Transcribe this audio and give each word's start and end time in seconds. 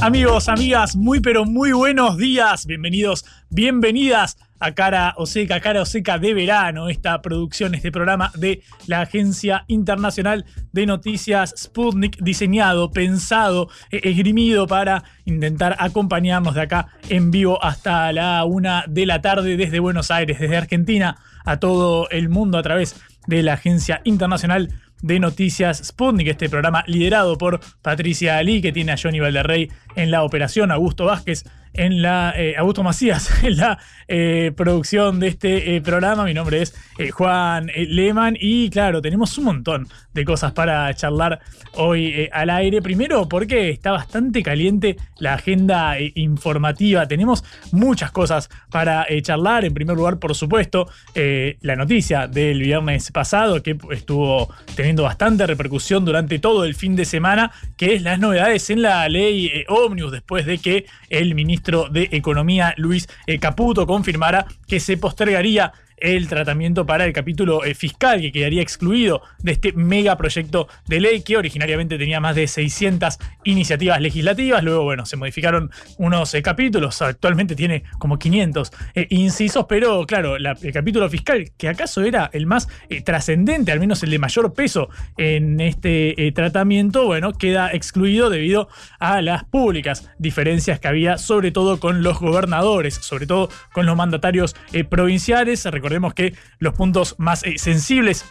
Amigos, 0.00 0.48
amigas, 0.48 0.94
muy 0.94 1.20
pero 1.20 1.44
muy 1.44 1.72
buenos 1.72 2.16
días. 2.16 2.66
Bienvenidos, 2.66 3.24
bienvenidas 3.50 4.38
a 4.60 4.72
Cara 4.72 5.12
o 5.16 5.26
Seca, 5.26 5.60
Cara 5.60 5.82
o 5.82 5.86
Seca 5.86 6.18
de 6.18 6.34
verano, 6.34 6.88
esta 6.88 7.20
producción, 7.20 7.74
este 7.74 7.90
programa 7.90 8.30
de 8.36 8.62
la 8.86 9.00
Agencia 9.00 9.64
Internacional 9.66 10.44
de 10.72 10.86
Noticias 10.86 11.52
Sputnik, 11.58 12.16
diseñado, 12.18 12.92
pensado, 12.92 13.70
eh, 13.90 14.00
esgrimido 14.04 14.68
para 14.68 15.02
intentar 15.24 15.74
acompañarnos 15.80 16.54
de 16.54 16.62
acá 16.62 16.86
en 17.08 17.32
vivo 17.32 17.62
hasta 17.62 18.12
la 18.12 18.44
una 18.44 18.84
de 18.88 19.04
la 19.04 19.20
tarde 19.20 19.56
desde 19.56 19.80
Buenos 19.80 20.12
Aires, 20.12 20.38
desde 20.38 20.56
Argentina, 20.56 21.16
a 21.44 21.58
todo 21.58 22.08
el 22.10 22.28
mundo 22.28 22.56
a 22.56 22.62
través 22.62 22.94
de 23.26 23.42
la 23.42 23.54
Agencia 23.54 24.00
Internacional 24.04 24.70
de 25.02 25.20
Noticias 25.20 25.78
Sputnik, 25.84 26.28
este 26.28 26.48
programa 26.48 26.84
liderado 26.86 27.38
por 27.38 27.60
Patricia 27.82 28.38
Ali, 28.38 28.60
que 28.60 28.72
tiene 28.72 28.92
a 28.92 28.96
Johnny 29.00 29.20
Valderrey 29.20 29.70
en 29.96 30.10
la 30.10 30.22
operación, 30.22 30.70
Augusto 30.70 31.04
Vázquez 31.04 31.44
en 31.78 32.02
la 32.02 32.34
eh, 32.36 32.56
Augusto 32.58 32.82
Macías 32.82 33.30
en 33.44 33.56
la 33.56 33.78
eh, 34.08 34.52
producción 34.56 35.20
de 35.20 35.28
este 35.28 35.76
eh, 35.76 35.80
programa. 35.80 36.24
Mi 36.24 36.34
nombre 36.34 36.60
es 36.60 36.74
Juan 37.12 37.70
Lehmann 37.74 38.36
y 38.38 38.68
claro, 38.70 39.00
tenemos 39.00 39.38
un 39.38 39.44
montón 39.44 39.88
de 40.12 40.24
cosas 40.24 40.52
para 40.52 40.92
charlar 40.94 41.40
hoy 41.74 42.28
al 42.32 42.50
aire. 42.50 42.82
Primero 42.82 43.28
porque 43.28 43.70
está 43.70 43.92
bastante 43.92 44.42
caliente 44.42 44.96
la 45.18 45.34
agenda 45.34 45.94
informativa. 46.16 47.06
Tenemos 47.06 47.44
muchas 47.70 48.10
cosas 48.10 48.50
para 48.70 49.06
charlar. 49.22 49.64
En 49.64 49.74
primer 49.74 49.96
lugar, 49.96 50.18
por 50.18 50.34
supuesto, 50.34 50.88
la 51.14 51.76
noticia 51.76 52.26
del 52.26 52.60
viernes 52.60 53.12
pasado 53.12 53.62
que 53.62 53.78
estuvo 53.92 54.52
teniendo 54.74 55.04
bastante 55.04 55.46
repercusión 55.46 56.04
durante 56.04 56.40
todo 56.40 56.64
el 56.64 56.74
fin 56.74 56.96
de 56.96 57.04
semana, 57.04 57.52
que 57.76 57.94
es 57.94 58.02
las 58.02 58.18
novedades 58.18 58.70
en 58.70 58.82
la 58.82 59.08
ley 59.08 59.64
Omnius 59.68 60.10
después 60.10 60.46
de 60.46 60.58
que 60.58 60.86
el 61.10 61.36
ministro 61.36 61.67
de 61.90 62.08
Economía, 62.12 62.74
Luis 62.76 63.08
eh, 63.26 63.38
Caputo, 63.38 63.86
confirmara 63.86 64.46
que 64.66 64.80
se 64.80 64.96
postergaría 64.96 65.72
el 66.00 66.28
tratamiento 66.28 66.86
para 66.86 67.04
el 67.04 67.12
capítulo 67.12 67.64
eh, 67.64 67.74
fiscal 67.74 68.20
que 68.20 68.32
quedaría 68.32 68.62
excluido 68.62 69.22
de 69.38 69.52
este 69.52 69.72
megaproyecto 69.72 70.68
de 70.86 71.00
ley 71.00 71.22
que 71.22 71.36
originariamente 71.36 71.98
tenía 71.98 72.20
más 72.20 72.36
de 72.36 72.46
600 72.46 73.18
iniciativas 73.44 74.00
legislativas. 74.00 74.62
Luego, 74.62 74.84
bueno, 74.84 75.06
se 75.06 75.16
modificaron 75.16 75.70
unos 75.98 76.34
eh, 76.34 76.42
capítulos. 76.42 77.00
Actualmente 77.02 77.54
tiene 77.54 77.84
como 77.98 78.18
500 78.18 78.72
eh, 78.94 79.06
incisos, 79.10 79.66
pero 79.68 80.06
claro, 80.06 80.36
el 80.36 80.72
capítulo 80.72 81.08
fiscal, 81.08 81.50
que 81.56 81.68
acaso 81.68 82.02
era 82.02 82.30
el 82.32 82.46
más 82.46 82.68
trascendente, 83.04 83.72
al 83.72 83.80
menos 83.80 84.02
el 84.02 84.10
de 84.10 84.18
mayor 84.18 84.52
peso 84.54 84.88
en 85.16 85.60
este 85.60 86.32
tratamiento, 86.34 87.06
bueno, 87.06 87.32
queda 87.32 87.72
excluido 87.72 88.30
debido 88.30 88.68
a 88.98 89.22
las 89.22 89.44
públicas 89.44 90.10
diferencias 90.18 90.80
que 90.80 90.88
había, 90.88 91.18
sobre 91.18 91.50
todo 91.50 91.80
con 91.80 92.02
los 92.02 92.18
gobernadores, 92.18 92.94
sobre 92.94 93.26
todo 93.26 93.48
con 93.72 93.86
los 93.86 93.96
mandatarios 93.96 94.54
provinciales. 94.88 95.66
Que 96.14 96.34
los 96.58 96.74
puntos 96.74 97.14
más 97.18 97.44
eh, 97.44 97.58
sensibles 97.58 98.24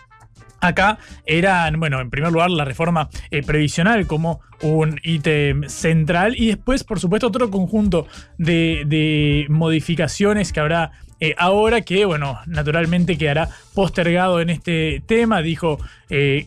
Acá 0.60 0.98
eran, 1.26 1.80
bueno, 1.80 2.00
en 2.02 2.10
primer 2.10 2.32
lugar 2.32 2.50
la 2.50 2.66
reforma 2.66 3.10
eh, 3.30 3.44
previsional 3.44 4.08
como 4.08 4.42
un 4.62 5.00
ítem 5.04 5.70
central 5.70 6.34
y 6.36 6.48
después, 6.48 6.84
por 6.84 7.00
supuesto, 7.00 7.28
otro 7.28 7.52
conjunto 7.52 8.08
de, 8.40 9.46
modificaciones 9.50 10.52
que 10.52 10.60
habrá 10.60 10.92
eh, 11.20 11.36
ahora 11.38 11.82
que, 11.82 12.06
bueno, 12.06 12.40
naturalmente 12.48 13.18
quedará 13.18 13.50
postergado 13.78 14.42
en 14.42 14.50
este 14.50 15.04
tema, 15.06 15.44
dijo 15.44 15.78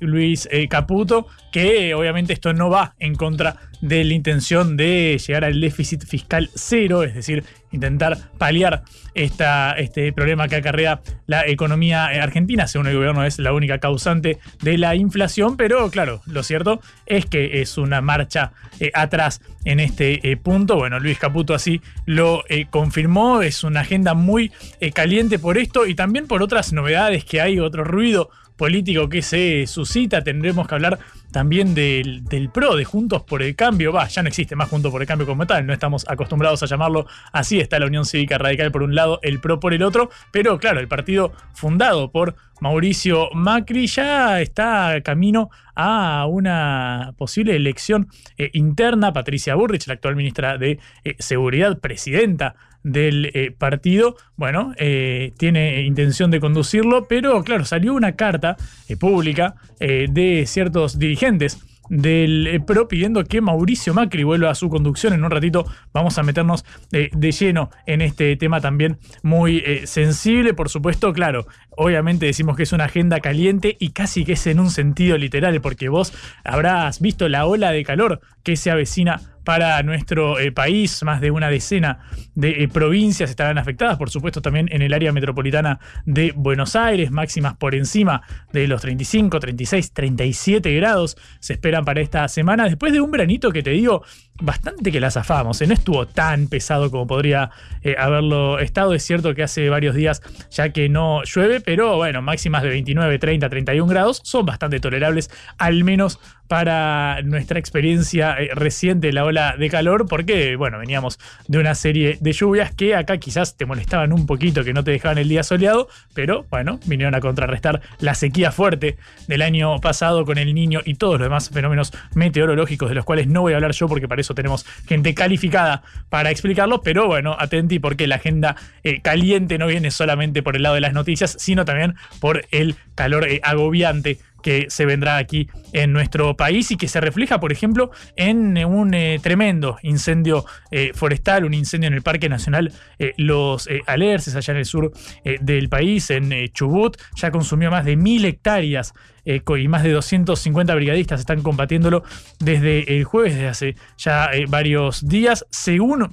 Luis 0.01 0.49
Caputo, 0.69 1.29
que 1.53 1.95
obviamente 1.95 2.33
esto 2.33 2.53
no 2.53 2.71
va 2.71 2.97
en 2.99 3.15
contra 3.15 3.57
de 3.81 4.03
la 4.03 4.15
intención 4.15 4.77
de 4.77 5.21
llegar 5.25 5.45
al 5.45 5.61
déficit 5.61 6.05
fiscal 6.05 6.51
cero, 6.55 7.05
es 7.05 7.15
decir, 7.15 7.45
intentar 7.73 8.19
paliar 8.37 8.83
esta, 9.15 9.73
este 9.73 10.13
problema 10.13 10.49
que 10.49 10.57
acarrea 10.57 11.01
la 11.27 11.47
economía 11.47 12.07
argentina. 12.07 12.67
Según 12.67 12.89
el 12.89 12.97
gobierno 12.97 13.25
es 13.25 13.39
la 13.39 13.53
única 13.53 13.79
causante 13.79 14.39
de 14.63 14.79
la 14.79 14.95
inflación, 14.95 15.57
pero 15.57 15.91
claro, 15.91 16.21
lo 16.27 16.43
cierto 16.43 16.81
es 17.07 17.27
que 17.27 17.61
es 17.61 17.79
una 17.79 18.01
marcha 18.01 18.53
eh, 18.81 18.91
atrás 18.95 19.41
en 19.65 19.81
este 19.81 20.31
eh, 20.31 20.37
punto. 20.37 20.77
Bueno, 20.77 20.99
Luis 21.01 21.19
Caputo 21.19 21.55
así 21.55 21.81
lo 22.07 22.45
eh, 22.49 22.67
confirmó, 22.69 23.43
es 23.43 23.65
una 23.65 23.81
agenda 23.81 24.15
muy 24.15 24.53
caliente 24.95 25.39
por 25.39 25.59
esto 25.59 25.87
y 25.87 25.95
también 25.95 26.27
por 26.27 26.43
otras 26.43 26.73
novedades 26.73 27.20
que 27.25 27.41
hay, 27.41 27.59
otro 27.59 27.85
ruido 27.85 28.31
político 28.61 29.09
que 29.09 29.23
se 29.23 29.67
suscita. 29.67 30.23
Tendremos 30.23 30.69
que 30.69 30.75
hablar 30.75 30.99
también 31.33 31.75
del, 31.75 32.51
PRO, 32.53 32.77
de 32.77 32.85
Juntos 32.85 33.23
por 33.23 33.43
el 33.43 33.57
Cambio. 33.57 33.91
Va, 33.91 34.07
ya 34.07 34.23
no 34.23 34.29
existe 34.29 34.55
más 34.55 34.69
Juntos 34.69 34.93
por 34.93 35.01
el 35.01 35.09
Cambio 35.09 35.27
como 35.27 35.47
tal, 35.47 35.67
no 35.67 35.73
estamos 35.73 36.05
acostumbrados 36.07 36.63
a 36.63 36.67
llamarlo 36.67 37.07
así. 37.33 37.59
Está 37.59 37.79
la 37.79 37.87
Unión 37.87 38.05
Cívica 38.05 38.37
Radical 38.37 38.71
por 38.71 38.83
un 38.83 38.95
lado, 38.95 39.19
el 39.23 39.41
PRO 39.41 39.61
por 39.61 39.73
el 39.73 39.83
otro, 39.83 40.11
pero 40.31 40.59
claro, 40.59 40.79
el 40.79 40.89
partido 40.89 41.33
fundado 41.55 42.11
por 42.11 42.35
Mauricio 42.61 43.31
Macri 43.33 43.87
ya 43.87 44.43
está 44.43 45.01
camino 45.03 45.49
a 45.75 46.27
una 46.27 47.15
posible 47.17 47.57
elección 47.57 48.09
eh, 48.37 48.51
interna. 48.53 49.15
Patricia 49.15 49.55
Burrich, 49.55 49.87
la 49.87 49.95
actual 49.95 50.17
ministra 50.17 50.59
de 50.59 50.79
eh, 51.05 51.17
Seguridad, 51.19 51.79
presidenta 51.81 52.57
del 52.83 53.31
eh, 53.35 53.51
partido, 53.57 54.17
bueno, 54.37 54.73
eh, 54.79 55.33
tiene 55.39 55.83
intención 55.83 56.31
de 56.31 56.41
conducirlo, 56.41 57.07
pero 57.09 57.43
claro, 57.45 57.65
salió 57.65 57.95
una 57.95 58.13
carta 58.13 58.57
eh, 58.89 58.97
pública 58.97 59.55
de 59.81 60.45
ciertos 60.47 60.99
dirigentes 60.99 61.59
del 61.89 62.63
PRO 62.67 62.87
pidiendo 62.87 63.25
que 63.25 63.41
Mauricio 63.41 63.95
Macri 63.95 64.25
vuelva 64.25 64.51
a 64.51 64.55
su 64.55 64.69
conducción. 64.69 65.15
En 65.15 65.25
un 65.25 65.31
ratito 65.31 65.65
vamos 65.93 66.19
a 66.19 66.23
meternos 66.23 66.67
de 66.91 67.33
lleno 67.33 67.71
en 67.87 68.03
este 68.03 68.37
tema 68.37 68.61
también 68.61 68.99
muy 69.23 69.65
sensible. 69.87 70.53
Por 70.53 70.69
supuesto, 70.69 71.15
claro, 71.15 71.47
obviamente 71.71 72.27
decimos 72.27 72.57
que 72.57 72.65
es 72.65 72.73
una 72.73 72.85
agenda 72.85 73.21
caliente 73.21 73.77
y 73.81 73.91
casi 73.91 74.25
que 74.27 74.35
es 74.35 74.47
en 74.47 74.61
un 74.61 74.71
sentido 74.71 75.17
literal, 75.17 75.61
porque 75.63 75.89
vos 75.89 76.13
habrás 76.45 77.01
visto 77.01 77.27
la 77.29 77.47
ola 77.47 77.73
de 77.73 77.83
calor 77.85 78.21
que 78.43 78.57
se 78.57 78.71
avecina 78.71 79.21
para 79.51 79.83
nuestro 79.83 80.39
eh, 80.39 80.53
país. 80.53 81.03
Más 81.03 81.21
de 81.21 81.33
una 81.33 81.51
decena 81.51 81.99
de 82.37 82.63
eh, 82.63 82.69
provincias 82.69 83.31
estarán 83.31 83.59
afectadas, 83.59 83.99
por 83.99 84.09
supuesto 84.09 84.41
también 84.41 84.69
en 84.71 84.81
el 84.81 84.95
área 84.95 85.11
metropolitana 85.11 85.81
de 86.05 86.33
Buenos 86.37 86.77
Aires, 86.77 87.11
máximas 87.11 87.57
por 87.57 87.75
encima 87.75 88.23
de 88.53 88.69
los 88.69 88.81
35, 88.81 89.41
36, 89.41 89.93
37 89.93 90.73
grados 90.77 91.17
se 91.41 91.55
esperan 91.55 91.85
para 91.85 92.01
esta 92.01 92.29
semana, 92.29 92.67
después 92.67 92.93
de 92.93 93.01
un 93.01 93.11
veranito 93.11 93.51
que 93.51 93.65
te 93.65 93.71
digo 93.71 94.05
bastante 94.41 94.93
que 94.93 95.01
la 95.01 95.11
zafamos, 95.11 95.61
¿eh? 95.61 95.67
no 95.67 95.75
estuvo 95.75 96.07
tan 96.07 96.49
pesado 96.49 96.91
como 96.91 97.07
podría 97.07 97.51
haberlo 97.99 98.59
estado, 98.59 98.95
es 98.95 99.03
cierto 99.03 99.35
que 99.35 99.43
hace 99.43 99.69
varios 99.71 99.95
días 99.95 100.23
ya 100.51 100.71
que 100.71 100.89
no 100.89 101.23
llueve, 101.25 101.61
pero 101.61 101.97
bueno, 101.97 102.23
máximas 102.23 102.63
de 102.63 102.69
29, 102.69 103.19
30, 103.19 103.49
31 103.49 103.91
grados 103.91 104.21
son 104.25 104.47
bastante 104.47 104.81
tolerables, 104.81 105.31
al 105.59 105.85
menos 105.85 106.21
para 106.51 107.23
nuestra 107.23 107.61
experiencia 107.61 108.35
eh, 108.37 108.51
reciente 108.53 109.13
la 109.13 109.25
ola 109.25 109.55
de 109.57 109.71
calor, 109.71 110.09
porque, 110.09 110.57
bueno, 110.57 110.81
veníamos 110.81 111.21
de 111.47 111.59
una 111.59 111.77
serie 111.77 112.19
de 112.21 112.33
lluvias 112.33 112.75
que 112.75 112.97
acá 112.97 113.19
quizás 113.19 113.57
te 113.57 113.67
molestaban 113.67 114.13
un 114.13 114.27
poquito, 114.27 114.65
que 114.65 114.73
no 114.73 114.83
te 114.83 114.91
dejaban 114.91 115.19
el 115.19 115.29
día 115.29 115.45
soleado, 115.45 115.87
pero 116.13 116.47
bueno, 116.51 116.81
vinieron 116.87 117.15
a 117.15 117.21
contrarrestar 117.21 117.83
la 118.01 118.15
sequía 118.15 118.51
fuerte 118.51 118.97
del 119.29 119.43
año 119.43 119.79
pasado 119.79 120.25
con 120.25 120.39
el 120.39 120.53
niño 120.53 120.81
y 120.85 120.95
todos 120.95 121.21
los 121.21 121.27
demás 121.27 121.51
fenómenos 121.51 121.93
meteorológicos 122.17 122.89
de 122.89 122.97
los 122.97 123.05
cuales 123.05 123.29
no 123.29 123.43
voy 123.43 123.53
a 123.53 123.57
hablar 123.57 123.71
yo 123.71 123.87
porque 123.87 124.09
para 124.09 124.21
tenemos 124.35 124.67
gente 124.87 125.15
calificada 125.15 125.83
para 126.09 126.31
explicarlo, 126.31 126.83
pero 126.83 127.07
bueno, 127.07 127.37
atenti 127.39 127.79
porque 127.79 128.07
la 128.07 128.17
agenda 128.17 128.57
eh, 128.83 129.01
caliente 129.01 129.59
no 129.59 129.67
viene 129.67 129.91
solamente 129.91 130.43
por 130.43 130.57
el 130.57 130.63
lado 130.63 130.75
de 130.75 130.81
las 130.81 130.93
noticias, 130.93 131.37
sino 131.39 131.65
también 131.65 131.95
por 132.21 132.45
el 132.51 132.77
calor 132.95 133.29
eh, 133.29 133.41
agobiante 133.43 134.19
que 134.43 134.67
se 134.69 134.87
vendrá 134.87 135.17
aquí 135.17 135.49
en 135.73 135.93
nuestro 135.93 136.37
país 136.37 136.71
y 136.71 136.77
que 136.77 136.89
se 136.89 137.01
refleja, 137.01 137.41
por 137.41 137.53
ejemplo, 137.53 137.91
en 138.17 138.57
eh, 138.57 138.65
un 138.65 138.95
eh, 138.95 139.19
tremendo 139.23 139.79
incendio 139.83 140.45
eh, 140.71 140.93
forestal, 140.95 141.45
un 141.45 141.55
incendio 141.55 141.89
en 141.89 141.95
el 141.95 142.03
Parque 142.03 142.29
Nacional 142.29 142.73
Los 143.17 143.69
Alerces, 143.87 144.35
allá 144.37 144.53
en 144.53 144.59
el 144.59 144.65
sur 144.65 144.93
del 145.41 145.69
país, 145.69 146.11
en 146.11 146.49
Chubut. 146.53 146.97
Ya 147.17 147.31
consumió 147.31 147.71
más 147.71 147.85
de 147.85 147.97
mil 147.97 148.25
hectáreas 148.25 148.93
y 149.25 149.69
más 149.69 149.83
de 149.83 149.93
250 149.93 150.75
brigadistas 150.75 151.21
están 151.21 151.43
combatiéndolo 151.43 152.03
desde 152.39 152.97
el 152.97 153.05
jueves, 153.05 153.35
desde 153.35 153.49
hace 153.49 153.77
ya 153.97 154.31
varios 154.49 155.07
días, 155.07 155.47
según 155.51 156.09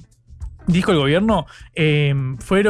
dijo 0.68 0.92
el 0.92 0.98
gobierno, 0.98 1.46
eh, 1.74 2.14
fue, 2.38 2.62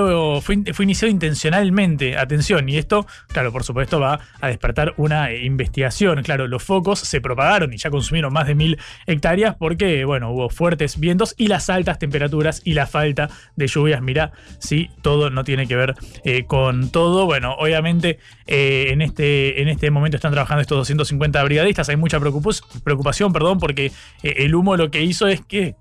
fue, 0.43 0.85
iniciado 0.85 1.11
intencionalmente. 1.11 2.17
Atención, 2.17 2.69
y 2.69 2.79
esto, 2.79 3.07
claro, 3.29 3.53
por 3.53 3.65
supuesto, 3.65 4.01
va 4.01 4.21
a 4.41 4.49
despertar 4.49 4.95
una 4.97 5.35
investigación. 5.35 6.23
Claro, 6.23 6.47
los 6.47 6.63
focos 6.63 7.01
se 7.01 7.21
propagaron 7.21 7.73
y 7.75 7.77
ya 7.77 7.91
consumieron 7.91 8.33
más 8.33 8.47
de 8.47 8.55
mil 8.55 8.79
hectáreas 9.07 9.57
porque, 9.57 10.05
bueno, 10.05 10.31
hubo 10.31 10.49
fuertes 10.49 10.99
vientos 10.99 11.35
y 11.37 11.49
las 11.49 11.69
altas 11.69 11.99
temperaturas 11.99 12.63
y 12.65 12.73
la 12.73 12.87
falta 12.87 13.29
de 13.57 13.67
lluvias. 13.67 14.01
Mirá, 14.01 14.33
sí, 14.59 14.89
todo 15.03 15.31
no 15.31 15.45
tiene 15.45 15.67
que 15.67 15.77
ver 15.77 15.95
eh, 16.25 16.45
con 16.45 16.91
todo. 16.91 17.27
Bueno, 17.27 17.55
obviamente 17.59 18.19
eh, 18.47 18.87
en, 18.91 19.03
este, 19.03 19.61
en 19.61 19.69
este 19.69 19.91
momento 19.91 20.17
están 20.17 20.33
trabajando 20.33 20.63
estos 20.63 20.79
250 20.79 21.43
brigadistas. 21.43 21.89
Hay 21.89 21.97
mucha 21.97 22.21
preocupación, 22.21 23.33
perdón, 23.33 23.59
porque 23.59 23.91
el 24.23 24.55
humo 24.55 24.77
lo 24.77 24.91
que 24.91 25.03
hizo 25.03 25.27
es 25.27 25.41
que 25.41 25.75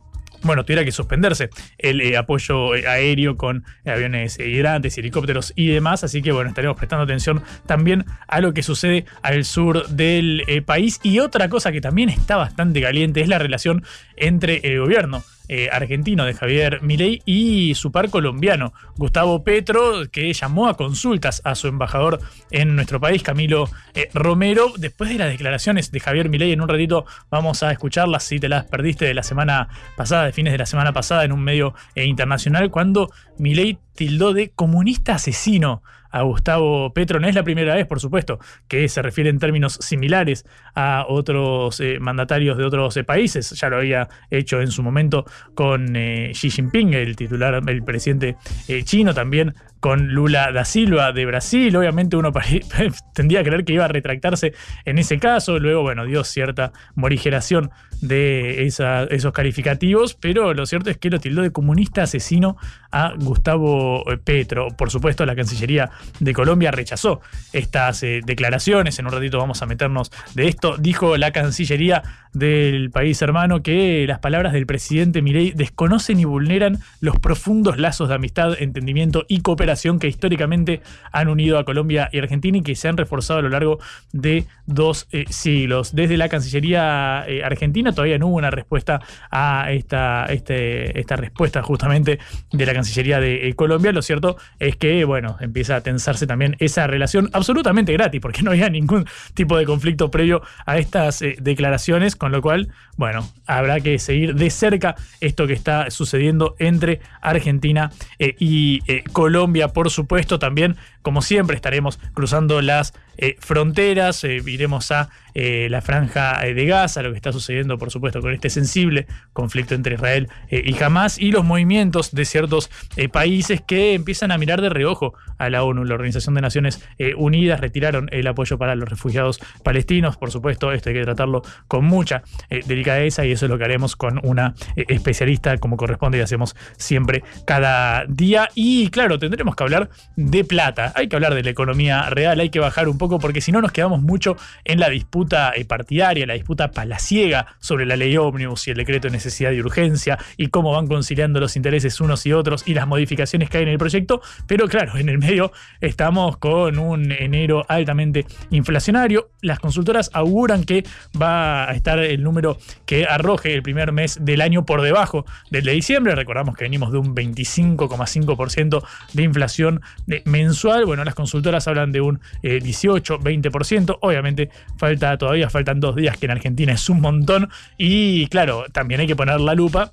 bueno, 0.44 0.63
tuviera 0.63 0.84
que 0.84 0.92
suspenderse 0.92 1.50
el 1.78 2.01
eh, 2.01 2.18
apoyo 2.18 2.75
eh, 2.75 2.88
aéreo 2.88 3.36
con 3.38 3.66
eh, 3.86 3.92
aviones 3.92 4.39
hidrantes, 4.39 4.98
helicópteros 4.98 5.54
y 5.56 5.68
demás. 5.68 6.04
Así 6.04 6.22
que 6.22 6.31
bueno, 6.31 6.50
estaremos 6.50 6.78
prestando 6.78 7.04
atención 7.04 7.42
también 7.66 8.06
a 8.28 8.39
lo 8.42 8.54
que 8.54 8.63
sucede 8.63 9.06
al 9.22 9.45
sur 9.45 9.88
del 9.88 10.63
país. 10.66 11.00
Y 11.04 11.19
otra 11.19 11.50
cosa 11.50 11.72
que 11.72 11.81
también 11.81 12.10
está 12.10 12.38
bastante 12.38 12.81
caliente 12.81 13.22
es 13.22 13.28
la 13.28 13.39
relación 13.39 13.84
entre 14.16 14.57
el 14.63 14.80
gobierno 14.80 15.24
eh, 15.50 15.70
argentino 15.72 16.26
de 16.26 16.34
Javier 16.34 16.82
Milei 16.82 17.22
y 17.26 17.76
su 17.76 17.92
par 17.92 18.10
colombiano, 18.10 18.74
Gustavo 18.98 19.44
Petro, 19.44 20.10
que 20.12 20.34
llamó 20.34 20.68
a 20.68 20.76
consultas 20.76 21.42
a 21.46 21.56
su 21.56 21.68
embajador 21.68 22.20
en 22.52 22.76
nuestro 22.76 23.00
país, 23.00 23.24
Camilo 23.24 23.70
eh, 23.94 24.10
Romero. 24.14 24.74
Después 24.78 25.10
de 25.10 25.18
las 25.18 25.30
declaraciones 25.30 25.92
de 25.92 26.00
Javier 26.00 26.30
Milei, 26.30 26.52
en 26.52 26.62
un 26.62 26.68
ratito 26.68 27.06
vamos 27.30 27.64
a 27.64 27.72
escucharlas 27.72 28.24
si 28.24 28.40
te 28.40 28.50
las 28.50 28.66
perdiste 28.66 29.06
de 29.06 29.14
la 29.14 29.24
semana 29.24 29.70
pasada, 29.96 30.26
de 30.26 30.34
fines 30.34 30.54
de 30.54 30.60
la 30.60 30.66
semana 30.66 30.94
pasada, 30.94 31.24
en 31.24 31.32
un 31.32 31.44
medio 31.44 31.74
eh, 31.96 32.06
internacional, 32.06 32.70
cuando 32.72 33.10
Milei 33.38 33.78
tildó 33.96 34.34
de 34.34 34.50
comunista 34.50 35.16
asesino 35.16 35.82
a 36.10 36.22
Gustavo 36.22 36.94
Petro. 36.94 37.20
No 37.20 37.28
es 37.28 37.36
la 37.36 37.44
primera 37.44 37.76
vez, 37.76 37.86
por 37.86 38.00
supuesto, 38.00 38.40
que 38.68 38.88
se 38.90 39.02
refiere 39.02 39.30
en 39.30 39.40
términos 39.40 39.78
similares 39.82 40.46
a 40.80 41.06
otros 41.10 41.80
eh, 41.80 41.98
mandatarios 42.00 42.56
de 42.56 42.64
otros 42.64 42.96
eh, 42.98 43.04
países. 43.04 43.50
Ya 43.50 43.68
lo 43.68 43.78
había 43.78 44.08
hecho 44.30 44.62
en 44.62 44.70
su 44.70 44.84
momento 44.84 45.26
con 45.56 45.96
eh, 45.96 46.32
Xi 46.36 46.52
Jinping, 46.52 46.94
el 46.94 47.16
titular, 47.16 47.64
el 47.68 47.84
presidente 47.84 48.38
chino, 48.84 49.16
también 49.16 49.56
con 49.80 50.10
Lula 50.10 50.52
da 50.52 50.66
Silva 50.66 51.12
de 51.14 51.26
Brasil. 51.26 51.76
Obviamente 51.76 52.16
uno 52.16 52.32
tendría 53.16 53.44
que 53.44 53.50
creer 53.50 53.66
que 53.66 53.74
iba 53.74 53.86
a 53.86 53.88
retractarse 53.88 54.54
en 54.86 55.00
ese 55.00 55.18
caso. 55.18 55.58
Luego, 55.58 55.82
bueno, 55.82 56.06
dio 56.06 56.24
cierta 56.24 56.74
morigeración 56.94 57.72
de 58.02 58.68
esos 58.68 59.34
calificativos, 59.34 60.14
pero 60.14 60.54
lo 60.54 60.68
cierto 60.68 60.92
es 60.92 60.98
que 60.98 61.10
lo 61.10 61.20
tildó 61.20 61.42
de 61.42 61.52
comunista 61.52 62.04
asesino 62.04 62.58
a 62.92 63.14
Gustavo 63.18 64.04
Petro. 64.24 64.68
Por 64.78 64.92
supuesto, 64.92 65.26
la 65.26 65.36
Cancillería 65.36 65.90
de 66.20 66.34
Colombia 66.34 66.70
rechazó 66.70 67.22
estas 67.54 68.02
declaraciones. 68.02 69.00
En 69.00 69.08
un 69.08 69.14
ratito 69.14 69.40
vamos 69.40 69.64
a 69.64 69.66
meternos 69.66 70.12
de 70.36 70.48
esto. 70.48 70.67
Dijo 70.75 71.16
la 71.16 71.31
Cancillería 71.31 72.04
del 72.34 72.92
país 72.92 73.22
hermano 73.22 73.64
que 73.64 74.06
las 74.08 74.19
palabras 74.19 74.54
del 74.54 74.66
presidente 74.66 75.22
Milei 75.22 75.52
desconocen 75.52 76.19
y 76.19 76.25
vulneran 76.25 76.80
los 77.00 77.18
profundos 77.19 77.78
lazos 77.78 78.10
de 78.10 78.16
amistad, 78.16 78.54
entendimiento 78.60 79.25
y 79.28 79.42
cooperación 79.42 79.98
que 79.98 80.08
históricamente 80.08 80.81
han 81.12 81.30
unido 81.30 81.58
a 81.58 81.66
Colombia 81.66 82.10
y 82.12 82.19
Argentina 82.19 82.58
y 82.58 82.62
que 82.62 82.75
se 82.75 82.88
han 82.88 82.98
reforzado 82.98 83.40
a 83.40 83.42
lo 83.42 83.50
largo 83.50 83.80
de 84.12 84.46
dos 84.66 85.08
eh, 85.12 85.25
siglos. 85.30 85.96
Desde 85.96 86.18
la 86.18 86.30
Cancillería 86.30 87.24
eh, 87.28 87.44
argentina 87.44 87.92
todavía 87.92 88.19
no 88.19 88.28
hubo 88.28 88.36
una 88.36 88.52
respuesta 88.52 89.02
a 89.31 89.72
esta, 89.72 90.25
este, 90.25 91.00
esta 91.00 91.16
respuesta 91.16 91.64
justamente 91.64 92.19
de 92.52 92.66
la 92.66 92.74
Cancillería 92.74 93.19
de 93.19 93.54
Colombia. 93.56 93.92
Lo 93.92 94.02
cierto 94.02 94.38
es 94.60 94.75
que, 94.75 95.06
bueno, 95.06 95.38
empieza 95.40 95.78
a 95.78 95.81
tensarse 95.81 96.28
también 96.28 96.56
esa 96.60 96.88
relación 96.88 97.30
absolutamente 97.34 97.94
gratis, 97.94 98.22
porque 98.22 98.42
no 98.44 98.52
había 98.52 98.69
ningún 98.69 99.06
tipo 99.34 99.58
de 99.58 99.66
conflicto 99.66 100.12
previo 100.12 100.42
a 100.65 100.77
estas 100.77 101.21
eh, 101.21 101.36
declaraciones, 101.39 102.15
con 102.15 102.31
lo 102.31 102.42
cual, 102.42 102.69
bueno, 102.95 103.30
habrá 103.45 103.80
que 103.80 104.00
seguir 104.00 104.36
de 104.36 104.50
cerca 104.50 104.95
esto 105.21 105.48
que 105.48 105.54
está 105.54 105.89
sucediendo 105.92 106.56
entre 106.59 107.01
Argentina 107.21 107.92
eh, 108.19 108.36
y 108.39 108.81
eh, 108.88 109.04
Colombia, 109.12 109.69
por 109.69 109.89
supuesto, 109.89 110.39
también, 110.39 110.75
como 111.01 111.21
siempre, 111.21 111.56
estaremos 111.56 112.00
cruzando 112.13 112.62
las 112.62 112.94
fronteras, 113.39 114.24
iremos 114.24 114.92
a 114.92 115.09
eh, 115.39 115.68
la 115.69 115.84
franja 115.84 116.44
eh, 116.48 116.56
de 116.56 116.66
Gaza, 116.66 117.04
lo 117.04 117.12
que 117.12 117.18
está 117.18 117.31
sucediendo, 117.31 117.78
por 117.78 117.92
supuesto, 117.92 118.22
con 118.22 118.34
este 118.34 118.50
sensible 118.50 119.06
conflicto 119.34 119.75
entre 119.75 119.94
Israel 119.94 120.30
eh, 120.50 120.63
y 120.66 120.84
Hamas, 120.84 121.19
y 121.19 121.31
los 121.31 121.45
movimientos 121.45 122.12
de 122.12 122.25
ciertos 122.25 122.72
países 123.12 123.62
que 123.62 123.94
empiezan 123.94 124.31
a 124.31 124.39
mirar 124.39 124.62
de 124.62 124.69
reojo 124.69 125.13
a 125.38 125.51
la 125.51 125.62
ONU. 125.62 125.86
La 125.86 125.94
Organización 125.94 126.34
de 126.34 126.42
Naciones 126.42 126.84
Unidas 127.18 127.60
retiraron 127.60 128.10
el 128.12 128.25
apoyo 128.25 128.57
para 128.57 128.74
los 128.74 128.89
refugiados 128.89 129.39
palestinos. 129.63 130.18
Por 130.18 130.31
supuesto, 130.31 130.72
esto 130.72 130.89
hay 130.89 130.95
que 130.95 131.04
tratarlo 131.04 131.44
con 131.68 131.86
mucha 131.86 132.24
delicadeza 132.50 133.24
y 133.24 133.31
eso 133.31 133.45
es 133.45 133.51
lo 133.51 133.60
que 133.60 133.66
haremos 133.66 133.95
con 133.95 134.19
una 134.24 134.56
especialista, 134.75 135.57
como 135.60 135.78
corresponde 135.78 136.18
y 136.18 136.22
hacemos 136.22 136.56
siempre 136.78 137.24
cada 137.45 138.06
día. 138.07 138.50
Y 138.56 138.90
claro, 138.90 139.19
tendremos 139.19 139.56
que 139.56 139.63
hablar 139.63 139.90
de 140.16 140.44
plata, 140.44 140.92
hay 140.95 141.07
que 141.07 141.16
hablar 141.16 141.36
de 141.36 141.44
la 141.44 141.51
economía 141.51 142.10
real, 142.10 142.40
hay 142.40 142.50
que 142.50 142.60
bajar 142.60 142.90
un 142.90 142.98
poco 142.98 143.19
porque 143.19 143.42
si 143.42 143.51
no 143.51 143.62
nos 143.62 143.72
quedamos 143.72 144.01
mucho 144.01 144.36
en 144.66 144.80
la 144.80 144.90
disputa 144.90 145.27
eh, 145.56 145.66
partidaria, 145.66 146.26
la 146.26 146.34
disputa 146.34 146.72
palaciega 146.72 147.56
sobre 147.60 147.86
la 147.86 147.96
ley 147.96 148.18
ómnibus 148.18 148.68
y 148.68 148.72
el 148.72 148.78
decreto 148.78 149.08
de 149.08 149.12
necesidad 149.12 149.52
de 149.52 149.62
urgencia 149.62 150.18
y 150.38 150.48
cómo 150.48 150.72
van 150.72 150.88
conciliando 150.88 151.40
los 151.40 151.56
intereses 151.56 152.00
unos 152.02 152.26
y 152.26 152.34
otros 152.34 152.64
y 152.66 152.74
las 152.74 152.88
modificaciones 152.88 153.50
que 153.50 153.58
hay 153.58 153.64
en 153.64 153.70
el 153.70 153.78
proyecto. 153.78 154.22
Pero 154.48 154.68
claro, 154.68 154.98
en 154.98 155.10
el 155.10 155.18
medio 155.18 155.52
estamos 155.82 156.38
con 156.38 156.80
un 156.80 157.12
enero 157.12 157.66
altamente 157.68 158.26
inflacionario. 158.52 159.30
Las 159.42 159.60
consultoras 159.60 160.10
auguran 160.14 160.64
que 160.64 160.84
va 161.19 161.69
a 161.69 161.74
estar 161.74 162.00
el 162.00 162.24
número 162.24 162.57
que 162.86 163.06
arroje 163.06 163.54
el 163.54 163.64
primer 163.64 163.92
mes 163.92 164.18
del 164.22 164.42
año 164.42 164.66
por 164.66 164.81
debajo 164.81 165.26
del 165.52 165.66
de 165.66 165.72
diciembre. 165.74 166.16
Recordamos 166.16 166.56
que 166.56 166.64
venimos 166.64 166.92
de 166.92 166.98
un 166.98 167.16
25,5% 167.16 168.84
de 169.14 169.24
inflación 169.24 169.81
mensual. 170.26 170.86
Bueno, 170.86 171.04
las 171.04 171.16
consultoras 171.16 171.68
hablan 171.68 171.92
de 171.92 172.02
un 172.02 172.19
18, 172.42 173.16
eh, 173.16 173.18
20%. 173.19 173.98
Obviamente 174.02 174.50
falta 174.78 175.17
todavía 175.18 175.50
faltan 175.50 175.80
dos 175.80 175.95
días, 175.95 176.18
que 176.18 176.26
en 176.26 176.31
Argentina 176.31 176.74
es 176.74 176.90
un 176.90 177.02
montón. 177.02 177.50
Y 177.78 178.28
claro, 178.28 178.66
también 178.71 179.02
hay 179.02 179.07
que 179.07 179.16
poner 179.16 179.40
la 179.40 179.56
lupa 179.56 179.92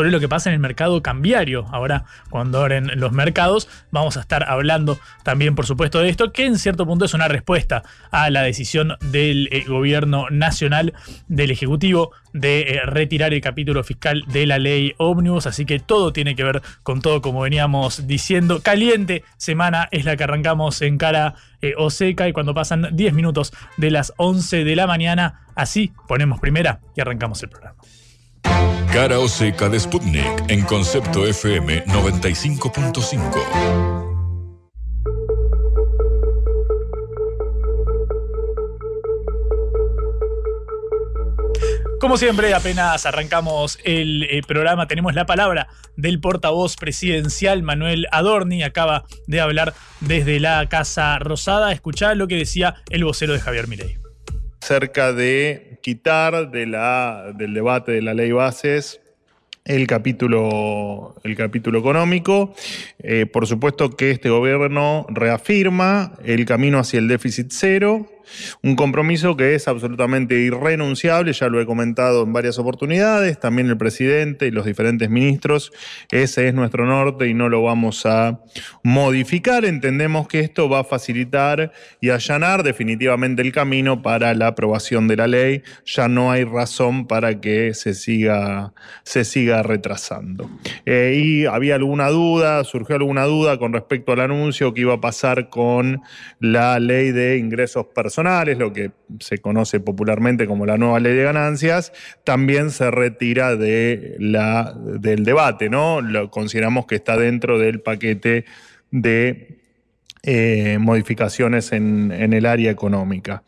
sobre 0.00 0.12
lo 0.12 0.18
que 0.18 0.30
pasa 0.30 0.48
en 0.48 0.54
el 0.54 0.60
mercado 0.60 1.02
cambiario. 1.02 1.66
Ahora, 1.72 2.06
cuando 2.30 2.62
abren 2.62 2.90
los 2.98 3.12
mercados, 3.12 3.68
vamos 3.90 4.16
a 4.16 4.20
estar 4.20 4.48
hablando 4.48 4.98
también, 5.24 5.54
por 5.54 5.66
supuesto, 5.66 5.98
de 5.98 6.08
esto, 6.08 6.32
que 6.32 6.46
en 6.46 6.56
cierto 6.56 6.86
punto 6.86 7.04
es 7.04 7.12
una 7.12 7.28
respuesta 7.28 7.82
a 8.10 8.30
la 8.30 8.40
decisión 8.40 8.94
del 9.02 9.50
eh, 9.52 9.66
gobierno 9.68 10.30
nacional, 10.30 10.94
del 11.28 11.50
Ejecutivo, 11.50 12.12
de 12.32 12.60
eh, 12.60 12.80
retirar 12.86 13.34
el 13.34 13.42
capítulo 13.42 13.84
fiscal 13.84 14.24
de 14.28 14.46
la 14.46 14.58
ley 14.58 14.94
Omnibus. 14.96 15.46
Así 15.46 15.66
que 15.66 15.80
todo 15.80 16.14
tiene 16.14 16.34
que 16.34 16.44
ver 16.44 16.62
con 16.82 17.02
todo, 17.02 17.20
como 17.20 17.42
veníamos 17.42 18.06
diciendo. 18.06 18.62
Caliente 18.62 19.22
semana 19.36 19.86
es 19.90 20.06
la 20.06 20.16
que 20.16 20.24
arrancamos 20.24 20.80
en 20.80 20.96
cara 20.96 21.34
eh, 21.60 21.74
o 21.76 21.90
seca 21.90 22.26
y 22.26 22.32
cuando 22.32 22.54
pasan 22.54 22.88
10 22.90 23.12
minutos 23.12 23.52
de 23.76 23.90
las 23.90 24.14
11 24.16 24.64
de 24.64 24.76
la 24.76 24.86
mañana, 24.86 25.42
así 25.56 25.92
ponemos 26.08 26.40
primera 26.40 26.80
y 26.96 27.02
arrancamos 27.02 27.42
el 27.42 27.50
programa. 27.50 27.76
Cara 28.92 29.18
o 29.18 29.28
seca 29.28 29.68
de 29.68 29.78
Sputnik 29.78 30.44
en 30.48 30.62
concepto 30.62 31.26
FM 31.26 31.84
95.5. 31.86 34.00
Como 42.00 42.16
siempre, 42.16 42.54
apenas 42.54 43.04
arrancamos 43.04 43.78
el 43.84 44.24
eh, 44.24 44.40
programa, 44.48 44.88
tenemos 44.88 45.14
la 45.14 45.26
palabra 45.26 45.68
del 45.96 46.18
portavoz 46.18 46.76
presidencial 46.76 47.62
Manuel 47.62 48.06
Adorni. 48.10 48.62
Acaba 48.62 49.04
de 49.26 49.40
hablar 49.40 49.74
desde 50.00 50.40
la 50.40 50.66
Casa 50.70 51.18
Rosada. 51.18 51.72
Escuchá 51.72 52.14
lo 52.14 52.26
que 52.26 52.36
decía 52.36 52.76
el 52.88 53.04
vocero 53.04 53.34
de 53.34 53.40
Javier 53.40 53.68
Milei. 53.68 53.98
Cerca 54.62 55.12
de 55.12 55.69
quitar 55.80 56.50
del 56.50 57.54
debate 57.54 57.92
de 57.92 58.02
la 58.02 58.14
ley 58.14 58.32
bases 58.32 59.00
el 59.64 59.86
capítulo, 59.86 61.14
el 61.22 61.36
capítulo 61.36 61.78
económico. 61.78 62.54
Eh, 62.98 63.26
por 63.26 63.46
supuesto 63.46 63.90
que 63.90 64.10
este 64.10 64.28
gobierno 64.30 65.06
reafirma 65.08 66.14
el 66.24 66.44
camino 66.44 66.78
hacia 66.78 66.98
el 66.98 67.08
déficit 67.08 67.48
cero 67.50 68.06
un 68.62 68.76
compromiso 68.76 69.36
que 69.36 69.54
es 69.54 69.68
absolutamente 69.68 70.36
irrenunciable, 70.36 71.32
ya 71.32 71.48
lo 71.48 71.60
he 71.60 71.66
comentado 71.66 72.22
en 72.22 72.32
varias 72.32 72.58
oportunidades, 72.58 73.38
también 73.40 73.68
el 73.68 73.76
presidente 73.76 74.46
y 74.46 74.50
los 74.50 74.64
diferentes 74.64 75.10
ministros, 75.10 75.72
ese 76.10 76.48
es 76.48 76.54
nuestro 76.54 76.86
norte 76.86 77.28
y 77.28 77.34
no 77.34 77.48
lo 77.48 77.62
vamos 77.62 78.06
a 78.06 78.40
modificar. 78.82 79.64
Entendemos 79.64 80.28
que 80.28 80.40
esto 80.40 80.68
va 80.68 80.80
a 80.80 80.84
facilitar 80.84 81.72
y 82.00 82.10
allanar 82.10 82.62
definitivamente 82.62 83.42
el 83.42 83.52
camino 83.52 84.02
para 84.02 84.34
la 84.34 84.48
aprobación 84.48 85.08
de 85.08 85.16
la 85.16 85.26
ley, 85.26 85.62
ya 85.84 86.08
no 86.08 86.30
hay 86.30 86.44
razón 86.44 87.06
para 87.06 87.40
que 87.40 87.74
se 87.74 87.94
siga, 87.94 88.72
se 89.02 89.24
siga 89.24 89.62
retrasando. 89.62 90.50
Eh, 90.86 91.20
y 91.22 91.46
había 91.46 91.74
alguna 91.74 92.08
duda, 92.08 92.62
surgió 92.64 92.96
alguna 92.96 93.24
duda 93.24 93.58
con 93.58 93.72
respecto 93.72 94.12
al 94.12 94.20
anuncio 94.20 94.74
que 94.74 94.82
iba 94.82 94.94
a 94.94 95.00
pasar 95.00 95.48
con 95.48 96.02
la 96.38 96.78
ley 96.78 97.12
de 97.12 97.38
ingresos 97.38 97.86
personales 97.94 98.19
lo 98.22 98.72
que 98.72 98.92
se 99.18 99.38
conoce 99.38 99.80
popularmente 99.80 100.46
como 100.46 100.66
la 100.66 100.76
nueva 100.76 101.00
ley 101.00 101.14
de 101.14 101.24
ganancias, 101.24 101.92
también 102.24 102.70
se 102.70 102.90
retira 102.90 103.56
de 103.56 104.16
la, 104.18 104.74
del 104.74 105.24
debate, 105.24 105.68
¿no? 105.68 106.00
Consideramos 106.30 106.86
que 106.86 106.96
está 106.96 107.16
dentro 107.16 107.58
del 107.58 107.80
paquete 107.80 108.44
de 108.90 109.59
eh, 110.22 110.76
modificaciones 110.78 111.72
en, 111.72 112.10
el 112.12 112.44
área 112.44 112.70
económica. 112.70 113.42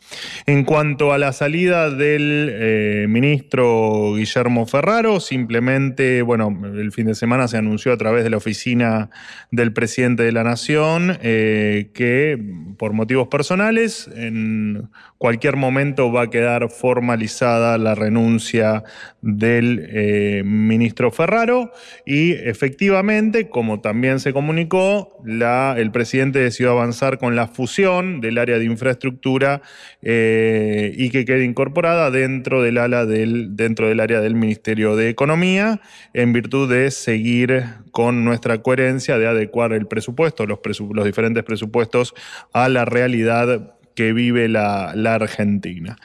En 0.46 0.64
cuanto 0.64 1.12
a 1.12 1.18
la 1.18 1.34
salida 1.34 1.90
del 1.90 2.48
eh, 2.50 3.06
ministro 3.10 4.14
Guillermo 4.16 4.64
Ferraro, 4.66 5.20
simplemente, 5.20 6.22
bueno, 6.22 6.62
el 6.74 6.90
fin 6.92 7.08
de 7.08 7.14
semana 7.14 7.46
se 7.46 7.58
anunció 7.58 7.92
a 7.92 7.98
través 7.98 8.24
de 8.24 8.30
la 8.30 8.38
oficina 8.38 9.10
del 9.50 9.74
presidente 9.74 10.22
de 10.22 10.32
la 10.32 10.44
Nación 10.44 11.18
eh, 11.20 11.90
que 11.92 12.42
por 12.78 12.94
motivos 12.94 13.28
personales 13.28 14.08
en 14.14 14.88
cualquier 15.22 15.54
momento 15.54 16.10
va 16.10 16.22
a 16.22 16.30
quedar 16.30 16.68
formalizada 16.68 17.78
la 17.78 17.94
renuncia 17.94 18.82
del 19.20 20.42
ministro 20.44 21.12
Ferraro. 21.12 21.70
Y 22.04 22.32
efectivamente, 22.32 23.48
como 23.48 23.80
también 23.80 24.18
se 24.18 24.32
comunicó, 24.32 25.22
el 25.24 25.92
presidente 25.92 26.40
decidió 26.40 26.72
avanzar 26.72 27.18
con 27.18 27.36
la 27.36 27.46
fusión 27.46 28.20
del 28.20 28.36
área 28.36 28.58
de 28.58 28.64
infraestructura 28.64 29.62
eh, 30.02 30.92
y 30.96 31.10
que 31.10 31.24
quede 31.24 31.44
incorporada 31.44 32.10
dentro 32.10 32.60
del, 32.60 32.78
ala 32.78 33.06
dentro 33.06 33.86
del 33.86 34.00
área 34.00 34.20
del 34.20 34.34
Ministerio 34.34 34.96
de 34.96 35.08
Economía, 35.08 35.80
en 36.14 36.32
virtud 36.32 36.68
de 36.68 36.90
seguir 36.90 37.62
con 37.92 38.24
nuestra 38.24 38.60
coherencia 38.60 39.18
de 39.18 39.28
adecuar 39.28 39.72
el 39.72 39.86
presupuesto, 39.86 40.46
los, 40.46 40.58
los 40.92 41.04
diferentes 41.04 41.44
presupuestos 41.44 42.12
a 42.52 42.68
la 42.68 42.84
realidad 42.84 43.76
que 43.94 44.12
vive 44.12 44.48
la, 44.48 44.90
Argentina. 44.90 45.98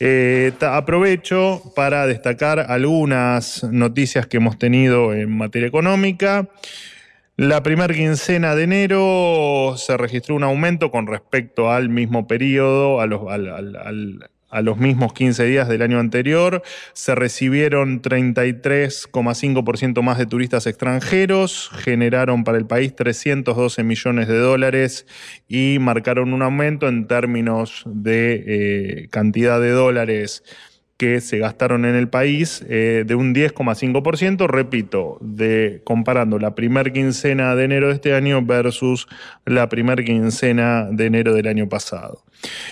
Eh, 0.00 0.52
aprovecho 0.60 1.62
para 1.74 2.06
destacar 2.06 2.58
algunas 2.58 3.64
noticias 3.64 4.26
que 4.26 4.38
hemos 4.38 4.58
tenido 4.58 5.14
en 5.14 5.36
materia 5.36 5.68
económica. 5.68 6.48
La 7.36 7.62
primera 7.62 7.92
quincena 7.92 8.54
de 8.54 8.62
enero 8.64 9.74
se 9.76 9.96
registró 9.98 10.36
un 10.36 10.42
aumento 10.42 10.90
con 10.90 11.06
respecto 11.06 11.70
al 11.70 11.90
mismo 11.90 12.26
periodo, 12.26 13.00
a 13.00 13.06
los, 13.06 13.20
a 14.50 14.62
los 14.62 14.78
mismos 14.78 15.12
15 15.12 15.44
días 15.44 15.68
del 15.68 15.82
año 15.82 15.98
anterior. 15.98 16.62
Se 16.92 17.14
recibieron 17.14 18.02
33,5% 18.02 20.02
más 20.02 20.18
de 20.18 20.26
turistas 20.26 20.66
extranjeros, 20.66 21.70
generaron 21.72 22.44
para 22.44 22.58
el 22.58 22.66
país 22.66 22.94
312 22.94 23.82
millones 23.84 24.28
de 24.28 24.38
dólares 24.38 25.06
y 25.48 25.78
marcaron 25.80 26.32
un 26.32 26.42
aumento 26.42 26.88
en 26.88 27.06
términos 27.06 27.82
de 27.86 28.44
eh, 28.46 29.08
cantidad 29.10 29.60
de 29.60 29.70
dólares 29.70 30.42
que 30.96 31.20
se 31.20 31.38
gastaron 31.38 31.84
en 31.84 31.94
el 31.94 32.08
país 32.08 32.64
eh, 32.68 33.04
de 33.06 33.14
un 33.14 33.34
10,5%, 33.34 34.46
repito, 34.46 35.20
comparando 35.84 36.38
la 36.38 36.54
primera 36.54 36.90
quincena 36.90 37.54
de 37.54 37.64
enero 37.64 37.88
de 37.88 37.94
este 37.94 38.14
año 38.14 38.42
versus 38.42 39.06
la 39.44 39.68
primera 39.68 40.02
quincena 40.02 40.88
de 40.90 41.06
enero 41.06 41.34
del 41.34 41.48
año 41.48 41.68
pasado. 41.68 42.22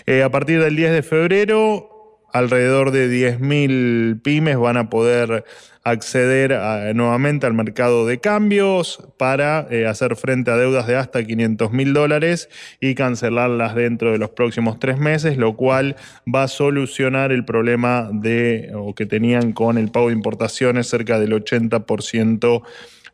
Eh, 0.07 0.23
a 0.23 0.31
partir 0.31 0.61
del 0.61 0.77
10 0.77 0.93
de 0.93 1.03
febrero, 1.03 1.91
alrededor 2.33 2.91
de 2.91 3.09
10.000 3.09 4.23
pymes 4.23 4.59
van 4.59 4.77
a 4.77 4.91
poder 4.91 5.45
acceder 5.85 6.95
nuevamente 6.95 7.47
al 7.47 7.53
mercado 7.53 8.07
de 8.07 8.19
cambios 8.19 9.07
para 9.19 9.67
eh, 9.71 9.87
hacer 9.87 10.17
frente 10.17 10.51
a 10.51 10.57
deudas 10.57 10.87
de 10.87 10.97
hasta 10.97 11.23
500 11.23 11.73
mil 11.73 11.93
dólares 11.93 12.49
y 12.81 12.95
cancelarlas 12.95 13.75
dentro 13.75 14.11
de 14.11 14.19
los 14.19 14.31
próximos 14.31 14.79
tres 14.79 14.99
meses, 14.99 15.37
lo 15.37 15.57
cual 15.57 15.97
va 16.33 16.45
a 16.45 16.49
solucionar 16.49 17.33
el 17.33 17.45
problema 17.45 18.09
de, 18.13 18.73
que 18.97 19.05
tenían 19.05 19.53
con 19.53 19.77
el 19.77 19.91
pago 19.91 20.09
de 20.09 20.15
importaciones 20.15 20.89
cerca 20.89 21.21
del 21.21 21.33
80% 21.33 22.63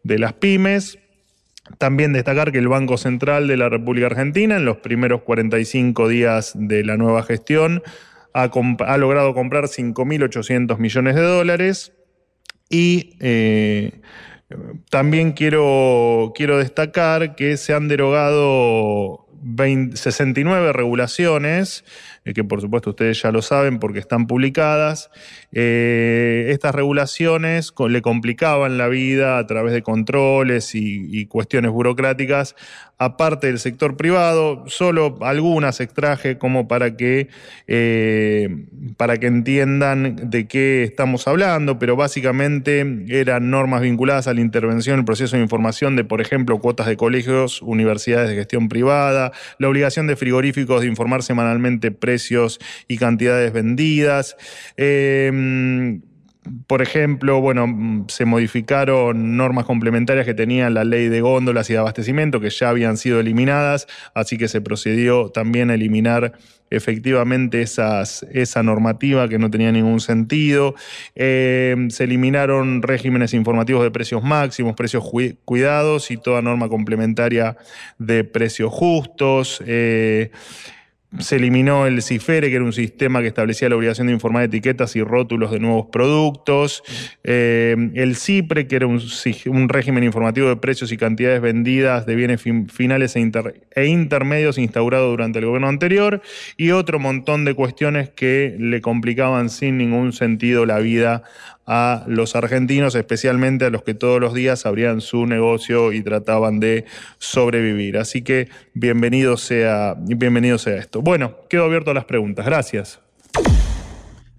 de 0.04 0.18
las 0.18 0.32
pymes. 0.34 0.98
También 1.78 2.12
destacar 2.12 2.52
que 2.52 2.58
el 2.58 2.68
Banco 2.68 2.96
Central 2.96 3.48
de 3.48 3.56
la 3.56 3.68
República 3.68 4.06
Argentina 4.06 4.56
en 4.56 4.64
los 4.64 4.78
primeros 4.78 5.22
45 5.22 6.08
días 6.08 6.52
de 6.54 6.84
la 6.84 6.96
nueva 6.96 7.22
gestión 7.22 7.82
ha, 8.32 8.48
logrado 8.96 9.34
comprar 9.34 9.64
5.800 9.64 10.78
millones 10.78 11.14
de 11.16 11.22
dólares 11.22 11.92
y 12.68 13.16
eh, 13.20 14.00
también 14.88 15.32
quiero, 15.32 16.32
quiero 16.34 16.58
destacar 16.58 17.34
que 17.34 17.56
se 17.56 17.74
han 17.74 17.88
derogado 17.88 19.26
69 19.94 20.72
regulaciones, 20.72 21.84
eh, 22.24 22.34
que 22.34 22.44
por 22.44 22.60
supuesto 22.60 22.90
ustedes 22.90 23.20
ya 23.22 23.32
lo 23.32 23.42
saben 23.42 23.78
porque 23.78 23.98
están 23.98 24.26
publicadas. 24.26 25.10
Eh, 25.52 26.46
estas 26.50 26.74
regulaciones 26.74 27.72
le 27.88 28.02
complicaban 28.02 28.78
la 28.78 28.88
vida 28.88 29.38
a 29.38 29.46
través 29.46 29.72
de 29.72 29.82
controles 29.82 30.74
y, 30.74 31.26
cuestiones 31.26 31.70
burocráticas, 31.70 32.54
aparte 32.98 33.46
del 33.46 33.58
sector 33.58 33.96
privado, 33.96 34.64
solo 34.66 35.18
algunas 35.22 35.80
extraje 35.80 36.38
como 36.38 36.68
para 36.68 36.96
que, 36.96 37.28
eh, 37.66 38.66
para 38.96 39.16
que 39.16 39.26
entiendan 39.26 40.30
de 40.30 40.46
qué 40.46 40.84
estamos 40.84 41.26
hablando, 41.26 41.78
pero 41.78 41.96
básicamente 41.96 43.04
eran 43.08 43.50
normas 43.50 43.82
vinculadas 43.82 44.26
a 44.28 44.34
la 44.34 44.40
intervención 44.40 44.94
en 44.94 45.00
el 45.00 45.04
proceso 45.04 45.36
de 45.36 45.42
información 45.42 45.96
de, 45.96 46.04
por 46.04 46.20
ejemplo, 46.20 46.58
cuotas 46.58 46.86
de 46.86 46.96
colegios, 46.96 47.62
universidades 47.62 48.28
de 48.28 48.36
gestión 48.36 48.68
privada, 48.68 49.32
la 49.58 49.68
obligación 49.68 50.06
de 50.06 50.16
frigoríficos 50.16 50.82
de 50.82 50.86
informar 50.86 51.22
semanalmente 51.22 51.90
precios 51.90 52.60
y 52.86 52.98
cantidades 52.98 53.52
vendidas. 53.52 54.36
Em, 55.40 56.02
por 56.66 56.80
ejemplo, 56.80 57.40
bueno, 57.40 58.06
se 58.08 58.24
modificaron 58.24 59.36
normas 59.36 59.66
complementarias 59.66 60.24
que 60.24 60.32
tenía 60.32 60.70
la 60.70 60.84
ley 60.84 61.08
de 61.08 61.20
góndolas 61.20 61.68
y 61.68 61.74
de 61.74 61.80
abastecimiento 61.80 62.40
que 62.40 62.48
ya 62.48 62.70
habían 62.70 62.96
sido 62.96 63.20
eliminadas, 63.20 63.86
así 64.14 64.38
que 64.38 64.48
se 64.48 64.62
procedió 64.62 65.28
también 65.28 65.70
a 65.70 65.74
eliminar 65.74 66.32
efectivamente 66.70 67.60
esas, 67.60 68.24
esa 68.32 68.62
normativa 68.62 69.28
que 69.28 69.38
no 69.38 69.50
tenía 69.50 69.70
ningún 69.70 70.00
sentido. 70.00 70.74
Em, 71.14 71.90
se 71.90 72.04
eliminaron 72.04 72.80
regímenes 72.82 73.34
informativos 73.34 73.82
de 73.82 73.90
precios 73.90 74.22
máximos, 74.22 74.74
precios 74.74 75.04
cuidados 75.44 76.10
y 76.10 76.16
toda 76.16 76.40
norma 76.40 76.68
complementaria 76.68 77.58
de 77.98 78.24
precios 78.24 78.72
justos. 78.72 79.62
Eh, 79.66 80.30
se 81.18 81.36
eliminó 81.36 81.86
el 81.86 82.02
CIFERE, 82.02 82.50
que 82.50 82.56
era 82.56 82.64
un 82.64 82.72
sistema 82.72 83.20
que 83.20 83.26
establecía 83.26 83.68
la 83.68 83.74
obligación 83.74 84.06
de 84.06 84.12
informar 84.12 84.44
etiquetas 84.44 84.94
y 84.94 85.02
rótulos 85.02 85.50
de 85.50 85.58
nuevos 85.58 85.86
productos. 85.86 86.84
Eh, 87.24 87.90
el 87.94 88.14
CIPRE, 88.14 88.68
que 88.68 88.76
era 88.76 88.86
un, 88.86 89.00
régimen 89.68 90.04
informativo 90.04 90.48
de 90.48 90.56
precios 90.56 90.92
y 90.92 90.96
cantidades 90.96 91.40
vendidas 91.40 92.06
de 92.06 92.14
bienes 92.14 92.42
finales 92.72 93.16
e, 93.16 93.30
e, 93.74 93.86
intermedios 93.86 94.56
instaurado 94.56 95.10
durante 95.10 95.40
el 95.40 95.46
gobierno 95.46 95.68
anterior. 95.68 96.22
Y 96.56 96.70
otro 96.70 97.00
montón 97.00 97.44
de 97.44 97.54
cuestiones 97.54 98.08
que 98.10 98.56
le 98.58 98.80
complicaban 98.80 99.50
sin 99.50 99.78
ningún 99.78 100.12
sentido 100.12 100.64
la 100.64 100.78
vida 100.78 101.24
a 101.72 102.02
los 102.08 102.34
argentinos, 102.34 102.96
especialmente 102.96 103.64
a 103.64 103.70
los 103.70 103.84
que 103.84 103.94
todos 103.94 104.20
los 104.20 104.34
días 104.34 104.66
abrían 104.66 105.00
su 105.00 105.24
negocio 105.26 105.92
y 105.92 106.02
trataban 106.02 106.58
de 106.58 106.84
sobrevivir. 107.18 107.96
Así 107.96 108.22
que 108.22 108.48
bienvenido 108.74 109.36
sea, 109.36 109.94
bienvenido 109.96 110.58
sea 110.58 110.78
esto. 110.78 111.00
Bueno, 111.00 111.36
quedo 111.48 111.66
abierto 111.66 111.92
a 111.92 111.94
las 111.94 112.06
preguntas. 112.06 112.44
Gracias. 112.44 112.98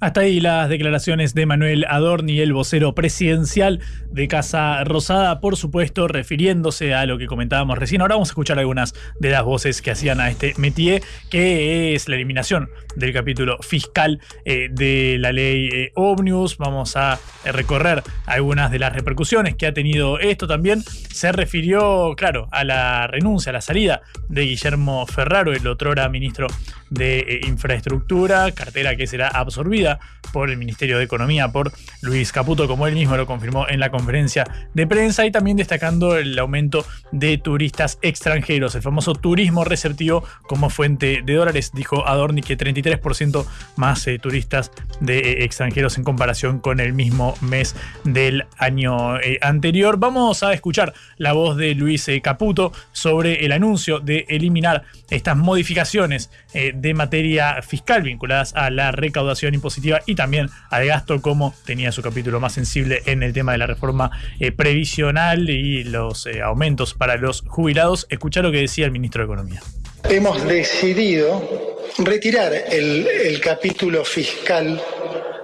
Hasta 0.01 0.21
ahí 0.21 0.39
las 0.39 0.67
declaraciones 0.67 1.35
de 1.35 1.45
Manuel 1.45 1.85
Adorni, 1.87 2.39
el 2.39 2.53
vocero 2.53 2.95
presidencial 2.95 3.81
de 4.09 4.27
Casa 4.27 4.83
Rosada, 4.83 5.39
por 5.39 5.57
supuesto, 5.57 6.07
refiriéndose 6.07 6.95
a 6.95 7.05
lo 7.05 7.19
que 7.19 7.27
comentábamos 7.27 7.77
recién. 7.77 8.01
Ahora 8.01 8.15
vamos 8.15 8.29
a 8.29 8.31
escuchar 8.31 8.57
algunas 8.57 8.95
de 9.19 9.29
las 9.29 9.43
voces 9.43 9.83
que 9.83 9.91
hacían 9.91 10.19
a 10.19 10.31
este 10.31 10.55
métier, 10.57 11.03
que 11.29 11.93
es 11.93 12.09
la 12.09 12.15
eliminación 12.15 12.71
del 12.95 13.13
capítulo 13.13 13.59
fiscal 13.61 14.19
eh, 14.43 14.69
de 14.71 15.17
la 15.19 15.31
ley 15.31 15.69
eh, 15.71 15.91
Omnius. 15.93 16.57
Vamos 16.57 16.95
a 16.95 17.19
eh, 17.45 17.51
recorrer 17.51 18.01
algunas 18.25 18.71
de 18.71 18.79
las 18.79 18.93
repercusiones 18.93 19.53
que 19.53 19.67
ha 19.67 19.73
tenido 19.75 20.17
esto. 20.17 20.47
También 20.47 20.81
se 20.81 21.31
refirió, 21.31 22.15
claro, 22.17 22.47
a 22.51 22.63
la 22.63 23.05
renuncia, 23.05 23.51
a 23.51 23.53
la 23.53 23.61
salida 23.61 24.01
de 24.29 24.41
Guillermo 24.47 25.05
Ferraro, 25.05 25.53
el 25.53 25.67
otrora 25.67 26.09
ministro 26.09 26.47
de 26.89 27.41
Infraestructura, 27.47 28.51
cartera 28.51 28.95
que 28.95 29.05
será 29.05 29.27
absorbida 29.27 29.90
por 30.31 30.49
el 30.49 30.57
Ministerio 30.57 30.97
de 30.97 31.03
Economía, 31.03 31.51
por 31.51 31.71
Luis 32.01 32.31
Caputo, 32.31 32.67
como 32.67 32.87
él 32.87 32.93
mismo 32.93 33.17
lo 33.17 33.25
confirmó 33.25 33.67
en 33.67 33.79
la 33.79 33.91
conferencia 33.91 34.45
de 34.73 34.87
prensa, 34.87 35.25
y 35.25 35.31
también 35.31 35.57
destacando 35.57 36.17
el 36.17 36.37
aumento 36.39 36.85
de 37.11 37.37
turistas 37.37 37.99
extranjeros, 38.01 38.75
el 38.75 38.81
famoso 38.81 39.13
turismo 39.13 39.63
receptivo 39.63 40.23
como 40.47 40.69
fuente 40.69 41.21
de 41.23 41.33
dólares, 41.33 41.71
dijo 41.73 42.07
Adorni 42.07 42.41
que 42.41 42.57
33% 42.57 43.45
más 43.75 44.07
eh, 44.07 44.19
turistas 44.19 44.71
de 44.99 45.19
eh, 45.19 45.43
extranjeros 45.43 45.97
en 45.97 46.03
comparación 46.03 46.59
con 46.59 46.79
el 46.79 46.93
mismo 46.93 47.35
mes 47.41 47.75
del 48.03 48.45
año 48.57 49.19
eh, 49.19 49.39
anterior. 49.41 49.97
Vamos 49.97 50.43
a 50.43 50.53
escuchar 50.53 50.93
la 51.17 51.33
voz 51.33 51.57
de 51.57 51.75
Luis 51.75 52.09
Caputo 52.23 52.71
sobre 52.91 53.45
el 53.45 53.51
anuncio 53.51 53.99
de 53.99 54.25
eliminar 54.29 54.83
estas 55.11 55.37
modificaciones 55.37 56.31
de 56.53 56.93
materia 56.93 57.61
fiscal 57.61 58.01
vinculadas 58.03 58.53
a 58.55 58.69
la 58.69 58.91
recaudación 58.91 59.53
impositiva 59.53 60.01
y 60.05 60.15
también 60.15 60.49
al 60.69 60.85
gasto, 60.85 61.21
como 61.21 61.53
tenía 61.65 61.91
su 61.91 62.01
capítulo 62.01 62.39
más 62.39 62.53
sensible 62.53 63.01
en 63.05 63.23
el 63.23 63.33
tema 63.33 63.51
de 63.51 63.57
la 63.57 63.67
reforma 63.67 64.11
eh, 64.39 64.51
previsional 64.51 65.49
y 65.49 65.83
los 65.83 66.25
eh, 66.25 66.41
aumentos 66.41 66.93
para 66.93 67.17
los 67.17 67.41
jubilados. 67.47 68.07
Escuchar 68.09 68.43
lo 68.43 68.51
que 68.51 68.59
decía 68.59 68.85
el 68.85 68.91
ministro 68.91 69.21
de 69.21 69.25
Economía. 69.25 69.61
Hemos 70.09 70.43
decidido 70.47 71.77
retirar 71.99 72.53
el 72.71 73.39
capítulo 73.41 74.03
fiscal 74.03 74.81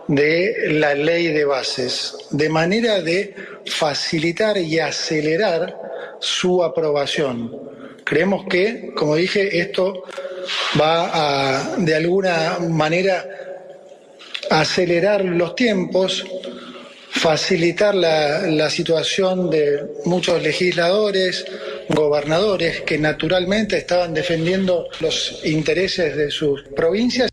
de 0.07 0.71
la 0.71 0.95
ley 0.95 1.27
de 1.27 1.45
bases, 1.45 2.15
de 2.31 2.50
manera 2.50 3.01
de 3.01 3.36
facilitar 3.65 4.57
y 4.57 4.79
acelerar 4.79 5.77
su 6.19 6.63
aprobación. 6.63 7.51
Creemos 8.07 8.45
que, 8.49 8.91
como 8.95 9.15
dije, 9.15 9.59
esto 9.59 10.03
va 10.79 11.09
a, 11.11 11.75
de 11.77 11.93
alguna 11.93 12.57
manera, 12.59 13.25
acelerar 14.49 15.25
los 15.25 15.55
tiempos, 15.55 16.25
facilitar 17.11 17.93
la, 17.95 18.43
la, 18.43 18.69
situación 18.69 19.49
de 19.49 19.83
muchos 20.05 20.41
legisladores, 20.41 21.45
gobernadores 21.89 22.81
que 22.81 22.97
naturalmente 22.97 23.77
estaban 23.77 24.13
defendiendo 24.13 24.87
los 25.01 25.41
intereses 25.43 26.15
de 26.15 26.31
sus 26.31 26.63
provincias. 26.75 27.29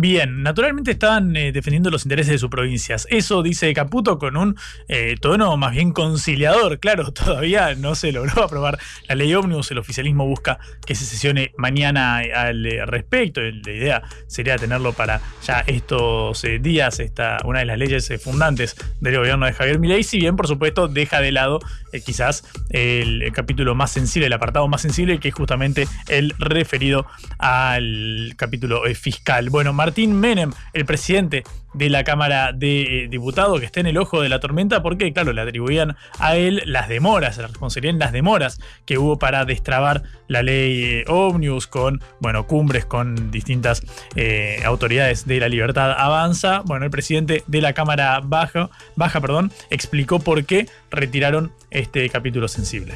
Bien, 0.00 0.44
naturalmente 0.44 0.92
estaban 0.92 1.34
eh, 1.34 1.50
defendiendo 1.50 1.90
los 1.90 2.04
intereses 2.04 2.30
de 2.30 2.38
sus 2.38 2.48
provincias. 2.48 3.08
Eso 3.10 3.42
dice 3.42 3.74
Caputo 3.74 4.16
con 4.16 4.36
un 4.36 4.54
eh, 4.86 5.16
tono 5.20 5.56
más 5.56 5.72
bien 5.72 5.90
conciliador. 5.90 6.78
Claro, 6.78 7.10
todavía 7.12 7.74
no 7.74 7.96
se 7.96 8.12
logró 8.12 8.44
aprobar 8.44 8.78
la 9.08 9.16
ley 9.16 9.34
ómnibus. 9.34 9.72
El 9.72 9.78
oficialismo 9.78 10.24
busca 10.24 10.60
que 10.86 10.94
se 10.94 11.04
sesione 11.04 11.52
mañana 11.56 12.18
al 12.18 12.64
eh, 12.64 12.86
respecto. 12.86 13.40
La 13.40 13.72
idea 13.72 14.02
sería 14.28 14.54
tenerlo 14.54 14.92
para 14.92 15.20
ya 15.44 15.64
estos 15.66 16.46
días, 16.60 17.00
esta, 17.00 17.38
una 17.44 17.58
de 17.58 17.64
las 17.64 17.76
leyes 17.76 18.08
fundantes 18.22 18.76
del 19.00 19.16
gobierno 19.16 19.46
de 19.46 19.52
Javier 19.52 19.80
Milei. 19.80 20.04
Si 20.04 20.20
bien, 20.20 20.36
por 20.36 20.46
supuesto, 20.46 20.86
deja 20.86 21.20
de 21.20 21.32
lado 21.32 21.58
quizás 22.06 22.44
el, 22.70 23.32
capítulo 23.32 23.74
más 23.74 23.90
sensible, 23.90 24.28
el 24.28 24.32
apartado 24.32 24.68
más 24.68 24.80
sensible, 24.80 25.18
que 25.18 25.26
es 25.26 25.34
justamente 25.34 25.88
el 26.06 26.34
referido 26.38 27.04
al 27.38 28.34
capítulo 28.36 28.82
fiscal. 28.94 29.50
Bueno, 29.50 29.72
Martín 29.88 30.20
Menem, 30.20 30.52
el 30.74 30.84
presidente 30.84 31.44
de 31.72 31.88
la 31.88 32.04
Cámara 32.04 32.52
de 32.52 33.04
eh, 33.04 33.08
Diputados, 33.08 33.58
que 33.58 33.64
está 33.64 33.80
en 33.80 33.86
el 33.86 33.96
ojo 33.96 34.20
de 34.20 34.28
la 34.28 34.38
tormenta, 34.38 34.82
porque, 34.82 35.10
claro, 35.14 35.32
le 35.32 35.40
atribuían 35.40 35.96
a 36.18 36.36
él 36.36 36.62
las 36.66 36.90
demoras, 36.90 37.38
la 37.38 37.46
responsabilidad 37.46 37.94
en 37.94 37.98
las 37.98 38.12
demoras 38.12 38.60
que 38.84 38.98
hubo 38.98 39.18
para 39.18 39.46
destrabar 39.46 40.02
la 40.26 40.42
ley 40.42 40.82
eh, 40.82 41.04
Omnius 41.08 41.66
con, 41.66 42.02
bueno, 42.20 42.46
cumbres 42.46 42.84
con 42.84 43.30
distintas 43.30 43.82
eh, 44.14 44.60
autoridades 44.62 45.26
de 45.26 45.40
la 45.40 45.48
libertad 45.48 45.92
avanza. 45.96 46.60
Bueno, 46.66 46.84
el 46.84 46.90
presidente 46.90 47.42
de 47.46 47.62
la 47.62 47.72
Cámara 47.72 48.20
Baja, 48.22 48.68
Baja 48.94 49.22
perdón, 49.22 49.52
explicó 49.70 50.18
por 50.18 50.44
qué 50.44 50.68
retiraron 50.90 51.50
este 51.70 52.10
capítulo 52.10 52.46
sensible. 52.46 52.92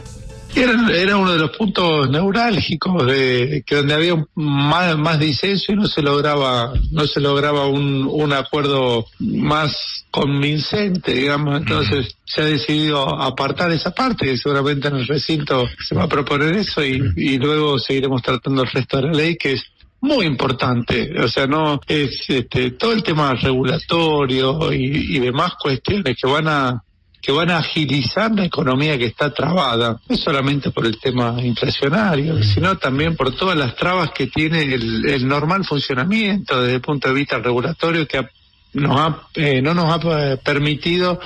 Era, 0.54 0.72
era, 0.94 1.16
uno 1.16 1.32
de 1.32 1.38
los 1.38 1.56
puntos 1.56 2.10
neurálgicos 2.10 3.06
de 3.06 3.62
que 3.66 3.76
donde 3.76 3.94
había 3.94 4.24
más, 4.34 4.98
más 4.98 5.18
disenso 5.18 5.72
y 5.72 5.76
no 5.76 5.86
se 5.86 6.02
lograba 6.02 6.72
no 6.90 7.06
se 7.06 7.20
lograba 7.20 7.66
un, 7.66 8.06
un 8.10 8.32
acuerdo 8.32 9.06
más 9.18 10.04
convincente 10.10 11.14
digamos. 11.14 11.58
Entonces 11.58 12.16
se 12.24 12.42
ha 12.42 12.44
decidido 12.44 13.20
apartar 13.20 13.70
esa 13.72 13.92
parte 13.92 14.26
que 14.26 14.36
seguramente 14.36 14.88
en 14.88 14.96
el 14.96 15.06
recinto 15.06 15.66
se 15.86 15.94
va 15.94 16.04
a 16.04 16.08
proponer 16.08 16.54
eso 16.54 16.84
y, 16.84 17.00
y 17.16 17.38
luego 17.38 17.78
seguiremos 17.78 18.22
tratando 18.22 18.62
el 18.62 18.70
resto 18.70 18.98
de 18.98 19.02
la 19.04 19.12
ley 19.12 19.36
que 19.36 19.52
es 19.52 19.64
muy 20.02 20.26
importante, 20.26 21.14
o 21.20 21.28
sea, 21.28 21.46
no 21.46 21.80
es 21.86 22.24
este, 22.28 22.72
todo 22.72 22.92
el 22.92 23.04
tema 23.04 23.34
regulatorio 23.34 24.72
y, 24.72 25.16
y 25.16 25.20
demás 25.20 25.52
cuestiones 25.54 26.16
que 26.20 26.26
van 26.26 26.48
a 26.48 26.82
que 27.22 27.30
van 27.30 27.50
a 27.50 27.58
agilizar 27.58 28.32
la 28.34 28.44
economía 28.44 28.98
que 28.98 29.06
está 29.06 29.32
trabada, 29.32 30.00
no 30.08 30.16
solamente 30.16 30.72
por 30.72 30.84
el 30.84 30.98
tema 30.98 31.36
inflacionario, 31.40 32.42
sino 32.42 32.76
también 32.76 33.14
por 33.14 33.32
todas 33.34 33.56
las 33.56 33.76
trabas 33.76 34.10
que 34.10 34.26
tiene 34.26 34.74
el, 34.74 35.08
el 35.08 35.28
normal 35.28 35.64
funcionamiento 35.64 36.60
desde 36.60 36.74
el 36.74 36.80
punto 36.80 37.08
de 37.08 37.14
vista 37.14 37.38
regulatorio 37.38 38.08
que 38.08 38.26
nos 38.74 38.98
ha, 38.98 39.22
eh, 39.34 39.62
no 39.62 39.72
nos 39.72 39.86
ha 39.92 40.36
permitido 40.38 41.20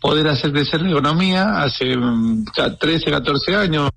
poder 0.00 0.28
hacer 0.28 0.52
crecer 0.52 0.82
la 0.82 0.90
economía 0.90 1.62
hace 1.62 1.96
13, 2.78 3.10
14 3.10 3.56
años. 3.56 3.90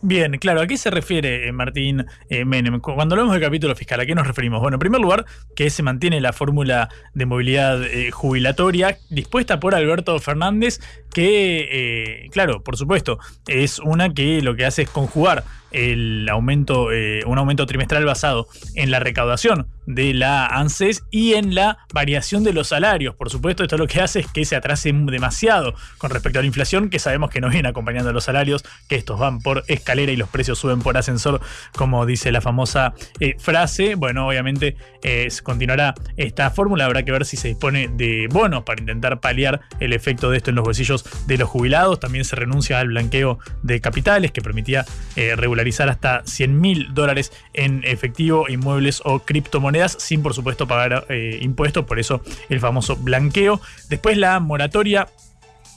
Bien, 0.00 0.38
claro, 0.38 0.60
¿a 0.60 0.66
qué 0.68 0.76
se 0.76 0.90
refiere 0.90 1.48
eh, 1.48 1.52
Martín 1.52 2.06
eh, 2.28 2.44
Menem? 2.44 2.78
Cuando 2.78 3.16
hablamos 3.16 3.34
del 3.34 3.42
capítulo 3.42 3.74
fiscal, 3.74 3.98
¿a 3.98 4.06
qué 4.06 4.14
nos 4.14 4.28
referimos? 4.28 4.60
Bueno, 4.60 4.76
en 4.76 4.78
primer 4.78 5.00
lugar, 5.00 5.26
que 5.56 5.70
se 5.70 5.82
mantiene 5.82 6.20
la 6.20 6.32
fórmula 6.32 6.88
de 7.14 7.26
movilidad 7.26 7.82
eh, 7.82 8.12
jubilatoria 8.12 8.96
dispuesta 9.10 9.58
por 9.58 9.74
Alberto 9.74 10.16
Fernández, 10.20 10.80
que, 11.12 11.68
eh, 11.70 12.28
claro, 12.30 12.62
por 12.62 12.76
supuesto, 12.76 13.18
es 13.48 13.80
una 13.80 14.14
que 14.14 14.40
lo 14.40 14.54
que 14.54 14.66
hace 14.66 14.82
es 14.82 14.90
conjugar 14.90 15.42
el 15.70 16.28
aumento, 16.30 16.92
eh, 16.92 17.22
un 17.26 17.38
aumento 17.38 17.66
trimestral 17.66 18.04
basado 18.04 18.48
en 18.74 18.90
la 18.90 19.00
recaudación 19.00 19.68
de 19.88 20.12
la 20.12 20.46
ANSES 20.46 21.04
y 21.10 21.32
en 21.34 21.54
la 21.54 21.78
variación 21.94 22.44
de 22.44 22.52
los 22.52 22.68
salarios. 22.68 23.14
Por 23.14 23.30
supuesto, 23.30 23.62
esto 23.62 23.78
lo 23.78 23.86
que 23.86 24.00
hace 24.00 24.20
es 24.20 24.26
que 24.26 24.44
se 24.44 24.54
atrase 24.54 24.92
demasiado 24.92 25.74
con 25.96 26.10
respecto 26.10 26.38
a 26.38 26.42
la 26.42 26.46
inflación, 26.46 26.90
que 26.90 26.98
sabemos 26.98 27.30
que 27.30 27.40
no 27.40 27.48
viene 27.48 27.70
acompañando 27.70 28.12
los 28.12 28.24
salarios, 28.24 28.64
que 28.88 28.96
estos 28.96 29.18
van 29.18 29.40
por 29.40 29.64
escalera 29.66 30.12
y 30.12 30.16
los 30.16 30.28
precios 30.28 30.58
suben 30.58 30.80
por 30.80 30.96
ascensor, 30.98 31.40
como 31.74 32.04
dice 32.04 32.30
la 32.32 32.42
famosa 32.42 32.94
eh, 33.18 33.36
frase. 33.38 33.94
Bueno, 33.94 34.28
obviamente 34.28 34.76
eh, 35.02 35.28
continuará 35.42 35.94
esta 36.16 36.50
fórmula, 36.50 36.84
habrá 36.84 37.02
que 37.02 37.12
ver 37.12 37.24
si 37.24 37.36
se 37.38 37.48
dispone 37.48 37.88
de 37.88 38.28
bonos 38.30 38.64
para 38.64 38.80
intentar 38.80 39.20
paliar 39.20 39.62
el 39.80 39.94
efecto 39.94 40.30
de 40.30 40.36
esto 40.36 40.50
en 40.50 40.56
los 40.56 40.64
bolsillos 40.64 41.04
de 41.26 41.38
los 41.38 41.48
jubilados. 41.48 41.98
También 41.98 42.24
se 42.24 42.36
renuncia 42.36 42.78
al 42.78 42.88
blanqueo 42.88 43.38
de 43.62 43.80
capitales, 43.80 44.32
que 44.32 44.42
permitía 44.42 44.84
eh, 45.16 45.34
regularizar 45.58 45.88
hasta 45.88 46.22
100 46.24 46.60
mil 46.60 46.94
dólares 46.94 47.32
en 47.52 47.82
efectivo, 47.84 48.48
inmuebles 48.48 49.02
o 49.04 49.20
criptomonedas, 49.20 49.96
sin 49.98 50.22
por 50.22 50.34
supuesto 50.34 50.68
pagar 50.68 51.06
eh, 51.08 51.40
impuestos, 51.42 51.84
por 51.84 51.98
eso 51.98 52.22
el 52.48 52.60
famoso 52.60 52.94
blanqueo. 52.94 53.60
Después 53.88 54.16
la 54.16 54.38
moratoria 54.38 55.08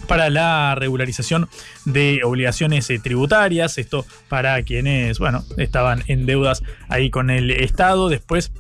para 0.08 0.30
la 0.30 0.76
regularización 0.76 1.50
de 1.86 2.22
obligaciones 2.24 2.90
eh, 2.92 3.00
tributarias, 3.00 3.80
esto 3.80 4.06
para 4.30 4.62
quienes, 4.64 5.18
bueno, 5.18 5.44
estaban 5.58 6.04
en 6.08 6.28
deudas 6.28 6.62
ahí 6.88 7.10
con 7.10 7.32
el 7.32 7.50
Estado, 7.50 8.10
después 8.10 8.52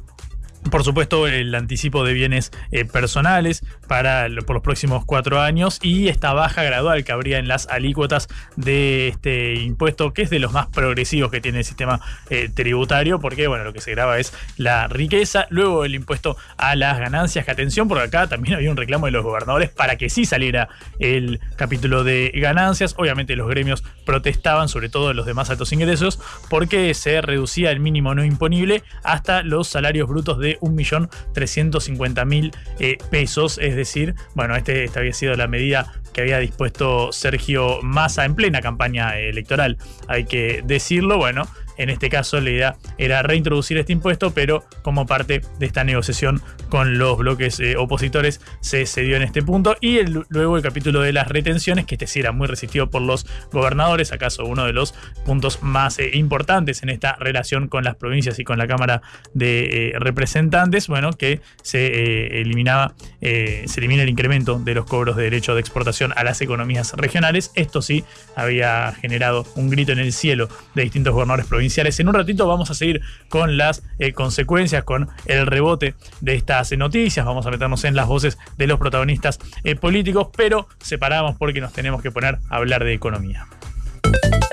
por 0.69 0.84
supuesto, 0.84 1.28
el 1.28 1.54
anticipo 1.56 2.04
de 2.04 2.13
bienes 2.13 2.52
eh, 2.71 2.86
personales 2.86 3.63
para 3.88 4.28
por 4.45 4.56
los 4.56 4.63
próximos 4.63 5.06
cuatro 5.06 5.41
años 5.41 5.80
y 5.82 6.08
esta 6.08 6.34
baja 6.34 6.63
gradual 6.63 7.04
que 7.04 7.12
habría 7.12 7.39
en 7.39 7.47
las 7.47 7.67
alícuotas 7.67 8.28
de 8.56 9.10
este 9.10 9.56
impuesto, 9.56 10.13
que 10.13 10.21
es 10.21 10.30
de 10.30 10.39
los 10.39 10.52
más 10.52 10.67
progresivos 10.67 11.32
que 11.32 11.41
tiene 11.41 11.60
el 11.60 11.65
sistema 11.65 12.00
eh, 12.30 12.50
tributario, 12.54 13.19
porque 13.19 13.47
bueno, 13.47 13.63
lo 13.63 13.74
que 13.74 13.82
se 13.82 13.91
graba 13.91 14.19
es 14.19 14.34
la 14.58 14.88
riqueza, 14.88 15.47
luego 15.50 15.84
el 15.84 15.95
impuesto 15.95 16.38
a 16.58 16.76
las 16.76 17.00
ganancias, 17.00 17.43
que 17.43 17.52
atención, 17.52 17.88
porque 17.88 18.04
acá 18.06 18.28
también 18.28 18.56
había 18.58 18.69
un 18.69 18.78
reclamo 18.78 19.08
de 19.08 19.12
los 19.12 19.24
gobernadores 19.24 19.69
para 19.69 19.95
que 19.95 20.10
sí 20.10 20.26
saliera 20.26 20.69
el 21.00 21.39
capítulo 21.56 22.04
de 22.04 22.32
ganancias. 22.36 22.93
Obviamente 22.97 23.36
los 23.36 23.50
gremios 23.50 23.84
protestaban, 24.06 24.69
sobre 24.69 24.89
todo 24.89 25.13
los 25.13 25.26
de 25.26 25.34
más 25.34 25.50
altos 25.50 25.71
ingresos, 25.74 26.19
porque 26.50 26.93
se 26.93 27.21
reducía 27.21 27.71
el 27.71 27.80
mínimo 27.80 28.13
no 28.13 28.24
imponible 28.24 28.84
hasta 29.04 29.43
los 29.43 29.67
salarios 29.67 30.08
brutos 30.08 30.39
de 30.39 30.51
1.350.000 30.60 32.56
eh, 32.80 32.98
pesos, 33.10 33.58
es 33.58 33.76
decir, 33.76 34.16
bueno, 34.36 34.56
este, 34.56 34.84
esta 34.84 35.00
había 35.00 35.14
sido 35.14 35.36
la 35.36 35.48
medida 35.48 35.94
que 36.14 36.22
había 36.22 36.40
dispuesto 36.40 37.12
Sergio 37.12 37.82
Massa 37.82 38.26
en 38.26 38.36
plena 38.36 38.62
campaña 38.62 39.18
electoral, 39.18 39.78
hay 40.08 40.26
que 40.26 40.62
decirlo, 40.66 41.18
bueno, 41.18 41.48
en 41.82 41.89
este 41.89 42.10
caso, 42.10 42.39
la 42.39 42.50
idea 42.52 42.76
era 43.00 43.24
reintroducir 43.24 43.78
este 43.78 43.91
impuesto, 43.91 44.34
pero 44.34 44.63
como 44.84 45.08
parte 45.08 45.41
de 45.58 45.65
esta 45.65 45.84
negociación 45.84 46.41
con 46.70 47.00
los 47.00 47.17
bloques 47.17 47.60
eh, 47.60 47.76
opositores 47.76 48.39
se 48.60 48.86
cedió 48.86 49.15
en 49.15 49.24
este 49.24 49.41
punto. 49.41 49.76
Y 49.82 50.02
luego 50.30 50.58
el 50.58 50.63
capítulo 50.63 51.02
de 51.02 51.12
las 51.12 51.28
retenciones, 51.28 51.86
que 51.86 51.96
este 51.96 52.06
sí 52.06 52.20
era 52.20 52.32
muy 52.32 52.48
resistido 52.48 52.89
por 52.89 53.02
los 53.02 53.26
gobernadores, 53.52 54.12
acaso 54.12 54.46
uno 54.46 54.65
de 54.65 54.74
los 54.74 54.94
puntos 55.26 55.63
más 55.63 55.98
eh, 55.98 56.12
importantes 56.13 56.84
en 56.84 56.89
esta 56.89 57.15
relación 57.15 57.67
con 57.67 57.84
las 57.84 57.96
provincias 57.96 58.38
y 58.38 58.44
con 58.44 58.60
la 58.60 58.67
Cámara 58.67 59.02
de 59.34 59.89
eh, 59.89 60.00
Representantes, 60.00 60.88
bueno, 60.88 61.13
que 61.13 61.41
se 61.63 62.41
eliminaba, 62.41 62.94
se 63.22 63.65
elimina 63.78 64.04
el 64.04 64.10
incremento 64.10 64.60
de 64.60 64.76
los 64.76 64.86
cobros 64.86 65.15
de 65.15 65.24
derecho 65.24 65.56
de 65.56 65.62
exportación 65.62 66.13
a 66.15 66.24
las 66.24 66.41
economías 66.41 66.94
regionales. 66.94 67.52
Esto 67.56 67.82
sí 67.82 68.04
había 68.36 68.94
generado 68.94 69.46
un 69.56 69.70
grito 69.70 69.91
en 69.91 70.00
el 70.00 70.13
cielo 70.13 70.48
de 70.76 70.84
distintos 70.84 71.13
gobernadores 71.13 71.48
provinciales 71.48 71.71
en 71.78 72.08
un 72.08 72.14
ratito 72.14 72.48
vamos 72.48 72.70
a 72.70 72.74
seguir 72.74 73.02
con 73.30 73.58
las 73.58 73.84
eh, 74.00 74.14
consecuencias, 74.14 74.84
con 74.84 75.10
el 75.26 75.46
rebote 75.46 75.96
de 76.20 76.36
estas 76.36 76.72
noticias. 76.74 77.26
Vamos 77.26 77.46
a 77.46 77.52
meternos 77.52 77.84
en 77.84 77.96
las 77.96 78.08
voces 78.08 78.38
de 78.58 78.68
los 78.68 78.80
protagonistas 78.80 79.40
eh, 79.64 79.76
políticos, 79.76 80.30
pero 80.36 80.68
separamos 80.82 81.38
porque 81.38 81.62
nos 81.62 81.74
tenemos 81.74 82.02
que 82.02 82.12
poner 82.12 82.40
a 82.50 82.58
hablar 82.58 82.84
de 82.84 82.94
economía. 82.94 83.48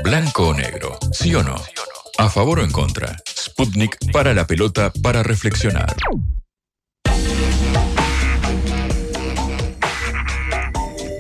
Blanco 0.03 0.49
o 0.49 0.55
negro, 0.55 0.99
sí 1.13 1.35
o 1.35 1.43
no. 1.43 1.57
A 2.19 2.29
favor 2.29 2.61
o 2.61 2.65
en 2.65 2.73
contra. 2.73 3.17
Sputnik 3.29 3.97
para 4.13 4.35
la 4.35 4.47
pelota 4.47 4.93
para 5.03 5.23
reflexionar. 5.23 5.95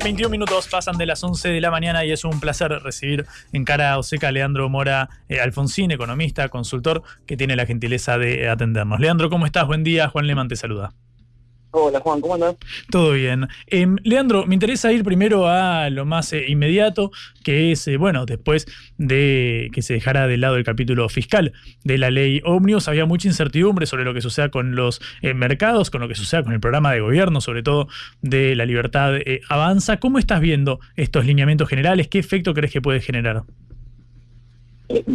21 0.08 0.30
minutos 0.30 0.68
pasan 0.68 0.96
de 0.96 1.04
las 1.04 1.22
11 1.22 1.50
de 1.50 1.60
la 1.60 1.70
mañana 1.70 2.02
y 2.02 2.12
es 2.12 2.24
un 2.24 2.40
placer 2.40 2.70
recibir 2.82 3.26
en 3.52 3.66
cara 3.66 3.98
Oseca 3.98 4.28
a 4.28 4.32
Leandro 4.32 4.70
Mora 4.70 5.10
eh, 5.28 5.38
Alfonsín, 5.38 5.90
economista, 5.90 6.48
consultor, 6.48 7.02
que 7.26 7.36
tiene 7.36 7.56
la 7.56 7.66
gentileza 7.66 8.16
de 8.16 8.48
atendernos. 8.48 9.00
Leandro, 9.00 9.28
¿cómo 9.28 9.44
estás? 9.44 9.66
Buen 9.66 9.84
día. 9.84 10.08
Juan 10.08 10.26
Leman 10.26 10.48
te 10.48 10.56
saluda. 10.56 10.94
Hola 11.70 12.00
Juan, 12.00 12.20
¿cómo 12.22 12.34
andas? 12.34 12.56
Todo 12.90 13.12
bien. 13.12 13.46
Em, 13.66 13.96
Leandro, 14.02 14.46
me 14.46 14.54
interesa 14.54 14.90
ir 14.90 15.04
primero 15.04 15.48
a 15.48 15.90
lo 15.90 16.06
más 16.06 16.32
eh, 16.32 16.46
inmediato, 16.48 17.10
que 17.44 17.72
es, 17.72 17.86
eh, 17.88 17.98
bueno, 17.98 18.24
después 18.24 18.66
de 18.96 19.68
que 19.74 19.82
se 19.82 19.92
dejara 19.92 20.26
de 20.26 20.38
lado 20.38 20.56
el 20.56 20.64
capítulo 20.64 21.06
fiscal 21.10 21.52
de 21.84 21.98
la 21.98 22.10
ley 22.10 22.40
Omnius, 22.44 22.88
había 22.88 23.04
mucha 23.04 23.28
incertidumbre 23.28 23.84
sobre 23.84 24.04
lo 24.04 24.14
que 24.14 24.22
suceda 24.22 24.48
con 24.48 24.76
los 24.76 25.02
eh, 25.20 25.34
mercados, 25.34 25.90
con 25.90 26.00
lo 26.00 26.08
que 26.08 26.14
suceda 26.14 26.42
con 26.42 26.54
el 26.54 26.60
programa 26.60 26.92
de 26.92 27.00
gobierno, 27.00 27.42
sobre 27.42 27.62
todo 27.62 27.88
de 28.22 28.56
la 28.56 28.64
libertad 28.64 29.14
avanza. 29.50 29.98
¿Cómo 29.98 30.18
estás 30.18 30.40
viendo 30.40 30.80
estos 30.96 31.26
lineamientos 31.26 31.68
generales? 31.68 32.08
¿Qué 32.08 32.18
efecto 32.18 32.54
crees 32.54 32.72
que 32.72 32.80
puede 32.80 33.00
generar? 33.00 33.42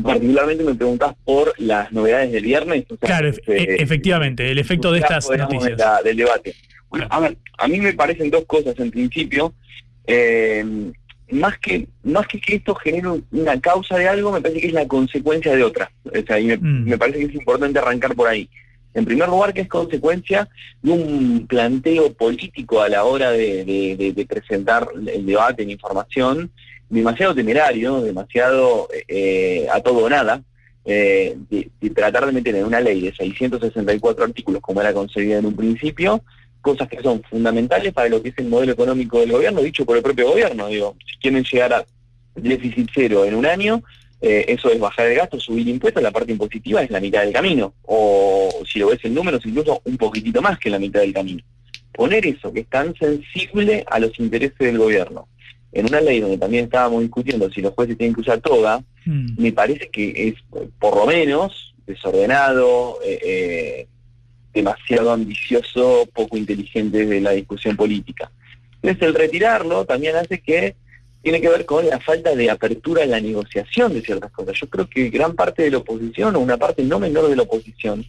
Particularmente 0.03 0.63
me 0.63 0.75
preguntás 0.75 1.15
por 1.25 1.53
las 1.59 1.91
novedades 1.91 2.31
del 2.31 2.43
viernes. 2.43 2.85
claro, 2.99 3.29
este, 3.29 3.81
efectivamente, 3.81 4.49
el 4.51 4.59
efecto 4.59 4.91
de 4.91 4.99
estas 4.99 5.29
noticias. 5.29 5.77
del 6.03 6.17
debate. 6.17 6.55
Bueno, 6.89 7.07
a 7.09 7.19
ver, 7.19 7.37
a 7.57 7.67
mí 7.67 7.79
me 7.79 7.93
parecen 7.93 8.29
dos 8.29 8.45
cosas 8.45 8.77
en 8.79 8.91
principio. 8.91 9.53
Eh, 10.05 10.91
más 11.31 11.57
que 11.57 11.87
más 12.03 12.27
que 12.27 12.39
que 12.39 12.55
esto 12.55 12.75
genere 12.75 13.07
una 13.31 13.59
causa 13.59 13.97
de 13.97 14.07
algo, 14.07 14.31
me 14.31 14.41
parece 14.41 14.61
que 14.61 14.67
es 14.67 14.73
la 14.73 14.87
consecuencia 14.87 15.55
de 15.55 15.63
otra. 15.63 15.91
O 16.05 16.25
sea, 16.25 16.39
y 16.39 16.45
me, 16.45 16.57
mm. 16.57 16.83
me 16.89 16.97
parece 16.97 17.19
que 17.19 17.25
es 17.25 17.33
importante 17.33 17.79
arrancar 17.79 18.13
por 18.15 18.27
ahí. 18.27 18.47
En 18.93 19.05
primer 19.05 19.27
lugar, 19.27 19.55
que 19.55 19.61
es 19.61 19.67
consecuencia 19.67 20.47
de 20.83 20.91
un 20.91 21.47
planteo 21.47 22.13
político 22.13 22.79
a 22.79 22.89
la 22.89 23.05
hora 23.05 23.31
de, 23.31 23.65
de 24.15 24.25
presentar 24.27 24.87
el 25.07 25.25
debate, 25.25 25.65
la 25.65 25.71
información, 25.71 26.51
demasiado 26.93 27.33
temerario, 27.33 28.01
demasiado 28.01 28.87
eh, 29.07 29.67
a 29.71 29.81
todo 29.81 30.05
o 30.05 30.09
nada, 30.09 30.41
eh, 30.85 31.35
tratar 31.95 32.25
de 32.25 32.31
meter 32.31 32.55
en 32.55 32.65
una 32.65 32.79
ley 32.79 33.01
de 33.01 33.13
664 33.13 34.25
artículos 34.25 34.61
como 34.61 34.81
era 34.81 34.93
concebida 34.93 35.39
en 35.39 35.45
un 35.45 35.55
principio, 35.55 36.23
cosas 36.61 36.87
que 36.87 37.01
son 37.01 37.21
fundamentales 37.23 37.93
para 37.93 38.09
lo 38.09 38.21
que 38.21 38.29
es 38.29 38.37
el 38.37 38.47
modelo 38.47 38.73
económico 38.73 39.19
del 39.19 39.31
gobierno, 39.31 39.61
dicho 39.61 39.85
por 39.85 39.97
el 39.97 40.03
propio 40.03 40.29
gobierno. 40.29 40.67
Digo, 40.67 40.95
si 41.05 41.17
quieren 41.17 41.43
llegar 41.43 41.73
a 41.73 41.85
déficit 42.35 42.89
cero 42.93 43.25
en 43.25 43.35
un 43.35 43.45
año, 43.45 43.83
eh, 44.21 44.45
eso 44.47 44.69
es 44.71 44.79
bajar 44.79 45.07
el 45.07 45.17
gasto, 45.17 45.39
subir 45.39 45.67
impuestos, 45.67 46.01
la 46.01 46.11
parte 46.11 46.31
impositiva 46.31 46.81
es 46.81 46.91
la 46.91 47.01
mitad 47.01 47.21
del 47.21 47.33
camino. 47.33 47.73
O 47.83 48.49
si 48.71 48.79
lo 48.79 48.87
ves 48.87 49.03
en 49.03 49.13
números, 49.13 49.45
incluso 49.45 49.81
un 49.83 49.97
poquitito 49.97 50.41
más 50.41 50.59
que 50.59 50.69
la 50.69 50.79
mitad 50.79 51.01
del 51.01 51.13
camino. 51.13 51.43
Poner 51.91 52.25
eso, 52.25 52.51
que 52.53 52.61
es 52.61 52.69
tan 52.69 52.95
sensible 52.95 53.83
a 53.87 53.99
los 53.99 54.17
intereses 54.19 54.57
del 54.57 54.77
gobierno, 54.77 55.27
en 55.73 55.87
una 55.87 56.01
ley 56.01 56.19
donde 56.19 56.37
también 56.37 56.65
estábamos 56.65 57.01
discutiendo 57.01 57.49
si 57.51 57.61
los 57.61 57.73
jueces 57.73 57.97
tienen 57.97 58.13
que 58.13 58.21
usar 58.21 58.39
toga, 58.41 58.83
mm. 59.05 59.41
me 59.41 59.51
parece 59.51 59.89
que 59.89 60.29
es 60.29 60.35
por 60.79 60.95
lo 60.95 61.05
menos 61.05 61.73
desordenado, 61.85 62.99
eh, 63.03 63.19
eh, 63.23 63.87
demasiado 64.53 65.11
ambicioso, 65.11 66.07
poco 66.13 66.37
inteligente 66.37 67.05
de 67.05 67.19
la 67.19 67.31
discusión 67.31 67.75
política. 67.75 68.31
Entonces 68.81 69.01
el 69.01 69.15
retirarlo 69.15 69.85
también 69.85 70.15
hace 70.15 70.39
que 70.41 70.75
tiene 71.23 71.41
que 71.41 71.49
ver 71.49 71.65
con 71.65 71.87
la 71.87 71.99
falta 71.99 72.35
de 72.35 72.51
apertura 72.51 73.03
en 73.03 73.11
la 73.11 73.19
negociación 73.19 73.93
de 73.93 74.01
ciertas 74.01 74.31
cosas. 74.31 74.59
Yo 74.59 74.69
creo 74.69 74.89
que 74.89 75.09
gran 75.09 75.35
parte 75.35 75.63
de 75.63 75.71
la 75.71 75.77
oposición, 75.77 76.35
o 76.35 76.39
una 76.39 76.57
parte 76.57 76.83
no 76.83 76.99
menor 76.99 77.29
de 77.29 77.37
la 77.37 77.43
oposición, 77.43 78.05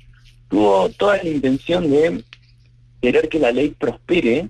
tuvo 0.48 0.88
toda 0.90 1.16
la 1.18 1.28
intención 1.28 1.88
de 1.90 2.24
querer 3.00 3.28
que 3.28 3.38
la 3.38 3.52
ley 3.52 3.70
prospere 3.70 4.48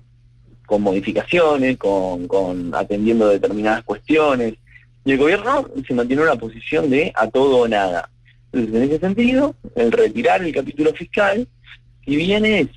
con 0.65 0.81
modificaciones, 0.81 1.77
con, 1.77 2.27
con 2.27 2.73
atendiendo 2.73 3.29
determinadas 3.29 3.83
cuestiones. 3.83 4.55
Y 5.03 5.11
el 5.11 5.17
gobierno 5.17 5.69
se 5.87 5.93
mantiene 5.93 6.23
en 6.23 6.29
una 6.29 6.37
posición 6.37 6.89
de 6.89 7.11
a 7.15 7.27
todo 7.27 7.57
o 7.57 7.67
nada. 7.67 8.09
Entonces, 8.51 8.75
en 8.75 8.89
ese 8.89 8.99
sentido, 8.99 9.55
el 9.75 9.91
retirar 9.91 10.43
el 10.43 10.53
capítulo 10.53 10.93
fiscal, 10.93 11.47
si 12.05 12.15
bien 12.15 12.45
es, 12.45 12.67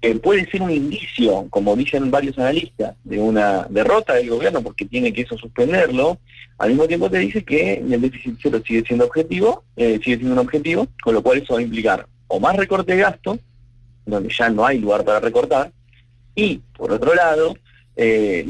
eh, 0.00 0.14
puede 0.14 0.48
ser 0.50 0.62
un 0.62 0.70
indicio, 0.70 1.46
como 1.50 1.74
dicen 1.76 2.10
varios 2.10 2.38
analistas, 2.38 2.94
de 3.04 3.18
una 3.18 3.66
derrota 3.68 4.14
del 4.14 4.30
gobierno 4.30 4.62
porque 4.62 4.84
tiene 4.84 5.12
que 5.12 5.22
eso 5.22 5.36
suspenderlo, 5.36 6.18
al 6.58 6.70
mismo 6.70 6.88
tiempo 6.88 7.10
te 7.10 7.18
dice 7.18 7.44
que 7.44 7.74
el 7.74 8.00
déficit 8.00 8.38
cero 8.42 8.60
sigue 8.66 8.84
siendo 8.84 9.04
objetivo, 9.04 9.64
eh, 9.76 10.00
sigue 10.02 10.16
siendo 10.16 10.32
un 10.32 10.38
objetivo, 10.38 10.88
con 11.02 11.14
lo 11.14 11.22
cual 11.22 11.38
eso 11.38 11.54
va 11.54 11.60
a 11.60 11.62
implicar 11.62 12.06
o 12.28 12.38
más 12.38 12.56
recorte 12.56 12.94
de 12.94 13.02
gasto, 13.02 13.38
donde 14.06 14.32
ya 14.32 14.48
no 14.50 14.64
hay 14.64 14.78
lugar 14.78 15.04
para 15.04 15.20
recortar, 15.20 15.72
y, 16.34 16.60
por 16.76 16.92
otro 16.92 17.14
lado, 17.14 17.56
eh, 17.96 18.46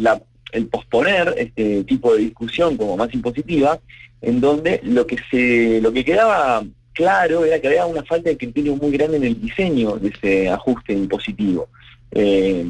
el 0.53 0.67
posponer 0.67 1.35
este 1.37 1.85
tipo 1.85 2.14
de 2.14 2.23
discusión 2.23 2.77
como 2.77 2.97
más 2.97 3.12
impositiva, 3.12 3.79
en 4.21 4.41
donde 4.41 4.81
lo 4.83 5.07
que 5.07 5.17
se 5.31 5.81
lo 5.81 5.93
que 5.93 6.05
quedaba 6.05 6.64
claro 6.93 7.45
era 7.45 7.61
que 7.61 7.69
había 7.69 7.87
una 7.87 8.03
falta 8.03 8.29
de 8.29 8.37
criterio 8.37 8.77
muy 8.77 8.91
grande 8.91 9.19
en 9.19 9.25
el 9.25 9.41
diseño 9.41 9.97
de 9.97 10.09
ese 10.09 10.49
ajuste 10.49 10.93
impositivo. 10.93 11.69
Eh, 12.11 12.67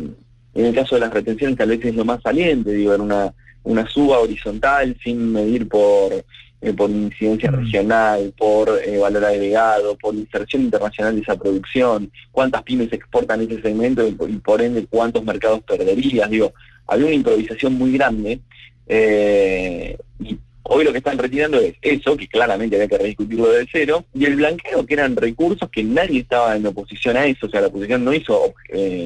en 0.55 0.65
el 0.65 0.75
caso 0.75 0.97
de 0.97 1.03
las 1.03 1.13
retenciones 1.13 1.57
tal 1.57 1.71
vez 1.71 1.85
es 1.85 1.95
lo 1.95 2.05
más 2.05 2.21
saliente, 2.21 2.73
digo, 2.73 2.95
en 2.95 3.01
una, 3.01 3.33
una 3.63 3.89
suba 3.89 4.19
horizontal 4.19 4.97
sin 5.03 5.33
medir 5.33 5.69
por 5.69 6.25
eh, 6.61 6.73
por 6.73 6.91
incidencia 6.91 7.53
regional, 7.53 8.35
por 8.37 8.69
eh, 8.85 8.99
valor 8.99 9.25
agregado, 9.25 9.97
por 9.97 10.13
inserción 10.13 10.63
internacional 10.63 11.15
de 11.15 11.21
esa 11.21 11.39
producción, 11.39 12.11
cuántas 12.33 12.65
pymes 12.65 12.93
exportan 12.93 13.43
ese 13.43 13.63
segmento 13.63 14.05
y, 14.09 14.13
por 14.13 14.61
ende 14.61 14.85
cuántos 14.91 15.23
mercados 15.25 15.63
perderías. 15.63 16.29
Digo, 16.29 16.53
había 16.89 17.07
una 17.07 17.15
improvisación 17.15 17.75
muy 17.75 17.93
grande 17.93 18.41
eh, 18.89 19.97
y 20.19 20.37
hoy 20.65 20.85
lo 20.85 20.91
que 20.91 20.99
están 20.99 21.17
retirando 21.19 21.61
es 21.61 21.77
eso, 21.81 22.17
que 22.17 22.27
claramente 22.27 22.75
había 22.75 22.89
que 22.89 22.99
rediscutirlo 22.99 23.51
de 23.51 23.69
cero, 23.71 24.05
y 24.13 24.25
el 24.25 24.35
blanqueo, 24.35 24.85
que 24.85 24.95
eran 24.95 25.15
recursos 25.15 25.71
que 25.71 25.85
nadie 25.85 26.23
estaba 26.23 26.57
en 26.57 26.67
oposición 26.67 27.17
a 27.17 27.27
eso, 27.27 27.47
o 27.47 27.51
sea, 27.51 27.61
la 27.61 27.69
oposición 27.69 28.05
no 28.05 28.13
hizo, 28.13 28.53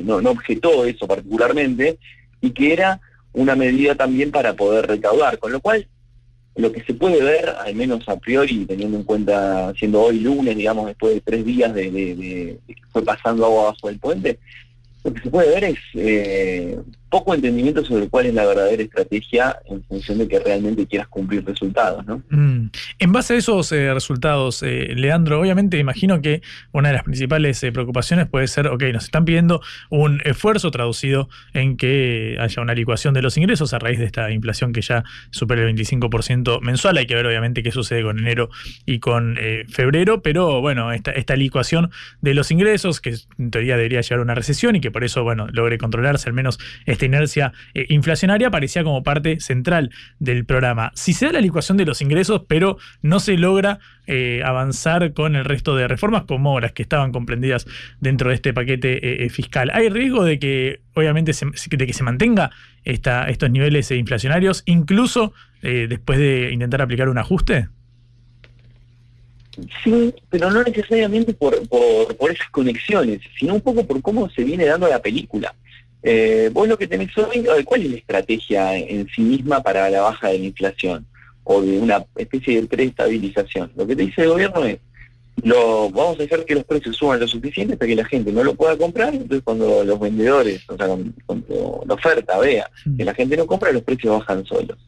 no, 0.05 0.23
no 0.23 0.31
objetó 0.31 0.87
eso 0.87 1.07
particularmente, 1.07 1.99
y 2.41 2.51
que 2.51 2.73
era 2.73 2.99
una 3.35 3.55
medida 3.57 3.95
también 3.95 4.31
para 4.31 4.55
poder 4.55 4.87
recaudar, 4.87 5.39
con 5.39 5.53
lo 5.53 5.61
cual 5.61 5.87
lo 6.57 6.71
que 6.71 6.83
se 6.83 6.95
puede 6.95 7.23
ver, 7.23 7.49
al 7.49 7.75
menos 7.75 8.09
a 8.09 8.17
priori, 8.17 8.67
teniendo 8.67 8.99
en 8.99 9.05
cuenta, 9.05 9.73
siendo 9.75 10.03
hoy 10.03 10.21
lunes, 10.21 10.57
digamos, 10.57 10.87
después 10.87 11.15
de 11.15 11.21
tres 11.21 11.45
días 11.45 11.75
de, 11.75 12.59
que 12.67 12.75
fue 12.91 13.03
pasando 13.05 13.47
agua 13.47 13.65
bajo 13.73 13.89
el 13.89 13.99
puente, 13.99 14.39
lo 15.05 15.13
que 15.15 15.23
se 15.23 15.31
puede 15.31 15.49
ver 15.49 15.65
es 15.65 15.79
eh, 15.95 16.79
poco 17.13 17.35
entendimiento 17.35 17.85
sobre 17.85 18.09
cuál 18.09 18.25
es 18.25 18.33
la 18.33 18.47
verdadera 18.47 18.83
estrategia 18.83 19.59
en 19.67 19.85
función 19.85 20.17
de 20.17 20.27
que 20.27 20.39
realmente 20.39 20.87
quieras 20.87 21.09
cumplir 21.09 21.45
resultados, 21.45 22.07
¿no? 22.07 22.23
Mm. 22.31 22.71
En 22.99 23.13
base 23.13 23.35
a 23.35 23.37
esos 23.37 23.71
eh, 23.71 23.93
resultados, 23.93 24.63
eh, 24.63 24.95
Leandro, 24.97 25.39
obviamente 25.39 25.77
imagino 25.77 26.23
que 26.23 26.41
una 26.73 26.89
de 26.89 26.95
las 26.95 27.05
principales 27.05 27.63
eh, 27.65 27.71
preocupaciones 27.71 28.29
puede 28.29 28.49
ser, 28.49 28.67
ok, 28.67 28.85
nos 28.95 29.05
están 29.05 29.27
pidiendo 29.27 29.61
un 29.91 30.23
esfuerzo 30.25 30.71
traducido 30.71 31.29
en 31.53 31.77
que 31.77 32.39
haya 32.41 32.63
una 32.63 32.73
licuación 32.73 33.13
de 33.13 33.21
los 33.21 33.37
ingresos 33.37 33.75
a 33.75 33.79
raíz 33.79 33.99
de 33.99 34.07
esta 34.07 34.31
inflación 34.31 34.73
que 34.73 34.81
ya 34.81 35.05
supera 35.31 35.69
el 35.69 35.77
25% 35.77 36.63
mensual. 36.63 36.97
Hay 36.97 37.07
que 37.07 37.15
ver 37.15 37.27
obviamente 37.27 37.63
qué 37.63 37.73
sucede 37.73 38.03
con 38.05 38.21
enero 38.21 38.49
y 38.87 39.01
con 39.01 39.37
febrero, 39.69 40.23
pero 40.23 40.63
bueno, 40.63 40.93
esta, 40.93 41.11
esta 41.11 41.37
licuación 41.37 41.91
de 42.23 42.33
los 42.33 42.51
ingresos, 42.51 43.03
que 43.03 43.17
en 43.39 43.51
teoría 43.51 43.77
debería 43.77 44.01
llevar 44.01 44.21
a 44.21 44.23
una 44.23 44.35
recesión 44.35 44.77
y 44.77 44.81
que 44.81 44.91
por 44.91 45.05
eso, 45.05 45.23
bueno, 45.25 45.47
logre 45.53 45.77
controlarse 45.77 46.31
al 46.31 46.35
menos 46.35 46.59
esta 47.03 47.07
inercia 47.07 47.53
eh, 47.75 47.87
inflacionaria, 47.89 48.51
parecía 48.51 48.85
como 48.85 49.03
parte 49.03 49.41
central 49.41 49.91
del 50.21 50.45
programa. 50.45 50.93
Si 50.95 51.13
se 51.13 51.27
da 51.27 51.33
la 51.33 51.41
licuación 51.41 51.77
de 51.77 51.85
los 51.85 52.01
ingresos, 52.01 52.43
pero 52.47 52.79
no 53.03 53.19
se 53.19 53.37
logra 53.37 53.81
eh, 54.07 54.43
avanzar 54.45 55.13
con 55.13 55.35
el 55.35 55.45
resto 55.45 55.75
de 55.75 55.89
reformas 55.89 56.25
como 56.25 56.61
las 56.61 56.73
que 56.73 56.83
estaban 56.83 57.13
comprendidas 57.13 57.67
dentro 58.01 58.29
de 58.29 58.37
este 58.37 58.53
paquete 58.53 59.25
eh, 59.25 59.29
fiscal. 59.31 59.71
¿Hay 59.75 59.89
riesgo 59.89 60.25
de 60.25 60.39
que, 60.39 60.81
obviamente, 60.95 61.33
se, 61.33 61.47
de 61.47 61.87
que 61.87 61.93
se 61.93 62.05
mantenga 62.05 62.51
esta, 62.85 63.29
estos 63.29 63.51
niveles 63.51 63.91
inflacionarios, 63.91 64.63
incluso 64.67 65.33
después 65.63 66.19
de 66.19 66.51
intentar 66.51 66.83
aplicar 66.83 67.09
un 67.09 67.19
ajuste? 67.19 67.69
Sí, 69.85 70.13
pero 70.29 70.51
no 70.51 70.65
necesariamente 70.65 71.35
por, 71.35 71.55
por, 71.69 72.33
esas 72.33 72.49
conexiones, 72.51 73.21
sino 73.39 73.55
un 73.55 73.61
poco 73.61 73.87
por 73.87 74.03
cómo 74.03 74.29
se 74.31 74.43
viene 74.43 74.65
dando 74.65 74.89
la 74.89 75.01
película. 75.01 75.55
Eh, 76.03 76.51
vos 76.53 76.67
lo 76.67 76.77
que 76.77 76.87
tenés 76.87 77.17
hoy, 77.17 77.65
¿cuál 77.65 77.83
es 77.83 77.91
la 77.91 77.97
estrategia 77.97 78.77
en 78.77 79.09
sí 79.15 79.23
misma 79.23 79.63
para 79.63 79.89
la 79.89 80.03
baja 80.03 80.29
de 80.29 80.39
la 80.39 80.45
inflación? 80.47 81.07
O 81.45 81.61
de 81.63 81.79
una 81.79 82.05
especie 82.17 82.61
de 82.61 82.67
preestabilización. 82.67 83.73
Lo 83.77 83.87
que 83.87 83.97
te 83.97 84.03
dice 84.03 84.23
el 84.23 84.29
gobierno 84.31 84.65
es, 84.65 84.79
lo, 85.43 85.91
vamos 85.91 86.21
a 86.21 86.25
hacer 86.25 86.45
que 86.45 86.55
los 86.55 86.65
precios 86.65 86.97
suban 86.97 87.19
lo 87.19 87.27
suficiente 87.27 87.77
para 87.77 87.89
que 87.89 87.97
la 87.97 88.05
gente 88.05 88.33
no 88.33 88.45
lo 88.45 88.55
pueda 88.55 88.77
comprar, 88.77 89.15
entonces 89.15 89.43
cuando 89.43 89.83
los 89.83 89.99
vendedores, 89.99 90.63
o 90.69 90.77
sea, 90.77 90.89
cuando, 91.27 91.83
la 91.87 91.95
oferta 91.95 92.39
vea 92.39 92.71
que 92.97 93.05
la 93.05 93.15
gente 93.15 93.37
no 93.37 93.47
compra, 93.47 93.73
los 93.73 93.83
precios 93.83 94.19
bajan 94.19 94.45
solos. 94.45 94.79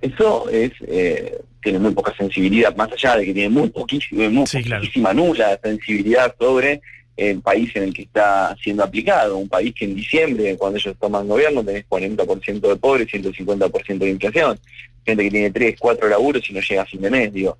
Eso 0.00 0.48
es 0.48 0.72
eh, 0.86 1.38
tiene 1.62 1.78
muy 1.78 1.92
poca 1.92 2.14
sensibilidad, 2.16 2.74
más 2.74 2.90
allá 2.92 3.16
de 3.16 3.26
que 3.26 3.34
tiene 3.34 3.50
muy 3.50 3.68
poquísima, 3.68 4.28
muy 4.30 4.44
poquísima 4.46 5.12
nula 5.12 5.58
sensibilidad 5.62 6.34
sobre 6.38 6.80
el 7.20 7.40
país 7.40 7.70
en 7.74 7.84
el 7.84 7.94
que 7.94 8.02
está 8.02 8.56
siendo 8.62 8.82
aplicado. 8.82 9.36
Un 9.36 9.48
país 9.48 9.74
que 9.74 9.84
en 9.84 9.94
diciembre, 9.94 10.56
cuando 10.56 10.78
ellos 10.78 10.96
toman 10.98 11.28
gobierno, 11.28 11.64
tenés 11.64 11.84
40% 11.88 12.60
de 12.60 12.76
pobres, 12.76 13.08
150% 13.08 13.98
de 13.98 14.10
inflación. 14.10 14.58
Gente 15.04 15.24
que 15.24 15.30
tiene 15.30 15.50
3, 15.50 15.76
4 15.78 16.08
laburos 16.08 16.48
y 16.48 16.52
no 16.52 16.60
llega 16.60 16.82
a 16.82 16.86
fin 16.86 17.00
de 17.00 17.10
mes, 17.10 17.32
digo 17.32 17.58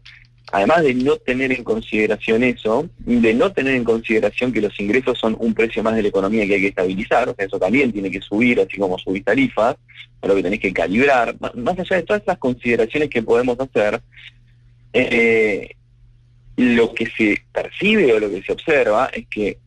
además 0.52 0.82
de 0.82 0.94
no 0.94 1.16
tener 1.16 1.52
en 1.52 1.62
consideración 1.62 2.42
eso, 2.42 2.88
de 2.98 3.34
no 3.34 3.52
tener 3.52 3.74
en 3.74 3.84
consideración 3.84 4.52
que 4.52 4.60
los 4.60 4.78
ingresos 4.80 5.18
son 5.18 5.36
un 5.38 5.54
precio 5.54 5.82
más 5.82 5.94
de 5.94 6.02
la 6.02 6.08
economía 6.08 6.46
que 6.46 6.54
hay 6.54 6.60
que 6.60 6.68
estabilizar, 6.68 7.28
o 7.28 7.34
sea, 7.34 7.46
eso 7.46 7.58
también 7.58 7.92
tiene 7.92 8.10
que 8.10 8.20
subir, 8.20 8.60
así 8.60 8.76
como 8.78 8.98
subir 8.98 9.24
tarifas, 9.24 9.76
pero 10.20 10.34
que 10.34 10.42
tenés 10.42 10.60
que 10.60 10.72
calibrar, 10.72 11.36
más 11.54 11.78
allá 11.78 11.96
de 11.96 12.02
todas 12.02 12.22
esas 12.22 12.38
consideraciones 12.38 13.08
que 13.08 13.22
podemos 13.22 13.58
hacer, 13.60 14.00
eh, 14.92 15.70
lo 16.56 16.94
que 16.94 17.06
se 17.06 17.42
percibe 17.52 18.12
o 18.12 18.18
lo 18.18 18.30
que 18.30 18.42
se 18.42 18.52
observa 18.52 19.10
es 19.12 19.26
que 19.28 19.58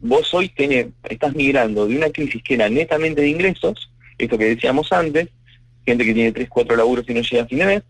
vos 0.00 0.32
hoy 0.34 0.48
tenés, 0.48 0.86
estás 1.08 1.34
migrando 1.34 1.86
de 1.86 1.96
una 1.96 2.10
crisis 2.10 2.42
que 2.42 2.54
era 2.54 2.68
netamente 2.68 3.20
de 3.20 3.28
ingresos, 3.28 3.90
esto 4.18 4.38
que 4.38 4.46
decíamos 4.46 4.92
antes, 4.92 5.28
gente 5.86 6.04
que 6.04 6.14
tiene 6.14 6.32
3, 6.32 6.48
4 6.48 6.76
laburos 6.76 7.04
y 7.08 7.14
no 7.14 7.20
llega 7.20 7.42
a 7.42 7.46
fin 7.46 7.58
de 7.58 7.66
mes, 7.66 7.82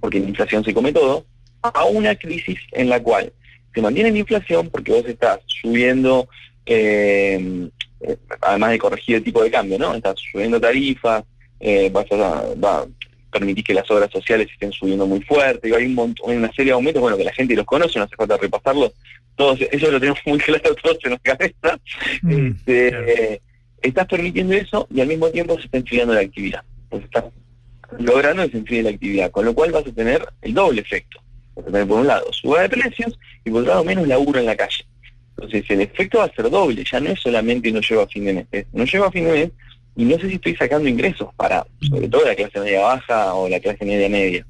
porque 0.00 0.20
la 0.20 0.28
inflación 0.28 0.64
se 0.64 0.74
come 0.74 0.92
todo, 0.92 1.26
a 1.62 1.84
una 1.86 2.14
crisis 2.14 2.58
en 2.72 2.88
la 2.88 3.02
cual 3.02 3.32
se 3.74 3.82
mantiene 3.82 4.12
la 4.12 4.18
inflación 4.18 4.68
porque 4.70 4.92
vos 4.92 5.04
estás 5.06 5.40
subiendo, 5.46 6.28
eh, 6.66 7.68
además 8.40 8.70
de 8.70 8.78
corregir 8.78 9.16
el 9.16 9.24
tipo 9.24 9.42
de 9.42 9.50
cambio, 9.50 9.78
¿no? 9.78 9.94
Estás 9.94 10.16
subiendo 10.30 10.60
tarifas, 10.60 11.24
eh, 11.58 11.90
vas 11.90 12.06
a, 12.12 12.54
va 12.62 12.86
a 13.34 13.38
permitir 13.38 13.64
que 13.64 13.74
las 13.74 13.90
obras 13.90 14.10
sociales 14.10 14.48
estén 14.52 14.72
subiendo 14.72 15.06
muy 15.06 15.20
fuerte, 15.22 15.68
y 15.68 15.72
hay 15.72 15.86
un 15.86 15.94
montón, 15.94 16.36
una 16.36 16.52
serie 16.52 16.66
de 16.66 16.72
aumentos, 16.72 17.00
bueno, 17.00 17.16
que 17.16 17.24
la 17.24 17.32
gente 17.32 17.54
los 17.54 17.66
conoce, 17.66 17.98
no 17.98 18.04
hace 18.04 18.16
falta 18.16 18.36
repasarlos, 18.36 18.92
todos, 19.36 19.60
eso 19.60 19.90
lo 19.90 19.98
tenemos 19.98 20.20
muy 20.26 20.38
claro 20.40 20.74
todos 20.76 20.98
en 21.04 21.10
nuestra 21.10 21.36
cabeza. 21.36 21.80
Mm, 22.22 22.46
este, 22.46 23.40
estás 23.82 24.06
permitiendo 24.06 24.54
eso 24.54 24.86
y 24.94 25.00
al 25.00 25.08
mismo 25.08 25.28
tiempo 25.30 25.56
se 25.56 25.66
está 25.66 25.78
enfriando 25.78 26.14
la 26.14 26.20
actividad. 26.20 26.62
Pues 26.88 27.04
estás 27.04 27.24
logrando 27.98 28.44
que 28.44 28.52
se 28.52 28.58
enfríe 28.58 28.82
la 28.82 28.90
actividad, 28.90 29.30
con 29.30 29.44
lo 29.44 29.54
cual 29.54 29.72
vas 29.72 29.86
a 29.86 29.92
tener 29.92 30.24
el 30.42 30.54
doble 30.54 30.80
efecto 30.80 31.20
por 31.54 32.00
un 32.00 32.06
lado 32.06 32.32
suba 32.32 32.62
de 32.62 32.68
precios 32.68 33.18
y 33.44 33.50
por 33.50 33.60
otro 33.62 33.72
lado 33.72 33.84
menos 33.84 34.06
laburo 34.06 34.40
en 34.40 34.46
la 34.46 34.56
calle. 34.56 34.84
Entonces 35.36 35.64
el 35.68 35.80
efecto 35.80 36.18
va 36.18 36.24
a 36.24 36.34
ser 36.34 36.50
doble, 36.50 36.84
ya 36.84 37.00
no 37.00 37.10
es 37.10 37.20
solamente 37.20 37.70
no 37.72 37.80
llevo 37.80 38.02
a 38.02 38.06
fin 38.06 38.24
de 38.24 38.32
mes, 38.34 38.66
no 38.72 38.84
llevo 38.84 39.04
a 39.06 39.12
fin 39.12 39.24
de 39.24 39.32
mes 39.32 39.50
y 39.96 40.04
no 40.04 40.18
sé 40.18 40.28
si 40.28 40.34
estoy 40.34 40.56
sacando 40.56 40.88
ingresos 40.88 41.28
para, 41.36 41.64
sobre 41.80 42.08
todo 42.08 42.24
la 42.24 42.34
clase 42.34 42.60
media 42.60 42.82
baja 42.82 43.34
o 43.34 43.48
la 43.48 43.60
clase 43.60 43.84
media 43.84 44.08
media. 44.08 44.46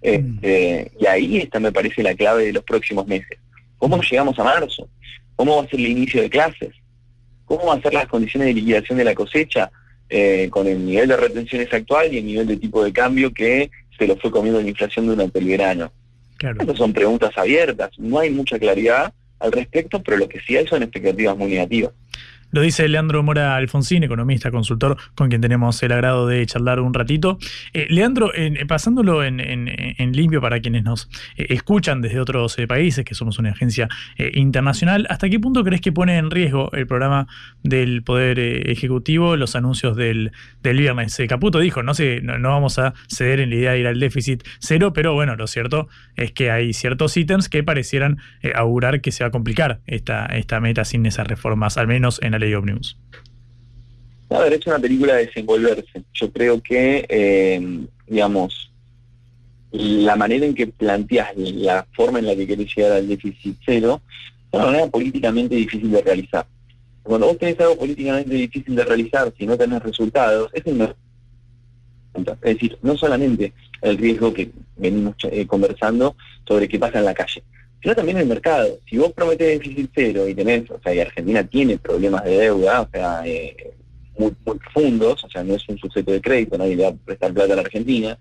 Este, 0.00 0.92
y 1.00 1.06
ahí 1.06 1.38
está, 1.38 1.58
me 1.58 1.72
parece, 1.72 2.02
la 2.02 2.14
clave 2.14 2.46
de 2.46 2.52
los 2.52 2.64
próximos 2.64 3.06
meses. 3.06 3.38
¿Cómo 3.78 4.00
llegamos 4.00 4.38
a 4.38 4.44
marzo? 4.44 4.88
¿Cómo 5.34 5.56
va 5.56 5.62
a 5.64 5.68
ser 5.68 5.80
el 5.80 5.88
inicio 5.88 6.22
de 6.22 6.30
clases? 6.30 6.74
¿Cómo 7.46 7.66
van 7.66 7.78
a 7.78 7.82
ser 7.82 7.94
las 7.94 8.06
condiciones 8.06 8.48
de 8.48 8.54
liquidación 8.54 8.98
de 8.98 9.04
la 9.04 9.14
cosecha 9.14 9.70
eh, 10.08 10.48
con 10.50 10.66
el 10.66 10.84
nivel 10.84 11.08
de 11.08 11.16
retenciones 11.16 11.72
actual 11.72 12.12
y 12.12 12.18
el 12.18 12.26
nivel 12.26 12.46
de 12.46 12.56
tipo 12.56 12.84
de 12.84 12.92
cambio 12.92 13.32
que 13.32 13.70
se 13.98 14.06
lo 14.06 14.16
fue 14.16 14.30
comiendo 14.30 14.60
la 14.60 14.68
inflación 14.68 15.06
durante 15.06 15.38
el 15.38 15.46
verano? 15.46 15.90
Estas 16.38 16.76
son 16.76 16.92
preguntas 16.92 17.32
abiertas, 17.36 17.90
no 17.98 18.18
hay 18.18 18.30
mucha 18.30 18.58
claridad 18.58 19.12
al 19.38 19.52
respecto, 19.52 20.02
pero 20.02 20.18
lo 20.18 20.28
que 20.28 20.40
sí 20.40 20.56
hay 20.56 20.66
son 20.66 20.82
expectativas 20.82 21.36
muy 21.36 21.50
negativas. 21.50 21.92
Lo 22.54 22.60
dice 22.60 22.88
Leandro 22.88 23.20
Mora 23.24 23.56
Alfonsín, 23.56 24.04
economista, 24.04 24.52
consultor, 24.52 24.96
con 25.16 25.28
quien 25.28 25.40
tenemos 25.40 25.82
el 25.82 25.90
agrado 25.90 26.28
de 26.28 26.46
charlar 26.46 26.78
un 26.78 26.94
ratito. 26.94 27.36
Eh, 27.72 27.88
Leandro, 27.90 28.30
pasándolo 28.68 29.24
en, 29.24 30.12
limpio 30.12 30.40
para 30.40 30.60
quienes 30.60 30.84
nos 30.84 31.10
eh, 31.36 31.46
escuchan 31.48 32.00
desde 32.00 32.20
otros 32.20 32.56
eh, 32.60 32.68
países, 32.68 33.04
que 33.04 33.16
somos 33.16 33.40
una 33.40 33.50
agencia 33.50 33.88
internacional, 34.34 35.08
¿hasta 35.10 35.28
qué 35.28 35.40
punto 35.40 35.64
crees 35.64 35.80
que 35.80 35.90
pone 35.90 36.16
en 36.16 36.30
riesgo 36.30 36.70
el 36.74 36.86
programa 36.86 37.26
del 37.64 38.04
Poder 38.04 38.38
Ejecutivo 38.38 39.34
los 39.34 39.56
anuncios 39.56 39.96
del, 39.96 40.30
viernes? 40.62 41.20
Caputo 41.28 41.58
dijo, 41.58 41.82
no, 41.82 41.92
sé, 41.92 42.20
no, 42.22 42.50
vamos 42.50 42.78
a 42.78 42.94
ceder 43.08 43.40
en 43.40 43.50
la 43.50 43.56
idea 43.56 43.72
de 43.72 43.80
ir 43.80 43.86
al 43.88 43.98
déficit 43.98 44.44
cero, 44.60 44.92
pero 44.92 45.12
bueno, 45.12 45.34
lo 45.34 45.48
cierto 45.48 45.88
es 46.14 46.30
que 46.30 46.52
hay 46.52 46.72
ciertos 46.72 47.16
ítems 47.16 47.48
que 47.48 47.64
parecieran 47.64 48.18
augurar 48.54 49.00
que 49.00 49.10
se 49.10 49.24
va 49.24 49.28
a 49.28 49.30
complicar 49.32 49.80
esta, 49.86 50.26
esta 50.26 50.60
meta 50.60 50.84
sin 50.84 51.04
esas 51.04 51.26
reformas, 51.26 51.78
al 51.78 51.88
menos 51.88 52.22
en 52.22 52.30
la 52.30 52.43
ley 52.44 52.54
Omnibus? 52.54 52.96
A 54.30 54.38
ver, 54.40 54.54
es 54.54 54.66
una 54.66 54.78
película 54.78 55.14
de 55.14 55.26
desenvolverse. 55.26 56.02
Yo 56.12 56.32
creo 56.32 56.62
que, 56.62 57.06
eh, 57.08 57.86
digamos, 58.06 58.72
la 59.70 60.16
manera 60.16 60.46
en 60.46 60.54
que 60.54 60.66
planteas 60.68 61.36
la 61.36 61.86
forma 61.92 62.20
en 62.20 62.26
la 62.26 62.36
que 62.36 62.46
querés 62.46 62.74
llegar 62.74 62.92
al 62.92 63.08
déficit 63.08 63.58
cero 63.64 64.00
es 64.52 64.58
una 64.58 64.66
manera 64.66 64.86
políticamente 64.86 65.56
difícil 65.56 65.90
de 65.90 66.02
realizar. 66.02 66.46
Cuando 67.02 67.26
vos 67.26 67.38
tenés 67.38 67.58
algo 67.60 67.76
políticamente 67.76 68.34
difícil 68.34 68.76
de 68.76 68.84
realizar, 68.84 69.32
si 69.36 69.46
no 69.46 69.58
tenés 69.58 69.82
resultados, 69.82 70.50
es 70.54 70.64
decir, 72.40 72.78
no 72.82 72.96
solamente 72.96 73.52
el 73.82 73.98
riesgo 73.98 74.32
que 74.32 74.50
venimos 74.76 75.16
eh, 75.24 75.46
conversando 75.46 76.16
sobre 76.46 76.68
qué 76.68 76.78
pasa 76.78 77.00
en 77.00 77.04
la 77.04 77.14
calle, 77.14 77.42
sino 77.84 77.94
también 77.94 78.16
el 78.16 78.26
mercado. 78.26 78.78
Si 78.88 78.96
vos 78.96 79.12
prometés 79.12 79.58
déficit 79.58 79.90
cero 79.94 80.26
y 80.26 80.34
tenés, 80.34 80.70
o 80.70 80.80
sea, 80.82 80.94
y 80.94 81.00
Argentina 81.00 81.44
tiene 81.44 81.76
problemas 81.76 82.24
de 82.24 82.38
deuda, 82.38 82.80
o 82.80 82.88
sea, 82.90 83.22
eh, 83.26 83.74
muy, 84.18 84.32
profundos, 84.42 85.22
o 85.22 85.28
sea, 85.28 85.44
no 85.44 85.54
es 85.54 85.68
un 85.68 85.76
sujeto 85.76 86.10
de 86.10 86.22
crédito, 86.22 86.56
nadie 86.56 86.76
le 86.76 86.84
va 86.84 86.88
a 86.88 86.94
prestar 86.94 87.34
plata 87.34 87.52
a 87.52 87.56
la 87.56 87.62
Argentina, 87.62 88.18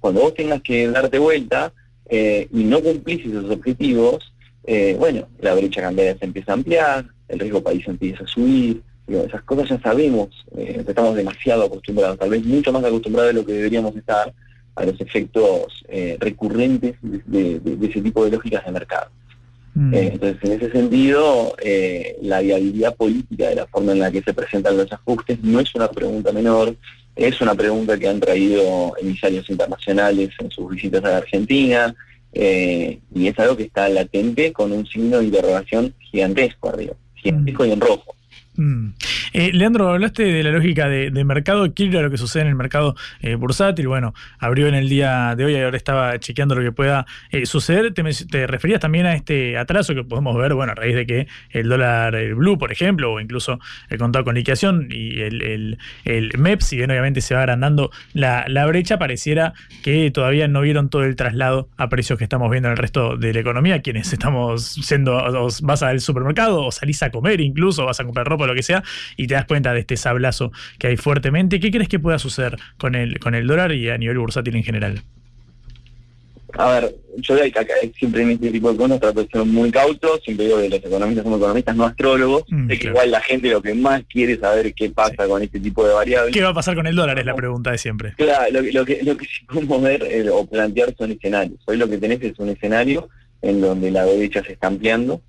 cuando 0.00 0.22
vos 0.22 0.34
tengas 0.34 0.60
que 0.60 0.88
darte 0.88 1.20
vuelta 1.20 1.72
eh, 2.10 2.48
y 2.52 2.64
no 2.64 2.82
cumplís 2.82 3.24
esos 3.24 3.48
objetivos, 3.48 4.32
eh, 4.64 4.96
bueno, 4.98 5.28
la 5.38 5.54
brecha 5.54 5.82
cambiaria 5.82 6.18
se 6.18 6.24
empieza 6.24 6.50
a 6.50 6.54
ampliar, 6.54 7.06
el 7.28 7.38
riesgo 7.38 7.62
país 7.62 7.86
empieza 7.86 8.24
a 8.24 8.26
subir, 8.26 8.82
esas 9.06 9.42
cosas 9.44 9.68
ya 9.68 9.80
sabemos, 9.80 10.30
estamos 10.56 11.14
demasiado 11.14 11.62
acostumbrados, 11.62 12.18
tal 12.18 12.30
vez 12.30 12.44
mucho 12.44 12.72
más 12.72 12.82
acostumbrados 12.82 13.32
de 13.32 13.40
lo 13.40 13.46
que 13.46 13.52
deberíamos 13.52 13.94
estar, 13.94 14.34
a 14.76 14.84
los 14.84 15.00
efectos 15.00 15.84
eh, 15.88 16.16
recurrentes 16.20 16.96
de, 17.02 17.60
ese 17.82 18.02
tipo 18.02 18.24
de 18.24 18.30
lógicas 18.30 18.64
de 18.64 18.72
mercado. 18.72 19.10
Mm. 19.74 19.94
Eh, 19.94 20.10
entonces, 20.12 20.38
en 20.42 20.52
ese 20.52 20.70
sentido, 20.70 21.56
eh, 21.62 22.16
la 22.22 22.40
viabilidad 22.40 22.94
política 22.94 23.48
de 23.48 23.56
la 23.56 23.66
forma 23.66 23.92
en 23.92 24.00
la 24.00 24.10
que 24.10 24.22
se 24.22 24.34
presentan 24.34 24.76
los 24.76 24.92
ajustes 24.92 25.42
no 25.42 25.60
es 25.60 25.74
una 25.74 25.88
pregunta 25.88 26.30
menor, 26.32 26.76
es 27.14 27.40
una 27.40 27.54
pregunta 27.54 27.98
que 27.98 28.08
han 28.08 28.20
traído 28.20 28.94
emisarios 29.00 29.48
internacionales 29.48 30.30
en 30.38 30.50
sus 30.50 30.70
visitas 30.70 31.02
a 31.04 31.08
la 31.08 31.16
Argentina, 31.18 31.94
y 32.34 33.28
es 33.28 33.38
algo 33.38 33.56
que 33.56 33.62
está 33.62 33.88
latente 33.88 34.52
con 34.52 34.70
un 34.70 34.86
signo 34.86 35.18
de 35.18 35.24
interrogación 35.24 35.94
gigantesco 35.98 36.68
arriba, 36.68 36.92
gigantesco 37.14 37.64
y 37.64 37.70
en 37.70 37.80
rojo. 37.80 38.15
Mm. 38.56 38.92
Eh, 39.32 39.52
Leandro, 39.52 39.90
hablaste 39.90 40.22
de 40.24 40.42
la 40.42 40.50
lógica 40.50 40.88
de, 40.88 41.24
mercado. 41.24 41.72
Quiero 41.74 41.92
ir 41.92 41.98
a 41.98 42.02
lo 42.02 42.10
que 42.10 42.18
sucede 42.18 42.42
en 42.42 42.48
el 42.48 42.54
mercado 42.54 42.96
eh, 43.20 43.34
bursátil. 43.34 43.88
Bueno, 43.88 44.14
abrió 44.38 44.66
en 44.66 44.74
el 44.74 44.88
día 44.88 45.34
de 45.36 45.44
hoy 45.44 45.54
y 45.54 45.60
ahora 45.60 45.76
estaba 45.76 46.18
chequeando 46.18 46.54
lo 46.54 46.62
que 46.62 46.72
pueda 46.72 47.06
eh, 47.30 47.46
suceder. 47.46 47.92
Te, 47.92 48.46
referías 48.46 48.80
también 48.80 49.06
a 49.06 49.14
este 49.14 49.58
atraso 49.58 49.94
que 49.94 50.04
podemos 50.04 50.36
ver, 50.36 50.54
bueno, 50.54 50.72
a 50.72 50.74
raíz 50.74 50.94
de 50.94 51.06
que 51.06 51.26
el 51.50 51.68
dólar 51.68 52.14
el 52.14 52.34
blue, 52.34 52.56
por 52.58 52.72
ejemplo, 52.72 53.12
o 53.12 53.20
incluso 53.20 53.58
el 53.90 53.98
contado 53.98 54.24
con 54.24 54.34
liquidación 54.34 54.88
y 54.90 55.20
el, 55.20 55.78
el, 56.04 56.32
MEP, 56.38 56.60
si 56.60 56.76
bien 56.76 56.90
obviamente 56.90 57.20
se 57.20 57.34
va 57.34 57.40
agrandando 57.40 57.90
la, 58.14 58.46
brecha, 58.66 58.98
pareciera 58.98 59.52
que 59.82 60.10
todavía 60.10 60.48
no 60.48 60.62
vieron 60.62 60.88
todo 60.88 61.04
el 61.04 61.14
traslado 61.14 61.68
a 61.76 61.88
precios 61.88 62.18
que 62.18 62.24
estamos 62.24 62.50
viendo 62.50 62.68
en 62.68 62.72
el 62.72 62.78
resto 62.78 63.16
de 63.16 63.32
la 63.32 63.40
economía. 63.40 63.82
Quienes 63.82 64.12
estamos 64.12 64.64
siendo, 64.64 65.22
vas 65.62 65.82
al 65.82 66.00
supermercado 66.00 66.64
o 66.64 66.72
salís 66.72 67.02
a 67.02 67.10
comer 67.10 67.40
incluso, 67.40 67.84
vas 67.84 68.00
a 68.00 68.04
comprar 68.04 68.26
ropa 68.26 68.45
lo 68.46 68.54
que 68.54 68.62
sea, 68.62 68.82
y 69.16 69.26
te 69.26 69.34
das 69.34 69.44
cuenta 69.46 69.72
de 69.72 69.80
este 69.80 69.96
sablazo 69.96 70.52
que 70.78 70.88
hay 70.88 70.96
fuertemente. 70.96 71.60
¿Qué 71.60 71.70
crees 71.70 71.88
que 71.88 71.98
pueda 71.98 72.18
suceder 72.18 72.56
con 72.78 72.94
el, 72.94 73.18
con 73.18 73.34
el 73.34 73.46
dólar 73.46 73.72
y 73.72 73.90
a 73.90 73.98
nivel 73.98 74.18
bursátil 74.18 74.56
en 74.56 74.64
general? 74.64 75.02
A 76.58 76.70
ver, 76.72 76.94
yo 77.18 77.36
siempre 77.98 78.22
en 78.22 78.30
este 78.30 78.50
tipo 78.50 78.72
de 78.72 78.78
cosas 78.78 79.00
trato 79.00 79.22
de 79.22 79.28
ser 79.28 79.44
muy 79.44 79.70
cauto, 79.70 80.18
siempre 80.24 80.46
digo 80.46 80.58
que 80.58 80.68
los 80.70 80.78
economistas 80.78 81.24
somos 81.24 81.38
economistas, 81.38 81.76
no 81.76 81.84
astrólogos, 81.84 82.44
mm, 82.48 82.66
de 82.66 82.78
que 82.78 82.86
igual 82.88 83.10
la 83.10 83.20
gente 83.20 83.50
lo 83.50 83.60
que 83.60 83.74
más 83.74 84.02
quiere 84.08 84.38
saber 84.38 84.72
qué 84.72 84.90
pasa 84.90 85.26
con 85.26 85.42
este 85.42 85.60
tipo 85.60 85.86
de 85.86 85.92
variables. 85.92 86.32
¿Qué 86.32 86.42
va 86.42 86.50
a 86.50 86.54
pasar 86.54 86.74
con 86.74 86.86
el 86.86 86.96
dólar? 86.96 87.18
Es 87.18 87.26
la 87.26 87.34
pregunta 87.34 87.72
de 87.72 87.78
siempre. 87.78 88.14
Claro, 88.16 88.50
lo, 88.52 88.62
lo 88.62 88.84
que, 88.84 89.00
lo 89.02 89.16
que 89.16 89.26
sí 89.26 89.44
podemos 89.46 89.82
ver 89.82 90.02
eh, 90.04 90.30
o 90.30 90.46
plantear 90.46 90.94
son 90.96 91.12
escenarios. 91.12 91.60
Hoy 91.66 91.76
lo 91.76 91.88
que 91.88 91.98
tenés 91.98 92.22
es 92.22 92.38
un 92.38 92.48
escenario 92.48 93.08
en 93.42 93.60
donde 93.60 93.90
la 93.90 94.04
derecha 94.04 94.42
se 94.42 94.52
está 94.52 94.68
ampliando, 94.68 95.20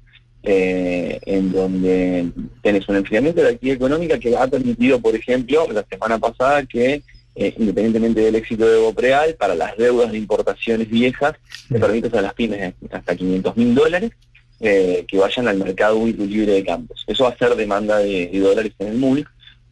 eh, 0.43 1.19
en 1.25 1.51
donde 1.51 2.29
tenés 2.61 2.87
un 2.87 2.97
enfriamiento 2.97 3.41
de 3.41 3.47
la 3.47 3.53
actividad 3.53 3.77
económica 3.77 4.19
que 4.19 4.35
ha 4.37 4.47
permitido, 4.47 4.99
por 4.99 5.15
ejemplo, 5.15 5.67
la 5.71 5.85
semana 5.89 6.17
pasada 6.19 6.65
que, 6.65 7.01
eh, 7.35 7.53
independientemente 7.57 8.21
del 8.21 8.35
éxito 8.35 8.67
de 8.67 8.79
Bopreal, 8.79 9.35
para 9.35 9.55
las 9.55 9.75
deudas 9.77 10.11
de 10.11 10.17
importaciones 10.17 10.89
viejas, 10.89 11.33
le 11.69 11.79
permites 11.79 12.13
a 12.13 12.21
las 12.21 12.33
pymes 12.33 12.73
hasta 12.91 13.15
500 13.15 13.57
mil 13.57 13.75
dólares 13.75 14.11
eh, 14.59 15.05
que 15.07 15.17
vayan 15.17 15.47
al 15.47 15.57
mercado 15.57 16.03
libre 16.05 16.53
de 16.53 16.65
campos. 16.65 17.03
Eso 17.05 17.25
va 17.25 17.29
a 17.31 17.37
ser 17.37 17.55
demanda 17.55 17.97
de, 17.99 18.29
dólares 18.33 18.73
en 18.79 18.87
el 18.87 18.97
MULC, 18.97 19.29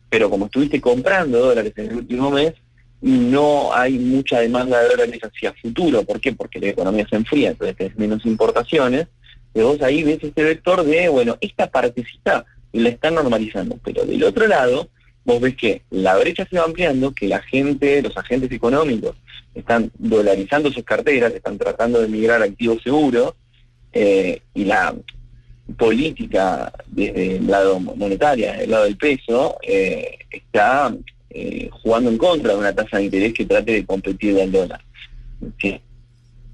pero 0.09 0.29
como 0.29 0.45
estuviste 0.45 0.79
comprando 0.79 1.39
dólares 1.39 1.73
en 1.77 1.87
el 1.87 1.95
último 1.95 2.29
mes, 2.29 2.53
no 3.01 3.73
hay 3.73 3.97
mucha 3.97 4.39
demanda 4.39 4.79
de 4.81 4.89
dólares 4.89 5.19
hacia 5.23 5.53
futuro. 5.53 6.03
¿Por 6.03 6.19
qué? 6.19 6.33
Porque 6.33 6.59
la 6.59 6.67
economía 6.67 7.07
se 7.09 7.15
enfría, 7.15 7.49
entonces 7.51 7.75
tenés 7.75 7.97
menos 7.97 8.25
importaciones, 8.25 9.07
que 9.55 9.63
vos 9.63 9.81
ahí 9.81 10.03
ves 10.03 10.19
este 10.21 10.43
vector 10.43 10.83
de, 10.83 11.07
bueno, 11.07 11.37
esta 11.39 11.71
partecita 11.71 12.45
la 12.73 12.89
están 12.89 13.15
normalizando, 13.15 13.79
pero 13.81 14.03
del 14.05 14.21
otro 14.25 14.47
lado, 14.47 14.89
vos 15.23 15.39
ves 15.39 15.55
que 15.55 15.81
la 15.91 16.17
brecha 16.17 16.45
se 16.45 16.57
va 16.57 16.65
ampliando, 16.65 17.13
que 17.13 17.29
la 17.29 17.39
gente, 17.41 18.01
los 18.01 18.17
agentes 18.17 18.51
económicos, 18.51 19.15
están 19.53 19.91
dolarizando 19.97 20.69
sus 20.73 20.83
carteras, 20.83 21.33
están 21.33 21.57
tratando 21.57 22.01
de 22.01 22.09
migrar 22.09 22.41
activos 22.41 22.83
seguros, 22.83 23.35
eh, 23.93 24.41
y 24.53 24.65
la 24.65 24.93
política 25.77 26.73
desde 26.87 27.37
el 27.37 27.47
lado 27.47 27.79
monetario, 27.79 28.51
del 28.51 28.71
lado 28.71 28.83
del 28.83 28.97
peso, 28.97 29.57
eh, 29.63 30.17
está 30.29 30.93
eh, 31.29 31.69
jugando 31.71 32.09
en 32.09 32.17
contra 32.17 32.51
de 32.51 32.59
una 32.59 32.75
tasa 32.75 32.97
de 32.97 33.05
interés 33.05 33.33
que 33.33 33.45
trate 33.45 33.71
de 33.71 33.85
competir 33.85 34.35
del 34.35 34.51
dólar. 34.51 34.83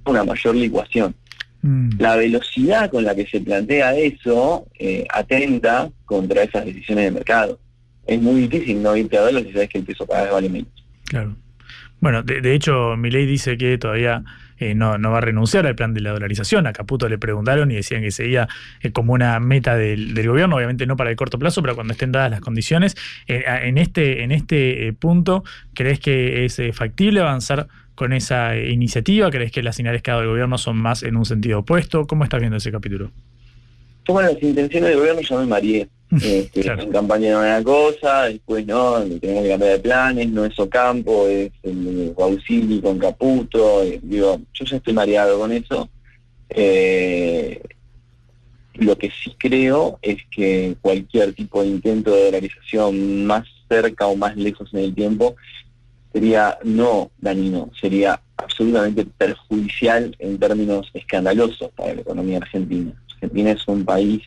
Una 0.05 0.23
mayor 0.23 0.55
licuación. 0.55 1.15
Mm. 1.61 1.89
La 1.99 2.15
velocidad 2.15 2.89
con 2.89 3.03
la 3.03 3.15
que 3.15 3.27
se 3.27 3.41
plantea 3.41 3.95
eso 3.95 4.65
eh, 4.77 5.05
atenta 5.13 5.89
contra 6.05 6.43
esas 6.43 6.65
decisiones 6.65 7.05
de 7.05 7.11
mercado. 7.11 7.59
Es 8.07 8.21
muy 8.21 8.47
difícil 8.47 8.81
no 8.81 8.95
irte 8.95 9.17
a 9.17 9.23
verlo 9.23 9.41
si 9.41 9.53
sabes 9.53 9.69
que 9.69 9.77
el 9.77 9.85
peso 9.85 10.07
cada 10.07 10.23
vez 10.23 10.31
vale 10.31 10.49
menos. 10.49 10.71
Claro. 11.05 11.35
Bueno, 11.99 12.23
de, 12.23 12.41
de 12.41 12.55
hecho, 12.55 12.95
mi 12.97 13.11
ley 13.11 13.27
dice 13.27 13.57
que 13.57 13.77
todavía 13.77 14.23
eh, 14.61 14.75
no, 14.75 14.95
va 14.99 15.17
a 15.17 15.21
renunciar 15.21 15.65
al 15.65 15.75
plan 15.75 15.91
de 15.95 16.01
la 16.01 16.11
dolarización. 16.11 16.67
A 16.67 16.73
Caputo 16.73 17.09
le 17.09 17.17
preguntaron 17.17 17.71
y 17.71 17.75
decían 17.75 18.03
que 18.03 18.11
sería 18.11 18.47
eh, 18.81 18.91
como 18.91 19.13
una 19.13 19.39
meta 19.39 19.75
del, 19.75 20.13
gobierno, 20.27 20.55
obviamente 20.55 20.85
no 20.85 20.95
para 20.95 21.09
el 21.09 21.15
corto 21.15 21.39
plazo, 21.39 21.63
pero 21.63 21.73
cuando 21.73 21.93
estén 21.93 22.11
dadas 22.11 22.29
las 22.29 22.41
condiciones. 22.41 22.95
en 23.25 23.79
este, 23.79 24.23
en 24.23 24.31
este 24.31 24.93
punto, 24.93 25.43
¿crees 25.73 25.99
que 25.99 26.45
es 26.45 26.61
factible 26.73 27.21
avanzar 27.21 27.67
con 27.95 28.13
esa 28.13 28.57
iniciativa? 28.57 29.29
¿Crees 29.29 29.51
que 29.51 29.63
las 29.63 29.75
señales 29.75 30.01
que 30.01 30.11
ha 30.11 30.15
dado 30.15 30.23
el 30.23 30.29
gobierno 30.29 30.57
son 30.57 30.77
más 30.77 31.03
en 31.03 31.15
un 31.15 31.25
sentido 31.25 31.59
opuesto? 31.59 32.07
¿Cómo 32.07 32.23
estás 32.23 32.39
viendo 32.39 32.57
ese 32.57 32.71
capítulo? 32.71 33.11
Toman 34.03 34.25
las 34.25 34.41
intenciones 34.41 34.89
del 34.89 34.99
gobierno, 34.99 35.21
yo 35.21 35.39
me 35.39 35.45
mareé. 35.45 35.87
Este, 36.11 36.67
En 36.67 36.91
campaña 36.91 37.31
no 37.31 37.43
era 37.43 37.55
una 37.55 37.63
cosa, 37.63 38.23
después 38.23 38.65
no, 38.65 38.99
tenemos 39.21 39.43
que 39.43 39.49
cambiar 39.49 39.71
de 39.71 39.79
planes, 39.79 40.29
no 40.29 40.43
es 40.43 40.59
Ocampo, 40.59 41.25
es 41.27 41.51
el 41.63 42.11
Guausili 42.13 42.81
con 42.81 42.99
Caputo, 42.99 43.81
eh, 43.83 43.97
digo, 44.03 44.41
yo 44.53 44.65
ya 44.65 44.75
estoy 44.75 44.93
mareado 44.93 45.39
con 45.39 45.53
eso. 45.53 45.89
Eh, 46.49 47.61
lo 48.73 48.97
que 48.97 49.09
sí 49.09 49.33
creo 49.37 49.99
es 50.01 50.17
que 50.29 50.75
cualquier 50.81 51.33
tipo 51.33 51.61
de 51.61 51.69
intento 51.69 52.13
de 52.13 52.25
dolarización 52.25 53.25
más 53.25 53.47
cerca 53.69 54.07
o 54.07 54.15
más 54.17 54.35
lejos 54.35 54.73
en 54.73 54.79
el 54.79 54.93
tiempo 54.93 55.35
sería 56.11 56.57
no 56.63 57.11
dañino, 57.19 57.69
sería 57.79 58.21
absolutamente 58.37 59.05
perjudicial 59.05 60.15
en 60.19 60.37
términos 60.37 60.89
escandalosos 60.93 61.69
para 61.75 61.93
la 61.93 62.01
economía 62.01 62.37
argentina. 62.37 62.91
Argentina 63.13 63.51
es 63.51 63.67
un 63.67 63.85
país 63.85 64.21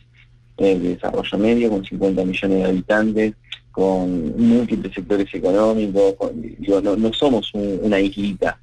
eh, 0.57 0.77
de 0.79 0.89
desarrollo 0.95 1.37
medio 1.37 1.69
con 1.69 1.83
50 1.83 2.25
millones 2.25 2.57
de 2.57 2.63
habitantes, 2.65 3.33
con 3.71 4.37
múltiples 4.37 4.93
sectores 4.93 5.27
económicos, 5.33 6.15
digo, 6.33 6.79
no, 6.79 7.13
somos 7.13 7.51
una 7.53 7.99
islita 7.99 8.57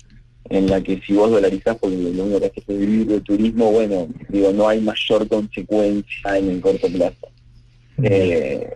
en 0.48 0.68
la 0.68 0.80
que 0.80 1.02
si 1.06 1.12
vos 1.12 1.30
dolarizás 1.30 1.76
porque 1.76 1.96
lo 1.96 2.24
único 2.24 2.40
que 2.40 2.46
haces 2.46 2.64
es 2.66 2.78
vivir 2.78 3.06
de 3.06 3.20
turismo, 3.20 3.70
bueno, 3.72 4.08
digo, 4.30 4.52
no 4.52 4.68
hay 4.68 4.80
mayor 4.80 5.28
consecuencia 5.28 6.38
en 6.38 6.50
el 6.50 6.60
corto 6.62 6.88
plazo. 6.88 7.28
Eh, 8.02 8.74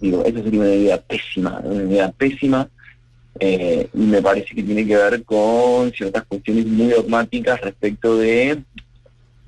digo, 0.00 0.24
eso 0.24 0.44
sería 0.44 0.60
una 0.60 0.74
idea 0.74 1.02
pésima, 1.02 1.60
una 1.64 1.82
idea 1.82 2.12
pésima 2.12 2.68
eh, 3.40 3.88
me 3.92 4.22
parece 4.22 4.54
que 4.54 4.62
tiene 4.62 4.86
que 4.86 4.96
ver 4.96 5.24
con 5.24 5.92
ciertas 5.92 6.24
cuestiones 6.24 6.66
muy 6.66 6.88
dogmáticas 6.88 7.60
respecto 7.60 8.16
de... 8.16 8.62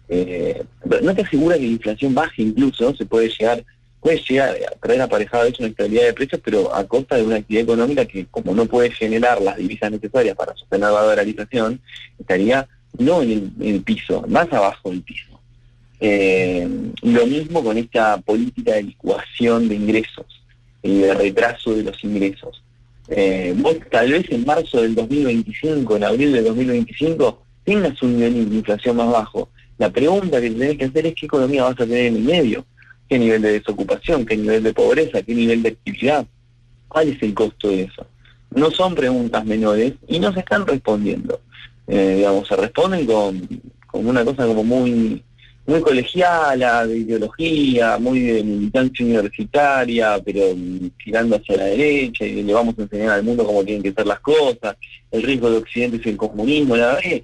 Eh, 0.09 0.63
no 1.03 1.15
te 1.15 1.23
asegura 1.23 1.57
que 1.57 1.63
la 1.63 1.73
inflación 1.73 2.15
baje 2.15 2.43
incluso, 2.43 2.95
se 2.95 3.05
puede 3.05 3.29
llegar 3.29 3.65
puede 4.07 4.19
llegar 4.19 4.51
a 4.51 4.79
traer 4.79 5.03
aparejado 5.03 5.47
eso 5.47 5.57
una 5.59 5.71
estabilidad 5.71 6.05
de 6.05 6.13
precios, 6.13 6.41
pero 6.45 6.73
a 6.73 6.85
costa 6.85 7.17
de 7.17 7.25
una 7.25 7.37
actividad 7.37 7.65
económica 7.65 8.05
que 8.05 8.27
como 8.27 8.55
no 8.55 8.67
puede 8.67 8.93
generar 8.93 9.43
las 9.43 9.57
divisas 9.57 9.91
necesarias 9.91 10.37
para 10.37 10.55
sostener 10.55 10.91
la 10.91 11.03
dolarización, 11.03 11.81
estaría 12.17 12.69
no 12.99 13.21
en 13.21 13.53
el, 13.61 13.83
piso, 13.83 14.25
más 14.29 14.53
abajo 14.53 14.91
del 14.91 15.03
piso. 15.03 15.41
Eh, 15.99 16.69
lo 17.03 17.27
mismo 17.27 17.65
con 17.65 17.79
esta 17.79 18.19
política 18.19 18.75
de 18.75 18.85
licuación 18.85 19.69
de 19.69 19.75
ingresos 19.75 20.27
y 20.85 20.99
de 20.99 21.13
retraso 21.13 21.75
de 21.75 21.83
los 21.83 22.05
ingresos. 22.05 22.63
Eh, 23.09 23.55
vos 23.57 23.77
tal 23.91 24.11
vez 24.11 24.25
en 24.31 24.45
marzo 24.45 24.83
del 24.83 24.95
2025, 24.95 25.97
en 25.97 26.05
abril 26.05 26.33
del 26.33 26.45
2025, 26.45 27.43
tengas 27.65 28.03
un 28.03 28.17
nivel 28.17 28.51
de 28.51 28.57
inflación 28.57 28.97
más 28.97 29.11
bajo. 29.11 29.49
La 29.79 29.91
pregunta 29.91 30.41
que 30.41 30.51
tenés 30.51 30.79
que 30.79 30.87
hacer 30.87 31.07
es 31.07 31.15
qué 31.15 31.27
economía 31.27 31.65
vas 31.65 31.73
a 31.73 31.87
tener 31.87 32.07
en 32.07 32.17
el 32.17 32.23
medio, 32.23 32.65
qué 33.09 33.19
nivel 33.19 33.43
de 33.43 33.53
desocupación, 33.53 34.25
qué 34.25 34.37
nivel 34.37 34.63
de 34.63 34.73
pobreza, 34.73 35.23
qué 35.23 35.35
nivel 35.35 35.63
de 35.63 35.71
actividad, 35.71 36.27
cuál 36.89 37.09
es 37.09 37.23
el 37.23 37.35
costo 37.35 37.69
de 37.69 37.83
eso. 37.83 38.07
No 38.51 38.71
son 38.71 38.95
preguntas 38.95 39.45
menores 39.45 39.95
y 40.09 40.19
no 40.19 40.33
se 40.33 40.41
están 40.41 40.67
respondiendo. 40.67 41.41
Eh, 41.87 42.15
digamos, 42.17 42.49
se 42.49 42.57
responden 42.57 43.07
con, 43.07 43.49
con 43.87 44.07
una 44.07 44.25
cosa 44.25 44.47
como 44.47 44.65
muy 44.65 45.23
muy 45.67 45.81
colegiala, 45.81 46.87
de 46.87 46.99
ideología, 46.99 47.99
muy 47.99 48.21
de 48.21 48.45
militancia 48.45 49.05
universitaria, 49.05 50.21
pero 50.25 50.43
tirando 51.03 51.37
hacia 51.37 51.57
la 51.57 51.65
derecha 51.65 52.25
y 52.25 52.43
le 52.43 52.55
vamos 52.55 52.75
a 52.79 52.83
enseñar 52.83 53.11
al 53.11 53.25
mundo 53.25 53.45
cómo 53.45 53.65
tienen 53.65 53.83
que 53.83 53.93
ser 53.93 54.07
las 54.07 54.21
cosas, 54.21 54.77
el 55.11 55.23
riesgo 55.23 55.51
de 55.51 55.59
Occidente 55.59 55.97
es 55.97 56.07
el 56.07 56.17
comunismo, 56.17 56.77
la 56.77 56.95
verdad 56.95 57.23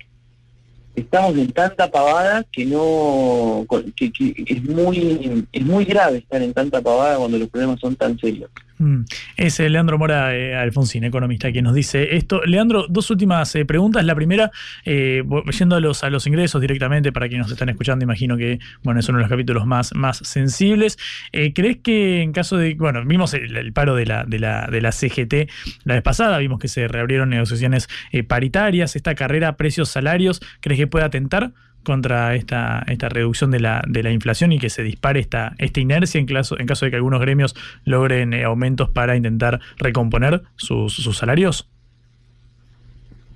estamos 0.95 1.37
en 1.37 1.51
tanta 1.53 1.91
pavada 1.91 2.45
que 2.53 2.65
no 2.67 3.67
que, 3.97 4.13
es 4.47 4.63
muy 4.65 5.47
es 5.53 5.63
muy 5.63 5.85
grave 5.85 6.19
estar 6.19 6.43
en 6.43 6.53
tanta 6.53 6.81
pavada 6.81 7.17
cuando 7.17 7.39
los 7.39 7.49
problemas 7.49 7.81
son 7.81 7.97
tan 7.97 8.19
serios. 8.19 8.51
Mm. 8.83 9.05
Es 9.37 9.61
eh, 9.61 9.69
Leandro 9.69 9.97
Mora 9.97 10.35
eh, 10.35 10.57
Alfonsín, 10.57 11.05
economista, 11.05 11.53
quien 11.53 11.65
nos 11.65 11.75
dice 11.75 12.17
esto. 12.17 12.43
Leandro, 12.45 12.87
dos 12.89 13.11
últimas 13.11 13.55
eh, 13.55 13.65
preguntas. 13.65 14.05
La 14.05 14.17
primera, 14.17 14.51
yendo 14.85 15.77
a 15.77 15.81
los, 15.81 16.03
a 16.03 16.11
los 16.11 16.27
ingresos 16.27 16.61
directamente, 16.61 17.13
para 17.13 17.29
quienes 17.29 17.47
nos 17.47 17.53
están 17.53 17.69
escuchando, 17.69 18.03
imagino 18.03 18.37
que 18.37 18.59
bueno, 18.83 18.99
es 18.99 19.09
uno 19.09 19.19
de 19.19 19.23
los 19.23 19.31
capítulos 19.31 19.67
más, 19.67 19.95
más 19.95 20.19
sensibles. 20.19 20.99
¿Crees 21.31 21.79
que 21.79 22.23
en 22.23 22.33
caso 22.33 22.57
de, 22.57 22.75
bueno, 22.75 23.05
vimos 23.05 23.35
el, 23.35 23.73
paro 23.73 23.95
de 23.95 24.07
la, 24.07 24.25
de, 24.25 24.41
la, 24.41 24.67
de 24.67 24.81
la 24.81 24.91
CGT 24.91 25.49
la 25.85 25.95
vez 25.95 26.03
pasada, 26.03 26.39
vimos 26.39 26.59
que 26.59 26.69
se 26.69 26.89
reabrieron 26.89 27.31
negociaciones 27.31 27.89
paritarias, 28.27 28.97
esta 28.97 29.15
carrera 29.15 29.57
precios-salarios, 29.57 30.41
¿crees 30.61 30.79
que 30.79 30.87
puede 30.87 31.05
atentar 31.05 31.53
contra 31.83 32.35
esta, 32.35 32.85
esta 32.89 33.09
reducción 33.09 33.51
de 33.51 33.61
la, 33.61 33.83
de 33.89 34.03
la 34.03 34.11
inflación 34.11 34.53
y 34.53 34.59
que 34.59 34.71
se 34.71 34.83
dispare 34.83 35.21
esta, 35.21 35.55
esta 35.59 35.81
inercia 35.81 36.19
en 36.19 36.27
caso, 36.27 36.59
en 36.59 36.67
caso 36.67 36.85
de 36.85 36.91
que 36.91 36.97
algunos 36.97 37.21
gremios 37.21 37.55
logren 37.85 38.33
eh, 38.35 38.45
aumentos 38.45 38.91
para 38.91 39.17
intentar 39.17 39.61
recomponer 39.79 40.43
sus, 40.57 40.95
salarios? 41.17 41.69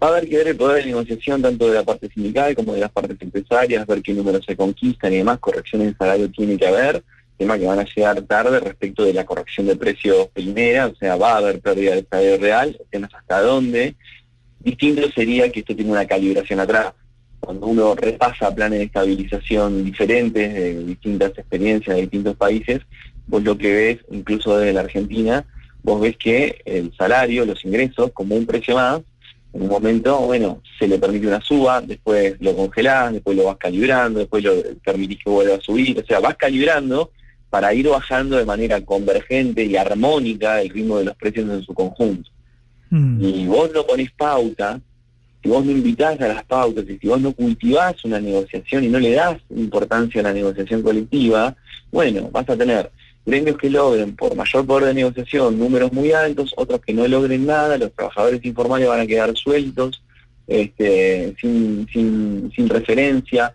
Va 0.02 0.08
a 0.08 0.10
haber 0.10 0.28
que 0.28 0.36
ver 0.36 0.48
el 0.48 0.56
poder 0.56 0.84
de 0.84 0.90
negociación 0.90 1.42
tanto 1.42 1.68
de 1.68 1.74
la 1.74 1.84
parte 1.84 2.08
sindical 2.08 2.54
como 2.54 2.74
de 2.74 2.80
las 2.80 2.90
partes 2.90 3.16
empresarias, 3.20 3.86
ver 3.86 4.02
qué 4.02 4.12
números 4.12 4.44
se 4.44 4.56
conquistan 4.56 5.12
y 5.12 5.16
demás, 5.18 5.38
correcciones 5.38 5.88
de 5.88 5.94
salario 5.96 6.30
tiene 6.30 6.58
que 6.58 6.66
haber, 6.66 7.02
tema 7.38 7.58
que 7.58 7.66
van 7.66 7.78
a 7.78 7.84
llegar 7.84 8.20
tarde 8.22 8.60
respecto 8.60 9.04
de 9.04 9.14
la 9.14 9.24
corrección 9.24 9.66
de 9.66 9.76
precios 9.76 10.28
primera, 10.28 10.86
o 10.86 10.94
sea, 10.96 11.16
va 11.16 11.32
a 11.32 11.36
haber 11.38 11.60
pérdida 11.60 11.94
de 11.94 12.06
salario 12.10 12.38
real, 12.38 12.78
temas 12.90 13.12
hasta 13.14 13.40
dónde. 13.40 13.96
Distinto 14.60 15.08
sería 15.12 15.50
que 15.50 15.60
esto 15.60 15.76
tiene 15.76 15.92
una 15.92 16.06
calibración 16.06 16.60
atrás. 16.60 16.92
Cuando 17.40 17.66
uno 17.66 17.94
repasa 17.94 18.54
planes 18.54 18.78
de 18.80 18.84
estabilización 18.86 19.84
diferentes 19.84 20.54
de 20.54 20.84
distintas 20.84 21.30
experiencias 21.36 21.96
de 21.96 22.02
distintos 22.02 22.36
países, 22.36 22.80
vos 23.26 23.42
lo 23.42 23.56
que 23.56 23.72
ves, 23.72 23.98
incluso 24.10 24.58
desde 24.58 24.72
la 24.72 24.80
Argentina, 24.80 25.44
vos 25.82 26.00
ves 26.00 26.16
que 26.16 26.60
el 26.64 26.92
salario, 26.96 27.44
los 27.44 27.64
ingresos, 27.64 28.10
como 28.12 28.34
un 28.34 28.46
precio 28.46 28.74
más, 28.74 29.00
en 29.52 29.62
un 29.62 29.68
momento, 29.68 30.18
bueno, 30.20 30.60
se 30.78 30.86
le 30.86 30.98
permite 30.98 31.26
una 31.28 31.40
suba, 31.40 31.80
después 31.80 32.36
lo 32.40 32.54
congelás, 32.54 33.12
después 33.12 33.36
lo 33.36 33.44
vas 33.44 33.56
calibrando, 33.56 34.18
después 34.18 34.44
lo 34.44 34.52
permitís 34.84 35.18
que 35.24 35.30
vuelva 35.30 35.54
a 35.54 35.60
subir, 35.60 35.98
o 35.98 36.04
sea, 36.04 36.20
vas 36.20 36.36
calibrando 36.36 37.10
para 37.48 37.72
ir 37.72 37.88
bajando 37.88 38.36
de 38.36 38.44
manera 38.44 38.80
convergente 38.82 39.64
y 39.64 39.76
armónica 39.76 40.60
el 40.60 40.68
ritmo 40.68 40.98
de 40.98 41.06
los 41.06 41.16
precios 41.16 41.48
en 41.48 41.62
su 41.62 41.72
conjunto. 41.72 42.30
Y 42.90 43.46
vos 43.46 43.70
no 43.72 43.84
ponés 43.86 44.10
pauta, 44.12 44.80
si 45.46 45.52
vos 45.52 45.64
no 45.64 45.70
invitás 45.70 46.20
a 46.20 46.26
las 46.26 46.44
pautas 46.44 46.84
y 46.88 46.98
si 46.98 47.06
vos 47.06 47.20
no 47.20 47.32
cultivás 47.32 48.04
una 48.04 48.18
negociación 48.18 48.82
y 48.82 48.88
no 48.88 48.98
le 48.98 49.12
das 49.12 49.38
importancia 49.50 50.20
a 50.20 50.24
la 50.24 50.32
negociación 50.32 50.82
colectiva, 50.82 51.54
bueno, 51.92 52.28
vas 52.32 52.50
a 52.50 52.56
tener 52.56 52.90
gremios 53.24 53.56
que 53.56 53.70
logren 53.70 54.16
por 54.16 54.34
mayor 54.34 54.66
poder 54.66 54.86
de 54.86 54.94
negociación 54.94 55.56
números 55.56 55.92
muy 55.92 56.10
altos, 56.10 56.52
otros 56.56 56.80
que 56.80 56.92
no 56.92 57.06
logren 57.06 57.46
nada, 57.46 57.78
los 57.78 57.92
trabajadores 57.92 58.44
informales 58.44 58.88
van 58.88 58.98
a 58.98 59.06
quedar 59.06 59.36
sueltos, 59.36 60.02
este, 60.48 61.36
sin, 61.40 61.86
sin, 61.92 62.68
referencia. 62.68 63.54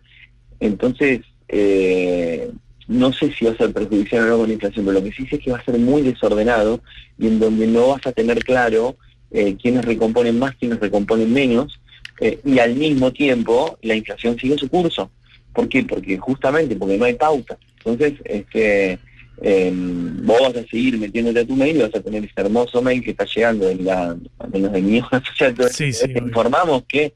Entonces, 0.61 1.19
eh, 1.49 2.51
no 2.87 3.11
sé 3.11 3.33
si 3.33 3.43
va 3.43 3.51
a 3.51 3.57
ser 3.57 3.73
perjudicial 3.73 4.23
o 4.23 4.27
no 4.27 4.37
con 4.37 4.47
la 4.47 4.53
inflación, 4.53 4.85
pero 4.85 4.99
lo 4.99 5.03
que 5.03 5.11
sí 5.11 5.27
sé 5.27 5.35
es 5.35 5.43
que 5.43 5.51
va 5.51 5.57
a 5.57 5.65
ser 5.65 5.77
muy 5.77 6.03
desordenado 6.03 6.79
y 7.19 7.27
en 7.27 7.37
donde 7.37 7.67
no 7.67 7.89
vas 7.89 8.07
a 8.07 8.13
tener 8.13 8.39
claro 8.45 8.95
eh, 9.32 9.55
quiénes 9.61 9.86
recomponen 9.86 10.38
más, 10.39 10.55
quiénes 10.55 10.79
recomponen 10.79 11.32
menos, 11.32 11.79
eh, 12.19 12.39
y 12.45 12.59
al 12.59 12.75
mismo 12.75 13.11
tiempo 13.11 13.77
la 13.82 13.95
inflación 13.95 14.38
sigue 14.38 14.57
su 14.57 14.69
curso. 14.69 15.11
¿Por 15.53 15.67
qué? 15.67 15.84
Porque 15.84 16.17
justamente 16.17 16.75
porque 16.75 16.97
no 16.97 17.05
hay 17.05 17.15
pauta. 17.15 17.57
Entonces, 17.77 18.13
este, 18.25 18.99
eh, 19.41 19.71
vos 19.73 20.39
vas 20.39 20.55
a 20.55 20.67
seguir 20.67 20.97
metiéndote 20.99 21.39
a 21.39 21.45
tu 21.45 21.55
mail 21.55 21.77
y 21.77 21.82
vas 21.82 21.95
a 21.95 22.01
tener 22.01 22.23
ese 22.23 22.34
hermoso 22.36 22.82
mail 22.82 23.03
que 23.03 23.11
está 23.11 23.25
llegando, 23.25 23.67
de 23.67 23.75
la, 23.75 24.15
al 24.39 24.49
menos 24.51 24.71
del 24.71 24.84
mío, 24.84 25.07
sí, 25.71 25.91
sí, 25.91 26.07
te 26.13 26.19
informamos 26.19 26.84
que 26.88 27.13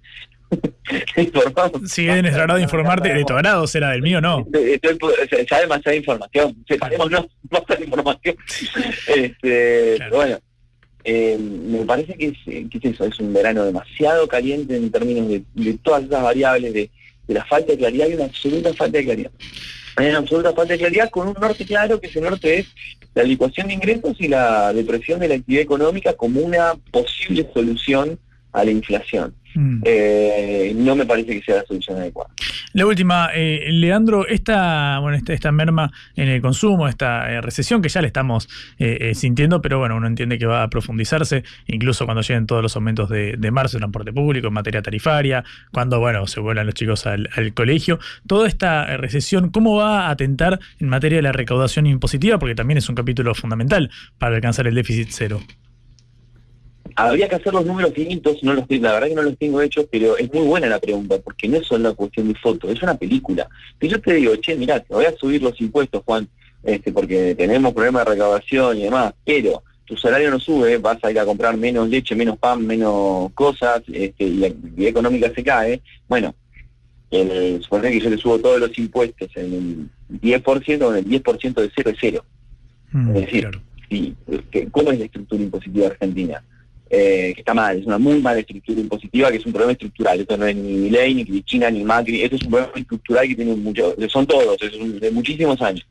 te 1.15 1.21
informamos. 1.21 1.91
Sí, 1.91 2.07
es 2.07 2.21
nuestro 2.21 2.41
agrado 2.41 2.59
informarte, 2.59 3.13
de 3.13 3.23
tu 3.23 3.33
agrado 3.33 3.67
será 3.67 3.91
del 3.91 4.01
mío, 4.01 4.21
no. 4.21 4.45
Ya 4.51 5.59
demasiada 5.59 5.95
información, 5.95 6.55
no, 7.09 7.27
más 7.51 7.79
información. 7.79 8.35
Este, 9.07 9.97
Bueno, 10.11 10.39
eh, 11.07 11.37
me 11.37 11.85
parece 11.85 12.15
que 12.15 12.27
es, 12.27 12.37
que 12.45 12.89
es 12.89 13.19
un 13.19 13.31
verano 13.31 13.63
demasiado 13.63 14.27
caliente 14.27 14.75
en 14.75 14.91
términos 14.91 15.29
de, 15.29 15.73
todas 15.83 16.03
esas 16.03 16.23
variables, 16.23 16.73
de, 16.73 16.89
de 17.27 17.33
la 17.33 17.45
falta 17.45 17.71
de 17.71 17.77
claridad, 17.77 18.07
hay 18.07 18.15
una 18.15 18.25
absoluta 18.25 18.73
falta 18.73 18.97
de 18.97 19.05
claridad. 19.05 19.31
Hay 19.97 20.09
una 20.09 20.17
absoluta 20.17 20.53
falta 20.53 20.73
de 20.73 20.79
claridad 20.79 21.09
con 21.11 21.27
un 21.27 21.35
norte 21.39 21.63
claro, 21.63 22.01
que 22.01 22.07
ese 22.07 22.19
norte 22.19 22.59
es 22.59 22.67
la 23.13 23.23
licuación 23.23 23.67
de 23.67 23.75
ingresos 23.75 24.19
y 24.19 24.27
la 24.27 24.73
depresión 24.73 25.19
de 25.19 25.27
la 25.27 25.35
actividad 25.35 25.63
económica 25.63 26.13
como 26.13 26.41
una 26.41 26.73
posible 26.91 27.47
solución 27.53 28.19
a 28.51 28.65
la 28.65 28.71
inflación. 28.71 29.35
Mm. 29.55 29.81
Eh, 29.85 30.73
no 30.75 30.95
me 30.95 31.05
parece 31.05 31.39
que 31.39 31.41
sea 31.43 31.55
la 31.55 31.65
solución 31.65 31.97
adecuada. 31.97 32.29
La 32.73 32.85
última, 32.85 33.29
eh, 33.33 33.67
Leandro, 33.71 34.27
esta, 34.27 34.99
bueno, 34.99 35.17
esta, 35.17 35.33
esta 35.33 35.51
merma 35.51 35.91
en 36.15 36.27
el 36.27 36.41
consumo, 36.41 36.87
esta 36.87 37.31
eh, 37.31 37.41
recesión 37.41 37.81
que 37.81 37.87
ya 37.87 38.01
le 38.01 38.07
estamos 38.07 38.49
eh, 38.79 39.13
sintiendo, 39.15 39.61
pero 39.61 39.79
bueno, 39.79 39.95
uno 39.95 40.07
entiende 40.07 40.37
que 40.37 40.45
va 40.45 40.61
a 40.61 40.69
profundizarse, 40.69 41.43
incluso 41.67 42.05
cuando 42.05 42.21
lleguen 42.21 42.47
todos 42.47 42.61
los 42.61 42.75
aumentos 42.75 43.09
de, 43.09 43.35
de 43.37 43.51
marzo 43.51 43.77
en 43.77 43.81
transporte 43.81 44.11
público, 44.11 44.47
en 44.47 44.53
materia 44.53 44.81
tarifaria, 44.81 45.43
cuando, 45.71 45.99
bueno, 45.99 46.27
se 46.27 46.41
vuelan 46.41 46.65
los 46.65 46.75
chicos 46.75 47.05
al, 47.07 47.29
al 47.35 47.53
colegio. 47.53 47.99
Toda 48.27 48.47
esta 48.49 48.97
recesión, 48.97 49.49
¿cómo 49.51 49.77
va 49.77 50.07
a 50.07 50.09
atentar 50.09 50.59
en 50.79 50.89
materia 50.89 51.17
de 51.19 51.21
la 51.23 51.31
recaudación 51.31 51.87
impositiva? 51.87 52.39
Porque 52.39 52.55
también 52.55 52.77
es 52.77 52.89
un 52.89 52.95
capítulo 52.95 53.33
fundamental 53.33 53.89
para 54.17 54.35
alcanzar 54.35 54.67
el 54.67 54.75
déficit 54.75 55.07
cero. 55.11 55.39
Habría 56.97 57.27
que 57.27 57.35
hacer 57.35 57.53
los 57.53 57.65
números 57.65 57.93
finitos, 57.93 58.41
no 58.41 58.53
los, 58.53 58.65
la 58.69 58.93
verdad 58.93 59.07
que 59.09 59.15
no 59.15 59.21
los 59.21 59.37
tengo 59.37 59.61
hechos, 59.61 59.85
pero 59.91 60.17
es 60.17 60.33
muy 60.33 60.45
buena 60.47 60.67
la 60.67 60.79
pregunta, 60.79 61.17
porque 61.19 61.47
no 61.47 61.57
es 61.57 61.67
solo 61.67 61.89
una 61.89 61.95
cuestión 61.95 62.29
de 62.29 62.39
foto, 62.39 62.69
es 62.69 62.81
una 62.81 62.95
película. 62.95 63.47
Si 63.81 63.89
yo 63.89 63.99
te 63.99 64.13
digo, 64.13 64.35
che, 64.37 64.55
mirá, 64.55 64.79
te 64.79 64.93
voy 64.93 65.05
a 65.05 65.15
subir 65.17 65.41
los 65.43 65.59
impuestos, 65.59 66.03
Juan, 66.05 66.27
este, 66.63 66.93
porque 66.93 67.35
tenemos 67.35 67.73
problemas 67.73 68.05
de 68.05 68.11
recaudación 68.11 68.77
y 68.77 68.83
demás, 68.83 69.13
pero 69.25 69.61
tu 69.83 69.97
salario 69.97 70.31
no 70.31 70.39
sube, 70.39 70.77
vas 70.77 70.97
a 71.03 71.11
ir 71.11 71.19
a 71.19 71.25
comprar 71.25 71.57
menos 71.57 71.89
leche, 71.89 72.15
menos 72.15 72.37
pan, 72.37 72.65
menos 72.65 73.31
cosas, 73.33 73.83
este, 73.91 74.23
y 74.23 74.37
la 74.37 74.47
actividad 74.47 74.89
económica 74.89 75.31
se 75.35 75.43
cae, 75.43 75.81
bueno, 76.07 76.33
el, 77.11 77.61
suponer 77.61 77.91
que 77.91 77.99
yo 77.99 78.09
te 78.09 78.17
subo 78.17 78.39
todos 78.39 78.59
los 78.59 78.77
impuestos 78.77 79.29
en 79.35 79.89
el 80.09 80.21
10%, 80.21 80.85
con 80.85 80.95
el 80.95 81.05
10% 81.05 81.61
de 81.61 81.71
cero 81.75 81.89
es 81.91 81.97
cero. 81.99 82.25
Mm, 82.91 83.09
es 83.09 83.25
decir, 83.25 83.49
sí, 83.89 84.15
que- 84.49 84.67
¿cómo 84.69 84.91
es 84.91 84.99
la 84.99 85.05
estructura 85.05 85.43
impositiva 85.43 85.87
argentina? 85.87 86.43
Eh, 86.87 87.31
que 87.33 87.41
está 87.41 87.53
mal, 87.55 87.79
es 87.79 87.85
una 87.87 87.97
muy 87.97 88.21
mala 88.21 88.39
estructura 88.39 88.79
impositiva, 88.79 89.31
que 89.31 89.37
es 89.37 89.45
un 89.45 89.51
problema 89.53 89.71
estructural. 89.71 90.19
Esto 90.19 90.37
no 90.37 90.45
es 90.45 90.55
ni 90.55 90.73
Milei, 90.73 91.15
ni 91.15 91.25
Cristina, 91.25 91.69
ni 91.71 91.83
Macri, 91.83 92.21
esto 92.21 92.35
es 92.35 92.43
un 92.43 92.51
problema 92.51 92.73
estructural 92.75 93.27
que 93.27 93.35
tiene 93.35 93.55
mucho, 93.55 93.95
son 94.07 94.27
todos, 94.27 94.55
es 94.61 94.75
un- 94.75 94.99
de 94.99 95.09
muchísimos 95.11 95.59
años. 95.61 95.85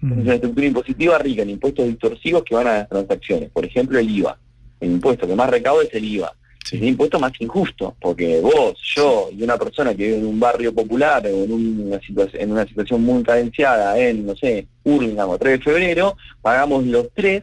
Es 0.00 0.24
una 0.24 0.34
estructura 0.34 0.66
impositiva 0.66 1.18
rica 1.18 1.42
en 1.42 1.50
impuestos 1.50 1.86
distorsivos 1.86 2.44
que 2.44 2.54
van 2.54 2.66
a 2.68 2.72
las 2.78 2.88
transacciones. 2.88 3.50
Por 3.50 3.64
ejemplo, 3.66 3.98
el 3.98 4.08
IVA. 4.08 4.38
El 4.80 4.92
impuesto 4.92 5.26
que 5.26 5.34
más 5.34 5.50
recauda 5.50 5.82
es 5.82 5.92
el 5.92 6.04
IVA. 6.04 6.32
Es 6.64 6.72
el 6.74 6.84
impuesto 6.84 7.18
más 7.18 7.32
injusto, 7.40 7.96
porque 8.00 8.40
vos, 8.40 8.78
yo 8.96 9.28
y 9.36 9.42
una 9.42 9.56
persona 9.58 9.94
que 9.94 10.04
vive 10.06 10.18
en 10.18 10.26
un 10.26 10.38
barrio 10.38 10.72
popular 10.72 11.26
o 11.26 11.44
en 11.44 11.52
una, 11.52 12.00
situación, 12.00 12.42
en 12.42 12.52
una 12.52 12.64
situación 12.66 13.02
muy 13.02 13.22
cadenciada 13.22 13.98
en, 13.98 14.24
no 14.24 14.36
sé, 14.36 14.66
Hurlingham 14.84 15.30
o 15.30 15.38
3 15.38 15.58
de 15.58 15.64
febrero, 15.64 16.16
pagamos 16.40 16.86
los 16.86 17.08
tres 17.14 17.42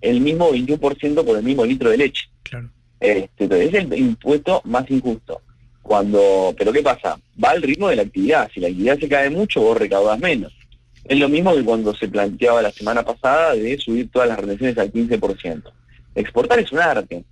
el 0.00 0.20
mismo 0.20 0.50
21% 0.52 1.24
por 1.24 1.38
el 1.38 1.42
mismo 1.42 1.64
litro 1.64 1.88
de 1.90 1.96
leche. 1.96 2.24
Claro. 2.44 2.70
Este, 3.00 3.64
es 3.64 3.74
el 3.74 3.92
impuesto 3.98 4.62
más 4.64 4.90
injusto. 4.90 5.40
Cuando, 5.82 6.54
pero 6.56 6.72
¿qué 6.72 6.82
pasa? 6.82 7.18
Va 7.42 7.50
al 7.50 7.62
ritmo 7.62 7.88
de 7.88 7.96
la 7.96 8.02
actividad. 8.02 8.50
Si 8.54 8.60
la 8.60 8.68
actividad 8.68 8.98
se 8.98 9.08
cae 9.08 9.28
mucho, 9.28 9.60
vos 9.60 9.76
recaudas 9.76 10.18
menos. 10.18 10.52
Es 11.04 11.18
lo 11.18 11.28
mismo 11.28 11.54
que 11.54 11.62
cuando 11.62 11.94
se 11.94 12.08
planteaba 12.08 12.62
la 12.62 12.72
semana 12.72 13.02
pasada 13.02 13.54
de 13.54 13.76
subir 13.76 14.10
todas 14.10 14.28
las 14.28 14.38
retenciones 14.38 14.78
al 14.78 14.90
15%. 14.90 15.62
Exportar 16.14 16.60
es 16.60 16.72
un 16.72 16.78
arte. 16.78 17.24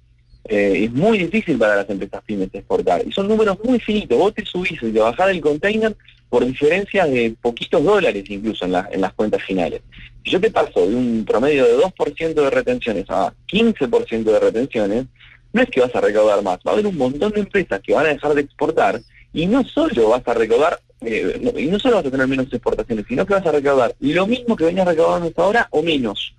Eh, 0.44 0.84
es 0.84 0.92
muy 0.92 1.18
difícil 1.18 1.56
para 1.56 1.76
las 1.76 1.88
empresas 1.88 2.22
pymes 2.26 2.50
exportar. 2.52 3.02
Y 3.06 3.12
son 3.12 3.28
números 3.28 3.56
muy 3.64 3.80
finitos. 3.80 4.18
Vos 4.18 4.34
te 4.34 4.44
subís 4.44 4.82
y 4.82 4.92
te 4.92 5.00
bajás 5.00 5.28
del 5.28 5.40
container 5.40 5.96
por 6.32 6.46
diferencias 6.46 7.10
de 7.10 7.34
poquitos 7.42 7.84
dólares 7.84 8.24
incluso 8.28 8.64
en, 8.64 8.72
la- 8.72 8.88
en 8.90 9.02
las 9.02 9.12
cuentas 9.12 9.42
finales. 9.42 9.82
Si 10.24 10.30
yo 10.30 10.40
te 10.40 10.50
paso 10.50 10.86
de 10.88 10.94
un 10.96 11.26
promedio 11.26 11.66
de 11.66 11.76
2% 11.76 12.32
de 12.32 12.48
retenciones 12.48 13.04
a 13.10 13.34
15% 13.52 14.22
de 14.24 14.40
retenciones, 14.40 15.04
no 15.52 15.60
es 15.60 15.68
que 15.68 15.82
vas 15.82 15.94
a 15.94 16.00
recaudar 16.00 16.42
más. 16.42 16.58
Va 16.66 16.70
a 16.70 16.72
haber 16.72 16.86
un 16.86 16.96
montón 16.96 17.32
de 17.32 17.40
empresas 17.40 17.82
que 17.82 17.92
van 17.92 18.06
a 18.06 18.14
dejar 18.14 18.32
de 18.32 18.40
exportar 18.40 18.98
y 19.34 19.46
no 19.46 19.62
solo 19.62 20.08
vas 20.08 20.26
a 20.26 20.32
recaudar, 20.32 20.80
eh, 21.02 21.38
y 21.58 21.66
no 21.66 21.78
solo 21.78 21.96
vas 21.96 22.06
a 22.06 22.10
tener 22.10 22.26
menos 22.26 22.46
exportaciones, 22.50 23.04
sino 23.06 23.26
que 23.26 23.34
vas 23.34 23.44
a 23.44 23.52
recaudar 23.52 23.94
lo 24.00 24.26
mismo 24.26 24.56
que 24.56 24.64
venías 24.64 24.86
recaudando 24.86 25.28
hasta 25.28 25.42
ahora 25.42 25.68
o 25.70 25.82
menos. 25.82 26.34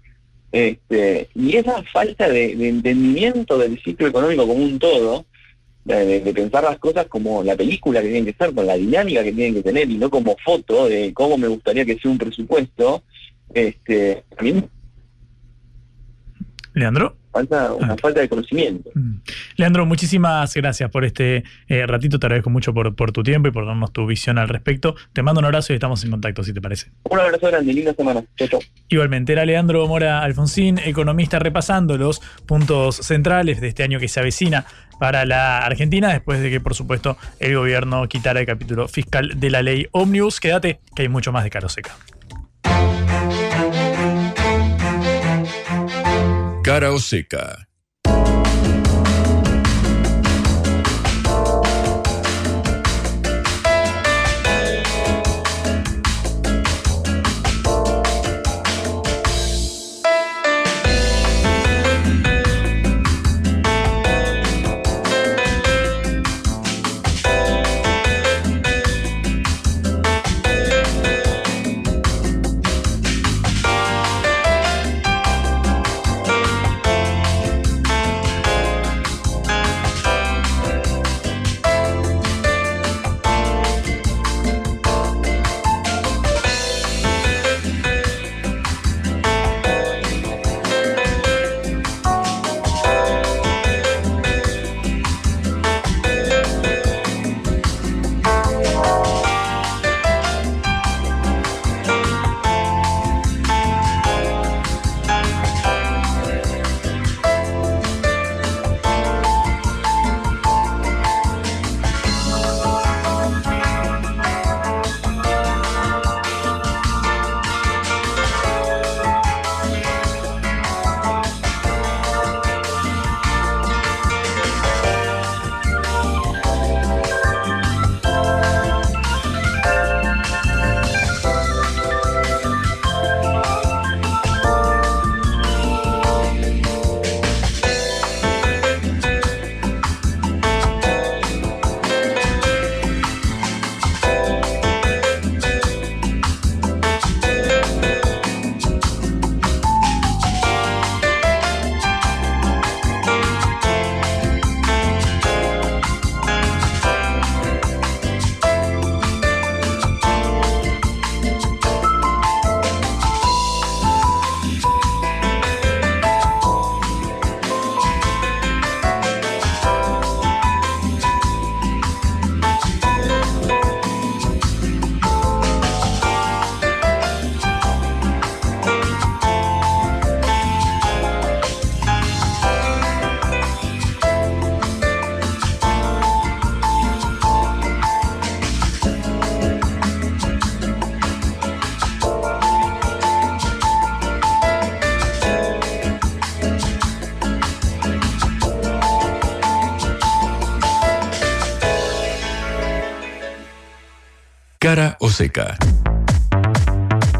Este, 0.51 1.29
y 1.35 1.55
esa 1.55 1.83
falta 1.83 2.27
de 2.29 2.53
entendimiento 2.67 3.59
del 3.59 3.79
ciclo 3.83 4.07
económico 4.07 4.47
como 4.47 4.63
un 4.63 4.79
todo, 4.79 5.25
de, 5.85 6.33
pensar 6.33 6.63
las 6.63 6.79
cosas 6.79 7.07
como 7.07 7.43
la 7.43 7.55
película 7.55 8.01
que 8.01 8.07
tienen 8.09 8.25
que 8.25 8.37
ser, 8.37 8.53
con 8.53 8.65
la 8.65 8.75
dinámica 8.75 9.23
que 9.23 9.33
tienen 9.33 9.55
que 9.55 9.63
tener 9.63 9.89
y 9.89 9.97
no 9.97 10.09
como 10.09 10.35
foto 10.43 10.87
de 10.87 11.13
cómo 11.13 11.37
me 11.37 11.47
gustaría 11.47 11.85
que 11.85 11.97
sea 11.97 12.11
un 12.11 12.17
presupuesto, 12.17 13.03
este, 13.53 14.23
mí 14.41 14.63
Leandro. 16.73 17.15
Falta 17.33 17.73
una 17.73 17.97
falta 17.97 18.21
de 18.21 18.29
conocimiento. 18.29 18.91
Leandro, 19.57 19.85
muchísimas 19.85 20.53
gracias 20.53 20.89
por 20.89 21.03
este 21.03 21.43
eh, 21.67 21.85
ratito. 21.87 22.19
Te 22.19 22.27
agradezco 22.27 22.49
mucho 22.49 22.73
por, 22.73 22.95
por 22.95 23.11
tu 23.11 23.23
tiempo 23.23 23.49
y 23.49 23.51
por 23.51 23.65
darnos 23.65 23.91
tu 23.91 24.05
visión 24.05 24.37
al 24.37 24.47
respecto. 24.47 24.95
Te 25.11 25.23
mando 25.23 25.39
un 25.39 25.45
abrazo 25.45 25.73
y 25.73 25.75
estamos 25.75 26.03
en 26.03 26.11
contacto, 26.11 26.43
si 26.43 26.53
te 26.53 26.61
parece. 26.61 26.91
Un 27.09 27.19
abrazo 27.19 27.47
grande, 27.47 27.73
linda 27.73 27.93
semana. 27.93 28.23
Chau, 28.37 28.47
chau. 28.47 28.59
Igualmente, 28.87 29.33
era 29.33 29.45
Leandro 29.45 29.87
Mora 29.87 30.21
Alfonsín, 30.21 30.77
economista, 30.77 31.39
repasando 31.39 31.97
los 31.97 32.21
puntos 32.45 32.97
centrales 32.97 33.59
de 33.59 33.67
este 33.67 33.83
año 33.83 33.99
que 33.99 34.07
se 34.07 34.19
avecina 34.19 34.65
para 34.99 35.25
la 35.25 35.57
Argentina, 35.59 36.13
después 36.13 36.39
de 36.41 36.49
que, 36.49 36.59
por 36.59 36.75
supuesto, 36.75 37.17
el 37.39 37.55
gobierno 37.55 38.07
quitara 38.07 38.39
el 38.39 38.45
capítulo 38.45 38.87
fiscal 38.87 39.39
de 39.39 39.49
la 39.49 39.61
ley 39.61 39.87
Omnibus. 39.91 40.39
Quédate, 40.39 40.79
que 40.95 41.01
hay 41.01 41.09
mucho 41.09 41.31
más 41.31 41.43
de 41.43 41.49
Caro 41.49 41.67
Seca. 41.67 41.97
Cara 46.73 46.91
o 46.91 46.99
seca. 46.99 47.67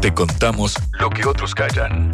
Te 0.02 0.12
contamos 0.12 0.76
lo 1.00 1.08
que 1.08 1.26
otros 1.26 1.54
callan. 1.54 2.10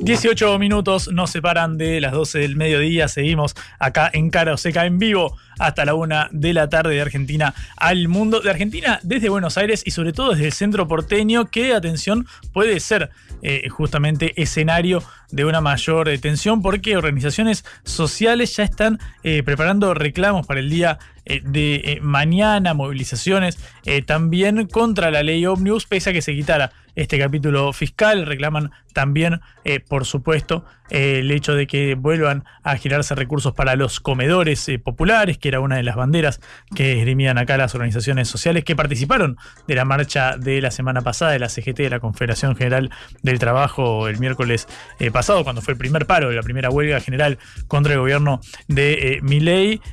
Dieciocho 0.00 0.58
minutos 0.58 1.08
nos 1.12 1.30
separan 1.30 1.76
de 1.76 2.00
las 2.00 2.12
12 2.12 2.38
del 2.38 2.56
mediodía. 2.56 3.08
Seguimos 3.08 3.54
acá 3.78 4.10
en 4.14 4.30
Cara 4.30 4.56
Seca 4.56 4.86
en 4.86 4.98
vivo 4.98 5.36
hasta 5.66 5.84
la 5.84 5.94
una 5.94 6.28
de 6.32 6.52
la 6.52 6.68
tarde 6.68 6.94
de 6.94 7.00
Argentina 7.00 7.54
al 7.76 8.08
mundo. 8.08 8.40
De 8.40 8.50
Argentina 8.50 9.00
desde 9.02 9.28
Buenos 9.28 9.56
Aires 9.56 9.82
y 9.86 9.92
sobre 9.92 10.12
todo 10.12 10.32
desde 10.32 10.46
el 10.46 10.52
centro 10.52 10.88
porteño, 10.88 11.46
que 11.46 11.74
atención 11.74 12.26
puede 12.52 12.78
ser 12.80 13.10
eh, 13.42 13.68
justamente 13.68 14.40
escenario 14.40 15.02
de 15.30 15.44
una 15.44 15.60
mayor 15.60 16.08
eh, 16.08 16.18
tensión 16.18 16.62
porque 16.62 16.96
organizaciones 16.96 17.64
sociales 17.84 18.56
ya 18.56 18.64
están 18.64 18.98
eh, 19.24 19.42
preparando 19.42 19.94
reclamos 19.94 20.46
para 20.46 20.60
el 20.60 20.70
día 20.70 20.98
eh, 21.24 21.40
de 21.44 21.76
eh, 21.76 22.00
mañana, 22.00 22.74
movilizaciones 22.74 23.58
eh, 23.84 24.02
también 24.02 24.66
contra 24.66 25.10
la 25.10 25.22
ley 25.22 25.46
Omnibus, 25.46 25.86
pese 25.86 26.10
a 26.10 26.12
que 26.12 26.22
se 26.22 26.34
quitara 26.34 26.72
este 26.94 27.18
capítulo 27.18 27.72
fiscal. 27.72 28.26
Reclaman 28.26 28.70
también, 28.92 29.40
por 29.88 30.04
supuesto, 30.04 30.66
el 30.90 31.30
hecho 31.30 31.54
de 31.54 31.66
que 31.66 31.94
vuelvan 31.94 32.44
a 32.62 32.76
girarse 32.76 33.14
recursos 33.14 33.54
para 33.54 33.76
los 33.76 33.98
comedores 33.98 34.70
populares, 34.84 35.38
que 35.38 35.48
era 35.48 35.60
una 35.60 35.76
de 35.76 35.84
las 35.84 35.96
banderas 35.96 36.42
que 36.76 36.98
esgrimían 36.98 37.38
acá 37.38 37.56
las 37.56 37.74
organizaciones 37.74 38.28
sociales 38.28 38.64
que 38.64 38.76
participaron 38.76 39.38
de 39.66 39.74
la 39.74 39.86
marcha 39.86 40.36
de 40.36 40.60
la 40.60 40.70
semana 40.70 41.00
pasada 41.00 41.30
de 41.30 41.38
la 41.38 41.48
CGT, 41.48 41.78
de 41.78 41.88
la 41.88 42.00
Confederación 42.00 42.56
General 42.56 42.90
del 43.22 43.38
Trabajo, 43.38 44.06
el 44.06 44.18
miércoles 44.18 44.68
pasado, 45.14 45.44
cuando 45.44 45.62
fue 45.62 45.72
el 45.72 45.78
primer 45.78 46.04
paro, 46.04 46.30
la 46.30 46.42
primera 46.42 46.68
huelga 46.68 47.00
general 47.00 47.38
contra 47.68 47.94
el 47.94 48.00
gobierno 48.00 48.42
de. 48.68 49.22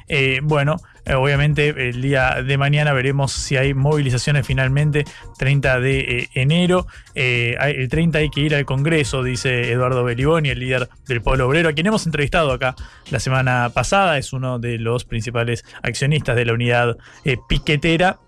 Eh, 0.09 0.39
bueno, 0.43 0.77
Obviamente 1.15 1.69
el 1.89 2.01
día 2.01 2.43
de 2.43 2.57
mañana 2.57 2.93
veremos 2.93 3.31
si 3.31 3.57
hay 3.57 3.73
movilizaciones 3.73 4.45
finalmente, 4.45 5.05
30 5.37 5.79
de 5.79 5.99
eh, 5.99 6.29
enero. 6.33 6.87
Eh, 7.15 7.57
el 7.59 7.89
30 7.89 8.19
hay 8.19 8.29
que 8.29 8.41
ir 8.41 8.55
al 8.55 8.65
Congreso, 8.65 9.23
dice 9.23 9.71
Eduardo 9.71 10.03
Beliboni, 10.03 10.49
el 10.49 10.59
líder 10.59 10.89
del 11.07 11.21
Pueblo 11.21 11.47
Obrero, 11.47 11.69
a 11.69 11.73
quien 11.73 11.87
hemos 11.87 12.05
entrevistado 12.05 12.51
acá 12.51 12.75
la 13.09 13.19
semana 13.19 13.71
pasada. 13.73 14.17
Es 14.17 14.33
uno 14.33 14.59
de 14.59 14.77
los 14.77 15.05
principales 15.05 15.65
accionistas 15.81 16.35
de 16.35 16.45
la 16.45 16.53
unidad 16.53 16.97
eh, 17.23 17.37
piquetera, 17.47 18.19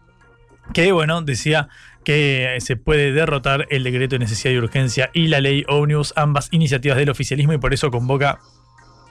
que 0.73 0.91
bueno, 0.91 1.21
decía 1.21 1.67
que 2.03 2.57
se 2.61 2.77
puede 2.77 3.11
derrotar 3.11 3.67
el 3.69 3.83
decreto 3.83 4.15
de 4.15 4.19
necesidad 4.19 4.53
y 4.53 4.57
urgencia 4.57 5.11
y 5.13 5.27
la 5.27 5.39
ley 5.39 5.63
Omnibus, 5.67 6.13
ambas 6.15 6.47
iniciativas 6.51 6.97
del 6.97 7.09
oficialismo, 7.09 7.53
y 7.53 7.57
por 7.59 7.73
eso 7.73 7.91
convoca 7.91 8.39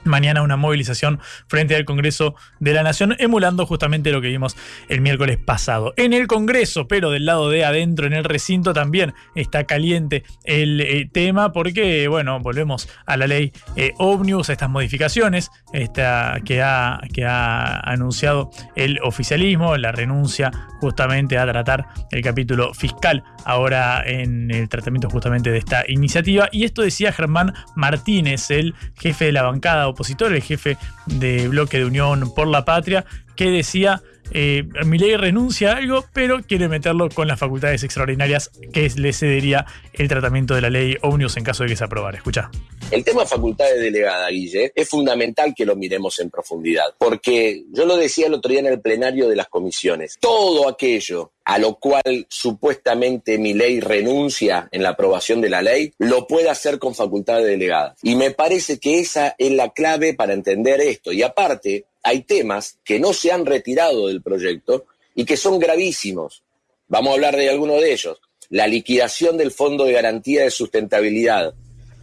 mañana 0.05 0.42
una 0.42 0.57
movilización 0.57 1.20
frente 1.46 1.76
al 1.76 1.84
Congreso 1.84 2.34
de 2.59 2.74
la 2.74 2.82
Nación, 2.82 3.16
emulando 3.18 3.66
justamente 3.66 4.12
lo 4.12 4.20
que 4.20 4.28
vimos 4.28 4.57
el 4.88 5.01
miércoles 5.01 5.38
pasado. 5.38 5.92
En 5.96 6.12
el 6.12 6.26
Congreso, 6.26 6.88
pero 6.88 7.11
del 7.11 7.26
lado 7.26 7.51
de 7.51 7.64
adentro, 7.64 8.07
en 8.07 8.12
el 8.12 8.24
recinto, 8.24 8.72
también 8.72 9.14
está 9.34 9.64
caliente 9.64 10.24
el 10.44 10.80
eh, 10.80 11.09
tema, 11.12 11.53
porque, 11.53 12.09
bueno, 12.09 12.40
volvemos 12.40 12.88
a 13.07 13.16
la 13.16 13.26
ley 13.26 13.53
eh, 13.76 13.92
Omnibus, 13.98 14.51
a 14.51 14.53
estas 14.53 14.70
modificaciones 14.70 15.51
que, 15.72 16.62
ha, 16.62 17.01
que 17.12 17.24
ha 17.24 17.80
anunciado 17.80 18.51
el 18.76 18.98
oficialismo, 19.03 19.76
la 19.76 19.92
renuncia 19.92 20.51
justamente 20.80 21.38
a 21.38 21.46
tratar 21.46 21.86
el 22.11 22.22
capítulo 22.22 22.72
fiscal 22.74 23.22
ahora 23.44 24.03
en 24.07 24.51
el 24.51 24.68
tratamiento 24.68 25.11
justamente 25.11 25.51
de 25.51 25.59
esta 25.59 25.84
iniciativa. 25.88 26.48
Y 26.53 26.64
esto 26.64 26.82
decía 26.82 27.12
Germán 27.12 27.55
Martínez, 27.76 28.51
el 28.51 28.74
jefe 28.98 29.26
de 29.26 29.32
la 29.32 29.42
bancada 29.42 29.88
opositor, 29.91 30.32
el 30.32 30.43
jefe 30.43 30.76
de 31.07 31.49
bloque 31.49 31.78
de 31.78 31.84
Unión 31.84 32.34
por 32.34 32.47
la 32.49 32.64
Patria, 32.64 33.05
que 33.36 33.51
decía 33.51 34.03
eh, 34.32 34.64
ley 34.84 35.16
renuncia 35.16 35.72
a 35.72 35.76
algo, 35.76 36.05
pero 36.12 36.43
quiere 36.43 36.68
meterlo 36.68 37.09
con 37.09 37.26
las 37.26 37.38
facultades 37.38 37.82
extraordinarias 37.82 38.51
que 38.72 38.88
le 38.97 39.12
cedería 39.12 39.66
el 39.93 40.09
tratamiento 40.09 40.55
de 40.55 40.61
la 40.61 40.70
ley 40.70 40.97
Omnibus 41.03 41.36
en 41.36 41.45
caso 41.45 41.64
de 41.64 41.70
que 41.70 41.76
se 41.76 41.84
aprobara. 41.84 42.18
Escucha. 42.18 42.51
El 42.91 43.05
tema 43.05 43.24
facultades 43.26 43.80
delegada, 43.80 44.28
Guille, 44.30 44.72
es 44.74 44.88
fundamental 44.88 45.55
que 45.57 45.64
lo 45.64 45.76
miremos 45.76 46.18
en 46.20 46.30
profundidad, 46.30 46.95
porque 46.99 47.64
yo 47.72 47.86
lo 47.86 47.97
decía 47.97 48.26
el 48.26 48.34
otro 48.34 48.51
día 48.51 48.61
en 48.61 48.66
el 48.66 48.80
plenario 48.80 49.28
de 49.28 49.36
las 49.36 49.49
comisiones, 49.49 50.18
todo 50.20 50.68
aquello 50.68 51.32
a 51.51 51.59
lo 51.59 51.80
cual 51.80 52.26
supuestamente 52.28 53.36
mi 53.36 53.55
ley 53.55 53.80
renuncia 53.80 54.68
en 54.70 54.84
la 54.84 54.90
aprobación 54.90 55.40
de 55.40 55.51
la 55.51 55.62
ley, 55.62 55.92
lo 55.98 56.28
puede 56.28 56.48
hacer 56.48 56.78
con 56.78 56.94
facultades 56.94 57.44
delegadas. 57.44 57.98
Y 58.05 58.14
me 58.14 58.30
parece 58.30 58.78
que 58.78 59.01
esa 59.01 59.34
es 59.36 59.51
la 59.51 59.70
clave 59.70 60.14
para 60.14 60.32
entender 60.32 60.80
esto. 60.80 61.11
Y 61.11 61.24
aparte, 61.24 61.86
hay 62.05 62.22
temas 62.22 62.78
que 62.84 63.01
no 63.01 63.12
se 63.12 63.32
han 63.32 63.46
retirado 63.46 64.07
del 64.07 64.22
proyecto 64.22 64.84
y 65.16 65.24
que 65.24 65.36
son 65.36 65.59
gravísimos. 65.59 66.44
Vamos 66.86 67.11
a 67.11 67.14
hablar 67.14 67.34
de 67.34 67.51
alguno 67.51 67.74
de 67.80 67.94
ellos. 67.94 68.20
La 68.48 68.68
liquidación 68.68 69.36
del 69.36 69.51
Fondo 69.51 69.86
de 69.86 69.92
Garantía 69.92 70.44
de 70.44 70.53
Sustentabilidad 70.53 71.55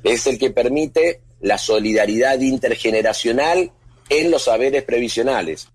es 0.04 0.28
el 0.28 0.38
que 0.38 0.50
permite 0.50 1.22
la 1.40 1.58
solidaridad 1.58 2.38
intergeneracional 2.42 3.72
en 4.10 4.30
los 4.30 4.44
saberes 4.44 4.84
previsionales. 4.84 5.70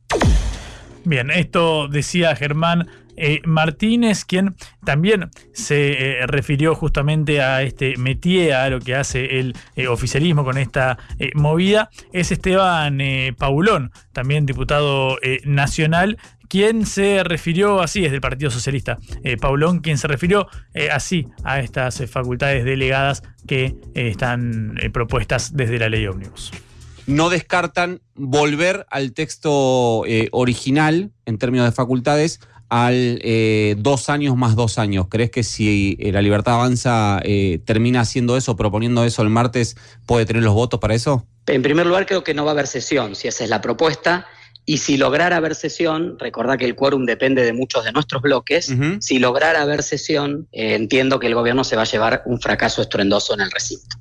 Bien, 1.04 1.30
esto 1.30 1.88
decía 1.88 2.36
Germán 2.36 2.86
eh, 3.16 3.40
Martínez, 3.44 4.24
quien 4.24 4.56
también 4.84 5.30
se 5.52 5.92
eh, 5.92 6.26
refirió 6.26 6.74
justamente 6.74 7.42
a 7.42 7.62
este 7.62 7.96
métier, 7.96 8.54
a 8.54 8.70
lo 8.70 8.80
que 8.80 8.94
hace 8.94 9.38
el 9.38 9.54
eh, 9.76 9.88
oficialismo 9.88 10.44
con 10.44 10.58
esta 10.58 10.98
movida, 11.34 11.90
es 12.12 12.32
Esteban 12.32 12.98
Paulón, 13.38 13.92
también 14.12 14.46
diputado 14.46 15.18
nacional, 15.44 16.18
quien 16.48 16.86
se 16.86 17.22
refirió 17.24 17.80
así, 17.80 18.04
es 18.04 18.10
del 18.10 18.20
Partido 18.20 18.50
Socialista, 18.50 18.98
Paulón, 19.40 19.80
quien 19.80 19.98
se 19.98 20.08
refirió 20.08 20.48
así 20.90 21.28
a 21.44 21.60
estas 21.60 22.02
facultades 22.10 22.64
delegadas 22.64 23.22
que 23.46 23.76
están 23.94 24.74
propuestas 24.92 25.56
desde 25.56 25.78
la 25.78 25.88
ley 25.88 26.06
ómnibus. 26.06 26.52
No 27.06 27.30
descartan 27.30 28.00
volver 28.14 28.86
al 28.90 29.12
texto 29.12 30.04
original 30.32 31.12
en 31.24 31.38
términos 31.38 31.66
de 31.66 31.72
facultades 31.72 32.40
al 32.72 33.18
eh, 33.22 33.74
dos 33.76 34.08
años 34.08 34.34
más 34.34 34.56
dos 34.56 34.78
años. 34.78 35.06
¿Crees 35.10 35.30
que 35.30 35.42
si 35.42 35.94
eh, 36.00 36.10
la 36.10 36.22
libertad 36.22 36.54
avanza 36.54 37.20
eh, 37.22 37.60
termina 37.66 38.00
haciendo 38.00 38.34
eso, 38.34 38.56
proponiendo 38.56 39.04
eso 39.04 39.20
el 39.20 39.28
martes, 39.28 39.76
puede 40.06 40.24
tener 40.24 40.42
los 40.42 40.54
votos 40.54 40.80
para 40.80 40.94
eso? 40.94 41.26
En 41.48 41.60
primer 41.60 41.86
lugar, 41.86 42.06
creo 42.06 42.24
que 42.24 42.32
no 42.32 42.46
va 42.46 42.52
a 42.52 42.54
haber 42.54 42.66
sesión, 42.66 43.14
si 43.14 43.28
esa 43.28 43.44
es 43.44 43.50
la 43.50 43.60
propuesta. 43.60 44.26
Y 44.64 44.78
si 44.78 44.96
lograra 44.96 45.36
haber 45.36 45.54
sesión, 45.54 46.16
recordad 46.18 46.56
que 46.56 46.64
el 46.64 46.74
quórum 46.74 47.04
depende 47.04 47.44
de 47.44 47.52
muchos 47.52 47.84
de 47.84 47.92
nuestros 47.92 48.22
bloques, 48.22 48.72
si 49.00 49.18
lograra 49.18 49.60
haber 49.60 49.82
sesión, 49.82 50.46
entiendo 50.52 51.18
que 51.18 51.26
el 51.26 51.34
gobierno 51.34 51.64
se 51.64 51.76
va 51.76 51.82
a 51.82 51.84
llevar 51.84 52.22
un 52.26 52.40
fracaso 52.40 52.80
estruendoso 52.80 53.34
en 53.34 53.40
el 53.40 53.50
recinto 53.50 53.96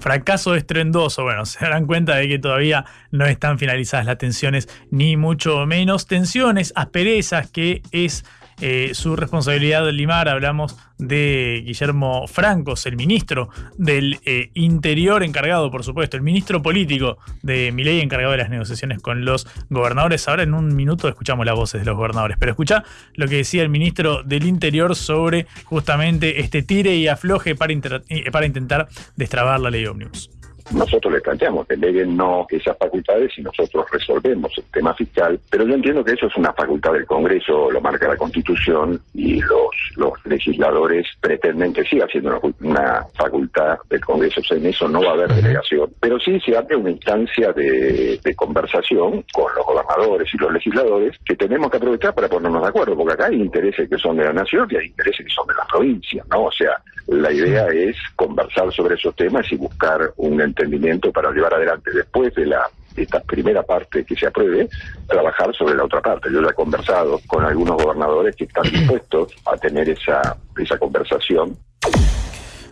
fracaso 0.00 0.54
estruendoso. 0.54 1.22
Bueno, 1.22 1.44
se 1.46 1.60
darán 1.60 1.86
cuenta 1.86 2.16
de 2.16 2.28
que 2.28 2.38
todavía 2.38 2.84
no 3.10 3.26
están 3.26 3.58
finalizadas 3.58 4.06
las 4.06 4.18
tensiones, 4.18 4.68
ni 4.90 5.16
mucho 5.16 5.66
menos 5.66 6.06
tensiones, 6.06 6.72
asperezas, 6.76 7.50
que 7.50 7.82
es 7.92 8.24
eh, 8.60 8.90
su 8.94 9.16
responsabilidad 9.16 9.84
de 9.84 9.92
limar. 9.92 10.28
Hablamos 10.28 10.76
de 10.98 11.62
Guillermo 11.64 12.26
Francos, 12.26 12.86
el 12.86 12.96
ministro 12.96 13.50
del 13.76 14.18
eh, 14.24 14.50
Interior 14.54 15.22
encargado, 15.22 15.70
por 15.70 15.84
supuesto, 15.84 16.16
el 16.16 16.22
ministro 16.22 16.60
político 16.60 17.18
de 17.42 17.70
Miley 17.72 18.00
encargado 18.00 18.32
de 18.32 18.38
las 18.38 18.50
negociaciones 18.50 19.00
con 19.00 19.24
los 19.24 19.46
gobernadores. 19.70 20.26
Ahora 20.28 20.42
en 20.42 20.54
un 20.54 20.74
minuto 20.74 21.08
escuchamos 21.08 21.46
las 21.46 21.54
voces 21.54 21.80
de 21.80 21.86
los 21.86 21.96
gobernadores, 21.96 22.36
pero 22.38 22.50
escucha 22.50 22.84
lo 23.14 23.28
que 23.28 23.36
decía 23.36 23.62
el 23.62 23.68
ministro 23.68 24.22
del 24.24 24.46
Interior 24.46 24.96
sobre 24.96 25.46
justamente 25.64 26.40
este 26.40 26.62
tire 26.62 26.96
y 26.96 27.08
afloje 27.08 27.54
para, 27.54 27.72
eh, 27.72 28.46
intentar 28.46 28.88
destrabar 29.16 29.60
la 29.60 29.70
ley 29.70 29.86
ómnibus 29.86 30.30
nosotros 30.72 31.12
le 31.12 31.20
planteamos, 31.20 31.66
no 32.06 32.46
esas 32.50 32.76
facultades 32.78 33.32
y 33.38 33.42
nosotros 33.42 33.86
resolvemos 33.90 34.52
el 34.56 34.64
tema 34.72 34.94
fiscal, 34.94 35.38
pero 35.50 35.64
yo 35.66 35.74
entiendo 35.74 36.04
que 36.04 36.12
eso 36.12 36.26
es 36.26 36.36
una 36.36 36.52
facultad 36.52 36.92
del 36.92 37.06
Congreso, 37.06 37.70
lo 37.70 37.80
marca 37.80 38.08
la 38.08 38.16
Constitución 38.16 39.00
y 39.14 39.40
los, 39.40 39.70
los 39.96 40.12
legisladores 40.24 41.06
pretenden 41.20 41.72
que 41.72 41.84
siga 41.84 42.06
siendo 42.06 42.40
una, 42.60 43.06
facultad 43.14 43.78
del 43.88 44.04
Congreso, 44.04 44.40
en 44.54 44.66
eso 44.66 44.88
no 44.88 45.02
va 45.02 45.10
a 45.10 45.12
haber 45.12 45.34
delegación, 45.34 45.90
pero 46.00 46.18
sí 46.18 46.38
se 46.40 46.56
abre 46.56 46.76
una 46.76 46.90
instancia 46.90 47.52
de, 47.52 48.18
de 48.22 48.34
conversación 48.34 49.24
con 49.32 49.54
los 49.54 49.66
gobernadores 49.66 50.32
y 50.32 50.38
los 50.38 50.52
legisladores 50.52 51.16
que 51.24 51.36
tenemos 51.36 51.70
que 51.70 51.76
aprovechar 51.76 52.14
para 52.14 52.28
ponernos 52.28 52.62
de 52.62 52.68
acuerdo, 52.68 52.96
porque 52.96 53.14
acá 53.14 53.26
hay 53.26 53.40
intereses 53.40 53.88
que 53.88 53.98
son 53.98 54.16
de 54.16 54.24
la 54.24 54.32
nación 54.32 54.68
y 54.70 54.76
hay 54.76 54.86
intereses 54.86 55.26
que 55.26 55.32
son 55.32 55.46
de 55.46 55.54
la 55.54 55.66
provincia, 55.66 56.24
¿no? 56.30 56.44
O 56.44 56.52
sea, 56.52 56.80
la 57.08 57.32
idea 57.32 57.66
es 57.68 57.96
conversar 58.16 58.72
sobre 58.72 58.94
esos 58.94 59.14
temas 59.16 59.50
y 59.50 59.56
buscar 59.56 60.12
un 60.16 60.40
entendimiento 60.58 61.12
para 61.12 61.30
llevar 61.30 61.54
adelante 61.54 61.90
después 61.92 62.34
de 62.34 62.46
la 62.46 62.68
esta 62.96 63.20
primera 63.20 63.62
parte 63.62 64.04
que 64.04 64.16
se 64.16 64.26
apruebe, 64.26 64.68
trabajar 65.06 65.54
sobre 65.54 65.76
la 65.76 65.84
otra 65.84 66.00
parte. 66.00 66.28
Yo 66.32 66.42
ya 66.42 66.48
he 66.50 66.54
conversado 66.54 67.20
con 67.28 67.44
algunos 67.44 67.76
gobernadores 67.76 68.34
que 68.34 68.44
están 68.44 68.64
dispuestos 68.64 69.34
a 69.46 69.56
tener 69.56 69.88
esa, 69.88 70.36
esa 70.56 70.76
conversación 70.78 71.56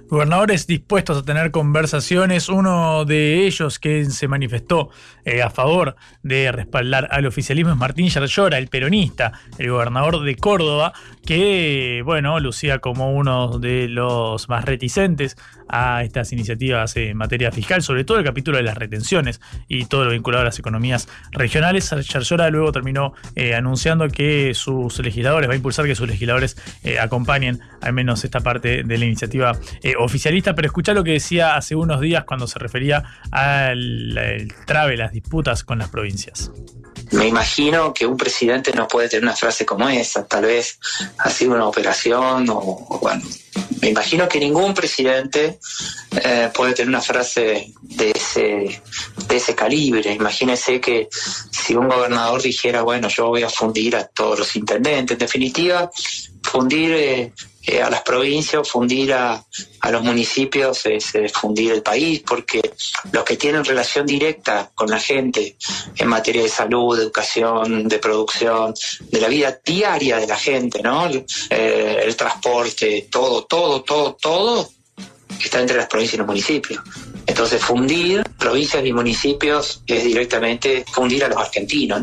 Gobernadores 0.08 0.68
dispuestos 0.68 1.18
a 1.18 1.24
tener 1.24 1.50
conversaciones, 1.50 2.48
uno 2.48 3.04
de 3.04 3.44
ellos 3.44 3.80
que 3.80 4.04
se 4.04 4.28
manifestó 4.28 4.90
eh, 5.24 5.42
a 5.42 5.50
favor 5.50 5.96
de 6.22 6.52
respaldar 6.52 7.08
al 7.10 7.26
oficialismo 7.26 7.72
es 7.72 7.76
Martín 7.76 8.08
Yarlora, 8.08 8.56
el 8.56 8.68
peronista, 8.68 9.32
el 9.58 9.70
gobernador 9.70 10.22
de 10.22 10.36
Córdoba, 10.36 10.92
que, 11.26 12.02
bueno, 12.04 12.38
lucía 12.40 12.78
como 12.78 13.12
uno 13.12 13.58
de 13.58 13.88
los 13.88 14.48
más 14.48 14.64
reticentes 14.64 15.36
a 15.68 16.04
estas 16.04 16.32
iniciativas 16.32 16.96
en 16.96 17.16
materia 17.16 17.50
fiscal, 17.50 17.82
sobre 17.82 18.04
todo 18.04 18.18
el 18.18 18.24
capítulo 18.24 18.56
de 18.56 18.62
las 18.62 18.78
retenciones 18.78 19.40
y 19.68 19.86
todo 19.86 20.04
lo 20.04 20.12
vinculado 20.12 20.42
a 20.42 20.44
las 20.44 20.58
economías 20.58 21.08
regionales. 21.32 21.90
Yarlora 21.90 22.48
luego 22.50 22.70
terminó 22.70 23.12
eh, 23.34 23.54
anunciando 23.54 24.08
que 24.08 24.54
sus 24.54 24.98
legisladores, 25.00 25.48
va 25.48 25.54
a 25.54 25.56
impulsar 25.56 25.84
que 25.84 25.96
sus 25.96 26.08
legisladores 26.08 26.56
eh, 26.84 27.00
acompañen 27.00 27.60
al 27.82 27.92
menos 27.92 28.24
esta 28.24 28.40
parte 28.40 28.84
de 28.84 28.98
la 28.98 29.04
iniciativa 29.04 29.58
oficialista, 29.98 30.54
pero 30.54 30.66
escucha 30.66 30.94
lo 30.94 31.02
que 31.02 31.12
decía 31.12 31.56
hace 31.56 31.74
unos 31.74 32.00
días 32.00 32.24
cuando 32.24 32.46
se 32.46 32.58
refería 32.58 33.02
al 33.32 34.48
trave, 34.64 34.96
las 34.96 35.12
disputas 35.12 35.64
con 35.64 35.78
las 35.80 35.88
provincias. 35.88 36.52
Me 37.12 37.28
imagino 37.28 37.94
que 37.94 38.04
un 38.04 38.16
presidente 38.16 38.72
no 38.72 38.88
puede 38.88 39.08
tener 39.08 39.22
una 39.22 39.36
frase 39.36 39.64
como 39.64 39.88
esa, 39.88 40.26
tal 40.26 40.44
vez 40.44 40.78
ha 41.18 41.30
sido 41.30 41.54
una 41.54 41.66
operación 41.66 42.46
o, 42.50 42.98
bueno, 43.00 43.22
me 43.80 43.90
imagino 43.90 44.28
que 44.28 44.38
ningún 44.38 44.74
presidente 44.74 45.58
eh, 46.22 46.50
puede 46.54 46.74
tener 46.74 46.88
una 46.88 47.00
frase 47.00 47.72
de 47.82 48.10
ese, 48.10 48.82
de 49.28 49.36
ese 49.36 49.54
calibre. 49.54 50.12
Imagínese 50.12 50.80
que 50.80 51.08
si 51.50 51.74
un 51.74 51.88
gobernador 51.88 52.42
dijera, 52.42 52.82
bueno, 52.82 53.08
yo 53.08 53.28
voy 53.28 53.42
a 53.42 53.50
fundir 53.50 53.96
a 53.96 54.04
todos 54.06 54.38
los 54.38 54.56
intendentes, 54.56 55.14
en 55.14 55.18
definitiva, 55.18 55.90
fundir 56.42 56.92
eh, 56.92 57.32
eh, 57.66 57.82
a 57.82 57.90
las 57.90 58.02
provincias, 58.02 58.68
fundir 58.68 59.12
a, 59.12 59.44
a 59.80 59.90
los 59.90 60.02
municipios 60.02 60.86
es, 60.86 61.12
fundir 61.32 61.72
el 61.72 61.82
país, 61.82 62.22
porque 62.26 62.60
los 63.10 63.24
que 63.24 63.36
tienen 63.36 63.64
relación 63.64 64.06
directa 64.06 64.70
con 64.74 64.88
la 64.88 65.00
gente 65.00 65.56
en 65.96 66.08
materia 66.08 66.42
de 66.42 66.48
salud, 66.48 66.96
de 66.96 67.02
educación, 67.02 67.88
de 67.88 67.98
producción, 67.98 68.72
de 69.10 69.20
la 69.20 69.28
vida 69.28 69.58
diaria 69.64 70.18
de 70.18 70.26
la 70.28 70.36
gente, 70.36 70.80
¿no? 70.80 71.08
Eh, 71.08 72.02
el 72.04 72.14
transporte, 72.14 73.08
todo, 73.10 73.44
todo, 73.44 73.82
todo, 73.82 74.14
todo 74.14 74.70
está 75.42 75.60
entre 75.60 75.76
las 75.76 75.88
provincias 75.88 76.14
y 76.14 76.18
los 76.18 76.26
municipios. 76.26 76.80
Entonces, 77.26 77.60
fundir 77.60 78.22
provincias 78.38 78.84
y 78.84 78.92
municipios 78.92 79.82
es 79.86 80.04
directamente 80.04 80.84
fundir 80.92 81.24
a 81.24 81.28
los 81.28 81.38
argentinos. 81.38 82.02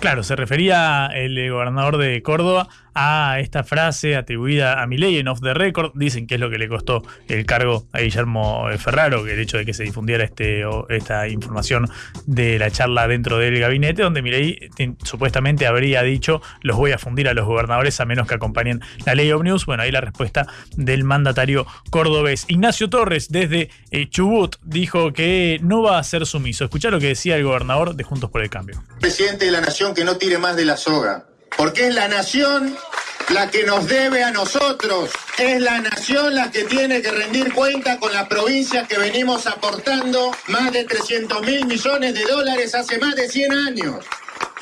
Claro, 0.00 0.22
se 0.22 0.34
refería 0.34 1.10
el 1.14 1.50
gobernador 1.50 1.98
de 1.98 2.22
Córdoba 2.22 2.68
a 2.94 3.38
esta 3.40 3.64
frase 3.64 4.16
atribuida 4.16 4.82
a 4.82 4.86
Milei 4.86 5.18
en 5.18 5.28
Off 5.28 5.40
the 5.40 5.54
Record. 5.54 5.92
Dicen 5.94 6.26
que 6.26 6.34
es 6.34 6.40
lo 6.40 6.50
que 6.50 6.58
le 6.58 6.68
costó 6.68 7.02
el 7.28 7.46
cargo 7.46 7.86
a 7.92 8.00
Guillermo 8.00 8.66
Ferraro, 8.78 9.24
que 9.24 9.34
el 9.34 9.40
hecho 9.40 9.58
de 9.58 9.64
que 9.64 9.74
se 9.74 9.84
difundiera 9.84 10.24
este, 10.24 10.64
esta 10.88 11.28
información 11.28 11.88
de 12.26 12.58
la 12.58 12.70
charla 12.70 13.08
dentro 13.08 13.38
del 13.38 13.58
gabinete, 13.58 14.02
donde 14.02 14.22
Milei 14.22 14.70
supuestamente 15.04 15.66
habría 15.66 16.02
dicho 16.02 16.42
los 16.62 16.76
voy 16.76 16.92
a 16.92 16.98
fundir 16.98 17.28
a 17.28 17.34
los 17.34 17.46
gobernadores 17.46 18.00
a 18.00 18.04
menos 18.04 18.28
que 18.28 18.34
acompañen 18.34 18.80
la 19.04 19.14
ley 19.14 19.30
Omnibus. 19.32 19.66
Bueno, 19.66 19.82
ahí 19.82 19.90
la 19.90 20.00
respuesta 20.00 20.46
del 20.76 21.04
mandatario 21.04 21.66
cordobés. 21.90 22.44
Ignacio 22.48 22.90
Torres, 22.90 23.28
desde 23.30 23.70
eh, 23.90 24.08
Chubut, 24.08 24.56
dijo 24.62 25.12
que 25.12 25.58
no 25.62 25.82
va 25.82 25.98
a 25.98 26.04
ser 26.04 26.26
sumiso. 26.26 26.64
Escuchá 26.64 26.90
lo 26.90 27.00
que 27.00 27.08
decía 27.08 27.36
el 27.36 27.44
gobernador 27.44 27.94
de 27.94 28.04
Juntos 28.04 28.30
por 28.30 28.42
el 28.42 28.50
Cambio. 28.50 28.82
Presidente 29.00 29.46
de 29.46 29.50
la 29.50 29.60
Nación 29.60 29.94
que 29.94 30.04
no 30.04 30.16
tire 30.16 30.38
más 30.38 30.56
de 30.56 30.64
la 30.64 30.76
soga, 30.76 31.26
porque 31.60 31.88
es 31.88 31.94
la 31.94 32.08
Nación 32.08 32.74
la 33.34 33.50
que 33.50 33.64
nos 33.64 33.86
debe 33.86 34.24
a 34.24 34.30
nosotros, 34.30 35.10
es 35.38 35.60
la 35.60 35.78
nación 35.82 36.34
la 36.34 36.50
que 36.50 36.64
tiene 36.64 37.02
que 37.02 37.10
rendir 37.10 37.52
cuenta 37.52 37.98
con 37.98 38.14
las 38.14 38.28
provincias 38.28 38.88
que 38.88 38.98
venimos 38.98 39.46
aportando 39.46 40.30
más 40.48 40.72
de 40.72 40.84
300 40.84 41.46
mil 41.46 41.66
millones 41.66 42.14
de 42.14 42.24
dólares 42.24 42.74
hace 42.74 42.98
más 42.98 43.14
de 43.14 43.28
100 43.28 43.52
años. 43.52 43.96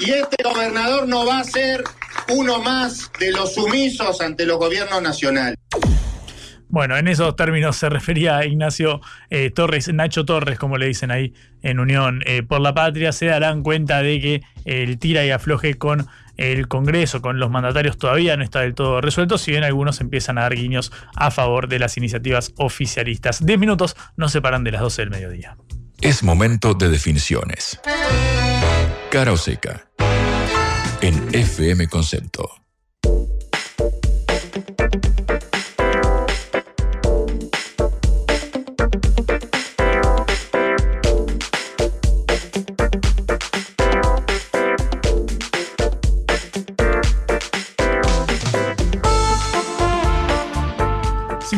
Y 0.01 0.11
este 0.11 0.43
gobernador 0.43 1.07
no 1.07 1.25
va 1.25 1.39
a 1.39 1.45
ser 1.45 1.85
uno 2.31 2.61
más 2.61 3.13
de 3.21 3.31
los 3.31 3.55
sumisos 3.55 4.21
ante 4.21 4.45
los 4.45 4.59
gobiernos 4.59 5.01
nacionales. 5.01 5.57
Bueno, 6.71 6.99
en 6.99 7.09
esos 7.09 7.35
términos 7.35 7.77
se 7.77 7.89
refería 7.89 8.37
a 8.37 8.45
Ignacio 8.45 9.01
eh, 9.31 9.51
Torres, 9.51 9.89
Nacho 9.89 10.27
Torres, 10.27 10.59
como 10.59 10.77
le 10.77 10.87
dicen 10.87 11.11
ahí 11.11 11.33
en 11.63 11.81
Unión 11.81 12.23
eh, 12.27 12.43
por 12.43 12.61
la 12.61 12.75
Patria. 12.75 13.13
Se 13.13 13.25
darán 13.25 13.63
cuenta 13.63 14.03
de 14.03 14.21
que 14.21 14.43
el 14.67 14.99
tira 14.99 15.25
y 15.25 15.31
afloje 15.31 15.79
con 15.79 16.07
el 16.39 16.69
Congreso, 16.69 17.21
con 17.21 17.39
los 17.39 17.51
mandatarios, 17.51 17.99
todavía 17.99 18.37
no 18.37 18.45
está 18.45 18.61
del 18.61 18.75
todo 18.75 19.01
resuelto, 19.01 19.37
si 19.37 19.51
bien 19.51 19.65
algunos 19.65 20.01
empiezan 20.01 20.39
a 20.39 20.43
dar 20.43 20.55
guiños 20.55 20.93
a 21.17 21.31
favor 21.31 21.69
de 21.69 21.79
las 21.79 21.97
iniciativas 21.99 22.53
oficialistas. 22.57 23.45
Diez 23.45 23.59
minutos 23.59 23.97
nos 24.17 24.33
separan 24.33 24.65
de 24.65 24.73
las 24.73 24.81
12 24.81 25.03
del 25.03 25.11
mediodía. 25.11 25.57
Es 26.01 26.23
momento 26.23 26.75
de 26.75 26.89
definiciones. 26.89 27.81
Cara 29.11 29.33
o 29.33 29.37
seca. 29.37 29.91
En 31.01 31.29
FM 31.35 31.89
Concepto. 31.89 32.68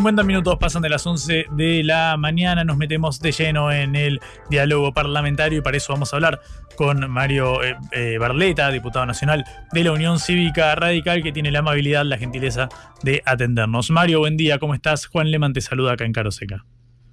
Minutos 0.02 0.56
pasan 0.58 0.82
de 0.82 0.88
las 0.88 1.06
11 1.06 1.46
de 1.50 1.84
la 1.84 2.16
mañana, 2.16 2.64
nos 2.64 2.76
metemos 2.76 3.20
de 3.20 3.32
lleno 3.32 3.70
en 3.70 3.94
el 3.94 4.20
diálogo 4.48 4.92
parlamentario 4.94 5.58
y 5.58 5.62
para 5.62 5.76
eso 5.76 5.92
vamos 5.92 6.12
a 6.12 6.16
hablar 6.16 6.40
con 6.76 7.10
Mario 7.10 7.62
eh, 7.62 7.76
eh, 7.92 8.16
Barleta, 8.18 8.70
diputado 8.70 9.04
nacional 9.04 9.44
de 9.72 9.84
la 9.84 9.92
Unión 9.92 10.18
Cívica 10.18 10.74
Radical, 10.74 11.22
que 11.22 11.32
tiene 11.32 11.50
la 11.50 11.58
amabilidad, 11.58 12.04
la 12.04 12.16
gentileza 12.16 12.68
de 13.02 13.22
atendernos. 13.26 13.90
Mario, 13.90 14.20
buen 14.20 14.36
día, 14.36 14.58
¿cómo 14.58 14.74
estás? 14.74 15.06
Juan 15.06 15.30
Leman 15.30 15.52
te 15.52 15.60
saluda 15.60 15.92
acá 15.92 16.04
en 16.04 16.12
Caroseca. 16.12 16.64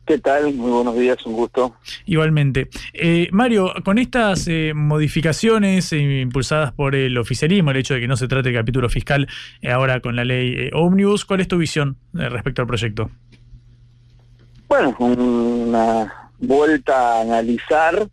¿Qué 0.07 0.19
tal? 0.19 0.53
Muy 0.53 0.71
buenos 0.71 0.95
días, 0.95 1.17
un 1.25 1.33
gusto. 1.33 1.75
Igualmente. 2.05 2.69
Eh, 2.93 3.27
Mario, 3.33 3.73
con 3.83 3.97
estas 3.97 4.47
eh, 4.47 4.71
modificaciones 4.73 5.91
eh, 5.91 6.21
impulsadas 6.21 6.71
por 6.71 6.95
el 6.95 7.17
oficialismo, 7.17 7.71
el 7.71 7.77
hecho 7.77 7.93
de 7.93 7.99
que 7.99 8.07
no 8.07 8.15
se 8.15 8.29
trate 8.29 8.49
de 8.49 8.55
capítulo 8.55 8.87
fiscal 8.87 9.27
ahora 9.69 9.99
con 9.99 10.15
la 10.15 10.23
ley 10.23 10.69
Omnibus, 10.71 11.25
¿cuál 11.25 11.41
es 11.41 11.49
tu 11.49 11.57
visión 11.57 11.97
respecto 12.13 12.61
al 12.61 12.67
proyecto? 12.69 13.11
Bueno, 14.69 14.95
una 14.97 16.31
vuelta 16.39 17.17
a 17.17 17.21
analizar 17.23 18.07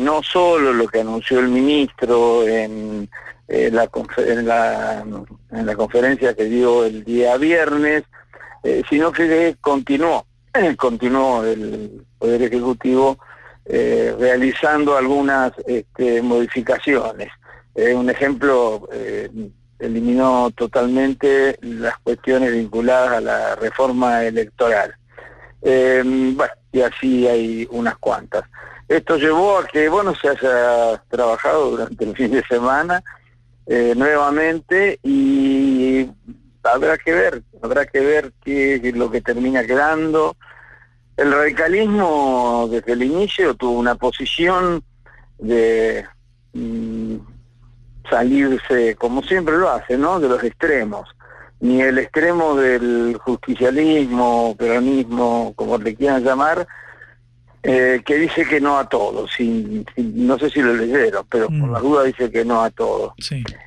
no 0.00 0.22
solo 0.22 0.72
lo 0.72 0.88
que 0.88 1.00
anunció 1.00 1.38
el 1.40 1.48
ministro 1.48 2.48
en, 2.48 3.10
la, 3.46 3.90
en, 4.16 4.46
la, 4.46 5.04
en 5.50 5.66
la 5.66 5.76
conferencia 5.76 6.34
que 6.34 6.44
dio 6.44 6.86
el 6.86 7.04
día 7.04 7.36
viernes, 7.36 8.04
sino 8.88 9.12
que 9.12 9.56
continuó 9.60 10.24
continuó 10.76 11.44
el 11.44 12.04
Poder 12.18 12.42
Ejecutivo 12.42 13.18
eh, 13.64 14.14
realizando 14.18 14.96
algunas 14.96 15.52
este, 15.66 16.20
modificaciones. 16.20 17.28
Eh, 17.74 17.94
un 17.94 18.10
ejemplo, 18.10 18.88
eh, 18.92 19.30
eliminó 19.78 20.50
totalmente 20.50 21.58
las 21.62 21.96
cuestiones 21.98 22.52
vinculadas 22.52 23.12
a 23.12 23.20
la 23.20 23.54
reforma 23.56 24.24
electoral. 24.24 24.94
bueno, 25.62 26.52
y 26.72 26.80
así 26.80 27.26
hay 27.28 27.68
unas 27.70 27.96
cuantas. 27.98 28.42
Esto 28.88 29.16
llevó 29.16 29.58
a 29.58 29.66
que, 29.66 29.88
bueno, 29.88 30.12
se 30.14 30.28
haya 30.28 31.02
trabajado 31.08 31.70
durante 31.70 32.04
el 32.04 32.16
fin 32.16 32.32
de 32.32 32.42
semana 32.44 33.02
nuevamente 33.96 34.98
y 35.02 36.08
habrá 36.62 36.98
que 36.98 37.12
ver, 37.12 37.42
habrá 37.62 37.86
que 37.86 38.00
ver 38.00 38.32
qué 38.44 38.74
es 38.76 38.96
lo 38.96 39.10
que 39.10 39.20
termina 39.20 39.64
quedando. 39.64 40.36
El 41.16 41.32
radicalismo 41.32 42.68
desde 42.70 42.92
el 42.92 43.02
inicio 43.02 43.54
tuvo 43.54 43.78
una 43.78 43.94
posición 43.94 44.82
de 45.38 46.06
mm, 46.52 47.16
salirse, 48.08 48.96
como 48.96 49.22
siempre 49.22 49.56
lo 49.58 49.70
hace, 49.70 49.98
¿no? 49.98 50.20
De 50.20 50.28
los 50.28 50.42
extremos. 50.42 51.08
Ni 51.60 51.80
el 51.80 51.98
extremo 51.98 52.56
del 52.56 53.16
justicialismo, 53.22 54.56
peronismo, 54.58 55.52
como 55.54 55.78
le 55.78 55.94
quieran 55.94 56.24
llamar, 56.24 56.66
eh, 57.64 58.02
que 58.04 58.16
dice 58.16 58.44
que 58.44 58.60
no 58.60 58.76
a 58.76 58.88
todos, 58.88 59.30
no 59.96 60.38
sé 60.38 60.50
si 60.50 60.60
lo 60.60 60.74
leyeron, 60.74 61.24
pero 61.28 61.46
por 61.46 61.68
mm. 61.68 61.72
la 61.72 61.78
duda 61.78 62.02
dice 62.02 62.28
que 62.28 62.44
no 62.44 62.60
a 62.60 62.70
todos. 62.70 63.12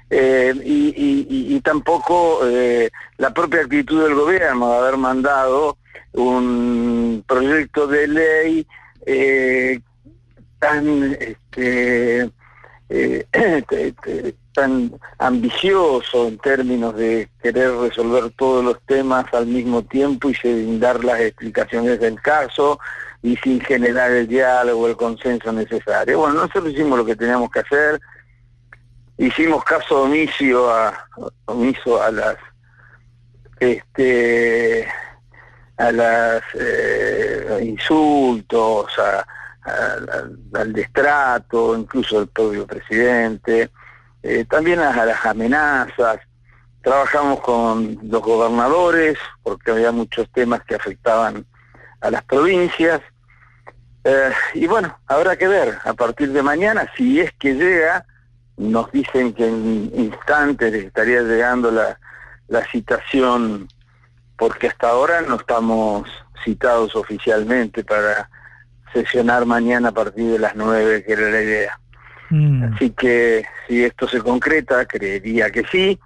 Eh, 0.10 0.54
y, 0.66 1.60
tampoco 1.62 2.42
eh, 2.44 2.92
la 3.18 3.34
propia 3.34 3.62
actitud 3.62 4.04
del 4.04 4.14
gobierno 4.14 4.70
de 4.70 4.78
haber 4.78 4.98
mandado 4.98 5.78
un 6.12 7.24
proyecto 7.26 7.88
de 7.88 8.08
ley 8.08 8.68
tan 10.60 11.14
este, 13.70 14.36
tan 14.56 14.92
ambicioso 15.20 16.28
en 16.28 16.38
términos 16.40 16.96
de 16.96 17.30
querer 17.42 17.72
resolver 17.72 18.30
todos 18.32 18.64
los 18.64 18.82
temas 18.86 19.26
al 19.34 19.48
mismo 19.48 19.84
tiempo 19.84 20.30
y 20.30 20.36
sin 20.36 20.80
dar 20.80 21.04
las 21.04 21.20
explicaciones 21.20 22.00
del 22.00 22.20
caso 22.22 22.80
y 23.26 23.36
sin 23.38 23.60
generar 23.60 24.12
el 24.12 24.28
diálogo, 24.28 24.88
el 24.88 24.96
consenso 24.96 25.52
necesario. 25.52 26.20
Bueno, 26.20 26.36
nosotros 26.36 26.70
hicimos 26.70 27.00
lo 27.00 27.04
que 27.04 27.16
teníamos 27.16 27.50
que 27.50 27.62
hacer, 27.62 28.00
hicimos 29.18 29.64
caso 29.64 30.04
omiso 30.04 30.72
a, 30.72 31.08
omiso 31.46 32.04
a 32.04 32.12
las 32.12 32.36
este 33.60 34.88
a 35.78 35.92
las 35.92 36.44
eh, 36.54 37.62
insultos, 37.64 38.94
al 40.54 40.72
destrato, 40.72 41.76
incluso 41.76 42.20
del 42.20 42.28
propio 42.28 42.68
presidente, 42.68 43.72
eh, 44.22 44.46
también 44.48 44.80
a, 44.82 44.94
a 44.94 45.04
las 45.04 45.26
amenazas. 45.26 46.20
Trabajamos 46.84 47.40
con 47.40 47.98
los 48.04 48.22
gobernadores 48.22 49.18
porque 49.42 49.72
había 49.72 49.92
muchos 49.92 50.30
temas 50.30 50.64
que 50.64 50.76
afectaban 50.76 51.44
a 52.02 52.12
las 52.12 52.24
provincias 52.26 53.02
eh, 54.06 54.32
y 54.54 54.68
bueno, 54.68 54.96
habrá 55.08 55.36
que 55.36 55.48
ver 55.48 55.80
a 55.84 55.94
partir 55.96 56.32
de 56.32 56.44
mañana, 56.44 56.88
si 56.96 57.20
es 57.20 57.34
que 57.40 57.56
llega, 57.56 58.06
nos 58.56 58.92
dicen 58.92 59.34
que 59.34 59.48
en 59.48 59.92
instantes 59.96 60.76
estaría 60.76 61.24
llegando 61.24 61.72
la, 61.72 61.98
citación, 62.72 63.68
porque 64.38 64.68
hasta 64.68 64.90
ahora 64.90 65.22
no 65.22 65.38
estamos 65.38 66.08
citados 66.44 66.96
oficialmente 66.96 67.84
para 67.84 68.30
sesionar 68.94 69.48
mañana 69.48 69.90
a 69.90 69.92
partir 69.92 70.34
de 70.34 70.40
las 70.40 70.56
nueve, 70.56 71.04
que 71.04 71.14
era 71.14 71.30
la 71.32 71.42
idea. 71.42 71.80
Mm. 72.30 72.76
Así 72.76 72.92
que 72.92 73.44
si 73.68 73.84
esto 73.84 74.08
se 74.08 74.22
concreta, 74.22 74.86
creería 74.86 75.50
que 75.50 75.64
sí. 75.72 76.00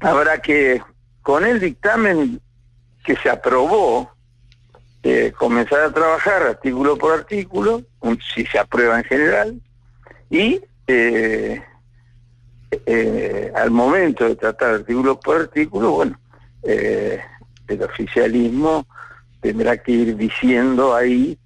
Habrá 0.00 0.42
que, 0.42 0.82
con 1.22 1.44
el 1.44 1.60
dictamen 1.60 2.40
que 3.04 3.14
se 3.14 3.30
aprobó, 3.30 4.10
eh, 5.02 5.32
comenzar 5.36 5.80
a 5.80 5.92
trabajar 5.92 6.42
artículo 6.42 6.96
por 6.96 7.12
artículo, 7.12 7.82
si 8.34 8.44
se 8.46 8.58
aprueba 8.58 8.98
en 8.98 9.04
general, 9.04 9.60
y 10.28 10.60
eh, 10.86 11.62
eh, 12.86 13.52
al 13.54 13.70
momento 13.70 14.28
de 14.28 14.36
tratar 14.36 14.74
artículo 14.74 15.18
por 15.18 15.36
artículo, 15.40 15.92
bueno, 15.92 16.20
el 16.62 17.82
oficialismo 17.82 18.86
tendrá 19.40 19.78
que 19.78 19.92
ir 19.92 20.16
diciendo 20.16 20.94
ahí 20.94 21.38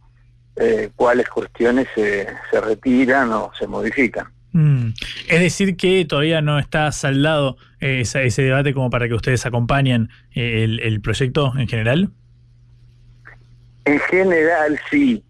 cuáles 0.97 1.29
cuestiones 1.29 1.87
se, 1.95 2.27
se 2.51 2.61
retiran 2.61 3.33
o 3.33 3.53
se 3.59 3.67
modifican. 3.67 4.35
Mm. 4.55 4.95
Es 5.29 5.41
decir, 5.41 5.77
que 5.77 6.05
todavía 6.05 6.41
no 6.41 6.61
está 6.61 6.91
saldado 6.93 7.57
eh, 7.81 8.01
ese, 8.03 8.25
ese 8.25 8.43
debate 8.43 8.73
como 8.73 8.89
para 8.89 9.09
que 9.09 9.15
ustedes 9.15 9.45
acompañen 9.47 10.11
eh, 10.33 10.63
el, 10.63 10.79
el 10.81 11.01
proyecto 11.01 11.53
en 11.59 11.67
general. 11.67 12.11
En 13.85 13.99
general, 14.01 14.81
sí. 14.91 15.25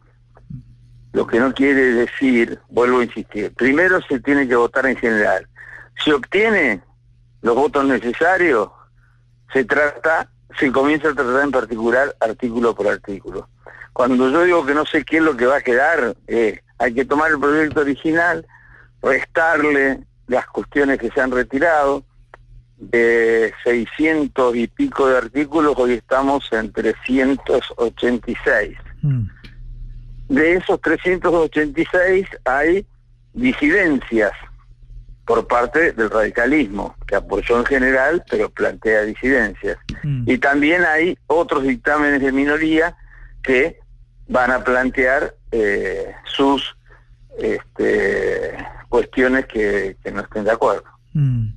Lo 1.12 1.26
que 1.26 1.38
no 1.38 1.54
quiere 1.54 1.92
decir, 1.92 2.58
vuelvo 2.68 2.98
a 2.98 3.04
insistir, 3.04 3.52
primero 3.54 4.00
se 4.02 4.18
tiene 4.18 4.48
que 4.48 4.56
votar 4.56 4.86
en 4.86 4.96
general. 4.96 5.46
Si 6.02 6.10
obtiene 6.10 6.82
los 7.40 7.54
votos 7.54 7.84
necesarios, 7.84 8.70
se 9.52 9.64
trata, 9.64 10.28
se 10.58 10.72
comienza 10.72 11.10
a 11.10 11.14
tratar 11.14 11.44
en 11.44 11.52
particular 11.52 12.16
artículo 12.18 12.74
por 12.74 12.88
artículo. 12.88 13.48
Cuando 13.92 14.28
yo 14.28 14.42
digo 14.42 14.66
que 14.66 14.74
no 14.74 14.84
sé 14.84 15.04
qué 15.04 15.18
es 15.18 15.22
lo 15.22 15.36
que 15.36 15.46
va 15.46 15.58
a 15.58 15.62
quedar, 15.62 16.16
eh, 16.26 16.60
hay 16.78 16.94
que 16.94 17.04
tomar 17.04 17.30
el 17.30 17.38
proyecto 17.38 17.82
original, 17.82 18.44
restarle 19.00 20.04
las 20.26 20.46
cuestiones 20.46 20.98
que 20.98 21.10
se 21.10 21.20
han 21.20 21.30
retirado, 21.30 22.04
de 22.90 23.52
600 23.64 24.56
y 24.56 24.66
pico 24.66 25.08
de 25.08 25.18
artículos, 25.18 25.74
hoy 25.76 25.94
estamos 25.94 26.48
en 26.52 26.72
386. 26.72 28.76
De 30.28 30.54
esos 30.54 30.80
386 30.80 32.26
hay 32.44 32.86
disidencias 33.32 34.32
por 35.26 35.46
parte 35.46 35.92
del 35.92 36.10
radicalismo, 36.10 36.96
que 37.06 37.16
apoyó 37.16 37.58
en 37.58 37.64
general, 37.64 38.24
pero 38.30 38.50
plantea 38.50 39.02
disidencias. 39.02 39.78
Y 40.26 40.38
también 40.38 40.84
hay 40.84 41.18
otros 41.26 41.62
dictámenes 41.62 42.20
de 42.20 42.32
minoría 42.32 42.96
que 43.42 43.80
van 44.28 44.50
a 44.50 44.64
plantear 44.64 45.34
eh, 45.50 46.12
sus 46.24 46.76
este, 47.38 48.56
cuestiones 48.88 49.46
que, 49.46 49.96
que 50.02 50.12
no 50.12 50.20
estén 50.20 50.44
de 50.44 50.52
acuerdo. 50.52 50.84
Mm. 51.14 51.48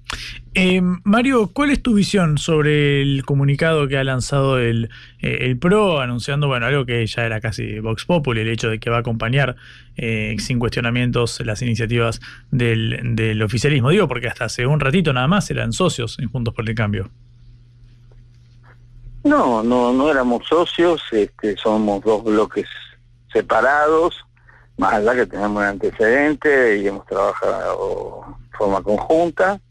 Eh, 0.60 0.82
Mario, 0.82 1.52
¿cuál 1.54 1.70
es 1.70 1.84
tu 1.84 1.94
visión 1.94 2.40
sobre 2.40 3.04
el 3.04 3.24
comunicado 3.26 3.88
que 3.88 3.96
ha 3.96 4.04
lanzado 4.04 4.58
el, 4.58 4.90
eh, 5.22 5.38
el, 5.42 5.60
PRO, 5.60 6.02
anunciando 6.02 6.48
bueno 6.48 6.66
algo 6.66 6.84
que 6.84 7.06
ya 7.06 7.28
era 7.28 7.40
casi 7.40 7.80
Vox 7.80 8.06
Populi, 8.06 8.42
el 8.42 8.48
hecho 8.48 8.68
de 8.68 8.80
que 8.80 8.90
va 8.90 8.98
a 8.98 9.00
acompañar 9.02 9.56
eh, 9.98 10.36
sin 10.40 10.58
cuestionamientos 10.58 11.40
las 11.42 11.62
iniciativas 11.62 12.22
del, 12.50 13.00
del, 13.16 13.44
oficialismo? 13.44 13.92
Digo, 13.92 14.08
porque 14.08 14.30
hasta 14.30 14.46
hace 14.46 14.66
un 14.66 14.80
ratito 14.80 15.14
nada 15.14 15.28
más 15.28 15.48
eran 15.52 15.74
socios 15.74 16.18
en 16.18 16.28
Juntos 16.28 16.56
por 16.56 16.68
el 16.68 16.74
Cambio. 16.74 17.12
No, 19.26 19.62
no, 19.62 19.94
no 19.94 20.10
éramos 20.10 20.48
socios, 20.48 21.04
este, 21.12 21.56
somos 21.56 22.04
dos 22.04 22.24
bloques 22.24 22.66
separados, 23.32 24.26
más 24.78 24.96
allá 24.96 25.14
que 25.14 25.28
tenemos 25.28 25.62
un 25.62 25.68
antecedente 25.68 26.80
y 26.80 26.88
hemos 26.88 27.06
trabajado 27.06 28.26
de 28.50 28.58
forma 28.58 28.82
conjunta. 28.82 29.62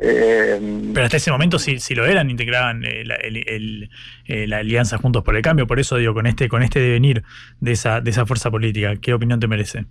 Eh, 0.00 0.90
Pero 0.94 1.04
hasta 1.04 1.16
ese 1.16 1.30
momento 1.32 1.58
si, 1.58 1.80
si 1.80 1.94
lo 1.94 2.06
eran, 2.06 2.30
integraban 2.30 2.84
eh, 2.84 3.04
la, 3.04 3.16
el, 3.16 3.36
el, 3.48 3.90
eh, 4.26 4.46
la, 4.46 4.58
alianza 4.58 4.96
Juntos 4.98 5.24
por 5.24 5.34
el 5.34 5.42
Cambio, 5.42 5.66
por 5.66 5.80
eso 5.80 5.96
digo, 5.96 6.14
con 6.14 6.26
este, 6.26 6.48
con 6.48 6.62
este 6.62 6.78
devenir 6.80 7.24
de 7.60 7.72
esa, 7.72 8.00
de 8.00 8.10
esa 8.10 8.24
fuerza 8.24 8.50
política, 8.50 8.94
¿qué 8.96 9.12
opinión 9.12 9.40
te 9.40 9.48
merece? 9.48 9.86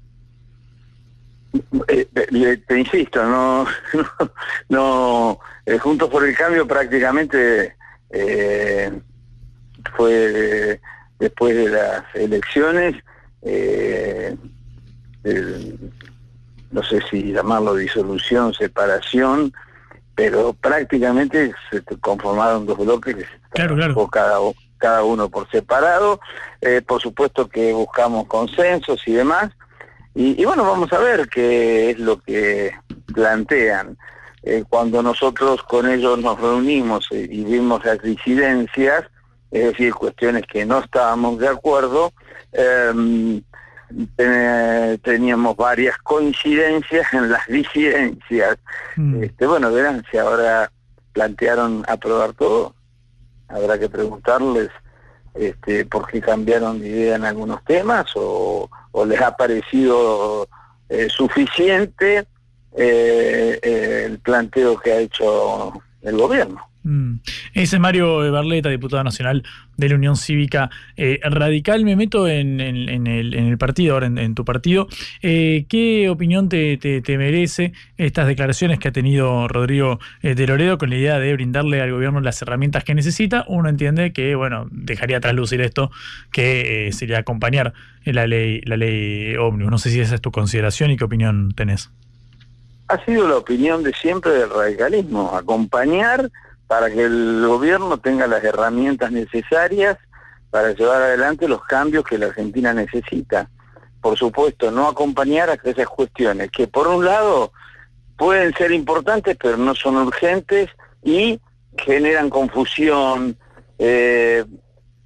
Eh, 1.87 2.07
te, 2.13 2.57
te, 2.57 2.79
insisto, 2.79 3.23
no, 3.23 3.67
no, 4.69 5.39
no 5.65 5.79
Juntos 5.79 6.09
por 6.09 6.25
el 6.25 6.35
Cambio 6.35 6.65
prácticamente 6.65 7.75
fue 9.95 10.79
después 11.19 11.55
de 11.55 11.69
las 11.69 12.03
elecciones 12.15 12.95
el, 13.41 14.37
no 16.71 16.83
sé 16.83 17.01
si 17.09 17.33
llamarlo 17.33 17.75
disolución, 17.75 18.53
separación, 18.53 19.53
pero 20.17 20.51
prácticamente 20.53 21.53
se 21.69 21.83
conformaron 22.01 22.65
dos 22.65 22.79
bloques 22.79 23.15
que 23.15 23.25
claro, 23.51 23.75
claro. 23.75 24.07
Cada, 24.07 24.39
cada 24.79 25.03
uno 25.03 25.29
por 25.29 25.47
separado. 25.51 26.19
Eh, 26.59 26.81
por 26.81 26.99
supuesto 26.99 27.47
que 27.47 27.71
buscamos 27.71 28.25
consensos 28.25 28.99
y 29.07 29.13
demás. 29.13 29.51
Y, 30.15 30.41
y, 30.41 30.43
bueno, 30.45 30.63
vamos 30.63 30.91
a 30.91 30.97
ver 30.97 31.29
qué 31.29 31.91
es 31.91 31.99
lo 31.99 32.19
que 32.19 32.73
plantean. 33.13 33.95
Eh, 34.41 34.63
cuando 34.67 35.03
nosotros 35.03 35.61
con 35.61 35.87
ellos 35.87 36.17
nos 36.17 36.41
reunimos 36.41 37.07
y 37.11 37.43
vimos 37.43 37.85
las 37.85 38.01
disidencias, 38.01 39.03
es 39.51 39.65
decir, 39.65 39.93
cuestiones 39.93 40.47
que 40.51 40.65
no 40.65 40.79
estábamos 40.79 41.37
de 41.37 41.49
acuerdo, 41.49 42.11
eh, 42.53 43.41
teníamos 45.01 45.55
varias 45.55 45.97
coincidencias 45.99 47.13
en 47.13 47.31
las 47.31 47.45
disidencias. 47.47 48.57
Mm. 48.95 49.23
Este, 49.23 49.47
bueno, 49.47 49.71
verán, 49.71 50.03
si 50.11 50.17
ahora 50.17 50.71
plantearon 51.13 51.83
aprobar 51.87 52.33
todo, 52.33 52.75
habrá 53.47 53.79
que 53.79 53.89
preguntarles 53.89 54.69
este, 55.33 55.85
por 55.85 56.07
qué 56.07 56.21
cambiaron 56.21 56.79
de 56.79 56.87
idea 56.87 57.15
en 57.15 57.25
algunos 57.25 57.63
temas 57.63 58.07
o, 58.15 58.69
o 58.91 59.05
les 59.05 59.21
ha 59.21 59.35
parecido 59.35 60.47
eh, 60.89 61.07
suficiente 61.09 62.25
eh, 62.75 63.59
eh, 63.61 64.03
el 64.05 64.19
planteo 64.19 64.77
que 64.77 64.91
ha 64.91 64.99
hecho 64.99 65.73
el 66.01 66.17
gobierno. 66.17 66.61
Mm. 66.87 67.19
Ese 67.53 67.79
Mario 67.79 68.31
Barleta, 68.31 68.69
diputado 68.69 69.03
nacional 69.03 69.43
de 69.75 69.89
la 69.89 69.95
Unión 69.95 70.15
Cívica 70.15 70.69
eh, 70.95 71.19
Radical. 71.21 71.83
Me 71.83 71.97
meto 71.97 72.29
en, 72.29 72.61
el, 72.61 73.57
partido, 73.57 73.95
ahora 73.95 74.07
en, 74.07 74.35
tu 74.35 74.45
partido. 74.45 74.87
Eh, 75.21 75.65
¿Qué 75.67 76.07
opinión 76.09 76.47
te, 76.47 76.77
te, 76.77 77.17
merece 77.17 77.73
estas 77.97 78.25
declaraciones 78.25 78.79
que 78.79 78.87
ha 78.87 78.93
tenido 78.93 79.49
Rodrigo 79.49 79.99
eh, 80.21 80.33
de 80.33 80.47
Loredo 80.47 80.77
con 80.77 80.89
la 80.89 80.95
idea 80.95 81.19
de 81.19 81.33
brindarle 81.33 81.81
al 81.81 81.91
gobierno 81.91 82.21
las 82.21 82.41
herramientas 82.41 82.85
que 82.85 82.95
necesita? 82.95 83.43
Uno 83.49 83.67
entiende 83.67 84.13
que, 84.13 84.35
bueno, 84.35 84.69
dejaría 84.71 85.19
traslucir 85.19 85.59
esto, 85.59 85.91
que 86.31 86.89
sería 86.93 87.19
acompañar 87.19 87.73
la 88.05 88.27
ley, 88.27 88.61
la 88.61 88.77
ley 88.77 89.35
Omnibus. 89.35 89.71
No 89.71 89.77
sé 89.77 89.89
si 89.89 89.99
esa 89.99 90.15
es 90.15 90.21
tu 90.21 90.31
consideración 90.31 90.89
y 90.91 90.95
qué 90.95 91.03
opinión 91.03 91.51
tenés. 91.53 91.89
Ha 92.87 93.03
sido 93.03 93.27
la 93.27 93.35
opinión 93.35 93.83
de 93.83 93.91
siempre 93.91 94.31
del 94.31 94.49
radicalismo, 94.49 95.35
acompañar 95.35 96.31
para 96.67 96.89
que 96.89 97.03
el 97.03 97.45
gobierno 97.47 97.97
tenga 97.97 98.27
las 98.27 98.43
herramientas 98.43 99.11
necesarias 99.11 99.97
para 100.49 100.71
llevar 100.71 101.01
adelante 101.01 101.47
los 101.47 101.63
cambios 101.63 102.03
que 102.03 102.17
la 102.17 102.27
Argentina 102.27 102.73
necesita. 102.73 103.49
Por 104.01 104.17
supuesto, 104.17 104.71
no 104.71 104.87
acompañar 104.87 105.49
a 105.49 105.53
aquellas 105.53 105.87
cuestiones 105.87 106.51
que 106.51 106.67
por 106.67 106.87
un 106.87 107.05
lado 107.05 107.51
pueden 108.17 108.53
ser 108.53 108.71
importantes 108.71 109.37
pero 109.41 109.57
no 109.57 109.75
son 109.75 109.97
urgentes 109.97 110.69
y 111.03 111.39
generan 111.77 112.29
confusión. 112.29 113.37
Eh, 113.79 114.43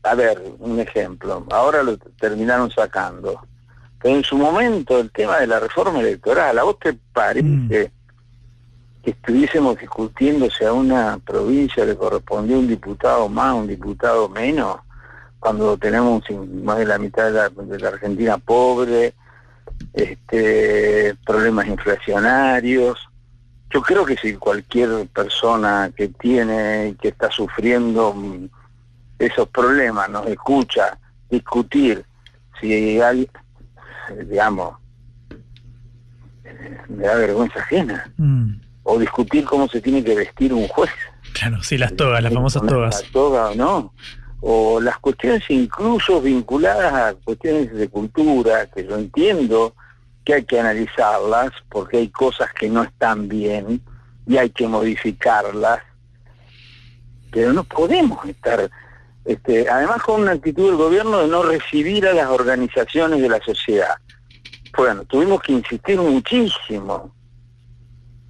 a 0.03 0.15
ver, 0.15 0.41
un 0.59 0.79
ejemplo, 0.79 1.45
ahora 1.51 1.83
lo 1.83 1.97
terminaron 1.97 2.71
sacando. 2.71 3.45
Pero 4.01 4.15
en 4.15 4.23
su 4.23 4.35
momento 4.35 4.99
el 4.99 5.11
tema 5.11 5.37
de 5.37 5.47
la 5.47 5.59
reforma 5.59 5.99
electoral, 5.99 6.57
¿a 6.57 6.63
vos 6.63 6.79
te 6.79 6.93
parece 7.13 7.45
mm 7.45 8.00
que 9.03 9.11
estuviésemos 9.11 9.77
discutiendo 9.77 10.49
si 10.49 10.63
a 10.63 10.73
una 10.73 11.17
provincia 11.17 11.85
le 11.85 11.95
correspondía 11.95 12.57
un 12.57 12.67
diputado 12.67 13.27
más, 13.29 13.55
un 13.55 13.67
diputado 13.67 14.29
menos, 14.29 14.77
cuando 15.39 15.75
tenemos 15.77 16.23
más 16.63 16.77
de 16.77 16.85
la 16.85 16.99
mitad 16.99 17.25
de 17.25 17.31
la, 17.31 17.49
de 17.49 17.79
la 17.79 17.87
Argentina 17.89 18.37
pobre, 18.37 19.15
este, 19.93 21.15
problemas 21.25 21.67
inflacionarios. 21.67 22.99
Yo 23.71 23.81
creo 23.81 24.05
que 24.05 24.17
si 24.17 24.35
cualquier 24.35 25.07
persona 25.07 25.91
que 25.95 26.09
tiene, 26.09 26.95
que 27.01 27.07
está 27.07 27.31
sufriendo 27.31 28.15
esos 29.17 29.47
problemas, 29.49 30.09
nos 30.09 30.27
escucha 30.27 30.99
discutir, 31.29 32.05
si 32.59 33.01
hay, 33.01 33.27
digamos, 34.27 34.75
me 36.89 37.03
da 37.03 37.15
vergüenza 37.15 37.59
ajena. 37.59 38.11
Mm 38.17 38.70
o 38.91 38.99
discutir 38.99 39.45
cómo 39.45 39.69
se 39.69 39.79
tiene 39.79 40.03
que 40.03 40.13
vestir 40.13 40.53
un 40.53 40.67
juez. 40.67 40.91
Claro, 41.33 41.63
sí, 41.63 41.77
las 41.77 41.95
togas, 41.95 42.21
las 42.21 42.33
famosas 42.33 42.61
togas. 42.67 43.01
La 43.01 43.11
toga 43.11 43.49
o 43.51 43.55
no. 43.55 43.93
O 44.41 44.81
las 44.81 44.97
cuestiones 44.97 45.43
incluso 45.49 46.19
vinculadas 46.19 46.93
a 46.93 47.13
cuestiones 47.13 47.71
de 47.73 47.87
cultura, 47.87 48.65
que 48.65 48.85
yo 48.85 48.97
entiendo 48.97 49.75
que 50.25 50.33
hay 50.33 50.43
que 50.43 50.59
analizarlas 50.59 51.51
porque 51.69 51.99
hay 51.99 52.09
cosas 52.09 52.49
que 52.53 52.69
no 52.69 52.83
están 52.83 53.29
bien 53.29 53.81
y 54.27 54.37
hay 54.37 54.49
que 54.49 54.67
modificarlas, 54.67 55.79
pero 57.31 57.53
no 57.53 57.63
podemos 57.63 58.25
estar, 58.25 58.69
este, 59.23 59.69
además 59.69 60.03
con 60.03 60.21
una 60.21 60.33
actitud 60.33 60.67
del 60.67 60.75
gobierno 60.75 61.19
de 61.19 61.27
no 61.29 61.43
recibir 61.43 62.05
a 62.07 62.13
las 62.13 62.27
organizaciones 62.27 63.21
de 63.21 63.29
la 63.29 63.39
sociedad. 63.39 63.95
Bueno, 64.75 65.05
tuvimos 65.05 65.41
que 65.41 65.53
insistir 65.53 65.97
muchísimo 65.97 67.13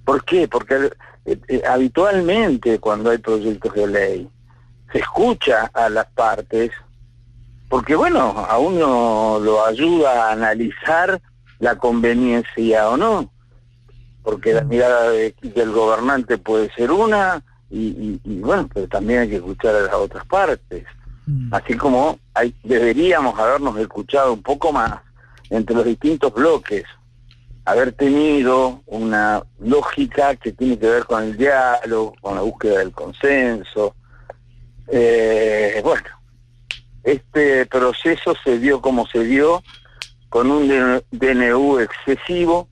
¿Por 0.04 0.24
qué? 0.24 0.48
Porque 0.48 0.90
eh, 1.24 1.38
eh, 1.48 1.62
habitualmente 1.68 2.78
cuando 2.78 3.10
hay 3.10 3.18
proyectos 3.18 3.72
de 3.74 3.86
ley 3.86 4.28
se 4.92 4.98
escucha 4.98 5.70
a 5.72 5.88
las 5.88 6.06
partes, 6.06 6.70
porque 7.68 7.94
bueno, 7.94 8.34
a 8.48 8.58
uno 8.58 9.38
lo 9.42 9.64
ayuda 9.64 10.28
a 10.28 10.32
analizar 10.32 11.20
la 11.58 11.76
conveniencia 11.76 12.88
o 12.88 12.96
no. 12.96 13.30
porque 14.24 14.52
la 14.54 14.62
mirada 14.62 15.10
de- 15.10 15.34
del 15.42 15.72
gobernante 15.72 16.38
puede 16.38 16.72
ser 16.74 16.92
una, 16.92 17.42
y, 17.70 17.88
y- 17.88 18.20
y 18.22 18.38
bueno, 18.40 18.68
pero 18.72 18.86
también 18.86 19.18
hay 19.22 19.28
que 19.30 19.36
escuchar 19.36 19.74
a 19.74 19.80
las 19.80 19.94
otras 19.94 20.24
partes. 20.26 20.84
Así 21.50 21.74
como 21.76 22.20
hay, 22.32 22.54
deberíamos 22.62 23.36
habernos 23.36 23.76
escuchado 23.78 24.32
un 24.34 24.42
poco 24.42 24.70
más 24.72 25.00
entre 25.50 25.74
los 25.74 25.84
distintos 25.84 26.32
bloques, 26.32 26.84
haber 27.64 27.92
tenido 27.92 28.82
una 28.86 29.42
lógica 29.60 30.34
que 30.36 30.52
tiene 30.52 30.78
que 30.78 30.88
ver 30.88 31.04
con 31.04 31.22
el 31.22 31.36
diálogo, 31.36 32.14
con 32.20 32.34
la 32.34 32.40
búsqueda 32.42 32.78
del 32.78 32.92
consenso. 32.92 33.94
Eh, 34.88 35.80
bueno, 35.84 36.04
este 37.04 37.66
proceso 37.66 38.34
se 38.44 38.58
dio 38.58 38.80
como 38.80 39.06
se 39.06 39.20
dio, 39.24 39.62
con 40.28 40.50
un 40.50 40.68
DNU 41.10 41.78
excesivo 41.78 42.68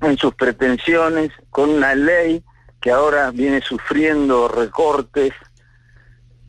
en 0.00 0.16
sus 0.16 0.34
pretensiones, 0.34 1.32
con 1.50 1.70
una 1.70 1.94
ley 1.94 2.42
que 2.80 2.90
ahora 2.90 3.30
viene 3.30 3.60
sufriendo 3.60 4.48
recortes, 4.48 5.32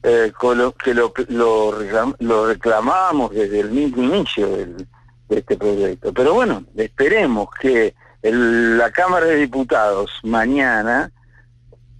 eh, 0.03 0.31
con 0.37 0.59
lo, 0.59 0.73
que 0.73 0.93
lo, 0.93 1.11
lo, 1.29 1.81
lo 2.19 2.47
reclamamos 2.47 3.31
desde 3.31 3.59
el 3.61 3.71
mismo 3.71 4.03
inicio 4.03 4.47
del- 4.55 4.87
de 5.29 5.39
este 5.39 5.57
proyecto. 5.57 6.13
Pero 6.13 6.33
bueno, 6.33 6.63
esperemos 6.75 7.49
que 7.59 7.93
la 8.21 8.91
Cámara 8.91 9.25
de 9.25 9.35
Diputados 9.35 10.11
mañana 10.23 11.11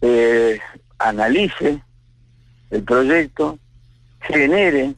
eh, 0.01 0.59
analice 0.97 1.84
el 2.69 2.84
proyecto, 2.84 3.59
genere, 4.21 4.95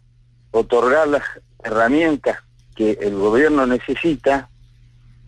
otorgar 0.51 1.07
las 1.07 1.23
herramientas 1.63 2.39
que 2.75 2.97
el 3.01 3.15
gobierno 3.15 3.67
necesita 3.67 4.49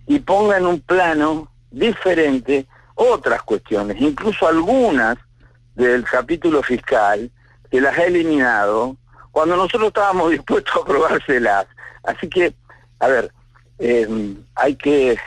y 0.07 0.19
ponga 0.19 0.57
en 0.57 0.65
un 0.65 0.79
plano 0.79 1.51
diferente 1.69 2.65
otras 2.95 3.41
cuestiones, 3.43 3.99
incluso 3.99 4.47
algunas 4.47 5.17
del 5.75 6.03
capítulo 6.03 6.61
fiscal 6.61 7.31
que 7.69 7.81
las 7.81 7.97
ha 7.97 8.05
eliminado 8.05 8.97
cuando 9.31 9.55
nosotros 9.55 9.87
estábamos 9.87 10.31
dispuestos 10.31 10.75
a 10.75 10.79
aprobárselas. 10.79 11.67
Así 12.03 12.27
que, 12.27 12.53
a 13.01 13.07
ver, 13.07 13.31
eh, 13.79 14.35
hay 14.55 14.75
que 14.75 15.17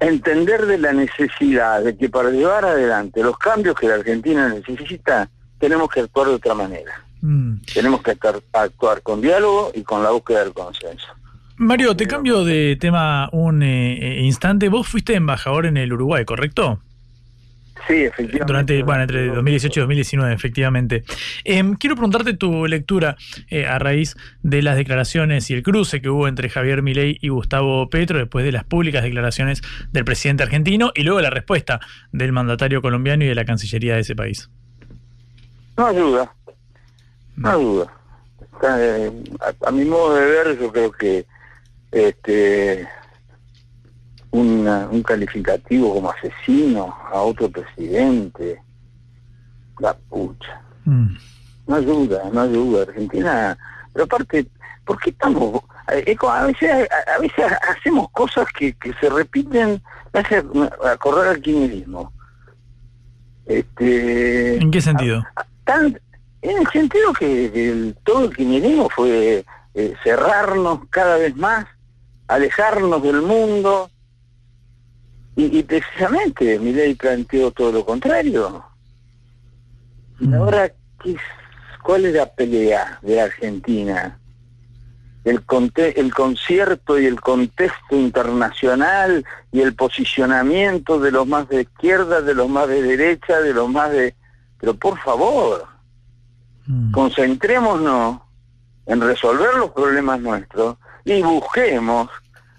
entender 0.00 0.66
de 0.66 0.78
la 0.78 0.92
necesidad 0.92 1.82
de 1.82 1.96
que 1.96 2.10
para 2.10 2.30
llevar 2.30 2.66
adelante 2.66 3.22
los 3.22 3.38
cambios 3.38 3.74
que 3.74 3.88
la 3.88 3.94
Argentina 3.94 4.48
necesita, 4.50 5.28
tenemos 5.58 5.88
que 5.88 6.00
actuar 6.00 6.28
de 6.28 6.34
otra 6.34 6.54
manera. 6.54 6.92
Mm. 7.22 7.56
Tenemos 7.72 8.02
que 8.02 8.10
actuar, 8.10 8.42
actuar 8.52 9.02
con 9.02 9.22
diálogo 9.22 9.72
y 9.74 9.82
con 9.82 10.02
la 10.02 10.10
búsqueda 10.10 10.44
del 10.44 10.52
consenso. 10.52 11.06
Mario, 11.56 11.96
te 11.96 12.06
cambio 12.06 12.44
de 12.44 12.76
tema 12.78 13.30
un 13.32 13.62
eh, 13.62 14.18
eh, 14.18 14.22
instante. 14.22 14.68
Vos 14.68 14.86
fuiste 14.86 15.14
embajador 15.14 15.64
en 15.64 15.78
el 15.78 15.92
Uruguay, 15.92 16.26
¿correcto? 16.26 16.80
Sí, 17.86 18.04
efectivamente. 18.04 18.44
Durante, 18.46 18.82
bueno, 18.82 19.02
entre 19.02 19.26
2018 19.26 19.80
y 19.80 19.82
2019, 19.82 20.34
efectivamente. 20.34 21.04
Em, 21.44 21.74
quiero 21.74 21.96
preguntarte 21.96 22.34
tu 22.34 22.66
lectura 22.66 23.16
eh, 23.50 23.66
a 23.66 23.78
raíz 23.78 24.16
de 24.42 24.62
las 24.62 24.76
declaraciones 24.76 25.50
y 25.50 25.54
el 25.54 25.62
cruce 25.62 26.00
que 26.00 26.08
hubo 26.08 26.28
entre 26.28 26.48
Javier 26.48 26.82
Milei 26.82 27.18
y 27.20 27.28
Gustavo 27.28 27.88
Petro 27.90 28.18
después 28.18 28.44
de 28.44 28.52
las 28.52 28.64
públicas 28.64 29.02
declaraciones 29.02 29.60
del 29.92 30.04
presidente 30.04 30.42
argentino 30.42 30.92
y 30.94 31.02
luego 31.02 31.20
la 31.20 31.30
respuesta 31.30 31.80
del 32.12 32.32
mandatario 32.32 32.80
colombiano 32.80 33.24
y 33.24 33.28
de 33.28 33.34
la 33.34 33.44
Cancillería 33.44 33.94
de 33.94 34.00
ese 34.00 34.14
país. 34.14 34.48
No 35.76 35.86
ayuda, 35.86 36.32
no 37.36 37.50
ayuda. 37.50 37.92
Eh, 38.78 39.10
a, 39.40 39.68
a 39.68 39.70
mi 39.72 39.84
modo 39.84 40.14
de 40.14 40.26
ver, 40.26 40.58
yo 40.58 40.72
creo 40.72 40.92
que 40.92 41.26
este 41.90 42.88
una- 44.34 44.88
un 44.90 45.02
calificativo 45.02 45.94
como 45.94 46.10
asesino 46.10 46.92
a 47.12 47.20
otro 47.22 47.48
presidente, 47.48 48.60
la 49.78 49.94
pucha. 49.94 50.60
No 50.84 51.76
ayuda, 51.76 52.28
no 52.32 52.40
ayuda. 52.42 52.82
Argentina, 52.82 53.56
pero 53.92 54.04
aparte, 54.04 54.46
¿por 54.84 54.98
qué 55.00 55.10
estamos? 55.10 55.60
eh, 55.92 56.16
a 56.28 56.44
veces, 56.46 56.88
a, 57.16 57.20
veces 57.20 57.44
hacemos 57.70 58.10
cosas 58.10 58.46
que, 58.58 58.72
que 58.74 58.92
se 59.00 59.08
repiten, 59.08 59.80
me 60.12 60.20
hace 60.20 60.42
acordar 60.84 61.28
al 61.28 61.40
kirchnerismo. 61.40 62.12
Este, 63.46 64.56
¿En 64.56 64.70
qué 64.70 64.80
sentido? 64.80 65.22
tan, 65.64 65.98
en 66.42 66.58
el 66.58 66.66
sentido 66.68 67.12
que, 67.12 67.50
que 67.52 67.70
el- 67.70 67.96
todo 68.04 68.24
el 68.24 68.34
kirchnerismo 68.36 68.88
fue 68.90 69.44
eh, 69.74 69.94
cerrarnos 70.02 70.80
cada 70.90 71.16
vez 71.18 71.34
más, 71.36 71.66
alejarnos 72.28 73.02
del 73.02 73.22
mundo, 73.22 73.90
y, 75.36 75.58
y 75.58 75.62
precisamente 75.62 76.58
Milei 76.58 76.94
planteó 76.94 77.50
todo 77.50 77.72
lo 77.72 77.84
contrario. 77.84 78.64
Y 80.20 80.32
ahora, 80.32 80.72
¿qué 81.02 81.12
es- 81.12 81.20
¿cuál 81.82 82.04
es 82.06 82.14
la 82.14 82.26
pelea 82.32 82.98
de 83.02 83.20
Argentina? 83.20 84.18
El, 85.24 85.44
conte- 85.46 85.98
el 85.98 86.12
concierto 86.14 86.98
y 87.00 87.06
el 87.06 87.20
contexto 87.20 87.96
internacional 87.96 89.24
y 89.52 89.60
el 89.62 89.74
posicionamiento 89.74 91.00
de 91.00 91.10
los 91.10 91.26
más 91.26 91.48
de 91.48 91.62
izquierda, 91.62 92.20
de 92.20 92.34
los 92.34 92.48
más 92.48 92.68
de 92.68 92.82
derecha, 92.82 93.40
de 93.40 93.54
los 93.54 93.68
más 93.68 93.90
de... 93.90 94.14
Pero 94.60 94.74
por 94.74 94.98
favor, 95.00 95.66
concentrémonos 96.92 98.20
en 98.86 99.00
resolver 99.00 99.54
los 99.54 99.70
problemas 99.70 100.20
nuestros 100.20 100.76
y 101.04 101.22
busquemos 101.22 102.08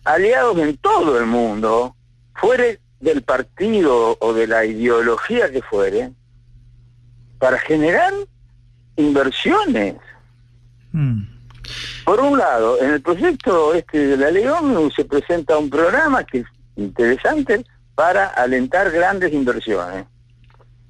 aliados 0.03 0.57
en 0.57 0.77
todo 0.77 1.17
el 1.19 1.25
mundo, 1.25 1.95
fuere 2.35 2.79
del 2.99 3.21
partido 3.23 4.17
o 4.19 4.33
de 4.33 4.47
la 4.47 4.65
ideología 4.65 5.51
que 5.51 5.61
fuere, 5.61 6.11
para 7.39 7.57
generar 7.59 8.13
inversiones. 8.95 9.95
Por 12.05 12.19
un 12.19 12.37
lado, 12.37 12.79
en 12.81 12.91
el 12.91 13.01
proyecto 13.01 13.73
este 13.73 14.07
de 14.07 14.17
la 14.17 14.31
ley 14.31 14.45
Ómnibus 14.47 14.93
se 14.95 15.05
presenta 15.05 15.57
un 15.57 15.69
programa 15.69 16.23
que 16.23 16.39
es 16.39 16.45
interesante 16.75 17.65
para 17.95 18.27
alentar 18.27 18.91
grandes 18.91 19.33
inversiones. 19.33 20.05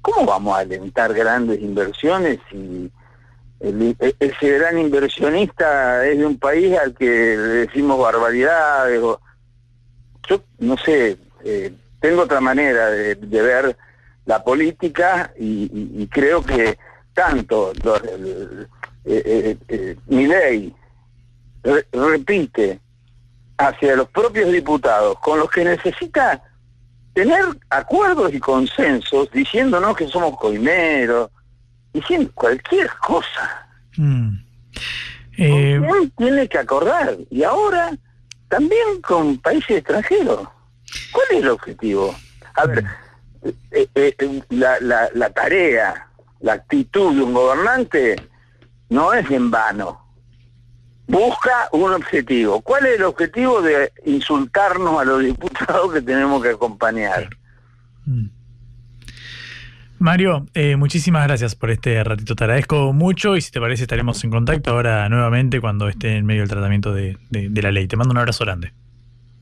¿Cómo 0.02 0.26
vamos 0.26 0.56
a 0.56 0.60
alentar 0.60 1.12
grandes 1.14 1.60
inversiones 1.60 2.38
si 2.50 2.90
el- 3.60 3.96
ese 4.20 4.50
gran 4.58 4.78
inversionista 4.78 6.06
es 6.06 6.18
de 6.18 6.26
un 6.26 6.38
país 6.38 6.76
al 6.78 6.94
que 6.94 7.06
le 7.06 7.66
decimos 7.66 7.98
barbaridades? 7.98 9.00
o- 9.02 9.20
yo 10.28 10.42
no 10.58 10.76
sé, 10.76 11.16
eh, 11.46 11.72
tengo 12.00 12.22
otra 12.22 12.40
manera 12.40 12.90
de, 12.90 13.14
de 13.14 13.42
ver 13.42 13.76
la 14.26 14.42
política 14.42 15.32
y, 15.38 15.64
y- 15.72 16.02
y 16.02 16.06
creo 16.08 16.42
que 16.44 16.78
tanto 17.14 17.72
los, 17.82 18.02
eh, 18.04 18.66
eh, 19.04 19.56
eh, 19.68 19.96
Milei 20.06 20.74
re- 21.62 21.86
repite 21.92 22.80
hacia 23.58 23.96
los 23.96 24.08
propios 24.10 24.50
diputados 24.52 25.18
con 25.20 25.38
los 25.38 25.48
que 25.50 25.64
necesita 25.64 26.42
tener 27.14 27.44
acuerdos 27.70 28.34
y 28.34 28.38
consensos 28.40 29.30
diciéndonos 29.30 29.96
que 29.96 30.06
somos 30.08 30.36
coimeros, 30.38 31.30
diciendo 31.92 32.30
cualquier 32.34 32.90
cosa. 33.06 33.66
Eh, 35.38 35.74
Él 35.76 36.12
tiene 36.16 36.46
que 36.48 36.58
acordar. 36.58 37.16
Y 37.30 37.42
ahora 37.42 37.96
también 38.48 39.00
con 39.02 39.38
países 39.38 39.78
extranjeros. 39.78 40.46
¿Cuál 41.12 41.26
es 41.30 41.42
el 41.42 41.48
objetivo? 41.48 42.14
A 42.54 42.66
ver, 42.66 42.84
eh, 43.70 43.88
eh, 43.94 44.42
la, 44.50 44.78
la, 44.80 45.30
tarea, 45.30 46.08
la 46.40 46.54
actitud 46.54 47.14
de 47.14 47.22
un 47.22 47.34
gobernante 47.34 48.16
no 48.88 49.12
es 49.12 49.30
en 49.30 49.50
vano. 49.50 50.02
Busca 51.06 51.68
un 51.72 51.92
objetivo. 51.92 52.60
¿Cuál 52.62 52.86
es 52.86 52.96
el 52.96 53.04
objetivo 53.04 53.62
de 53.62 53.92
insultarnos 54.04 55.00
a 55.00 55.04
los 55.04 55.22
diputados 55.22 55.92
que 55.92 56.02
tenemos 56.02 56.42
que 56.42 56.50
acompañar? 56.50 57.28
Mario, 59.98 60.46
eh, 60.54 60.76
muchísimas 60.76 61.26
gracias 61.26 61.54
por 61.54 61.70
este 61.70 62.02
ratito. 62.02 62.34
Te 62.34 62.44
agradezco 62.44 62.92
mucho 62.92 63.36
y 63.36 63.40
si 63.40 63.50
te 63.50 63.60
parece 63.60 63.82
estaremos 63.82 64.22
en 64.24 64.30
contacto 64.30 64.72
ahora 64.72 65.08
nuevamente 65.08 65.60
cuando 65.60 65.88
esté 65.88 66.16
en 66.16 66.26
medio 66.26 66.42
del 66.42 66.50
tratamiento 66.50 66.92
de 66.92 67.18
la 67.30 67.70
ley. 67.70 67.86
Te 67.86 67.96
mando 67.96 68.12
un 68.12 68.18
abrazo 68.18 68.44
grande. 68.44 68.72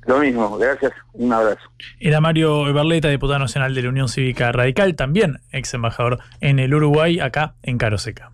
Lo 0.07 0.18
mismo, 0.18 0.59
gracias, 0.59 0.92
un 1.12 1.32
abrazo. 1.32 1.62
Era 1.98 2.20
Mario 2.20 2.68
Eberleta, 2.68 3.09
diputado 3.09 3.38
nacional 3.38 3.74
de 3.74 3.82
la 3.82 3.88
Unión 3.88 4.09
Cívica 4.09 4.52
Radical, 4.52 4.94
también 4.96 5.40
ex 5.50 5.72
embajador 5.74 6.18
en 6.40 6.59
el 6.59 6.74
Uruguay, 6.74 7.20
acá 7.20 7.55
en 7.62 7.78
Caroseca. 7.78 8.30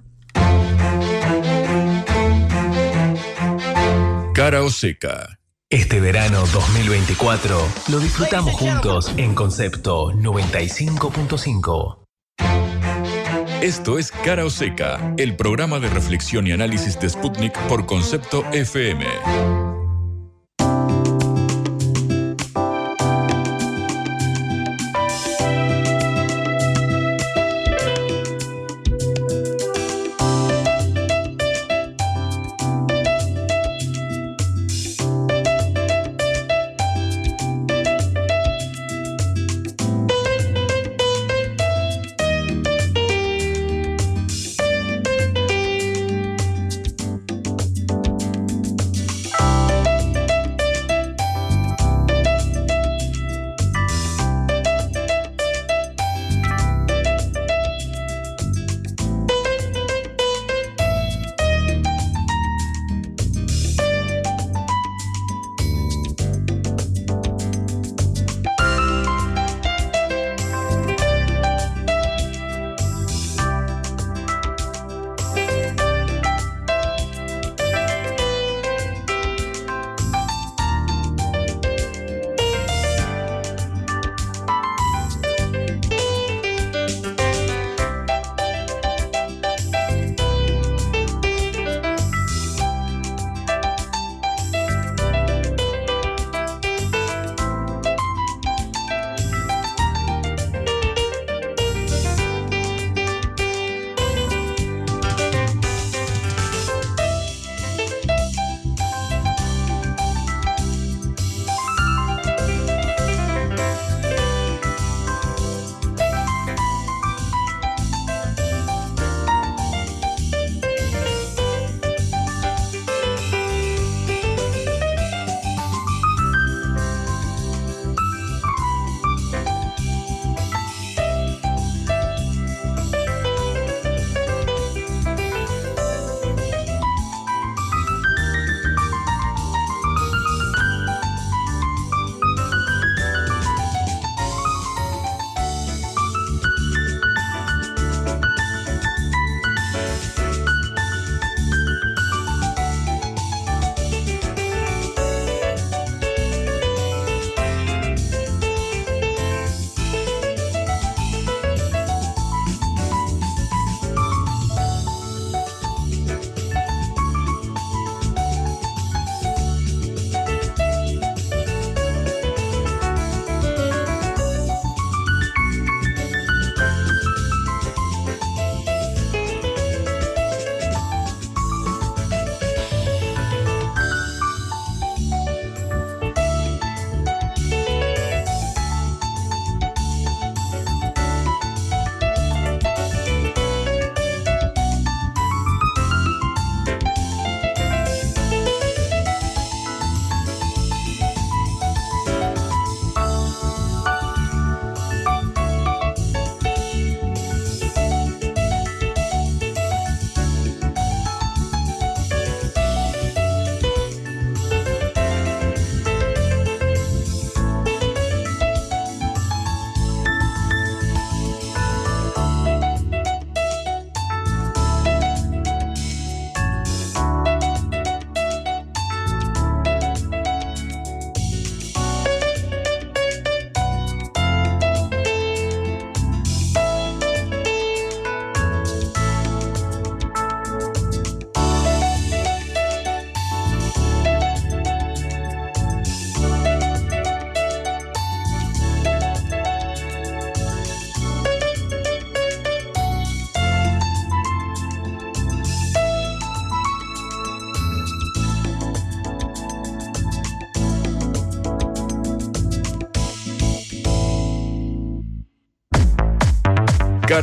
Cara 4.35 4.63
o 4.63 4.71
seca. 4.71 5.39
Este 5.69 6.01
verano 6.01 6.41
2024 6.53 7.57
lo 7.93 7.99
disfrutamos 8.01 8.55
juntos 8.55 9.13
en 9.17 9.35
Concepto 9.35 10.11
95.5. 10.13 12.01
Esto 13.63 13.99
es 13.99 14.11
Cara 14.11 14.47
o 14.47 14.51
Seca, 14.51 15.15
el 15.19 15.37
programa 15.37 15.79
de 15.79 15.91
reflexión 15.91 16.47
y 16.47 16.53
análisis 16.53 16.99
de 16.99 17.11
Sputnik 17.11 17.57
por 17.69 17.85
concepto 17.85 18.43
FM. 18.53 19.05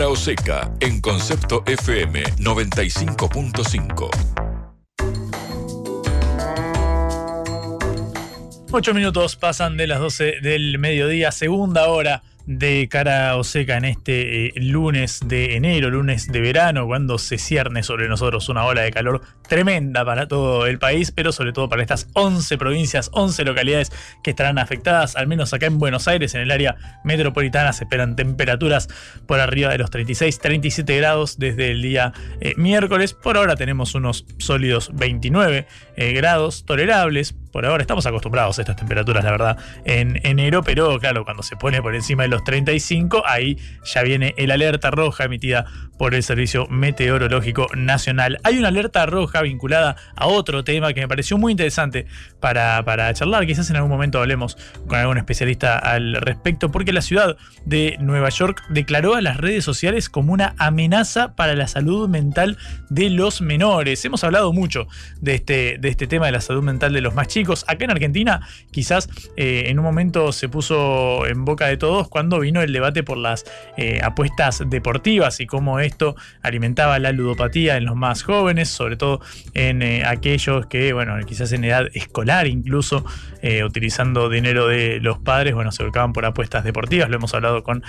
O 0.10 0.16
seca 0.16 0.72
en 0.80 1.02
Concepto 1.02 1.64
FM 1.66 2.24
95.5. 2.38 4.10
Ocho 8.72 8.94
minutos 8.94 9.36
pasan 9.36 9.76
de 9.76 9.88
las 9.88 10.00
12 10.00 10.40
del 10.42 10.80
mediodía, 10.80 11.34
segunda 11.34 11.90
hora 11.90 12.24
de 12.48 12.88
cara 12.90 13.36
o 13.36 13.44
seca 13.44 13.78
en 13.78 13.86
este 13.86 14.48
eh, 14.48 14.54
lunes 14.56 15.20
de 15.26 15.58
enero, 15.58 15.90
lunes 15.90 16.28
de 16.32 16.40
verano, 16.40 16.88
cuando 16.88 17.18
se 17.18 17.38
cierne 17.38 17.84
sobre 17.84 18.08
nosotros 18.08 18.48
una 18.50 18.66
ola 18.66 18.82
de 18.82 18.92
calor 18.92 19.22
tremenda 19.48 20.06
para 20.06 20.28
todo 20.28 20.66
el 20.66 20.80
país, 20.80 21.12
pero 21.12 21.32
sobre 21.32 21.52
todo 21.52 21.68
para 21.70 21.82
estas 21.82 22.08
11 22.14 22.58
provincias, 22.58 23.10
11 23.14 23.44
localidades 23.44 23.92
que 24.24 24.30
estarán 24.30 24.60
afectadas, 24.60 25.16
al 25.18 25.28
menos 25.28 25.54
acá 25.54 25.66
en 25.66 25.78
Buenos 25.78 26.08
Aires, 26.08 26.36
en 26.36 26.42
el 26.42 26.52
área 26.52 26.78
metropolitana, 27.04 27.74
se 27.74 27.84
esperan 27.84 28.16
temperaturas 28.16 28.88
por 29.26 29.40
arriba 29.40 29.70
de 29.70 29.78
los 29.78 29.90
36, 29.90 30.40
37 30.40 30.98
grados 30.98 31.38
desde 31.38 31.72
el 31.72 31.82
día 31.82 32.14
eh, 32.40 32.54
miércoles. 32.56 33.14
Por 33.14 33.38
ahora 33.38 33.56
tenemos 33.56 33.94
unos 33.94 34.26
sólidos 34.38 34.92
29 34.94 35.68
eh, 35.96 36.14
grados 36.14 36.66
tolerables. 36.66 37.36
Por 37.52 37.66
ahora 37.66 37.82
estamos 37.82 38.06
acostumbrados 38.06 38.60
a 38.60 38.62
estas 38.62 38.76
temperaturas, 38.76 39.24
la 39.24 39.32
verdad, 39.32 39.58
en 39.86 40.20
enero, 40.24 40.62
pero 40.64 41.00
claro, 41.00 41.26
cuando 41.26 41.44
se 41.44 41.56
pone 41.56 41.82
por 41.82 41.96
encima 41.96 42.24
de 42.24 42.30
los 42.30 42.37
35, 42.44 43.24
ahí 43.26 43.58
ya 43.84 44.04
viene 44.04 44.34
el 44.38 44.52
alerta 44.52 44.92
roja 44.92 45.26
emitida 45.26 45.66
por 45.98 46.14
el 46.14 46.24
Servicio 46.24 46.68
Meteorológico 46.68 47.68
Nacional. 47.76 48.40
Hay 48.44 48.58
una 48.58 48.68
alerta 48.68 49.06
roja 49.06 49.42
vinculada 49.42 49.96
a 50.16 50.28
otro 50.28 50.64
tema 50.64 50.94
que 50.94 51.02
me 51.02 51.08
pareció 51.08 51.38
muy 51.38 51.52
interesante 51.52 52.06
para, 52.40 52.84
para 52.84 53.14
charlar. 53.14 53.46
Quizás 53.46 53.70
en 53.70 53.78
algún 53.78 53.92
momento 53.92 54.20
hablemos 54.20 54.58
con 54.88 54.98
algún 55.00 55.18
especialista 55.18 55.78
al 55.78 56.14
respecto, 56.16 56.72
porque 56.72 56.94
la 56.94 57.02
ciudad 57.02 57.38
de 57.66 57.98
Nueva 58.00 58.30
York 58.30 58.64
declaró 58.70 59.16
a 59.16 59.22
las 59.22 59.38
redes 59.38 59.64
sociales 59.64 60.10
como 60.10 60.34
una 60.34 60.54
amenaza 60.58 61.36
para 61.36 61.56
la 61.56 61.68
salud 61.68 62.08
mental 62.08 62.58
de 62.90 63.10
los 63.10 63.42
menores. 63.42 64.04
Hemos 64.06 64.24
hablado 64.24 64.54
mucho 64.54 64.88
de 65.20 65.36
este, 65.36 65.78
de 65.80 65.90
este 65.90 66.08
tema 66.08 66.28
de 66.28 66.34
la 66.34 66.42
salud 66.42 66.64
mental 66.64 66.94
de 66.94 67.02
los 67.02 67.16
más 67.16 67.28
chicos. 67.28 67.66
Acá 67.68 67.86
en 67.86 67.92
Argentina, 67.92 68.42
quizás 68.72 69.10
eh, 69.36 69.64
en 69.68 69.80
un 69.80 69.86
momento 69.86 70.32
se 70.32 70.50
puso 70.50 71.26
en 71.26 71.46
boca 71.46 71.68
de 71.68 71.78
todos 71.78 72.08
cuando 72.08 72.27
vino 72.30 72.62
el 72.62 72.74
debate 72.74 73.04
por 73.04 73.18
las 73.18 73.46
eh, 73.78 74.00
apuestas 74.04 74.64
deportivas 74.68 75.40
y 75.40 75.48
cómo 75.48 75.80
esto 75.80 76.16
alimentaba 76.42 77.00
la 77.00 77.12
ludopatía 77.12 77.78
en 77.78 77.86
los 77.86 77.96
más 77.96 78.24
jóvenes, 78.24 78.70
sobre 78.70 78.98
todo 78.98 79.22
en 79.54 79.82
eh, 79.82 80.04
aquellos 80.06 80.68
que, 80.68 80.94
bueno, 80.94 81.16
quizás 81.26 81.52
en 81.54 81.64
edad 81.64 81.88
escolar 81.94 82.48
incluso, 82.48 83.06
eh, 83.42 83.64
utilizando 83.64 84.30
dinero 84.30 84.68
de 84.68 85.00
los 85.00 85.20
padres, 85.20 85.54
bueno, 85.56 85.72
se 85.72 85.84
volcaban 85.84 86.14
por 86.14 86.26
apuestas 86.26 86.64
deportivas. 86.64 87.10
Lo 87.10 87.16
hemos 87.16 87.34
hablado 87.34 87.64
con 87.64 87.84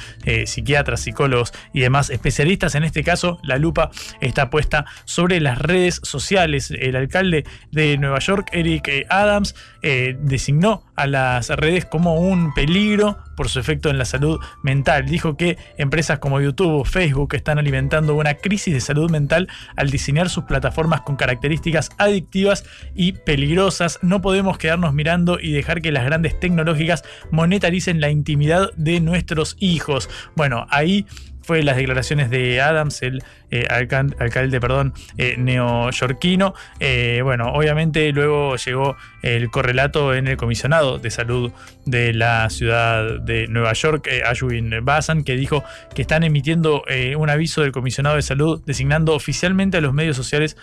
psiquiatras, 0.44 1.00
psicólogos 1.00 1.52
y 1.72 1.80
demás 1.80 2.10
especialistas. 2.10 2.74
En 2.74 2.84
este 2.84 3.02
caso, 3.02 3.38
la 3.42 3.56
lupa 3.56 3.90
está 4.20 4.50
puesta 4.50 4.84
sobre 5.04 5.40
las 5.40 5.58
redes 5.58 6.00
sociales. 6.04 6.70
El 6.70 6.96
alcalde 6.96 7.44
de 7.72 7.96
Nueva 7.98 8.18
York, 8.18 8.48
Eric 8.52 9.06
Adams, 9.08 9.54
designó 9.82 10.82
a 10.96 11.06
las 11.06 11.48
redes 11.50 11.84
como 11.84 12.14
un 12.16 12.52
peligro 12.54 13.18
por 13.36 13.48
su 13.48 13.60
efecto 13.60 13.88
en 13.88 13.98
la 13.98 14.04
salud 14.04 14.40
mental. 14.62 15.06
Dijo 15.06 15.36
que 15.36 15.56
empresas 15.76 16.18
como 16.18 16.40
YouTube 16.40 16.80
o 16.80 16.84
Facebook 16.84 17.34
están 17.34 17.58
alimentando 17.58 18.14
una 18.16 18.34
crisis 18.34 18.74
de 18.74 18.80
salud 18.80 19.10
mental 19.10 19.48
al 19.76 19.90
diseñar 19.90 20.28
sus 20.28 20.44
plataformas 20.44 21.02
con 21.02 21.16
características 21.16 21.90
adictivas 21.98 22.64
y 22.96 23.12
peligrosas. 23.12 24.00
No 24.02 24.20
podemos 24.20 24.58
quedarnos 24.58 24.92
mirando 24.92 25.38
y 25.40 25.52
dejar 25.52 25.82
que 25.82 25.92
las 25.92 26.04
grandes 26.04 26.38
tecnológicas 26.40 27.04
monetaricen 27.30 28.00
la 28.00 28.10
intimidad 28.10 28.70
de 28.76 29.00
nuestros 29.00 29.56
hijos. 29.60 30.10
Bueno, 30.34 30.66
ahí 30.70 31.06
fue 31.42 31.62
las 31.62 31.76
declaraciones 31.76 32.28
de 32.28 32.60
Adams, 32.60 33.00
el 33.02 33.22
eh, 33.50 33.66
alcalde, 33.70 34.60
perdón, 34.60 34.92
eh, 35.16 35.36
neoyorquino. 35.38 36.54
Eh, 36.80 37.20
bueno, 37.22 37.52
obviamente 37.52 38.12
luego 38.12 38.56
llegó 38.56 38.96
el 39.22 39.50
correlato 39.50 40.14
en 40.14 40.28
el 40.28 40.36
comisionado 40.36 40.98
de 40.98 41.10
salud 41.10 41.52
de 41.86 42.12
la 42.12 42.50
ciudad 42.50 43.20
de 43.20 43.46
Nueva 43.48 43.72
York, 43.72 44.08
Ashwin 44.26 44.84
Basan, 44.84 45.24
que 45.24 45.34
dijo 45.36 45.64
que 45.94 46.02
están 46.02 46.24
emitiendo 46.24 46.84
un 47.16 47.30
aviso 47.30 47.62
del 47.62 47.72
comisionado 47.72 48.16
de 48.16 48.22
salud 48.22 48.62
designando 48.66 49.14
oficialmente 49.14 49.78
a 49.78 49.80
los 49.80 49.94
medios 49.94 50.16
sociales 50.16 50.56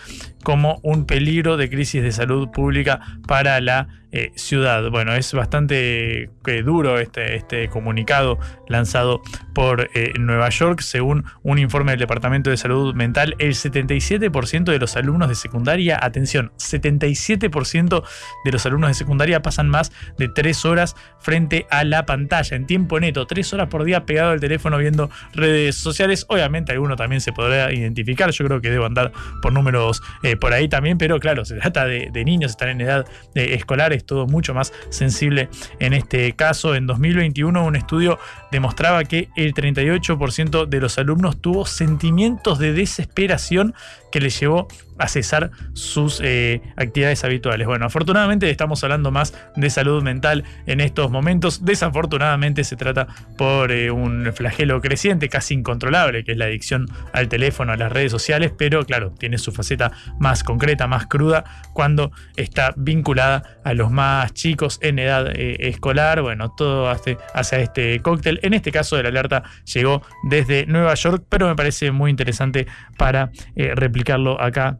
como 0.44 0.78
un 0.82 1.06
peligro 1.06 1.56
de 1.56 1.68
crisis 1.68 2.02
de 2.02 2.12
salud 2.12 2.50
pública 2.50 3.00
para 3.26 3.60
la 3.60 3.88
ciudad. 4.36 4.88
Bueno, 4.90 5.14
es 5.14 5.32
bastante 5.34 6.30
duro 6.64 6.98
este, 6.98 7.36
este 7.36 7.68
comunicado 7.68 8.38
lanzado 8.68 9.20
por 9.52 9.90
Nueva 10.18 10.48
York, 10.48 10.80
según 10.80 11.24
un 11.42 11.58
informe 11.58 11.92
del 11.92 12.00
Departamento 12.00 12.50
de 12.50 12.56
Salud 12.56 12.75
mental, 12.94 13.34
el 13.38 13.54
77% 13.54 14.64
de 14.64 14.78
los 14.78 14.96
alumnos 14.96 15.28
de 15.28 15.34
secundaria, 15.34 15.98
atención, 16.00 16.52
77% 16.58 18.02
de 18.44 18.52
los 18.52 18.66
alumnos 18.66 18.90
de 18.90 18.94
secundaria 18.94 19.42
pasan 19.42 19.68
más 19.68 19.92
de 20.18 20.28
3 20.28 20.64
horas 20.64 20.96
frente 21.18 21.66
a 21.70 21.84
la 21.84 22.06
pantalla 22.06 22.56
en 22.56 22.66
tiempo 22.66 23.00
neto, 23.00 23.26
3 23.26 23.52
horas 23.54 23.68
por 23.68 23.84
día 23.84 24.04
pegado 24.06 24.30
al 24.30 24.40
teléfono 24.40 24.78
viendo 24.78 25.10
redes 25.32 25.76
sociales. 25.76 26.26
Obviamente 26.28 26.72
alguno 26.72 26.96
también 26.96 27.20
se 27.20 27.32
podrá 27.32 27.72
identificar, 27.72 28.30
yo 28.30 28.44
creo 28.44 28.60
que 28.60 28.70
debo 28.70 28.86
andar 28.86 29.12
por 29.42 29.52
números 29.52 30.02
eh, 30.22 30.36
por 30.36 30.52
ahí 30.52 30.68
también, 30.68 30.98
pero 30.98 31.18
claro, 31.18 31.44
se 31.44 31.56
trata 31.56 31.84
de, 31.86 32.24
niños, 32.24 32.52
están 32.52 32.70
en 32.70 32.80
edad 32.80 33.06
de 33.34 33.54
escolar, 33.54 33.92
es 33.92 34.04
todo 34.04 34.26
mucho 34.26 34.54
más 34.54 34.72
sensible 34.90 35.48
en 35.78 35.92
este 35.92 36.32
caso. 36.34 36.74
En 36.74 36.86
2021 36.86 37.64
un 37.64 37.76
estudio 37.76 38.18
demostraba 38.50 39.04
que 39.04 39.28
el 39.36 39.54
38% 39.54 40.66
de 40.66 40.80
los 40.80 40.98
alumnos 40.98 41.40
tuvo 41.40 41.66
sentimientos 41.66 42.58
de 42.58 42.65
desesperación 42.72 43.74
que 44.10 44.20
le 44.20 44.30
llevó 44.30 44.68
a 44.98 45.08
cesar 45.08 45.50
sus 45.72 46.20
eh, 46.22 46.62
actividades 46.76 47.24
habituales. 47.24 47.66
Bueno, 47.66 47.86
afortunadamente 47.86 48.50
estamos 48.50 48.82
hablando 48.84 49.10
más 49.10 49.34
de 49.56 49.70
salud 49.70 50.02
mental 50.02 50.44
en 50.66 50.80
estos 50.80 51.10
momentos. 51.10 51.64
Desafortunadamente 51.64 52.64
se 52.64 52.76
trata 52.76 53.06
por 53.36 53.72
eh, 53.72 53.90
un 53.90 54.32
flagelo 54.34 54.80
creciente, 54.80 55.28
casi 55.28 55.54
incontrolable, 55.54 56.24
que 56.24 56.32
es 56.32 56.38
la 56.38 56.46
adicción 56.46 56.86
al 57.12 57.28
teléfono, 57.28 57.72
a 57.72 57.76
las 57.76 57.92
redes 57.92 58.10
sociales, 58.10 58.52
pero 58.56 58.84
claro, 58.84 59.12
tiene 59.18 59.38
su 59.38 59.52
faceta 59.52 59.92
más 60.18 60.42
concreta, 60.42 60.86
más 60.86 61.06
cruda, 61.06 61.44
cuando 61.72 62.12
está 62.36 62.72
vinculada 62.76 63.42
a 63.64 63.74
los 63.74 63.90
más 63.90 64.32
chicos 64.32 64.78
en 64.82 64.98
edad 64.98 65.28
eh, 65.34 65.56
escolar. 65.68 66.22
Bueno, 66.22 66.52
todo 66.56 66.88
hace, 66.88 67.18
hacia 67.34 67.58
este 67.58 68.00
cóctel. 68.00 68.40
En 68.42 68.54
este 68.54 68.72
caso, 68.72 69.00
la 69.02 69.08
alerta 69.08 69.42
llegó 69.64 70.02
desde 70.24 70.66
Nueva 70.66 70.94
York, 70.94 71.24
pero 71.28 71.48
me 71.48 71.54
parece 71.54 71.90
muy 71.90 72.10
interesante 72.10 72.66
para 72.96 73.30
replicarlo 73.54 74.40
acá 74.40 74.78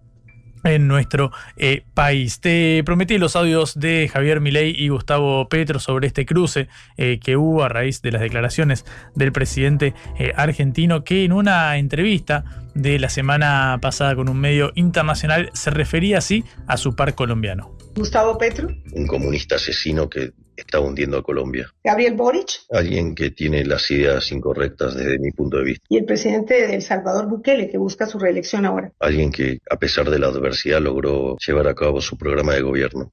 en 0.66 0.88
nuestro 0.88 1.32
eh, 1.56 1.84
país. 1.94 2.40
Te 2.40 2.82
prometí 2.84 3.18
los 3.18 3.36
audios 3.36 3.78
de 3.78 4.08
Javier 4.12 4.40
Milei 4.40 4.74
y 4.76 4.88
Gustavo 4.88 5.48
Petro 5.48 5.78
sobre 5.78 6.06
este 6.06 6.26
cruce 6.26 6.68
eh, 6.96 7.18
que 7.22 7.36
hubo 7.36 7.64
a 7.64 7.68
raíz 7.68 8.02
de 8.02 8.12
las 8.12 8.20
declaraciones 8.20 8.84
del 9.14 9.32
presidente 9.32 9.94
eh, 10.18 10.32
argentino 10.36 11.04
que 11.04 11.24
en 11.24 11.32
una 11.32 11.76
entrevista 11.76 12.44
de 12.74 12.98
la 12.98 13.08
semana 13.08 13.78
pasada 13.80 14.14
con 14.14 14.28
un 14.28 14.38
medio 14.38 14.72
internacional 14.74 15.50
se 15.54 15.70
refería 15.70 16.18
así 16.18 16.44
a 16.66 16.76
su 16.76 16.94
par 16.94 17.14
colombiano. 17.14 17.76
Gustavo 17.94 18.36
Petro. 18.36 18.68
Un 18.92 19.06
comunista 19.06 19.56
asesino 19.56 20.08
que 20.10 20.32
está 20.56 20.80
hundiendo 20.80 21.18
a 21.18 21.22
Colombia. 21.22 21.72
Gabriel 21.84 22.14
Boric. 22.14 22.62
Alguien 22.70 23.14
que 23.14 23.30
tiene 23.30 23.64
las 23.64 23.90
ideas 23.90 24.30
incorrectas 24.32 24.94
desde 24.94 25.18
mi 25.18 25.30
punto 25.30 25.58
de 25.58 25.64
vista. 25.64 25.84
Y 25.88 25.98
el 25.98 26.04
presidente 26.04 26.66
de 26.66 26.74
El 26.74 26.82
Salvador 26.82 27.28
Bukele, 27.28 27.68
que 27.68 27.78
busca 27.78 28.06
su 28.06 28.18
reelección 28.18 28.64
ahora. 28.64 28.92
Alguien 29.00 29.30
que, 29.30 29.58
a 29.70 29.76
pesar 29.76 30.10
de 30.10 30.18
la 30.18 30.28
adversidad, 30.28 30.80
logró 30.80 31.36
llevar 31.46 31.68
a 31.68 31.74
cabo 31.74 32.00
su 32.00 32.16
programa 32.16 32.54
de 32.54 32.62
gobierno. 32.62 33.12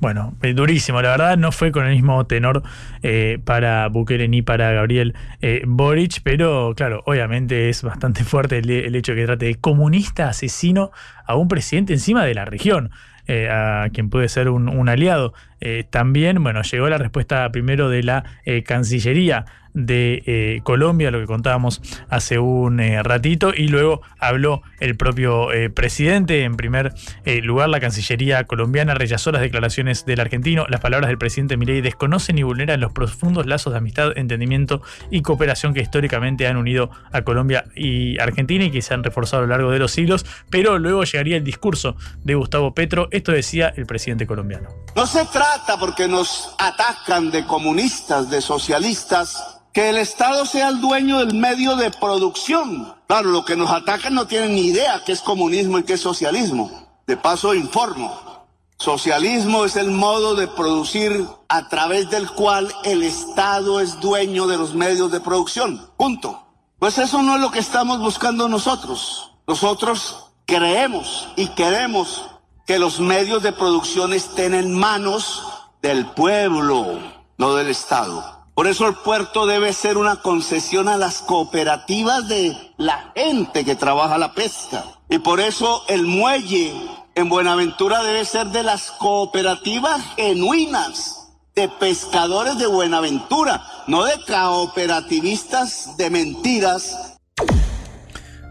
Bueno, 0.00 0.36
eh, 0.42 0.54
durísimo, 0.54 1.02
la 1.02 1.10
verdad 1.10 1.36
no 1.36 1.50
fue 1.50 1.72
con 1.72 1.84
el 1.84 1.92
mismo 1.92 2.24
tenor 2.26 2.62
eh, 3.02 3.38
para 3.44 3.88
Bukele 3.88 4.28
ni 4.28 4.42
para 4.42 4.70
Gabriel 4.70 5.14
eh, 5.40 5.62
Boric, 5.66 6.20
pero 6.22 6.72
claro, 6.76 7.02
obviamente 7.04 7.68
es 7.68 7.82
bastante 7.82 8.22
fuerte 8.22 8.58
el, 8.58 8.94
hecho 8.94 9.16
que 9.16 9.24
trate 9.24 9.46
de 9.46 9.54
comunista 9.56 10.28
asesino 10.28 10.92
a 11.26 11.34
un 11.34 11.48
presidente 11.48 11.94
encima 11.94 12.24
de 12.24 12.34
la 12.34 12.44
región. 12.44 12.90
a 13.50 13.88
quien 13.92 14.08
puede 14.08 14.28
ser 14.28 14.48
un, 14.48 14.88
aliado. 14.88 15.34
También, 15.90 16.42
bueno, 16.42 16.62
llegó 16.62 16.88
la 16.88 16.98
respuesta 16.98 17.50
primero 17.50 17.88
de 17.88 18.02
la 18.02 18.24
Cancillería 18.64 19.44
de 19.78 20.22
eh, 20.26 20.60
Colombia, 20.64 21.10
lo 21.10 21.20
que 21.20 21.26
contábamos 21.26 21.80
hace 22.08 22.38
un 22.38 22.80
eh, 22.80 23.02
ratito, 23.02 23.52
y 23.56 23.68
luego 23.68 24.02
habló 24.18 24.62
el 24.80 24.96
propio 24.96 25.52
eh, 25.52 25.70
presidente. 25.70 26.42
En 26.42 26.56
primer 26.56 26.92
lugar, 27.42 27.68
la 27.68 27.78
Cancillería 27.78 28.44
colombiana 28.44 28.94
rechazó 28.94 29.30
las 29.30 29.40
declaraciones 29.40 30.04
del 30.04 30.20
argentino. 30.20 30.66
Las 30.68 30.80
palabras 30.80 31.08
del 31.08 31.18
presidente 31.18 31.56
Milei 31.56 31.80
desconocen 31.80 32.38
y 32.38 32.42
vulneran 32.42 32.80
los 32.80 32.92
profundos 32.92 33.46
lazos 33.46 33.72
de 33.72 33.78
amistad, 33.78 34.16
entendimiento 34.16 34.82
y 35.10 35.22
cooperación 35.22 35.74
que 35.74 35.80
históricamente 35.80 36.46
han 36.46 36.56
unido 36.56 36.90
a 37.12 37.22
Colombia 37.22 37.64
y 37.76 38.18
Argentina 38.18 38.64
y 38.64 38.70
que 38.70 38.82
se 38.82 38.94
han 38.94 39.04
reforzado 39.04 39.44
a 39.44 39.46
lo 39.46 39.50
largo 39.50 39.70
de 39.70 39.78
los 39.78 39.92
siglos. 39.92 40.26
Pero 40.50 40.78
luego 40.78 41.04
llegaría 41.04 41.36
el 41.36 41.44
discurso 41.44 41.96
de 42.24 42.34
Gustavo 42.34 42.74
Petro. 42.74 43.08
Esto 43.10 43.32
decía 43.32 43.72
el 43.76 43.86
presidente 43.86 44.26
colombiano. 44.26 44.68
Porque 45.78 46.08
nos 46.08 46.50
atacan 46.58 47.30
de 47.30 47.46
comunistas, 47.46 48.30
de 48.30 48.40
socialistas, 48.40 49.60
que 49.72 49.90
el 49.90 49.98
Estado 49.98 50.46
sea 50.46 50.68
el 50.68 50.80
dueño 50.80 51.18
del 51.18 51.34
medio 51.34 51.76
de 51.76 51.90
producción. 51.90 52.94
Claro, 53.06 53.30
lo 53.30 53.44
que 53.44 53.56
nos 53.56 53.70
atacan 53.70 54.14
no 54.14 54.26
tienen 54.26 54.54
ni 54.54 54.62
idea 54.62 55.02
qué 55.04 55.12
es 55.12 55.20
comunismo 55.20 55.78
y 55.78 55.84
qué 55.84 55.94
es 55.94 56.00
socialismo. 56.00 56.70
De 57.06 57.16
paso, 57.16 57.54
informo. 57.54 58.46
Socialismo 58.78 59.64
es 59.64 59.76
el 59.76 59.90
modo 59.90 60.34
de 60.34 60.46
producir 60.46 61.26
a 61.48 61.68
través 61.68 62.10
del 62.10 62.30
cual 62.30 62.72
el 62.84 63.02
Estado 63.02 63.80
es 63.80 64.00
dueño 64.00 64.46
de 64.46 64.56
los 64.56 64.74
medios 64.74 65.10
de 65.10 65.20
producción. 65.20 65.90
Punto. 65.96 66.44
Pues 66.78 66.98
eso 66.98 67.22
no 67.22 67.36
es 67.36 67.40
lo 67.40 67.50
que 67.50 67.58
estamos 67.58 67.98
buscando 67.98 68.48
nosotros. 68.48 69.32
Nosotros 69.46 70.30
creemos 70.46 71.28
y 71.36 71.48
queremos 71.48 72.24
que 72.68 72.78
los 72.78 73.00
medios 73.00 73.42
de 73.42 73.52
producción 73.52 74.12
estén 74.12 74.52
en 74.52 74.74
manos 74.74 75.42
del 75.80 76.04
pueblo, 76.04 76.98
no 77.38 77.54
del 77.54 77.68
Estado. 77.68 78.22
Por 78.54 78.66
eso 78.66 78.86
el 78.86 78.94
puerto 78.94 79.46
debe 79.46 79.72
ser 79.72 79.96
una 79.96 80.16
concesión 80.16 80.86
a 80.86 80.98
las 80.98 81.22
cooperativas 81.22 82.28
de 82.28 82.54
la 82.76 83.10
gente 83.16 83.64
que 83.64 83.74
trabaja 83.74 84.18
la 84.18 84.34
pesca. 84.34 84.84
Y 85.08 85.18
por 85.18 85.40
eso 85.40 85.82
el 85.88 86.02
muelle 86.02 86.74
en 87.14 87.30
Buenaventura 87.30 88.02
debe 88.02 88.26
ser 88.26 88.48
de 88.48 88.62
las 88.62 88.90
cooperativas 88.90 90.02
genuinas 90.16 91.30
de 91.54 91.70
pescadores 91.70 92.58
de 92.58 92.66
Buenaventura, 92.66 93.66
no 93.86 94.04
de 94.04 94.12
cooperativistas 94.26 95.96
de 95.96 96.10
mentiras 96.10 97.16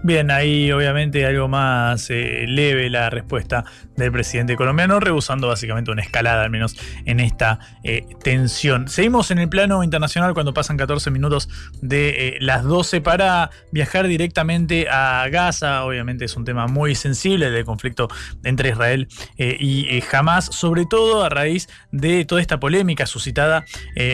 Bien, 0.07 0.31
ahí 0.31 0.71
obviamente 0.71 1.25
algo 1.25 1.49
más 1.49 2.09
eh, 2.11 2.45
leve 2.47 2.89
la 2.89 3.09
respuesta 3.09 3.65
del 3.97 4.09
presidente 4.09 4.55
colombiano, 4.55 5.01
rehusando 5.01 5.49
básicamente 5.49 5.91
una 5.91 6.01
escalada, 6.01 6.43
al 6.43 6.49
menos 6.49 6.77
en 7.03 7.19
esta 7.19 7.59
eh, 7.83 8.05
tensión. 8.23 8.87
Seguimos 8.87 9.31
en 9.31 9.39
el 9.39 9.49
plano 9.49 9.83
internacional 9.83 10.33
cuando 10.33 10.53
pasan 10.53 10.77
14 10.77 11.11
minutos 11.11 11.49
de 11.81 12.09
eh, 12.09 12.37
las 12.39 12.63
12 12.63 13.01
para 13.01 13.49
viajar 13.73 14.07
directamente 14.07 14.87
a 14.89 15.27
Gaza. 15.29 15.83
Obviamente 15.83 16.23
es 16.23 16.37
un 16.37 16.45
tema 16.45 16.67
muy 16.67 16.95
sensible 16.95 17.51
del 17.51 17.65
conflicto 17.65 18.07
entre 18.45 18.69
Israel 18.69 19.09
y 19.37 20.01
Hamas, 20.09 20.45
sobre 20.45 20.85
todo 20.85 21.25
a 21.25 21.27
raíz 21.27 21.67
de 21.91 22.23
toda 22.23 22.39
esta 22.39 22.61
polémica 22.61 23.07
suscitada 23.07 23.65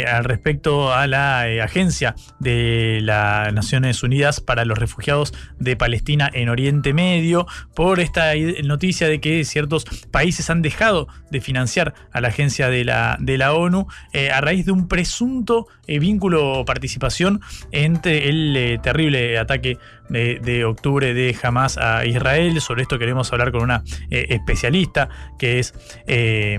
al 0.07 0.23
respecto 0.23 0.91
a 0.91 1.05
la 1.05 1.41
agencia 1.61 2.15
de 2.39 2.99
las 3.03 3.53
Naciones 3.53 4.01
Unidas 4.01 4.41
para 4.41 4.65
los 4.65 4.79
Refugiados 4.79 5.33
de 5.59 5.75
Palestina 5.83 6.31
en 6.33 6.47
Oriente 6.47 6.93
Medio, 6.93 7.45
por 7.75 7.99
esta 7.99 8.31
noticia 8.63 9.09
de 9.09 9.19
que 9.19 9.43
ciertos 9.43 9.83
países 10.11 10.49
han 10.49 10.61
dejado 10.61 11.09
de 11.29 11.41
financiar 11.41 11.93
a 12.13 12.21
la 12.21 12.29
agencia 12.29 12.69
de 12.69 12.85
la, 12.85 13.17
de 13.19 13.37
la 13.37 13.53
ONU 13.53 13.87
eh, 14.13 14.31
a 14.31 14.39
raíz 14.39 14.65
de 14.65 14.71
un 14.71 14.87
presunto 14.87 15.67
eh, 15.85 15.99
vínculo 15.99 16.59
o 16.59 16.63
participación 16.63 17.41
entre 17.73 18.29
el 18.29 18.55
eh, 18.55 18.79
terrible 18.81 19.37
ataque 19.37 19.77
de, 20.09 20.65
octubre 20.65 21.13
de 21.13 21.35
Hamas 21.41 21.77
a 21.77 22.05
Israel. 22.05 22.59
Sobre 22.61 22.83
esto 22.83 22.99
queremos 22.99 23.31
hablar 23.31 23.51
con 23.51 23.63
una 23.63 23.83
especialista 24.09 25.09
que 25.37 25.59
es 25.59 25.73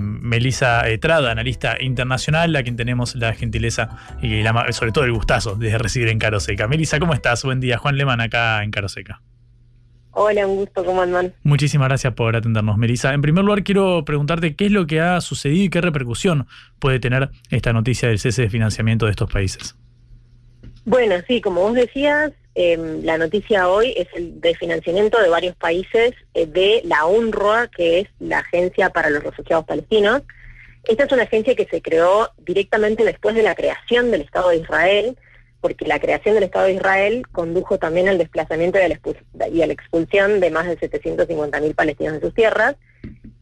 Melissa 0.01 0.83
Trada, 0.99 1.31
analista 1.31 1.77
internacional, 1.81 2.55
a 2.55 2.63
quien 2.63 2.75
tenemos 2.75 3.15
la 3.15 3.33
gentileza 3.33 3.89
y 4.21 4.43
sobre 4.71 4.91
todo 4.91 5.05
el 5.05 5.13
gustazo 5.13 5.55
de 5.55 5.77
recibir 5.77 6.09
en 6.09 6.19
Caroseca. 6.19 6.67
Melissa, 6.67 6.99
¿cómo 6.99 7.13
estás? 7.13 7.43
Buen 7.43 7.59
día. 7.59 7.77
Juan 7.77 7.97
Leman 7.97 8.21
acá 8.21 8.63
en 8.63 8.71
Caroseca. 8.71 9.21
Hola, 10.17 10.47
un 10.47 10.55
gusto, 10.55 10.85
¿cómo 10.85 11.01
andan? 11.01 11.33
Muchísimas 11.43 11.89
gracias 11.89 12.13
por 12.13 12.37
atendernos, 12.37 12.77
Melissa. 12.77 13.13
En 13.13 13.21
primer 13.21 13.43
lugar, 13.43 13.63
quiero 13.63 14.05
preguntarte 14.05 14.55
qué 14.55 14.67
es 14.67 14.71
lo 14.71 14.87
que 14.87 15.01
ha 15.01 15.19
sucedido 15.19 15.65
y 15.65 15.69
qué 15.69 15.81
repercusión 15.81 16.47
puede 16.79 17.01
tener 17.01 17.31
esta 17.49 17.73
noticia 17.73 18.07
del 18.07 18.17
cese 18.17 18.43
de 18.43 18.49
financiamiento 18.49 19.05
de 19.05 19.11
estos 19.11 19.29
países. 19.29 19.75
Bueno, 20.85 21.15
sí, 21.27 21.41
como 21.41 21.59
vos 21.61 21.73
decías, 21.73 22.31
em, 22.55 23.03
la 23.03 23.17
noticia 23.17 23.69
hoy 23.69 23.93
es 23.95 24.07
el 24.15 24.41
de 24.41 24.55
financiamiento 24.55 25.21
de 25.21 25.29
varios 25.29 25.55
países 25.55 26.13
eh, 26.33 26.45
de 26.45 26.81
la 26.85 27.05
UNRWA, 27.05 27.67
que 27.67 27.99
es 27.99 28.07
la 28.19 28.39
Agencia 28.39 28.89
para 28.89 29.09
los 29.09 29.23
Refugiados 29.23 29.65
Palestinos. 29.65 30.23
Esta 30.85 31.03
es 31.03 31.11
una 31.11 31.23
agencia 31.23 31.55
que 31.55 31.65
se 31.65 31.81
creó 31.81 32.29
directamente 32.37 33.03
después 33.03 33.35
de 33.35 33.43
la 33.43 33.55
creación 33.55 34.11
del 34.11 34.21
Estado 34.21 34.49
de 34.49 34.57
Israel 34.57 35.17
porque 35.65 35.87
la 35.87 35.99
creación 35.99 36.35
del 36.35 36.43
Estado 36.43 36.67
de 36.67 36.73
Israel 36.73 37.25
condujo 37.31 37.79
también 37.79 38.07
al 38.07 38.19
desplazamiento 38.19 38.77
y 38.77 38.83
a 38.83 39.65
la 39.65 39.73
expulsión 39.73 40.39
de 40.39 40.51
más 40.51 40.67
de 40.67 40.77
750.000 40.77 41.73
palestinos 41.73 42.13
de 42.13 42.21
sus 42.21 42.35
tierras. 42.35 42.75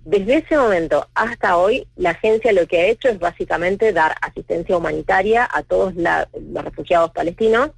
Desde 0.05 0.35
ese 0.35 0.55
momento 0.55 1.05
hasta 1.15 1.57
hoy, 1.57 1.85
la 1.97 2.11
agencia 2.11 2.53
lo 2.53 2.65
que 2.65 2.79
ha 2.79 2.87
hecho 2.87 3.09
es 3.09 3.19
básicamente 3.19 3.91
dar 3.91 4.15
asistencia 4.21 4.77
humanitaria 4.77 5.45
a 5.51 5.63
todos 5.63 5.93
los 5.95 6.63
refugiados 6.63 7.11
palestinos 7.11 7.71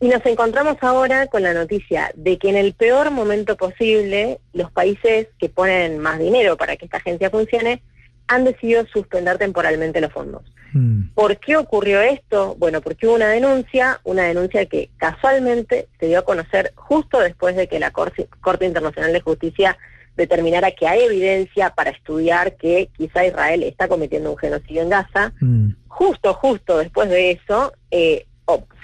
y 0.00 0.08
nos 0.08 0.24
encontramos 0.26 0.76
ahora 0.80 1.26
con 1.26 1.42
la 1.42 1.54
noticia 1.54 2.12
de 2.14 2.38
que 2.38 2.50
en 2.50 2.56
el 2.56 2.72
peor 2.72 3.10
momento 3.10 3.56
posible, 3.56 4.38
los 4.52 4.70
países 4.70 5.28
que 5.38 5.48
ponen 5.48 5.98
más 5.98 6.18
dinero 6.18 6.56
para 6.56 6.76
que 6.76 6.84
esta 6.84 6.98
agencia 6.98 7.30
funcione 7.30 7.82
han 8.28 8.44
decidido 8.44 8.86
suspender 8.86 9.38
temporalmente 9.38 10.00
los 10.00 10.12
fondos. 10.12 10.42
Mm. 10.72 11.08
¿Por 11.14 11.38
qué 11.38 11.56
ocurrió 11.56 12.00
esto? 12.00 12.54
Bueno, 12.58 12.80
porque 12.80 13.06
hubo 13.06 13.14
una 13.16 13.28
denuncia, 13.28 14.00
una 14.04 14.24
denuncia 14.24 14.66
que 14.66 14.90
casualmente 14.98 15.88
se 15.98 16.06
dio 16.06 16.20
a 16.20 16.24
conocer 16.24 16.72
justo 16.76 17.18
después 17.18 17.56
de 17.56 17.66
que 17.66 17.80
la 17.80 17.90
Corte, 17.90 18.28
Internacional 18.60 19.12
de 19.12 19.20
Justicia 19.20 19.78
determinara 20.16 20.72
que 20.72 20.86
hay 20.86 21.02
evidencia 21.02 21.70
para 21.70 21.90
estudiar 21.90 22.56
que 22.56 22.90
quizá 22.96 23.24
Israel 23.24 23.62
está 23.62 23.88
cometiendo 23.88 24.30
un 24.30 24.38
genocidio 24.38 24.82
en 24.82 24.90
Gaza. 24.90 25.32
Mm. 25.40 25.70
Justo, 25.88 26.34
justo 26.34 26.78
después 26.78 27.08
de 27.08 27.32
eso, 27.32 27.72
eh, 27.90 28.26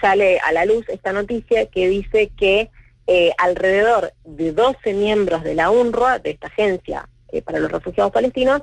sale 0.00 0.38
a 0.40 0.52
la 0.52 0.64
luz 0.64 0.88
esta 0.88 1.12
noticia 1.12 1.66
que 1.66 1.88
dice 1.88 2.30
que 2.36 2.70
eh, 3.06 3.32
alrededor 3.38 4.12
de 4.24 4.52
12 4.52 4.94
miembros 4.94 5.42
de 5.42 5.54
la 5.54 5.70
UNRWA, 5.70 6.18
de 6.18 6.30
esta 6.30 6.46
agencia 6.46 7.08
eh, 7.32 7.42
para 7.42 7.58
los 7.58 7.70
refugiados 7.70 8.12
palestinos, 8.12 8.62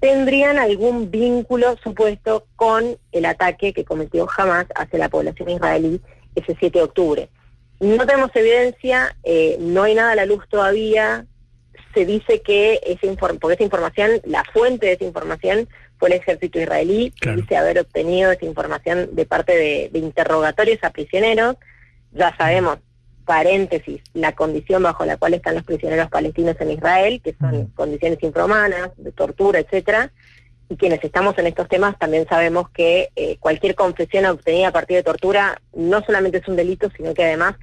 tendrían 0.00 0.58
algún 0.58 1.10
vínculo 1.10 1.76
supuesto 1.82 2.46
con 2.56 2.98
el 3.12 3.24
ataque 3.26 3.72
que 3.72 3.84
cometió 3.84 4.26
Hamas 4.36 4.66
hacia 4.74 4.98
la 4.98 5.08
población 5.08 5.50
israelí 5.50 6.00
ese 6.34 6.56
7 6.58 6.78
de 6.78 6.84
octubre. 6.84 7.28
No 7.80 8.06
tenemos 8.06 8.30
evidencia, 8.34 9.16
eh, 9.24 9.56
no 9.60 9.82
hay 9.82 9.94
nada 9.94 10.12
a 10.12 10.16
la 10.16 10.26
luz 10.26 10.44
todavía. 10.48 11.26
Se 11.92 12.04
dice 12.04 12.42
que 12.42 12.80
esa 12.84 13.12
porque 13.16 13.54
esa 13.54 13.64
información, 13.64 14.10
la 14.24 14.44
fuente 14.52 14.86
de 14.86 14.92
esa 14.92 15.04
información 15.04 15.68
fue 16.04 16.10
el 16.10 16.20
ejército 16.20 16.60
israelí, 16.60 17.14
que 17.18 17.34
dice 17.34 17.56
haber 17.56 17.78
obtenido 17.78 18.30
esa 18.30 18.44
información 18.44 19.08
de 19.12 19.24
parte 19.24 19.56
de, 19.56 19.88
de 19.90 19.98
interrogatorios 20.00 20.78
a 20.82 20.90
prisioneros. 20.90 21.56
Ya 22.12 22.36
sabemos 22.36 22.76
paréntesis, 23.24 24.02
la 24.12 24.32
condición 24.32 24.82
bajo 24.82 25.06
la 25.06 25.16
cual 25.16 25.32
están 25.32 25.54
los 25.54 25.64
prisioneros 25.64 26.10
palestinos 26.10 26.56
en 26.60 26.72
Israel, 26.72 27.22
que 27.24 27.34
son 27.40 27.68
condiciones 27.68 28.22
infrahumanas, 28.22 28.90
de 28.98 29.12
tortura, 29.12 29.60
etcétera, 29.60 30.12
y 30.68 30.76
quienes 30.76 31.02
estamos 31.02 31.38
en 31.38 31.46
estos 31.46 31.68
temas 31.68 31.98
también 31.98 32.26
sabemos 32.28 32.68
que 32.68 33.08
eh, 33.16 33.38
cualquier 33.40 33.74
confesión 33.74 34.26
obtenida 34.26 34.68
a 34.68 34.72
partir 34.72 34.98
de 34.98 35.04
tortura 35.04 35.58
no 35.72 36.02
solamente 36.02 36.36
es 36.36 36.48
un 36.48 36.56
delito, 36.56 36.90
sino 36.98 37.14
que 37.14 37.24
además 37.24 37.54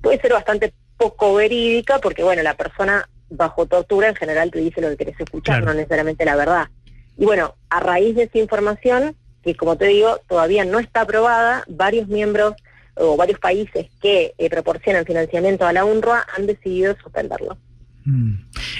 puede 0.00 0.18
ser 0.18 0.32
bastante 0.32 0.72
poco 0.96 1.34
verídica, 1.34 1.98
porque 1.98 2.22
bueno, 2.22 2.42
la 2.42 2.54
persona 2.54 3.06
bajo 3.28 3.66
tortura 3.66 4.08
en 4.08 4.14
general 4.14 4.50
te 4.50 4.60
dice 4.60 4.80
lo 4.80 4.88
que 4.88 4.96
querés 4.96 5.20
escuchar, 5.20 5.62
no 5.62 5.74
necesariamente 5.74 6.24
la 6.24 6.36
verdad. 6.36 6.68
Y 7.18 7.24
bueno, 7.24 7.54
a 7.70 7.80
raíz 7.80 8.16
de 8.16 8.24
esa 8.24 8.38
información, 8.38 9.16
que 9.42 9.54
como 9.54 9.76
te 9.76 9.86
digo, 9.86 10.20
todavía 10.28 10.64
no 10.64 10.78
está 10.78 11.02
aprobada, 11.02 11.64
varios 11.68 12.08
miembros 12.08 12.54
o 12.94 13.16
varios 13.16 13.38
países 13.38 13.86
que 14.00 14.34
eh, 14.38 14.50
proporcionan 14.50 15.04
financiamiento 15.04 15.66
a 15.66 15.72
la 15.72 15.84
UNRWA 15.84 16.24
han 16.36 16.46
decidido 16.46 16.94
suspenderlo. 17.02 17.56
Mm. 18.04 18.34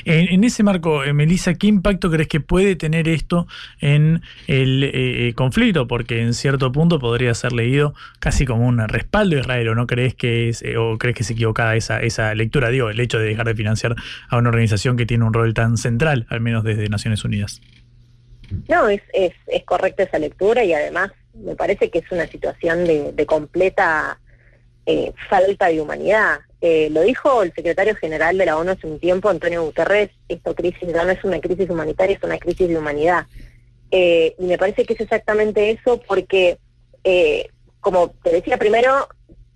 En, 0.04 0.42
ese 0.42 0.64
marco, 0.64 1.04
eh, 1.04 1.12
Melissa, 1.12 1.54
¿qué 1.54 1.68
impacto 1.68 2.10
crees 2.10 2.26
que 2.26 2.40
puede 2.40 2.74
tener 2.74 3.06
esto 3.06 3.46
en 3.80 4.20
el 4.48 4.82
eh, 4.82 5.32
conflicto? 5.36 5.86
Porque 5.86 6.22
en 6.22 6.34
cierto 6.34 6.72
punto 6.72 6.98
podría 6.98 7.32
ser 7.34 7.52
leído 7.52 7.94
casi 8.18 8.44
como 8.44 8.66
un 8.66 8.78
respaldo 8.88 9.36
a 9.36 9.40
Israel, 9.40 9.68
¿o 9.68 9.74
no 9.76 9.86
crees 9.86 10.14
que 10.14 10.48
es, 10.48 10.64
o 10.76 10.98
crees 10.98 11.16
que 11.16 11.22
es 11.22 11.30
equivocada 11.30 11.76
esa, 11.76 12.00
esa 12.00 12.34
lectura? 12.34 12.70
Digo, 12.70 12.90
el 12.90 12.98
hecho 12.98 13.18
de 13.18 13.26
dejar 13.26 13.46
de 13.46 13.54
financiar 13.54 13.94
a 14.28 14.36
una 14.36 14.48
organización 14.48 14.96
que 14.96 15.06
tiene 15.06 15.24
un 15.24 15.32
rol 15.32 15.54
tan 15.54 15.76
central, 15.76 16.26
al 16.28 16.40
menos 16.40 16.64
desde 16.64 16.88
Naciones 16.88 17.24
Unidas. 17.24 17.60
No, 18.68 18.88
es, 18.88 19.02
es, 19.12 19.32
es 19.46 19.64
correcta 19.64 20.02
esa 20.02 20.18
lectura 20.18 20.64
y 20.64 20.72
además 20.72 21.10
me 21.34 21.56
parece 21.56 21.90
que 21.90 22.00
es 22.00 22.10
una 22.10 22.26
situación 22.26 22.84
de, 22.84 23.26
completa 23.26 24.18
eh, 24.86 25.12
falta 25.28 25.68
de 25.68 25.80
humanidad. 25.80 26.40
Eh, 26.60 26.88
lo 26.90 27.02
dijo 27.02 27.42
el 27.42 27.52
secretario 27.54 27.96
general 27.96 28.38
de 28.38 28.46
la 28.46 28.56
ONU 28.56 28.72
hace 28.72 28.86
un 28.86 29.00
tiempo, 29.00 29.28
Antonio 29.28 29.64
Guterres, 29.64 30.10
esta 30.28 30.54
crisis 30.54 30.88
ya 30.92 31.04
no 31.04 31.10
es 31.10 31.24
una 31.24 31.40
crisis 31.40 31.68
humanitaria, 31.68 32.16
es 32.16 32.22
una 32.22 32.38
crisis 32.38 32.68
de 32.68 32.78
humanidad. 32.78 33.26
Eh, 33.90 34.34
y 34.38 34.44
me 34.44 34.58
parece 34.58 34.84
que 34.84 34.94
es 34.94 35.00
exactamente 35.00 35.70
eso 35.70 36.00
porque, 36.06 36.58
como 37.80 38.10
te 38.22 38.30
decía 38.30 38.56
primero, 38.58 39.08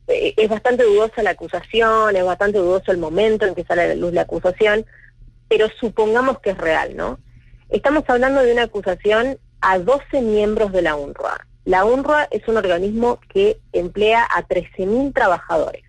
es 0.09 0.49
bastante 0.49 0.85
dudosa 0.85 1.23
la 1.23 1.31
acusación, 1.31 2.17
es 2.17 2.25
bastante 2.25 2.59
dudoso 2.59 2.93
el 2.93 2.99
momento 2.99 3.47
en 3.47 3.55
que 3.55 3.65
sale 3.65 3.83
a 3.83 3.89
la 3.89 3.95
luz 3.95 4.13
la 4.13 4.23
acusación, 4.23 4.85
pero 5.49 5.69
supongamos 5.81 6.41
que 6.41 6.51
es 6.51 6.59
real, 6.59 6.97
¿no? 6.97 7.19
Estamos 7.69 8.05
hablando 8.09 8.43
de 8.43 8.53
una 8.53 8.65
acusación 8.65 9.39
a 9.61 9.79
12 9.79 10.23
miembros 10.23 10.73
de 10.73 10.83
la 10.83 10.97
UNRWA 10.97 11.47
la 11.67 11.85
UNRWA 11.85 12.29
es 12.31 12.47
un 12.47 12.57
organismo 12.57 13.19
que 13.29 13.59
emplea 13.73 14.25
a 14.25 14.47
13.000 14.47 15.13
trabajadores. 15.13 15.83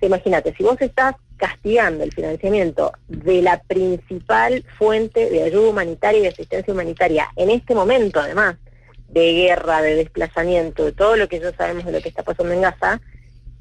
Imagínate, 0.00 0.54
si 0.54 0.62
vos 0.62 0.80
estás 0.80 1.16
castigando 1.36 2.04
el 2.04 2.12
financiamiento 2.12 2.92
de 3.08 3.42
la 3.42 3.60
principal 3.60 4.64
fuente 4.78 5.28
de 5.28 5.42
ayuda 5.42 5.68
humanitaria 5.68 6.20
y 6.20 6.22
de 6.22 6.28
asistencia 6.28 6.72
humanitaria 6.72 7.28
en 7.34 7.50
este 7.50 7.74
momento, 7.74 8.20
además, 8.20 8.56
de 9.08 9.32
guerra, 9.32 9.82
de 9.82 9.96
desplazamiento, 9.96 10.84
de 10.84 10.92
todo 10.92 11.16
lo 11.16 11.28
que 11.28 11.40
ya 11.40 11.52
sabemos 11.56 11.84
de 11.84 11.92
lo 11.92 12.00
que 12.00 12.08
está 12.08 12.22
pasando 12.22 12.52
en 12.52 12.60
Gaza, 12.60 13.00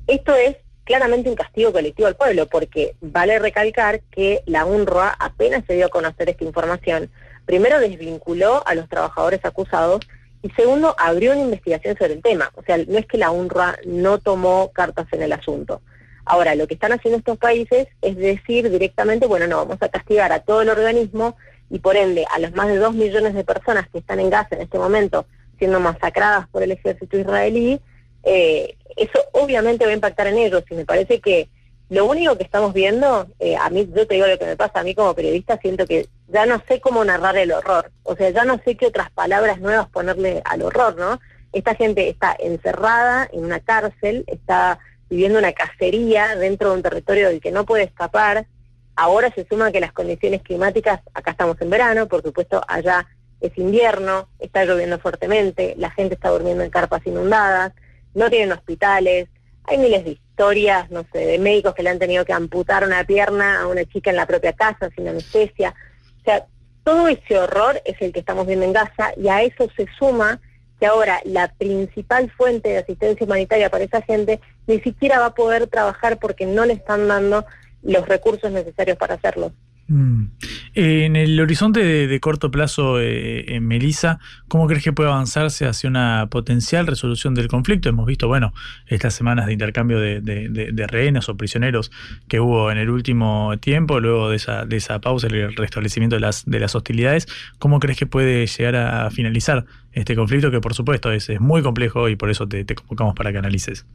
esto 0.06 0.36
es 0.36 0.56
claramente 0.84 1.30
un 1.30 1.36
castigo 1.36 1.74
colectivo 1.74 2.08
al 2.08 2.16
pueblo, 2.16 2.46
porque 2.48 2.96
vale 3.02 3.40
recalcar 3.40 4.02
que 4.12 4.44
la 4.46 4.66
UNRWA 4.66 5.16
apenas 5.20 5.64
se 5.66 5.74
dio 5.74 5.88
a 5.88 5.90
conocer 5.90 6.30
esta 6.30 6.44
información, 6.44 7.10
primero 7.50 7.80
desvinculó 7.80 8.62
a 8.68 8.76
los 8.76 8.88
trabajadores 8.88 9.44
acusados 9.44 10.02
y 10.44 10.52
segundo 10.52 10.96
abrió 11.00 11.32
una 11.32 11.42
investigación 11.42 11.98
sobre 11.98 12.14
el 12.14 12.22
tema. 12.22 12.52
O 12.54 12.62
sea, 12.62 12.78
no 12.78 13.00
es 13.00 13.08
que 13.08 13.18
la 13.18 13.32
UNRWA 13.32 13.76
no 13.88 14.20
tomó 14.20 14.70
cartas 14.72 15.08
en 15.14 15.24
el 15.24 15.34
asunto. 15.34 15.82
Ahora, 16.26 16.54
lo 16.54 16.68
que 16.68 16.76
están 16.76 16.92
haciendo 16.92 17.18
estos 17.18 17.40
países 17.40 17.88
es 18.04 18.18
decir 18.18 18.70
directamente, 18.70 19.26
bueno, 19.26 19.48
no, 19.48 19.58
vamos 19.66 19.80
a 19.82 19.90
castigar 19.90 20.32
a 20.32 20.42
todo 20.42 20.62
el 20.62 20.70
organismo 20.70 21.38
y 21.72 21.80
por 21.80 21.98
ende 21.98 22.24
a 22.32 22.38
los 22.38 22.54
más 22.54 22.68
de 22.68 22.78
dos 22.78 22.94
millones 22.94 23.34
de 23.34 23.44
personas 23.44 23.90
que 23.90 23.98
están 23.98 24.20
en 24.20 24.30
Gaza 24.30 24.56
en 24.56 24.62
este 24.62 24.78
momento 24.78 25.26
siendo 25.58 25.80
masacradas 25.80 26.48
por 26.50 26.62
el 26.62 26.72
ejército 26.72 27.18
israelí, 27.18 27.82
eh, 28.22 28.76
eso 28.96 29.20
obviamente 29.32 29.86
va 29.86 29.92
a 29.92 29.96
impactar 29.96 30.28
en 30.28 30.38
ellos 30.38 30.64
y 30.70 30.76
me 30.76 30.86
parece 30.86 31.20
que 31.20 31.50
lo 31.90 32.06
único 32.06 32.38
que 32.38 32.44
estamos 32.44 32.74
viendo, 32.74 33.28
eh, 33.40 33.56
a 33.58 33.70
mí, 33.70 33.90
yo 33.96 34.06
te 34.06 34.14
digo 34.16 34.28
lo 34.28 34.38
que 34.38 34.46
me 34.46 34.56
pasa, 34.56 34.80
a 34.80 34.84
mí 34.84 34.94
como 34.94 35.16
periodista 35.16 35.58
siento 35.58 35.88
que 35.88 36.08
ya 36.28 36.46
no 36.46 36.62
sé 36.68 36.80
cómo 36.80 37.04
narrar 37.04 37.36
el 37.38 37.52
horror, 37.52 37.92
o 38.04 38.16
sea, 38.16 38.30
ya 38.30 38.46
no 38.46 38.60
sé 38.64 38.78
qué 38.78 38.86
otras 38.86 39.10
palabras 39.12 39.60
nuevas 39.60 39.90
ponerle 39.90 40.42
al 40.46 40.62
horror, 40.62 40.96
¿no? 40.98 41.20
Esta 41.52 41.74
gente 41.74 42.08
está 42.08 42.36
encerrada 42.38 43.28
en 43.34 43.44
una 43.44 43.60
cárcel, 43.60 44.24
está 44.28 44.78
viviendo 45.10 45.40
una 45.40 45.54
cacería 45.54 46.36
dentro 46.36 46.70
de 46.70 46.76
un 46.76 46.84
territorio 46.84 47.30
del 47.30 47.42
que 47.42 47.52
no 47.52 47.66
puede 47.66 47.86
escapar. 47.86 48.46
Ahora 48.96 49.34
se 49.34 49.48
suma 49.48 49.72
que 49.72 49.80
las 49.80 49.92
condiciones 49.92 50.44
climáticas, 50.44 51.02
acá 51.16 51.32
estamos 51.32 51.60
en 51.62 51.72
verano, 51.72 52.08
por 52.08 52.22
supuesto 52.22 52.62
allá 52.68 53.08
es 53.42 53.58
invierno, 53.58 54.28
está 54.38 54.66
lloviendo 54.66 55.00
fuertemente, 55.00 55.74
la 55.78 55.90
gente 55.90 56.14
está 56.14 56.30
durmiendo 56.30 56.64
en 56.64 56.70
carpas 56.70 57.02
inundadas, 57.08 57.74
no 58.14 58.30
tienen 58.30 58.52
hospitales, 58.52 59.30
hay 59.70 59.78
miles 59.78 60.04
de 60.04 60.12
historias, 60.12 60.90
no 60.90 61.06
sé, 61.12 61.20
de 61.20 61.40
médicos 61.40 61.76
que 61.76 61.84
le 61.84 61.90
han 61.90 62.00
tenido 62.00 62.26
que 62.26 62.34
amputar 62.34 62.84
una 62.84 63.04
pierna 63.04 63.62
a 63.62 63.68
una 63.68 63.86
chica 63.86 64.10
en 64.10 64.16
la 64.16 64.26
propia 64.26 64.54
casa 64.54 64.90
sin 64.96 65.08
anestesia. 65.08 65.74
O 66.22 66.24
sea, 66.24 66.46
todo 66.84 67.08
ese 67.08 67.38
horror 67.38 67.82
es 67.86 68.02
el 68.02 68.12
que 68.12 68.20
estamos 68.20 68.48
viendo 68.48 68.66
en 68.66 68.74
Gaza 68.74 69.12
y 69.16 69.28
a 69.28 69.44
eso 69.44 69.68
se 69.76 69.86
suma 69.98 70.40
que 70.80 70.86
ahora 70.86 71.20
la 71.26 71.50
principal 71.50 72.32
fuente 72.32 72.70
de 72.70 72.78
asistencia 72.78 73.26
humanitaria 73.26 73.70
para 73.70 73.84
esa 73.84 74.02
gente 74.02 74.40
ni 74.66 74.80
siquiera 74.80 75.20
va 75.20 75.28
a 75.28 75.36
poder 75.36 75.68
trabajar 75.68 76.20
porque 76.20 76.46
no 76.46 76.66
le 76.66 76.74
están 76.74 77.08
dando 77.08 77.46
los 77.84 78.08
recursos 78.08 78.52
necesarios 78.52 78.98
para 78.98 79.16
hacerlo. 79.16 79.52
Mm. 79.88 80.26
En 80.76 81.16
el 81.16 81.40
horizonte 81.40 82.08
de, 82.08 82.20
corto 82.20 82.52
plazo, 82.52 83.00
eh, 83.00 83.56
en 83.56 83.68
Melissa, 83.68 84.20
¿cómo 84.48 84.68
crees 84.68 84.84
que 84.84 84.94
puede 84.94 85.10
avanzarse 85.10 85.66
hacia 85.66 85.90
una 85.90 86.28
potencial 86.30 86.86
resolución 86.86 87.34
del 87.34 87.48
conflicto? 87.48 87.90
Hemos 87.90 88.06
visto, 88.06 88.28
bueno, 88.28 88.54
estas 88.88 89.14
semanas 89.14 89.48
de 89.48 89.54
intercambio 89.54 90.00
de, 90.00 90.88
rehenes 90.88 91.28
o 91.30 91.38
prisioneros 91.38 91.92
que 92.28 92.40
hubo 92.40 92.72
en 92.72 92.78
el 92.78 92.90
último 92.90 93.54
tiempo, 93.60 94.00
luego 94.00 94.30
de 94.30 94.36
esa, 94.36 94.66
de 94.66 94.78
esa 94.78 95.02
pausa, 95.02 95.28
el 95.28 95.56
restablecimiento 95.56 96.16
de 96.16 96.22
las, 96.22 96.46
de 96.46 96.60
las 96.60 96.76
hostilidades. 96.76 97.28
¿Cómo 97.58 97.80
crees 97.80 97.98
que 97.98 98.06
puede 98.06 98.46
llegar 98.46 98.76
a 98.76 99.10
finalizar 99.12 99.66
este 99.94 100.16
conflicto 100.16 100.52
que, 100.52 100.62
por 100.62 100.74
supuesto, 100.76 101.12
es, 101.12 101.30
es 101.30 101.42
muy 101.42 101.64
complejo 101.64 102.10
y 102.10 102.16
por 102.16 102.30
eso 102.30 102.48
te, 102.48 102.64
te 102.64 102.76
convocamos 102.76 103.16
para 103.16 103.32
que 103.32 103.40
analices? 103.40 103.86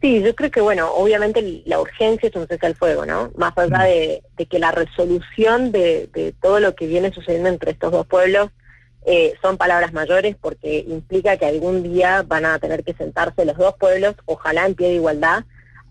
Sí, 0.00 0.22
yo 0.22 0.34
creo 0.36 0.50
que, 0.50 0.60
bueno, 0.60 0.92
obviamente 0.92 1.62
la 1.66 1.80
urgencia 1.80 2.28
es 2.28 2.36
un 2.36 2.46
cese 2.46 2.66
al 2.66 2.76
fuego, 2.76 3.04
¿no? 3.04 3.32
Más 3.36 3.56
allá 3.58 3.82
de, 3.82 4.22
que 4.48 4.58
la 4.60 4.70
resolución 4.70 5.72
de, 5.72 6.34
todo 6.40 6.60
lo 6.60 6.76
que 6.76 6.86
viene 6.86 7.12
sucediendo 7.12 7.48
entre 7.48 7.72
estos 7.72 7.90
dos 7.90 8.06
pueblos 8.06 8.50
eh, 9.06 9.34
son 9.42 9.56
palabras 9.56 9.92
mayores 9.92 10.36
porque 10.40 10.84
implica 10.86 11.36
que 11.36 11.46
algún 11.46 11.82
día 11.82 12.22
van 12.22 12.44
a 12.44 12.60
tener 12.60 12.84
que 12.84 12.94
sentarse 12.94 13.44
los 13.44 13.56
dos 13.56 13.74
pueblos, 13.74 14.14
ojalá 14.26 14.66
en 14.66 14.76
pie 14.76 14.88
de 14.88 14.94
igualdad, 14.94 15.44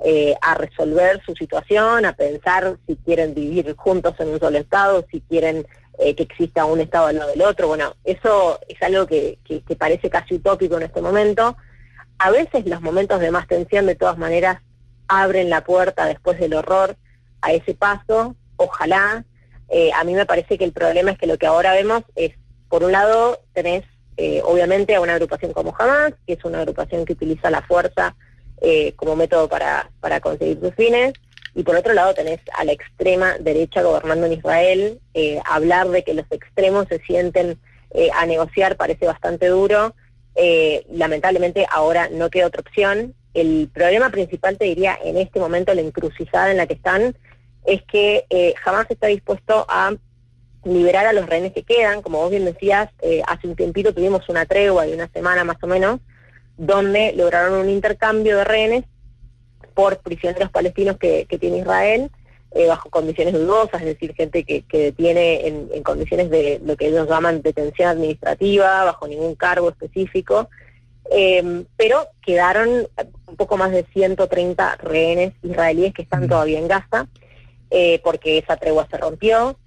eh, 0.05 0.35
a 0.41 0.55
resolver 0.55 1.21
su 1.25 1.35
situación, 1.35 2.05
a 2.05 2.13
pensar 2.13 2.77
si 2.87 2.95
quieren 2.97 3.33
vivir 3.33 3.75
juntos 3.75 4.15
en 4.19 4.29
un 4.29 4.39
solo 4.39 4.57
estado, 4.57 5.05
si 5.11 5.19
quieren 5.19 5.67
eh, 5.97 6.15
que 6.15 6.23
exista 6.23 6.63
un 6.63 6.79
estado 6.79 7.07
al 7.07 7.17
lado 7.17 7.31
del 7.31 7.41
otro. 7.41 7.67
Bueno, 7.67 7.95
eso 8.05 8.57
es 8.69 8.81
algo 8.81 9.05
que 9.05 9.37
parece 9.77 10.09
casi 10.09 10.35
utópico 10.35 10.77
en 10.77 10.83
este 10.83 11.01
momento 11.01 11.57
a 12.19 12.31
veces 12.31 12.65
los 12.65 12.81
momentos 12.81 13.19
de 13.19 13.31
más 13.31 13.47
tensión 13.47 13.85
de 13.85 13.95
todas 13.95 14.17
maneras 14.17 14.59
abren 15.07 15.49
la 15.49 15.63
puerta 15.63 16.05
después 16.05 16.39
del 16.39 16.53
horror 16.53 16.95
a 17.41 17.51
ese 17.53 17.73
paso, 17.75 18.35
ojalá. 18.57 19.23
Eh, 19.69 19.91
a 19.93 20.03
mí 20.03 20.13
me 20.13 20.25
parece 20.25 20.57
que 20.57 20.63
el 20.63 20.71
problema 20.71 21.11
es 21.11 21.17
que 21.17 21.27
lo 21.27 21.37
que 21.37 21.45
ahora 21.45 21.73
vemos 21.73 22.03
es, 22.15 22.33
por 22.69 22.83
un 22.83 22.91
lado, 22.91 23.39
tenés 23.53 23.83
eh, 24.17 24.41
obviamente 24.43 24.95
a 24.95 25.01
una 25.01 25.13
agrupación 25.13 25.53
como 25.53 25.75
Hamas, 25.77 26.13
que 26.25 26.33
es 26.33 26.43
una 26.43 26.59
agrupación 26.59 27.05
que 27.05 27.13
utiliza 27.13 27.49
la 27.49 27.61
fuerza 27.61 28.15
eh, 28.61 28.93
como 28.95 29.15
método 29.15 29.47
para, 29.47 29.91
para 29.99 30.19
conseguir 30.19 30.59
sus 30.59 30.73
fines, 30.73 31.13
y 31.53 31.63
por 31.63 31.75
otro 31.75 31.93
lado 31.93 32.13
tenés 32.13 32.39
a 32.53 32.63
la 32.63 32.71
extrema 32.71 33.37
derecha 33.39 33.81
gobernando 33.81 34.25
en 34.27 34.33
Israel. 34.33 34.99
hablar 35.45 35.89
de 35.89 36.03
que 36.03 36.13
los 36.13 36.25
extremos 36.29 36.87
se 36.87 36.99
sienten 36.99 37.59
a 38.13 38.25
negociar 38.27 38.75
parece 38.75 39.07
bastante 39.07 39.47
duro. 39.47 39.95
Eh, 40.39 40.85
lamentablemente 40.91 41.65
ahora 41.69 42.09
no 42.09 42.29
queda 42.29 42.45
otra 42.45 42.61
opción. 42.61 43.15
El 43.33 43.69
problema 43.73 44.11
principal, 44.11 44.57
te 44.57 44.65
diría, 44.65 44.97
en 45.03 45.17
este 45.17 45.39
momento, 45.39 45.73
la 45.73 45.81
encrucijada 45.81 46.51
en 46.51 46.57
la 46.57 46.67
que 46.67 46.75
están, 46.75 47.15
es 47.65 47.81
que 47.83 48.25
eh, 48.29 48.53
jamás 48.63 48.85
está 48.89 49.07
dispuesto 49.07 49.65
a 49.67 49.95
liberar 50.63 51.07
a 51.07 51.13
los 51.13 51.25
rehenes 51.25 51.53
que 51.53 51.63
quedan. 51.63 52.03
Como 52.03 52.19
vos 52.19 52.29
bien 52.29 52.45
decías, 52.45 52.89
eh, 53.01 53.23
hace 53.27 53.47
un 53.47 53.55
tiempito 53.55 53.93
tuvimos 53.93 54.29
una 54.29 54.45
tregua 54.45 54.85
de 54.85 54.93
una 54.93 55.07
semana 55.07 55.43
más 55.43 55.57
o 55.61 55.67
menos, 55.67 55.99
donde 56.55 57.13
lograron 57.13 57.59
un 57.59 57.69
intercambio 57.69 58.37
de 58.37 58.43
rehenes 58.43 58.85
por 59.73 59.97
prisioneros 59.99 60.51
palestinos 60.51 60.97
que 60.97 61.25
tiene 61.39 61.59
Israel 61.59 62.11
eh, 62.57 62.65
bajo 62.65 62.89
condiciones 62.89 63.35
dudosas, 63.35 63.81
es 63.81 63.85
decir, 63.85 64.15
gente 64.15 64.43
que, 64.43 64.63
que 64.63 64.79
detiene 64.79 65.45
en, 65.45 65.83
condiciones 65.83 66.31
de 66.31 66.59
lo 66.65 66.75
que 66.75 66.87
ellos 66.87 67.07
llaman 67.07 67.43
detención 67.43 67.89
administrativa, 67.89 68.83
bajo 68.83 69.07
ningún 69.07 69.35
cargo 69.35 69.69
específico, 69.69 70.49
eh, 71.11 71.65
pero 71.77 72.07
quedaron 72.19 72.87
un 73.27 73.35
poco 73.35 73.57
más 73.57 73.69
de 73.69 73.85
130 73.93 74.77
rehenes 74.77 75.33
israelíes 75.43 75.93
que 75.93 76.01
están 76.01 76.27
todavía 76.27 76.57
en 76.57 76.67
Gaza, 76.67 77.07
eh, 77.69 78.01
porque 78.03 78.39
esa 78.39 78.57
tregua 78.57 78.87
se 78.89 78.97
rompió. 78.97 79.59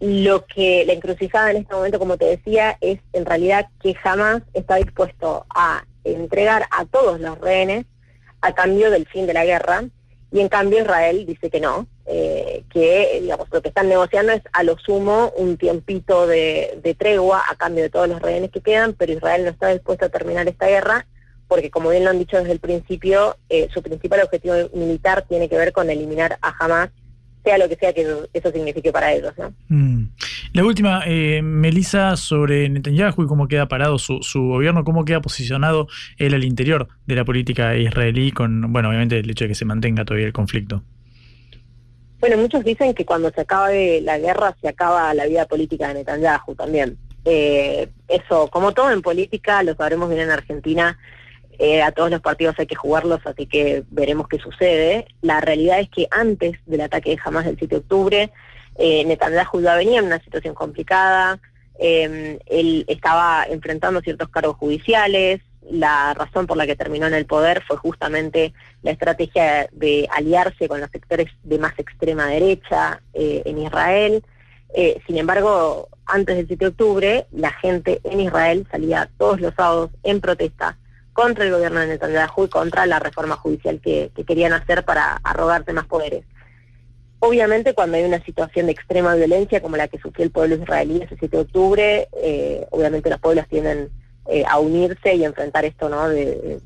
Lo 0.00 0.46
que 0.46 0.86
la 0.86 0.94
encrucijada 0.94 1.50
en 1.50 1.58
este 1.58 1.74
momento, 1.74 1.98
como 1.98 2.16
te 2.16 2.24
decía, 2.24 2.78
es 2.80 3.00
en 3.12 3.26
realidad 3.26 3.68
que 3.82 3.92
jamás 3.92 4.40
está 4.54 4.76
dispuesto 4.76 5.44
a 5.54 5.84
entregar 6.04 6.64
a 6.70 6.86
todos 6.86 7.20
los 7.20 7.38
rehenes 7.38 7.84
a 8.40 8.54
cambio 8.54 8.90
del 8.90 9.06
fin 9.06 9.26
de 9.26 9.34
la 9.34 9.44
guerra, 9.44 9.84
y 10.32 10.40
en 10.40 10.48
cambio 10.48 10.80
Israel 10.80 11.26
dice 11.26 11.50
que 11.50 11.60
no, 11.60 11.86
eh, 12.12 12.64
que 12.70 13.20
digamos 13.22 13.46
lo 13.52 13.62
que 13.62 13.68
están 13.68 13.88
negociando 13.88 14.32
es 14.32 14.42
a 14.52 14.64
lo 14.64 14.76
sumo 14.78 15.32
un 15.36 15.56
tiempito 15.56 16.26
de, 16.26 16.96
tregua 16.98 17.40
a 17.48 17.54
cambio 17.54 17.84
de 17.84 17.90
todos 17.90 18.08
los 18.08 18.20
rehenes 18.20 18.50
que 18.50 18.60
quedan, 18.60 18.94
pero 18.94 19.12
Israel 19.12 19.44
no 19.44 19.50
está 19.50 19.68
dispuesto 19.68 20.06
a 20.06 20.08
terminar 20.08 20.48
esta 20.48 20.66
guerra 20.66 21.06
porque 21.46 21.70
como 21.70 21.90
bien 21.90 22.04
lo 22.04 22.10
han 22.10 22.18
dicho 22.18 22.36
desde 22.36 22.52
el 22.52 22.58
principio, 22.58 23.36
eh, 23.48 23.68
su 23.72 23.82
principal 23.82 24.22
objetivo 24.22 24.54
militar 24.74 25.24
tiene 25.28 25.48
que 25.48 25.56
ver 25.56 25.72
con 25.72 25.88
eliminar 25.88 26.38
a 26.42 26.54
Hamas, 26.58 26.90
sea 27.44 27.58
lo 27.58 27.68
que 27.68 27.76
sea 27.76 27.92
que 27.92 28.02
eso, 28.32 28.52
signifique 28.52 28.92
para 28.92 29.12
ellos. 29.12 29.32
¿no? 29.38 29.52
Mm. 29.68 30.10
La 30.52 30.64
última, 30.64 31.02
eh, 31.06 31.42
Melissa, 31.42 32.16
sobre 32.16 32.68
Netanyahu 32.68 33.22
y 33.22 33.26
cómo 33.26 33.48
queda 33.48 33.66
parado 33.66 33.98
su, 33.98 34.18
su, 34.22 34.42
gobierno, 34.42 34.84
cómo 34.84 35.04
queda 35.04 35.20
posicionado 35.20 35.88
él 36.18 36.34
al 36.34 36.44
interior 36.44 36.88
de 37.06 37.14
la 37.14 37.24
política 37.24 37.76
israelí, 37.76 38.32
con, 38.32 38.72
bueno, 38.72 38.88
obviamente 38.88 39.18
el 39.18 39.30
hecho 39.30 39.44
de 39.44 39.48
que 39.48 39.54
se 39.54 39.64
mantenga 39.64 40.04
todavía 40.04 40.26
el 40.26 40.32
conflicto. 40.32 40.82
Bueno, 42.20 42.36
muchos 42.36 42.64
dicen 42.64 42.94
que 42.94 43.06
cuando 43.06 43.30
se 43.30 43.40
acabe 43.40 44.00
la 44.02 44.18
guerra 44.18 44.54
se 44.60 44.68
acaba 44.68 45.12
la 45.14 45.26
vida 45.26 45.46
política 45.46 45.88
de 45.88 45.94
Netanyahu 45.94 46.54
también. 46.54 46.98
Eh, 47.24 47.88
eso, 48.08 48.48
como 48.48 48.72
todo 48.72 48.90
en 48.90 49.02
política, 49.02 49.62
lo 49.62 49.74
sabremos 49.74 50.08
bien 50.08 50.22
en 50.22 50.30
Argentina, 50.30 50.98
eh, 51.62 51.82
a 51.82 51.92
todos 51.92 52.10
los 52.10 52.22
partidos 52.22 52.58
hay 52.58 52.66
que 52.66 52.74
jugarlos, 52.74 53.20
así 53.26 53.46
que 53.46 53.84
veremos 53.90 54.28
qué 54.28 54.38
sucede. 54.38 55.06
La 55.20 55.42
realidad 55.42 55.80
es 55.80 55.90
que 55.90 56.08
antes 56.10 56.58
del 56.64 56.80
ataque 56.80 57.10
de 57.10 57.18
Hamas 57.22 57.44
del 57.44 57.58
7 57.58 57.74
de 57.74 57.78
octubre, 57.80 58.30
eh, 58.76 59.04
Netanyahu 59.04 59.60
ya 59.60 59.76
venía 59.76 59.98
en 59.98 60.06
una 60.06 60.20
situación 60.20 60.54
complicada, 60.54 61.38
eh, 61.78 62.38
él 62.46 62.86
estaba 62.88 63.44
enfrentando 63.46 64.00
ciertos 64.00 64.30
cargos 64.30 64.56
judiciales, 64.56 65.42
la 65.70 66.14
razón 66.14 66.46
por 66.46 66.56
la 66.56 66.66
que 66.66 66.76
terminó 66.76 67.06
en 67.06 67.14
el 67.14 67.26
poder 67.26 67.62
fue 67.66 67.76
justamente 67.76 68.52
la 68.82 68.90
estrategia 68.90 69.68
de 69.72 70.08
aliarse 70.10 70.68
con 70.68 70.80
los 70.80 70.90
sectores 70.90 71.28
de 71.42 71.58
más 71.58 71.78
extrema 71.78 72.26
derecha 72.26 73.00
eh, 73.14 73.42
en 73.44 73.58
Israel. 73.58 74.24
Eh, 74.74 75.00
sin 75.06 75.18
embargo, 75.18 75.88
antes 76.06 76.36
del 76.36 76.46
7 76.46 76.64
de 76.64 76.68
octubre, 76.68 77.26
la 77.32 77.52
gente 77.52 78.00
en 78.04 78.20
Israel 78.20 78.66
salía 78.70 79.10
todos 79.18 79.40
los 79.40 79.54
sábados 79.54 79.90
en 80.02 80.20
protesta 80.20 80.76
contra 81.12 81.44
el 81.44 81.52
gobierno 81.52 81.80
de 81.80 81.88
Netanyahu 81.88 82.44
y 82.44 82.48
contra 82.48 82.86
la 82.86 82.98
reforma 82.98 83.36
judicial 83.36 83.80
que, 83.80 84.10
que 84.14 84.24
querían 84.24 84.52
hacer 84.52 84.84
para 84.84 85.20
arrogarse 85.22 85.72
más 85.72 85.86
poderes. 85.86 86.24
Obviamente 87.22 87.74
cuando 87.74 87.98
hay 87.98 88.04
una 88.04 88.24
situación 88.24 88.66
de 88.66 88.72
extrema 88.72 89.14
violencia 89.14 89.60
como 89.60 89.76
la 89.76 89.88
que 89.88 89.98
sufrió 89.98 90.24
el 90.24 90.30
pueblo 90.30 90.54
israelí 90.54 91.02
ese 91.02 91.16
7 91.18 91.36
de 91.36 91.42
octubre, 91.42 92.08
eh, 92.22 92.66
obviamente 92.70 93.10
los 93.10 93.20
pueblos 93.20 93.46
tienden 93.48 93.90
eh, 94.26 94.44
a 94.46 94.58
unirse 94.58 95.14
y 95.14 95.24
enfrentar 95.24 95.64
esto 95.64 95.88
no 95.88 96.08
de, 96.08 96.58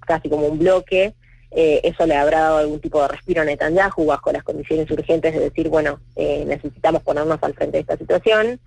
casi 0.00 0.28
como 0.28 0.46
un 0.46 0.58
bloque. 0.58 1.14
Eh, 1.50 1.80
eso 1.84 2.06
le 2.06 2.16
habrá 2.16 2.40
dado 2.40 2.58
algún 2.58 2.80
tipo 2.80 3.02
de 3.02 3.08
respiro 3.08 3.42
a 3.42 3.44
Netanyahu 3.44 4.06
bajo 4.06 4.32
las 4.32 4.42
condiciones 4.42 4.90
urgentes 4.90 5.34
de 5.34 5.40
decir, 5.40 5.68
bueno, 5.68 6.00
necesitamos 6.16 7.02
ponernos 7.02 7.42
al 7.42 7.52
frente 7.52 7.76
de 7.76 7.80
esta 7.82 7.98
situación. 7.98 8.58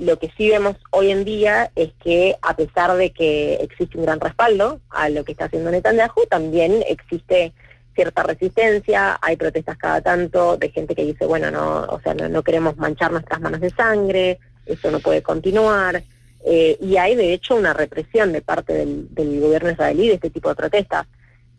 lo 0.00 0.18
que 0.18 0.30
sí 0.36 0.48
vemos 0.48 0.76
hoy 0.92 1.10
en 1.10 1.24
día 1.24 1.70
es 1.76 1.90
que 2.02 2.36
a 2.40 2.56
pesar 2.56 2.96
de 2.96 3.10
que 3.10 3.54
existe 3.56 3.98
un 3.98 4.04
gran 4.04 4.18
respaldo 4.18 4.80
a 4.88 5.10
lo 5.10 5.24
que 5.24 5.32
está 5.32 5.44
haciendo 5.44 5.70
Netanyahu, 5.70 6.24
también 6.30 6.82
existe 6.88 7.52
cierta 7.94 8.22
resistencia, 8.22 9.18
hay 9.20 9.36
protestas 9.36 9.76
cada 9.76 10.00
tanto 10.00 10.56
de 10.56 10.70
gente 10.70 10.94
que 10.94 11.04
dice, 11.04 11.26
bueno, 11.26 11.50
no, 11.50 11.82
o 11.82 12.00
sea, 12.00 12.14
no, 12.14 12.42
queremos 12.42 12.76
manchar 12.76 13.12
nuestras 13.12 13.40
manos 13.40 13.60
de 13.60 13.70
sangre, 13.70 14.38
esto 14.66 14.90
no 14.90 15.00
puede 15.00 15.22
continuar, 15.22 16.02
eh, 16.44 16.78
y 16.80 16.96
hay 16.96 17.14
de 17.14 17.32
hecho 17.32 17.54
una 17.54 17.72
represión 17.72 18.32
de 18.32 18.40
parte 18.40 18.72
del, 18.72 19.08
gobierno 19.40 19.70
israelí 19.70 20.08
de 20.08 20.14
este 20.14 20.30
tipo 20.30 20.48
de 20.48 20.54
protestas. 20.54 21.06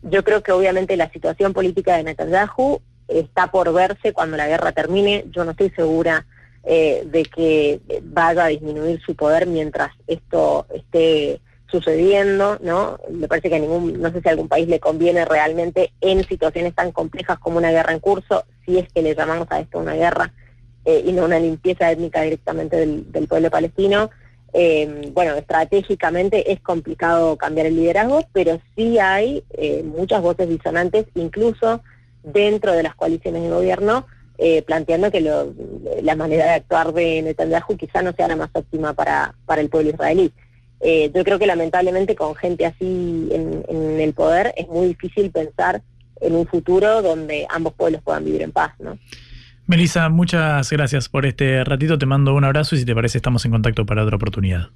Yo 0.02 0.24
creo 0.24 0.42
que 0.42 0.52
obviamente 0.52 0.96
la 0.96 1.10
situación 1.10 1.52
política 1.52 1.96
de 1.96 2.02
Netanyahu 2.02 2.80
está 3.08 3.50
por 3.50 3.72
verse 3.72 4.12
cuando 4.12 4.36
la 4.36 4.48
guerra 4.48 4.72
termine, 4.72 5.24
yo 5.30 5.44
no 5.44 5.52
estoy 5.52 5.70
segura 5.70 6.26
eh, 6.64 7.02
de 7.06 7.24
que 7.24 7.80
vaya 8.02 8.44
a 8.44 8.48
disminuir 8.48 9.00
su 9.04 9.14
poder 9.14 9.46
mientras 9.46 9.92
esto 10.06 10.66
esté 10.74 11.40
sucediendo, 11.72 12.58
¿no? 12.60 13.00
Me 13.10 13.26
parece 13.26 13.48
que 13.48 13.56
a 13.56 13.58
ningún, 13.58 14.00
no 14.00 14.12
sé 14.12 14.20
si 14.20 14.28
a 14.28 14.32
algún 14.32 14.48
país 14.48 14.68
le 14.68 14.78
conviene 14.78 15.24
realmente 15.24 15.92
en 16.02 16.22
situaciones 16.28 16.74
tan 16.74 16.92
complejas 16.92 17.38
como 17.38 17.56
una 17.56 17.70
guerra 17.70 17.92
en 17.92 17.98
curso, 17.98 18.44
si 18.64 18.78
es 18.78 18.92
que 18.92 19.02
le 19.02 19.14
llamamos 19.14 19.48
a 19.50 19.58
esto 19.58 19.78
una 19.78 19.94
guerra 19.94 20.32
eh, 20.84 21.02
y 21.06 21.12
no 21.12 21.24
una 21.24 21.38
limpieza 21.38 21.90
étnica 21.90 22.22
directamente 22.22 22.76
del, 22.76 23.26
pueblo 23.26 23.50
palestino. 23.50 24.10
Eh, 24.52 25.10
bueno, 25.12 25.34
estratégicamente 25.34 26.52
es 26.52 26.60
complicado 26.60 27.36
cambiar 27.36 27.66
el 27.66 27.76
liderazgo, 27.76 28.26
pero 28.32 28.60
sí 28.76 28.98
hay 28.98 29.42
eh, 29.50 29.82
muchas 29.82 30.22
voces 30.22 30.48
disonantes, 30.48 31.06
incluso 31.14 31.82
dentro 32.22 32.72
de 32.72 32.82
las 32.82 32.94
coaliciones 32.94 33.42
de 33.42 33.50
gobierno, 33.50 34.06
planteando 34.66 35.12
que 35.12 35.20
la 35.20 36.16
manera 36.16 36.46
de 36.46 36.50
actuar 36.50 36.92
de 36.92 37.22
Netanyahu 37.22 37.76
quizá 37.76 38.02
no 38.02 38.12
sea 38.12 38.26
la 38.26 38.34
más 38.34 38.50
óptima 38.54 38.92
para, 38.92 39.36
para 39.46 39.60
el 39.60 39.68
pueblo 39.68 39.90
israelí. 39.90 40.32
Eh, 40.84 41.12
yo 41.14 41.22
creo 41.22 41.38
que 41.38 41.46
lamentablemente 41.46 42.16
con 42.16 42.34
gente 42.34 42.66
así 42.66 43.28
en, 43.30 44.00
el 44.00 44.12
poder 44.14 44.52
es 44.56 44.66
muy 44.66 44.88
difícil 44.88 45.30
pensar 45.30 45.80
en 46.20 46.34
un 46.34 46.44
futuro 46.44 47.02
donde 47.02 47.46
ambos 47.50 47.72
pueblos 47.74 48.02
puedan 48.02 48.24
vivir 48.24 48.42
en 48.42 48.50
paz, 48.50 48.72
¿no? 48.80 48.98
Melissa, 49.66 50.08
muchas 50.08 50.70
gracias 50.70 51.08
por 51.08 51.26
este 51.26 51.64
ratito. 51.64 51.98
Te 51.98 52.06
mando 52.06 52.34
un 52.34 52.44
abrazo 52.44 52.74
y 52.74 52.78
si 52.78 52.84
te 52.84 52.94
parece 52.94 53.18
estamos 53.18 53.44
en 53.44 53.52
contacto 53.52 53.86
para 53.86 54.02
otra 54.02 54.16
oportunidad. 54.16 54.68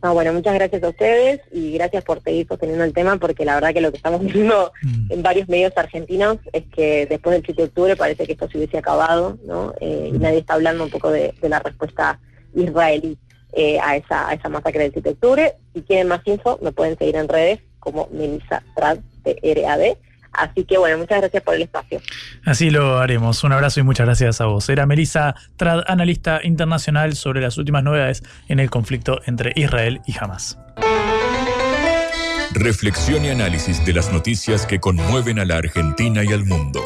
bueno, 0.00 0.32
muchas 0.32 0.54
gracias 0.54 0.82
a 0.82 0.88
ustedes 0.88 1.40
y 1.52 1.72
gracias 1.72 2.04
por 2.04 2.22
seguir 2.22 2.46
sosteniendo 2.46 2.84
el 2.84 2.92
tema 2.92 3.16
porque 3.16 3.44
la 3.44 3.54
verdad 3.54 3.72
que 3.72 3.80
lo 3.80 3.90
que 3.90 3.96
estamos 3.96 4.20
viendo 4.20 4.72
mm. 4.82 5.12
en 5.12 5.22
varios 5.22 5.48
medios 5.48 5.72
argentinos 5.76 6.38
es 6.52 6.64
que 6.74 7.06
después 7.06 7.34
del 7.34 7.44
7 7.44 7.62
de 7.62 7.68
octubre 7.68 7.96
parece 7.96 8.26
que 8.26 8.32
esto 8.32 8.48
se 8.48 8.58
hubiese 8.58 8.78
acabado, 8.78 9.38
¿no? 9.46 9.72
Eh, 9.80 10.10
y 10.12 10.18
nadie 10.18 10.38
está 10.38 10.54
hablando 10.54 10.84
un 10.84 10.90
poco 10.90 11.10
de 11.10 11.32
la 11.42 11.60
respuesta 11.60 12.18
israelí. 12.54 13.16
Eh, 13.56 13.78
a, 13.78 13.94
esa, 13.94 14.28
a 14.28 14.34
esa 14.34 14.48
masacre 14.48 14.82
del 14.82 14.92
7 14.92 15.08
de 15.08 15.12
octubre. 15.12 15.54
Si 15.72 15.82
quieren 15.82 16.08
más 16.08 16.22
info, 16.24 16.58
me 16.60 16.72
pueden 16.72 16.98
seguir 16.98 17.14
en 17.14 17.28
redes 17.28 17.60
como 17.78 18.08
Melissa 18.10 18.64
Trad, 18.74 18.98
de 19.22 19.96
Así 20.34 20.64
que 20.64 20.78
bueno, 20.78 20.98
muchas 20.98 21.20
gracias 21.20 21.42
por 21.42 21.54
el 21.54 21.62
espacio. 21.62 22.00
Así 22.44 22.70
lo 22.70 22.98
haremos. 22.98 23.42
Un 23.44 23.52
abrazo 23.52 23.80
y 23.80 23.82
muchas 23.82 24.06
gracias 24.06 24.40
a 24.40 24.46
vos. 24.46 24.68
Era 24.68 24.86
Melissa 24.86 25.34
Trad, 25.56 25.82
analista 25.86 26.40
internacional 26.42 27.14
sobre 27.14 27.40
las 27.40 27.56
últimas 27.58 27.82
novedades 27.82 28.22
en 28.48 28.60
el 28.60 28.70
conflicto 28.70 29.20
entre 29.26 29.52
Israel 29.56 30.00
y 30.06 30.14
Hamas. 30.18 30.58
Reflexión 32.52 33.24
y 33.24 33.30
análisis 33.30 33.84
de 33.84 33.92
las 33.92 34.12
noticias 34.12 34.64
que 34.64 34.78
conmueven 34.78 35.40
a 35.40 35.44
la 35.44 35.56
Argentina 35.56 36.22
y 36.22 36.32
al 36.32 36.44
mundo. 36.44 36.80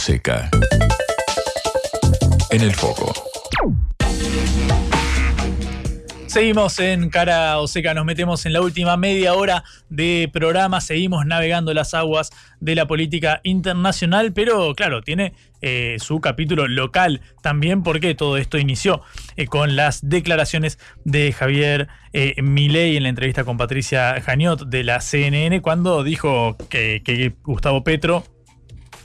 Oseca. 0.00 0.48
En 2.48 2.62
el 2.62 2.72
foco. 2.74 3.12
Seguimos 6.26 6.78
en 6.78 7.10
Cara 7.10 7.58
Oseca, 7.58 7.92
nos 7.92 8.06
metemos 8.06 8.46
en 8.46 8.54
la 8.54 8.62
última 8.62 8.96
media 8.96 9.34
hora 9.34 9.62
de 9.90 10.30
programa, 10.32 10.80
seguimos 10.80 11.26
navegando 11.26 11.74
las 11.74 11.92
aguas 11.92 12.30
de 12.60 12.76
la 12.76 12.86
política 12.86 13.42
internacional, 13.42 14.32
pero 14.32 14.74
claro, 14.74 15.02
tiene 15.02 15.34
eh, 15.60 15.96
su 15.98 16.22
capítulo 16.22 16.66
local 16.66 17.20
también 17.42 17.82
porque 17.82 18.14
todo 18.14 18.38
esto 18.38 18.56
inició 18.56 19.02
eh, 19.36 19.48
con 19.48 19.76
las 19.76 20.08
declaraciones 20.08 20.78
de 21.04 21.30
Javier 21.32 21.88
eh, 22.14 22.40
Milei 22.40 22.96
en 22.96 23.02
la 23.02 23.10
entrevista 23.10 23.44
con 23.44 23.58
Patricia 23.58 24.18
Janiot 24.22 24.64
de 24.64 24.82
la 24.82 25.02
CNN 25.02 25.60
cuando 25.60 26.02
dijo 26.04 26.56
que 26.70 27.34
Gustavo 27.42 27.84
Petro 27.84 28.24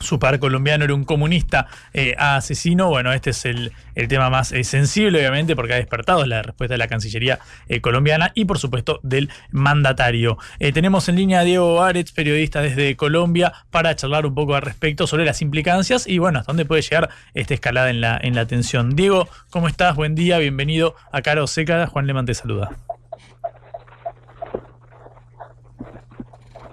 su 0.06 0.19
par 0.19 0.40
colombiano 0.40 0.86
era 0.86 0.94
un 0.94 1.03
comunista 1.03 1.68
eh, 1.94 2.15
asesino. 2.18 2.88
Bueno, 2.90 3.11
este 3.11 3.32
es 3.32 3.45
el, 3.45 3.73
el 3.95 4.07
tema 4.07 4.30
más 4.30 4.52
eh, 4.52 4.64
sensible, 4.64 5.19
obviamente, 5.19 5.56
porque 5.56 5.73
ha 5.73 5.77
despertado 5.77 6.26
la 6.26 6.41
respuesta 6.41 6.73
de 6.73 6.77
la 6.77 6.88
Cancillería 6.88 7.40
eh, 7.68 7.82
colombiana 7.82 8.32
y, 8.36 8.45
por 8.45 8.60
supuesto, 8.60 8.99
del 9.03 9.30
mandatario. 9.52 10.38
tenemos 10.73 11.10
en 11.10 11.15
línea 11.15 11.40
a 11.40 11.44
Diego 11.44 11.84
Aretz, 11.84 12.11
periodista 12.11 12.61
desde 12.61 12.95
Colombia, 12.95 13.52
para 13.72 13.95
charlar 13.95 14.26
un 14.26 14.36
poco 14.36 14.56
al 14.56 14.61
respecto 14.61 15.07
sobre 15.07 15.26
las 15.26 15.41
implicancias 15.41 16.07
y, 16.07 16.19
bueno, 16.19 16.40
hasta 16.40 16.52
dónde 16.52 16.65
puede 16.65 16.82
llegar 16.82 17.10
esta 17.34 17.53
escalada 17.53 17.90
en 17.90 18.02
la, 18.02 18.19
en 18.22 18.36
la 18.36 18.45
tensión. 18.45 18.95
Diego, 18.95 19.27
¿cómo 19.49 19.68
estás? 19.68 19.95
Buen 19.95 20.15
día, 20.15 20.38
bienvenido 20.38 20.95
a 21.11 21.22
Caro 21.22 21.48
Seca. 21.48 21.88
Juan 21.88 22.07
Leman 22.07 22.26
te 22.26 22.34
saluda. 22.34 22.72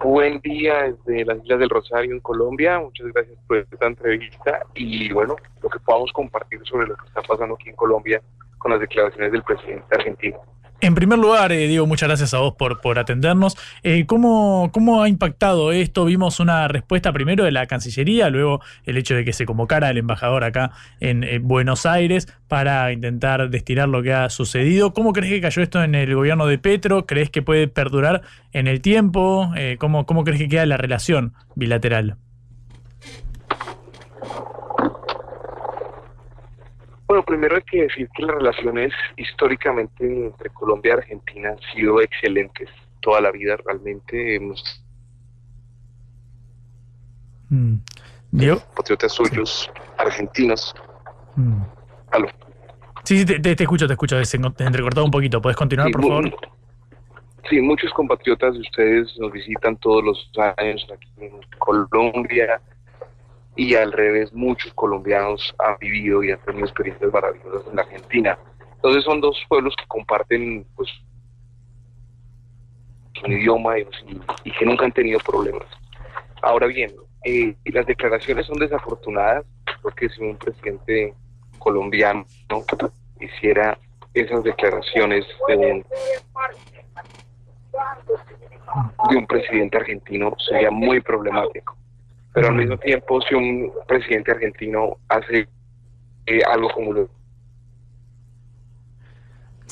Buen 0.03 0.41
día 0.41 0.83
desde 0.83 1.25
las 1.25 1.39
Islas 1.45 1.61
del 1.61 1.71
Rosario 1.71 2.13
en 2.13 2.19
Colombia. 2.19 2.81
Muchas 2.81 3.07
gracias 3.13 3.39
por 3.47 3.59
esta 3.59 3.87
entrevista 3.87 4.61
y 4.75 5.13
bueno, 5.13 5.37
lo 5.63 5.69
que 5.69 5.79
podamos 5.79 6.13
compartir 6.13 6.61
sobre 6.65 6.89
lo 6.89 6.97
que 6.97 7.07
está 7.07 7.23
pasando 7.23 7.55
aquí 7.55 7.71
en 7.71 7.77
Colombia 7.77 8.21
con 8.59 8.73
las 8.73 8.81
declaraciones 8.81 9.31
del 9.31 9.45
presidente 9.45 9.87
argentino. 9.93 10.41
En 10.83 10.97
primer 10.97 11.17
lugar, 11.17 11.53
eh, 11.53 11.69
Diego, 11.69 11.87
muchas 11.87 12.09
gracias 12.09 12.35
a 12.35 12.39
vos 12.39 12.55
por, 12.59 12.81
por 12.81 12.99
atendernos. 12.99 13.57
Eh, 13.85 14.05
¿cómo, 14.05 14.71
¿Cómo 14.73 15.01
ha 15.01 15.09
impactado 15.09 15.71
esto? 15.71 16.05
Vimos 16.07 16.41
una 16.41 16.67
respuesta 16.67 17.13
primero 17.13 17.45
de 17.45 17.53
la 17.53 17.67
Cancillería, 17.67 18.31
luego 18.31 18.61
el 18.85 18.97
hecho 18.97 19.15
de 19.15 19.25
que 19.25 19.33
se 19.33 19.47
convocara 19.47 19.91
el 19.91 19.99
embajador 19.99 20.43
acá 20.43 20.73
en 20.99 21.47
Buenos 21.47 21.87
Aires 21.87 22.27
para 22.49 22.93
intentar 22.93 23.49
destilar 23.49 23.89
lo 23.89 24.03
que 24.03 24.13
ha 24.13 24.29
sucedido. 24.29 24.93
¿Cómo 24.93 25.13
crees 25.13 25.33
que 25.33 25.41
cayó 25.41 25.63
esto 25.63 25.85
en 25.85 25.95
el 25.95 26.13
gobierno 26.17 26.47
de 26.47 26.59
Petro? 26.59 27.07
¿Crees 27.07 27.31
que 27.31 27.43
puede 27.43 27.69
perdurar 27.69 28.23
en 28.53 28.67
el 28.67 28.81
tiempo? 28.81 29.53
Eh, 29.57 29.77
¿cómo, 29.79 30.05
¿Cómo 30.05 30.25
crees 30.25 30.41
que 30.41 30.49
queda 30.49 30.67
la 30.67 30.79
relación 30.79 31.33
bilateral? 31.55 32.17
Bueno, 37.13 37.27
primero 37.27 37.57
hay 37.57 37.63
que 37.71 37.83
decir 37.83 38.09
que 38.15 38.23
las 38.23 38.37
relaciones 38.37 38.91
históricamente 39.19 40.03
entre 40.03 40.49
Colombia 40.49 40.95
y 40.95 40.97
Argentina 40.97 41.51
han 41.51 41.59
sido 41.75 42.01
excelentes 42.01 42.71
toda 43.01 43.21
la 43.21 43.31
vida. 43.31 43.59
Realmente 43.67 44.37
hemos 44.37 44.83
mm. 47.51 47.75
patriotas 48.75 49.13
suyos 49.13 49.71
argentinos. 49.99 50.75
Mm. 51.37 51.61
Sí, 53.05 53.19
sí, 53.19 53.27
te, 53.27 53.63
escucho, 53.63 53.87
te 53.87 53.93
escucho. 53.93 54.25
Se 54.25 54.39
entrecortado 54.39 55.05
un 55.05 55.11
poquito. 55.11 55.43
¿Puedes 55.43 55.59
continuar, 55.59 55.91
por 55.91 56.01
favor? 56.01 56.35
Sí, 57.51 57.61
muchos 57.61 57.93
compatriotas 57.93 58.55
de 58.55 58.61
ustedes 58.61 59.19
nos 59.19 59.33
visitan 59.33 59.77
todos 59.77 60.03
los 60.03 60.31
años 60.57 60.89
aquí 60.91 61.11
en 61.19 61.33
Colombia 61.59 62.59
y 63.57 63.75
al 63.75 63.93
revés 63.93 64.33
muchos 64.33 64.73
colombianos 64.75 65.55
han 65.59 65.77
vivido 65.79 66.23
y 66.23 66.31
han 66.31 66.39
tenido 66.41 66.65
experiencias 66.65 67.13
maravillosas 67.13 67.67
en 67.69 67.77
la 67.77 67.83
Argentina. 67.83 68.39
Entonces 68.77 69.05
son 69.05 69.21
dos 69.21 69.37
pueblos 69.49 69.75
que 69.77 69.87
comparten 69.87 70.67
pues 70.75 70.89
un 73.25 73.33
idioma 73.33 73.79
y, 73.79 73.87
que 74.59 74.67
nunca 74.67 74.85
han 74.85 74.93
tenido 74.93 75.21
problemas. 75.21 75.67
Ahora 76.43 76.67
bien, 76.67 76.93
eh, 77.25 77.55
las 77.67 77.87
declaraciones 77.87 78.47
son 78.47 78.59
desafortunadas 78.59 79.45
porque 79.83 80.09
si 80.09 80.23
un 80.23 80.37
presidente 80.37 81.15
colombiano 81.59 82.27
hiciera 83.21 83.79
esas 84.15 84.43
declaraciones 84.43 85.25
de 85.49 85.85
de 89.11 89.17
un 89.17 89.27
presidente 89.27 89.77
argentino 89.77 90.35
sería 90.39 90.71
muy 90.71 91.01
problemático 91.01 91.77
pero 92.33 92.49
al 92.49 92.55
mismo 92.55 92.79
tiempo 92.79 93.21
si 93.23 93.35
un 93.35 93.73
presidente 93.87 94.31
argentino 94.33 94.97
hace 95.09 95.49
eh, 96.27 96.41
algo 96.45 96.69
como 96.71 96.93
lo 96.93 97.09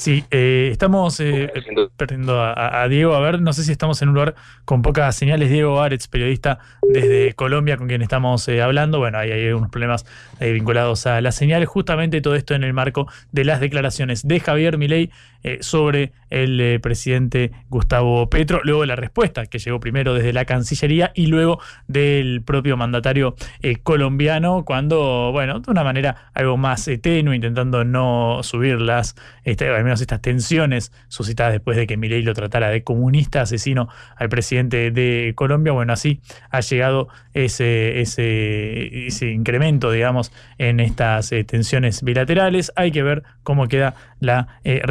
Sí, 0.00 0.24
eh, 0.30 0.70
estamos 0.72 1.20
eh, 1.20 1.52
perdiendo 1.94 2.42
a, 2.42 2.88
Diego. 2.88 3.12
A 3.12 3.20
ver, 3.20 3.42
no 3.42 3.52
sé 3.52 3.64
si 3.64 3.70
estamos 3.70 4.00
en 4.00 4.08
un 4.08 4.14
lugar 4.14 4.34
con 4.64 4.80
pocas 4.80 5.14
señales. 5.14 5.50
Diego 5.50 5.78
Aretz, 5.82 6.08
periodista 6.08 6.58
desde 6.88 7.34
Colombia, 7.34 7.76
con 7.76 7.86
quien 7.86 8.00
estamos 8.00 8.48
eh, 8.48 8.62
hablando. 8.62 8.98
Bueno, 8.98 9.18
ahí 9.18 9.30
hay 9.30 9.48
algunos 9.48 9.68
problemas 9.68 10.06
vinculados 10.40 11.06
a 11.06 11.20
las 11.20 11.34
señales. 11.34 11.68
Justamente 11.68 12.22
todo 12.22 12.34
esto 12.34 12.54
en 12.54 12.64
el 12.64 12.72
marco 12.72 13.08
de 13.30 13.44
las 13.44 13.60
declaraciones 13.60 14.26
de 14.26 14.40
Javier 14.40 14.78
Milei 14.78 15.10
sobre 15.60 16.12
el 16.30 16.80
presidente 16.80 17.50
Gustavo 17.68 18.28
Petro. 18.28 18.60
Luego 18.62 18.84
la 18.84 18.96
respuesta 18.96 19.46
que 19.46 19.58
llegó 19.58 19.80
primero 19.80 20.14
desde 20.14 20.32
la 20.32 20.44
Cancillería 20.44 21.12
y 21.14 21.26
luego 21.26 21.60
del 21.88 22.42
propio 22.42 22.76
mandatario 22.76 23.34
colombiano, 23.82 24.64
cuando, 24.64 25.30
bueno, 25.32 25.60
de 25.60 25.70
una 25.70 25.84
manera 25.84 26.30
algo 26.34 26.56
más 26.56 26.88
tenue, 27.02 27.34
intentando 27.34 27.84
no 27.84 28.40
subir 28.42 28.80
las. 28.80 29.16
Este, 29.44 29.68
estas 30.00 30.20
tensiones 30.20 30.92
suscitadas 31.08 31.52
después 31.52 31.76
de 31.76 31.86
que 31.86 31.96
Milei 31.96 32.22
lo 32.22 32.34
tratara 32.34 32.68
de 32.70 32.84
comunista 32.84 33.42
asesino 33.42 33.88
al 34.16 34.28
presidente 34.28 34.90
de 34.90 35.32
Colombia. 35.34 35.72
Bueno, 35.72 35.92
así 35.92 36.20
ha 36.50 36.60
llegado 36.60 37.08
ese, 37.32 38.00
ese, 38.00 39.30
incremento, 39.30 39.90
digamos, 39.90 40.32
en 40.58 40.80
estas 40.80 41.32
eh, 41.32 41.44
tensiones 41.44 42.02
bilaterales. 42.02 42.72
Hay 42.76 42.90
que 42.90 43.02
ver 43.02 43.22
cómo 43.42 43.68
queda 43.68 43.94
la 44.20 44.60
eh, 44.64 44.82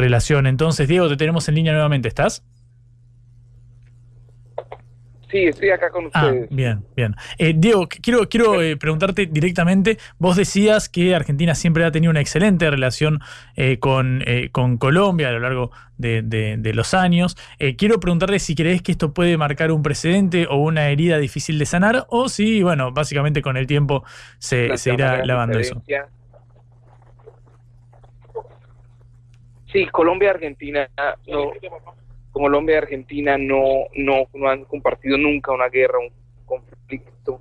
Entonces, 0.46 0.88
Diego, 0.88 1.08
te 1.08 1.16
tenemos 1.16 1.48
en 1.48 1.54
línea 1.56 1.72
nuevamente. 1.72 2.08
¿Estás? 2.08 2.44
Sí, 5.30 5.44
estoy 5.44 5.70
acá 5.70 5.90
con 5.90 6.10
ah, 6.12 6.26
ustedes. 6.26 6.48
bien, 6.50 6.84
bien. 6.96 7.14
Eh, 7.38 7.54
Diego, 7.56 7.86
quiero, 7.88 8.28
quiero 8.28 8.60
eh, 8.60 8.76
preguntarte 8.76 9.26
directamente, 9.26 9.96
vos 10.18 10.36
decías 10.36 10.88
que 10.88 11.14
Argentina 11.14 11.54
siempre 11.54 11.84
ha 11.84 11.92
tenido 11.92 12.10
una 12.10 12.20
excelente 12.20 12.68
relación 12.68 13.20
eh, 13.54 13.78
con, 13.78 14.24
con, 14.50 14.76
Colombia 14.78 15.28
a 15.28 15.32
lo 15.32 15.38
largo 15.38 15.70
de, 15.98 16.72
los 16.74 16.94
años. 16.94 17.36
quiero 17.76 18.00
preguntarte 18.00 18.38
si 18.38 18.54
crees 18.54 18.82
que 18.82 18.92
esto 18.92 19.12
puede 19.12 19.36
marcar 19.36 19.70
un 19.70 19.82
precedente 19.82 20.46
o 20.48 20.56
una 20.56 20.88
herida 20.88 21.18
difícil 21.18 21.58
de 21.58 21.66
sanar, 21.66 22.06
o 22.08 22.28
si, 22.28 22.62
bueno, 22.62 22.90
básicamente 22.90 23.42
con 23.42 23.56
el 23.56 23.66
tiempo 23.66 24.04
se, 24.38 24.76
se 24.78 24.92
irá 24.92 25.24
lavando 25.24 25.58
eso. 25.58 25.82
Sí, 29.72 29.86
Colombia, 29.86 30.30
Argentina, 30.30 30.88
no, 31.26 31.52
Colombia 32.32 32.74
y 32.74 32.78
Argentina 32.78 33.36
no, 33.38 33.86
no, 33.94 34.28
no 34.34 34.48
han 34.48 34.64
compartido 34.64 35.16
nunca 35.16 35.52
una 35.52 35.68
guerra, 35.68 35.98
un 35.98 36.12
conflicto, 36.46 37.40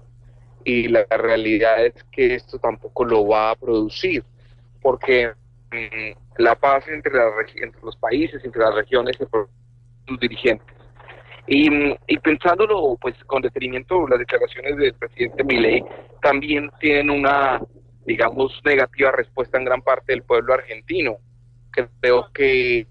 y 0.64 0.88
la 0.88 1.06
realidad 1.10 1.86
es 1.86 2.04
que 2.12 2.36
esto 2.36 2.60
tampoco 2.60 3.06
lo 3.06 3.28
va 3.28 3.52
a 3.52 3.56
producir, 3.56 4.24
porque 4.82 5.32
mm, 5.72 6.42
la 6.42 6.56
paz 6.56 6.88
entre, 6.88 7.20
entre 7.62 7.82
los 7.82 7.96
países, 7.98 8.44
entre 8.44 8.62
las 8.62 8.76
regiones, 8.76 9.18
se 9.18 9.26
sus 10.08 10.20
dirigentes. 10.20 10.68
Y, 11.48 11.68
y, 12.08 12.18
pensándolo 12.20 12.96
pues 13.02 13.16
con 13.26 13.42
detenimiento, 13.42 14.08
las 14.08 14.20
declaraciones 14.20 14.78
del 14.78 14.94
presidente 14.94 15.44
Milei 15.44 15.84
también 16.22 16.70
tienen 16.80 17.10
una, 17.10 17.60
digamos, 18.06 18.62
negativa 18.64 19.12
respuesta 19.12 19.58
en 19.58 19.66
gran 19.66 19.82
parte 19.82 20.12
del 20.12 20.22
pueblo 20.22 20.54
argentino. 20.54 21.18
Creo 22.02 22.32
que 22.34 22.88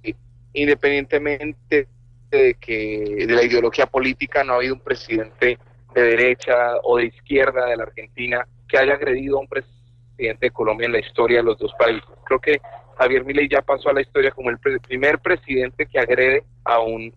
independientemente 0.53 1.89
de 2.31 2.55
que 2.61 3.25
de 3.27 3.35
la 3.35 3.43
ideología 3.43 3.87
política 3.87 4.45
no 4.45 4.53
ha 4.53 4.57
habido 4.57 4.75
un 4.75 4.81
presidente 4.81 5.59
de 5.95 6.03
derecha 6.03 6.77
o 6.83 6.99
de 6.99 7.07
izquierda 7.07 7.67
de 7.67 7.77
la 7.77 7.85
Argentina 7.85 8.47
que 8.69 8.79
haya 8.79 8.95
agredido 8.95 9.39
a 9.39 9.41
un 9.41 9.49
presidente 9.49 10.47
de 10.47 10.51
Colombia 10.51 10.87
en 10.87 10.93
la 10.93 10.99
historia 10.99 11.39
de 11.39 11.45
los 11.45 11.59
dos 11.59 11.73
países. 11.79 12.05
Creo 12.25 12.41
que 12.41 12.61
Javier 12.99 13.25
Milei 13.25 13.49
ya 13.49 13.63
pasó 13.63 13.89
a 13.89 13.95
la 13.95 14.01
historia 14.01 14.31
como 14.33 14.51
el 14.51 14.59
primer 14.59 15.21
presidente 15.21 15.87
que 15.87 15.99
agrede 15.99 16.45
a 16.65 16.81
un 16.81 17.15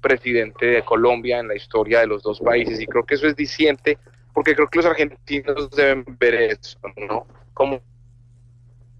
presidente 0.00 0.66
de 0.66 0.82
Colombia 0.82 1.40
en 1.40 1.48
la 1.48 1.56
historia 1.56 2.00
de 2.00 2.06
los 2.06 2.22
dos 2.22 2.40
países 2.40 2.80
y 2.80 2.86
creo 2.86 3.04
que 3.04 3.14
eso 3.14 3.26
es 3.26 3.36
diciente 3.36 3.98
porque 4.32 4.54
creo 4.54 4.68
que 4.68 4.78
los 4.78 4.86
argentinos 4.86 5.70
deben 5.70 6.04
ver 6.18 6.34
eso, 6.34 6.78
¿no? 6.96 7.26
Como 7.54 7.80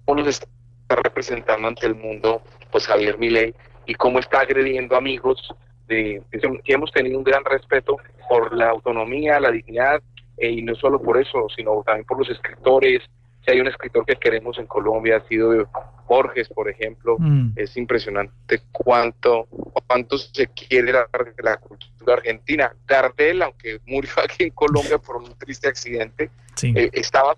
uno 0.07 0.25
se 0.25 0.45
está 0.85 0.97
representando 1.03 1.67
ante 1.69 1.87
el 1.87 1.95
mundo, 1.95 2.43
pues 2.71 2.87
Javier 2.87 3.19
Milei 3.19 3.55
y 3.87 3.95
cómo 3.95 4.19
está 4.19 4.41
agrediendo 4.41 4.97
amigos 4.97 5.41
de, 5.89 6.23
que 6.31 6.73
hemos 6.73 6.93
tenido 6.93 7.19
un 7.19 7.25
gran 7.25 7.45
respeto 7.45 7.97
por 8.29 8.55
la 8.55 8.71
autonomía, 8.71 9.41
la 9.41 9.51
dignidad 9.51 10.03
eh, 10.39 10.51
y 10.51 10.63
no 10.63 10.75
solo 10.75 11.01
por 11.01 11.21
eso, 11.21 11.47
sino 11.55 11.83
también 11.85 12.07
por 12.07 12.19
los 12.19 12.31
escritores. 12.31 13.03
Si 13.45 13.51
hay 13.51 13.61
un 13.61 13.69
escritor 13.69 14.07
que 14.07 14.17
queremos 14.17 14.59
en 14.59 14.67
Colombia, 14.67 15.19
ha 15.19 15.29
sido 15.29 15.69
Borges, 16.09 16.49
por 16.49 16.69
ejemplo, 16.69 17.17
Mm. 17.19 17.53
es 17.57 17.77
impresionante 17.77 18.61
cuánto, 18.73 19.47
cuánto 19.87 20.17
se 20.17 20.47
quiere 20.49 20.93
la, 20.93 21.07
la 21.43 21.57
cultura 21.59 22.15
argentina. 22.15 22.75
Gardel, 22.87 23.43
aunque 23.43 23.81
murió 23.87 24.13
aquí 24.23 24.45
en 24.45 24.51
Colombia 24.51 24.99
por 24.99 25.17
un 25.17 25.35
triste 25.39 25.69
accidente, 25.69 26.31
eh, 26.63 26.91
estaba 26.93 27.37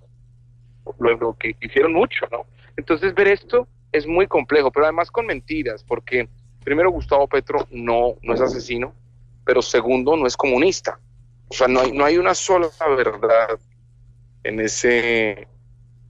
lo, 0.98 1.16
lo 1.16 1.35
que 1.35 1.56
hicieron 1.60 1.93
mucho, 1.93 2.27
¿no? 2.31 2.47
Entonces 2.77 3.15
ver 3.15 3.28
esto 3.28 3.66
es 3.93 4.07
muy 4.07 4.27
complejo, 4.27 4.70
pero 4.70 4.86
además 4.86 5.11
con 5.11 5.27
mentiras, 5.27 5.82
porque 5.85 6.28
primero 6.65 6.90
Gustavo 6.90 7.27
Petro 7.27 7.66
no, 7.70 8.16
no 8.23 8.35
es 8.35 8.40
asesino, 8.40 8.93
pero 9.44 9.62
segundo 9.62 10.16
no 10.16 10.27
es 10.27 10.36
comunista. 10.36 10.98
O 11.48 11.55
sea, 11.55 11.69
no 11.69 11.81
hay, 11.81 11.93
no 11.93 12.05
hay 12.05 12.19
una 12.19 12.35
sola 12.35 12.69
verdad 12.97 13.59
en 14.43 14.61
ese, 14.61 15.47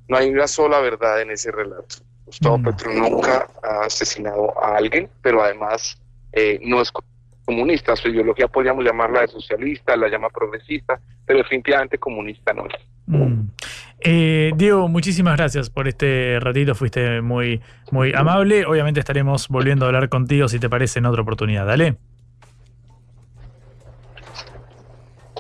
no 0.09 0.17
hay 0.17 0.31
una 0.31 0.49
sola 0.49 0.81
verdad 0.81 1.21
en 1.21 1.31
ese 1.31 1.53
relato. 1.53 1.97
Gustavo 2.25 2.61
Petro 2.61 2.93
nunca 2.93 3.49
ha 3.63 3.85
asesinado 3.85 4.53
a 4.63 4.77
alguien, 4.77 5.09
pero 5.23 5.43
además 5.43 6.01
eh, 6.33 6.59
no 6.63 6.81
es 6.81 6.91
comunista. 7.45 7.95
Su 7.95 8.09
ideología 8.09 8.49
podríamos 8.49 8.85
llamarla 8.85 9.21
de 9.21 9.29
socialista, 9.29 9.97
la 9.97 10.09
llama 10.09 10.29
progresista, 10.31 11.01
pero 11.25 11.39
definitivamente 11.39 11.99
comunista 11.99 12.53
no 12.53 12.67
es. 12.67 12.75
Mm. 13.07 13.49
Eh, 14.01 14.53
Diego, 14.57 14.89
muchísimas 14.89 15.37
gracias 15.37 15.71
por 15.71 15.89
este 15.89 16.39
ratito, 16.41 16.75
fuiste 16.75 17.23
muy, 17.23 17.61
muy 17.91 18.13
amable. 18.15 18.67
Obviamente 18.67 19.01
estaremos 19.01 19.49
volviendo 19.49 19.85
a 19.85 19.89
hablar 19.89 20.09
contigo 20.09 20.49
si 20.49 20.59
te 20.59 20.69
parece 20.69 20.99
en 20.99 21.07
otra 21.07 21.23
oportunidad. 21.23 21.67
Dale. 21.67 21.97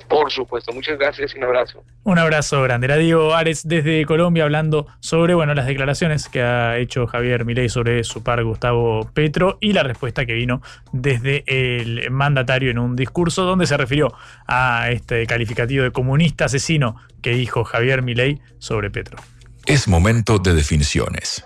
Por 0.09 0.31
supuesto, 0.31 0.73
muchas 0.73 0.99
gracias 0.99 1.35
y 1.35 1.39
un 1.39 1.45
abrazo. 1.45 1.83
Un 2.05 2.19
abrazo 2.19 2.62
grande. 2.62 2.87
Era 2.87 2.97
Diego 2.97 3.35
Ares 3.35 3.66
desde 3.66 4.05
Colombia 4.07 4.45
hablando 4.45 4.87
sobre 5.01 5.35
bueno, 5.35 5.55
las 5.55 5.66
declaraciones 5.66 6.28
que 6.28 6.43
ha 6.43 6.78
hecho 6.78 7.07
Javier 7.07 7.45
Milei 7.45 7.69
sobre 7.69 8.05
su 8.05 8.23
par 8.23 8.43
Gustavo 8.45 9.11
Petro 9.12 9.59
y 9.61 9.73
la 9.73 9.83
respuesta 9.83 10.24
que 10.24 10.35
vino 10.35 10.62
desde 10.93 11.43
el 11.47 12.11
mandatario 12.11 12.70
en 12.70 12.78
un 12.78 12.95
discurso 12.95 13.45
donde 13.45 13.66
se 13.66 13.77
refirió 13.77 14.15
a 14.47 14.91
este 14.91 15.27
calificativo 15.27 15.83
de 15.83 15.91
comunista 15.91 16.45
asesino 16.45 16.97
que 17.20 17.31
dijo 17.31 17.65
Javier 17.65 18.03
Milei 18.03 18.41
sobre 18.59 18.91
Petro. 18.91 19.19
Es 19.66 19.89
momento 19.89 20.39
de 20.39 20.55
definiciones. 20.55 21.45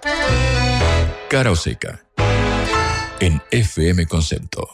Cara 1.30 1.50
o 1.50 1.56
seca. 1.56 2.02
En 3.18 3.40
FM 3.50 4.06
Concepto. 4.06 4.68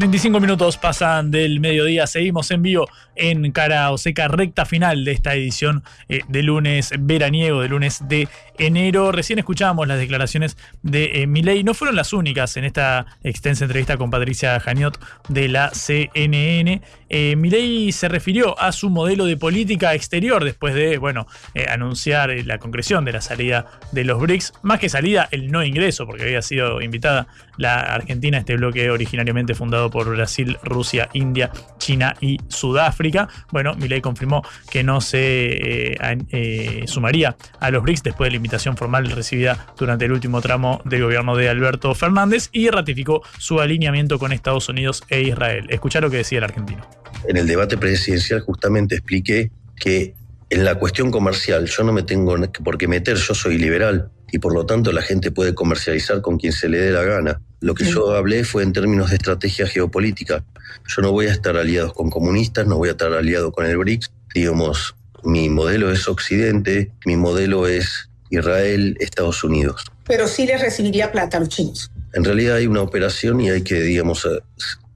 35 0.00 0.40
minutos 0.40 0.78
pasan 0.78 1.30
del 1.30 1.60
mediodía, 1.60 2.06
seguimos 2.06 2.50
en 2.50 2.62
vivo 2.62 2.88
en 3.20 3.52
Cara 3.52 3.90
o 3.90 3.98
Seca, 3.98 4.28
recta 4.28 4.64
final 4.64 5.04
de 5.04 5.12
esta 5.12 5.34
edición 5.34 5.84
eh, 6.08 6.20
de 6.28 6.42
lunes 6.42 6.92
veraniego, 6.98 7.60
de 7.60 7.68
lunes 7.68 8.02
de 8.08 8.28
enero. 8.58 9.12
Recién 9.12 9.38
escuchábamos 9.38 9.86
las 9.86 9.98
declaraciones 9.98 10.56
de 10.82 11.22
eh, 11.22 11.26
Milei, 11.26 11.62
no 11.62 11.74
fueron 11.74 11.96
las 11.96 12.12
únicas 12.12 12.56
en 12.56 12.64
esta 12.64 13.06
extensa 13.22 13.64
entrevista 13.64 13.96
con 13.96 14.10
Patricia 14.10 14.58
Janiot 14.60 14.98
de 15.28 15.48
la 15.48 15.70
CNN. 15.70 16.80
Eh, 17.12 17.34
Milei 17.36 17.90
se 17.90 18.08
refirió 18.08 18.58
a 18.60 18.70
su 18.70 18.88
modelo 18.88 19.24
de 19.24 19.36
política 19.36 19.94
exterior 19.94 20.44
después 20.44 20.74
de, 20.74 20.96
bueno, 20.98 21.26
eh, 21.54 21.66
anunciar 21.68 22.30
eh, 22.30 22.44
la 22.44 22.58
concreción 22.58 23.04
de 23.04 23.12
la 23.12 23.20
salida 23.20 23.66
de 23.90 24.04
los 24.04 24.20
BRICS, 24.20 24.52
más 24.62 24.78
que 24.78 24.88
salida, 24.88 25.28
el 25.32 25.50
no 25.50 25.64
ingreso, 25.64 26.06
porque 26.06 26.22
había 26.22 26.40
sido 26.40 26.80
invitada 26.80 27.26
la 27.56 27.80
Argentina, 27.80 28.38
este 28.38 28.56
bloque 28.56 28.90
originariamente 28.90 29.54
fundado 29.54 29.90
por 29.90 30.08
Brasil, 30.08 30.56
Rusia, 30.62 31.08
India, 31.12 31.50
China 31.78 32.14
y 32.20 32.38
Sudáfrica. 32.46 33.09
Bueno, 33.50 33.74
Milei 33.74 34.00
confirmó 34.00 34.42
que 34.70 34.82
no 34.82 35.00
se 35.00 35.92
eh, 35.92 36.18
eh, 36.30 36.84
sumaría 36.86 37.36
a 37.58 37.70
los 37.70 37.82
BRICS 37.82 38.02
después 38.04 38.26
de 38.26 38.30
la 38.32 38.36
invitación 38.36 38.76
formal 38.76 39.10
recibida 39.10 39.66
durante 39.78 40.04
el 40.04 40.12
último 40.12 40.40
tramo 40.40 40.80
del 40.84 41.02
gobierno 41.02 41.36
de 41.36 41.48
Alberto 41.48 41.94
Fernández 41.94 42.48
y 42.52 42.68
ratificó 42.68 43.22
su 43.38 43.60
alineamiento 43.60 44.18
con 44.18 44.32
Estados 44.32 44.68
Unidos 44.68 45.02
e 45.08 45.22
Israel. 45.22 45.66
Escuchar 45.70 46.02
lo 46.02 46.10
que 46.10 46.18
decía 46.18 46.38
el 46.38 46.44
argentino. 46.44 46.86
En 47.28 47.36
el 47.36 47.46
debate 47.46 47.76
presidencial 47.76 48.40
justamente 48.40 48.96
expliqué 48.96 49.50
que 49.76 50.14
en 50.50 50.64
la 50.64 50.74
cuestión 50.74 51.10
comercial 51.10 51.66
yo 51.66 51.84
no 51.84 51.92
me 51.92 52.02
tengo 52.02 52.36
por 52.64 52.76
qué 52.76 52.88
meter, 52.88 53.16
yo 53.16 53.34
soy 53.34 53.56
liberal 53.56 54.10
y 54.32 54.38
por 54.38 54.54
lo 54.54 54.66
tanto 54.66 54.92
la 54.92 55.02
gente 55.02 55.30
puede 55.30 55.54
comercializar 55.54 56.20
con 56.20 56.38
quien 56.38 56.52
se 56.52 56.68
le 56.68 56.78
dé 56.78 56.90
la 56.92 57.02
gana. 57.02 57.40
Lo 57.60 57.74
que 57.74 57.84
yo 57.84 58.14
hablé 58.14 58.44
fue 58.44 58.62
en 58.62 58.72
términos 58.72 59.10
de 59.10 59.16
estrategia 59.16 59.66
geopolítica. 59.66 60.44
Yo 60.88 61.02
no 61.02 61.12
voy 61.12 61.26
a 61.26 61.32
estar 61.32 61.56
aliado 61.56 61.92
con 61.92 62.10
comunistas, 62.10 62.66
no 62.66 62.76
voy 62.76 62.88
a 62.88 62.92
estar 62.92 63.12
aliado 63.12 63.52
con 63.52 63.66
el 63.66 63.76
BRICS. 63.76 64.10
Digamos, 64.34 64.94
mi 65.24 65.48
modelo 65.48 65.92
es 65.92 66.08
Occidente, 66.08 66.90
mi 67.04 67.16
modelo 67.16 67.66
es 67.66 68.08
Israel, 68.30 68.96
Estados 69.00 69.44
Unidos. 69.44 69.84
Pero 70.06 70.26
sí 70.26 70.46
les 70.46 70.60
recibiría 70.60 71.12
plata 71.12 71.36
a 71.36 71.40
los 71.40 71.48
chinos. 71.48 71.90
En 72.14 72.24
realidad 72.24 72.56
hay 72.56 72.66
una 72.66 72.82
operación 72.82 73.40
y 73.40 73.50
hay 73.50 73.62
que, 73.62 73.80
digamos, 73.80 74.24
eh, 74.24 74.40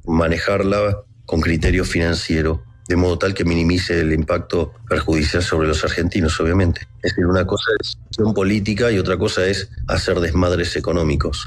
manejarla 0.06 0.98
con 1.26 1.40
criterio 1.40 1.84
financiero, 1.84 2.62
de 2.88 2.96
modo 2.96 3.18
tal 3.18 3.34
que 3.34 3.44
minimice 3.44 4.00
el 4.00 4.12
impacto 4.12 4.74
perjudicial 4.88 5.42
sobre 5.42 5.68
los 5.68 5.82
argentinos, 5.84 6.38
obviamente. 6.40 6.82
Es 7.02 7.12
decir, 7.12 7.26
una 7.26 7.46
cosa 7.46 7.70
es 7.80 7.96
acción 8.06 8.34
política 8.34 8.90
y 8.90 8.98
otra 8.98 9.16
cosa 9.16 9.46
es 9.46 9.70
hacer 9.88 10.20
desmadres 10.20 10.76
económicos. 10.76 11.46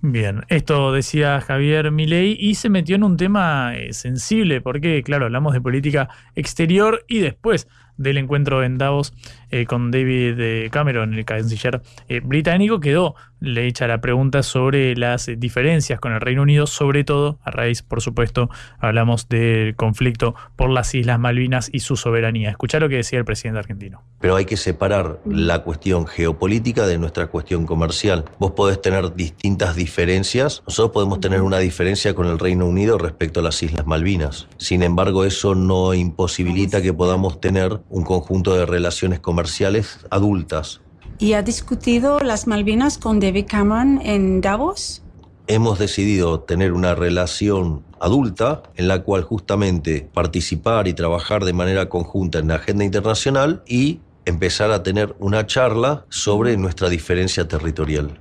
Bien, 0.00 0.42
esto 0.48 0.92
decía 0.92 1.40
Javier 1.40 1.90
Milei 1.90 2.36
y 2.38 2.54
se 2.54 2.68
metió 2.68 2.94
en 2.94 3.02
un 3.02 3.16
tema 3.16 3.74
eh, 3.74 3.92
sensible 3.92 4.60
porque, 4.60 5.02
claro, 5.02 5.24
hablamos 5.24 5.54
de 5.54 5.60
política 5.60 6.08
exterior 6.36 7.04
y 7.08 7.18
después 7.18 7.66
del 7.96 8.16
encuentro 8.16 8.62
en 8.62 8.78
Davos 8.78 9.12
eh, 9.50 9.66
con 9.66 9.90
David 9.90 10.38
eh, 10.38 10.68
Cameron, 10.70 11.14
el 11.14 11.24
canciller 11.24 11.82
eh, 12.08 12.20
británico, 12.20 12.80
quedó 12.80 13.14
le 13.40 13.66
hecha 13.66 13.86
la 13.86 14.00
pregunta 14.00 14.42
sobre 14.42 14.96
las 14.96 15.30
diferencias 15.36 16.00
con 16.00 16.12
el 16.12 16.20
Reino 16.20 16.42
Unido, 16.42 16.66
sobre 16.66 17.04
todo 17.04 17.38
a 17.44 17.50
raíz, 17.50 17.82
por 17.82 18.00
supuesto, 18.00 18.50
hablamos 18.80 19.28
del 19.28 19.76
conflicto 19.76 20.34
por 20.56 20.70
las 20.70 20.94
Islas 20.94 21.20
Malvinas 21.20 21.70
y 21.72 21.80
su 21.80 21.96
soberanía. 21.96 22.50
Escuchar 22.50 22.82
lo 22.82 22.88
que 22.88 22.96
decía 22.96 23.18
el 23.18 23.24
presidente 23.24 23.60
argentino. 23.60 24.02
Pero 24.20 24.34
hay 24.34 24.44
que 24.44 24.56
separar 24.56 25.20
la 25.24 25.62
cuestión 25.62 26.06
geopolítica 26.06 26.86
de 26.86 26.98
nuestra 26.98 27.28
cuestión 27.28 27.66
comercial. 27.66 28.24
Vos 28.38 28.52
podés 28.52 28.82
tener 28.82 29.14
distintas 29.14 29.76
diferencias. 29.76 30.62
Nosotros 30.66 30.92
podemos 30.92 31.20
tener 31.20 31.42
una 31.42 31.58
diferencia 31.58 32.14
con 32.14 32.26
el 32.26 32.38
Reino 32.38 32.66
Unido 32.66 32.98
respecto 32.98 33.40
a 33.40 33.42
las 33.44 33.62
Islas 33.62 33.86
Malvinas. 33.86 34.48
Sin 34.56 34.82
embargo, 34.82 35.24
eso 35.24 35.54
no 35.54 35.94
imposibilita 35.94 36.82
que 36.82 36.92
podamos 36.92 37.40
tener 37.40 37.80
un 37.88 38.02
conjunto 38.02 38.54
de 38.56 38.66
relaciones 38.66 39.20
comerciales 39.20 39.37
adultas. 40.10 40.80
¿Y 41.18 41.32
ha 41.32 41.42
discutido 41.42 42.20
las 42.20 42.46
Malvinas 42.46 42.98
con 42.98 43.20
David 43.20 43.46
Cameron 43.48 44.00
en 44.02 44.40
Davos? 44.40 45.02
hemos 45.48 45.78
decidido 45.78 46.40
tener 46.40 46.72
una 46.72 46.94
relación 46.94 47.82
adulta 47.98 48.62
en 48.76 48.86
la 48.86 49.02
cual 49.02 49.22
justamente 49.22 50.08
participar 50.12 50.86
y 50.86 50.92
trabajar 50.92 51.44
de 51.44 51.54
manera 51.54 51.88
conjunta 51.88 52.38
en 52.38 52.48
la 52.48 52.56
agenda 52.56 52.84
internacional 52.84 53.62
y 53.66 54.00
empezar 54.26 54.70
a 54.70 54.82
tener 54.82 55.16
una 55.18 55.46
charla 55.46 56.04
sobre 56.10 56.56
nuestra 56.58 56.90
diferencia 56.90 57.48
territorial. 57.48 58.20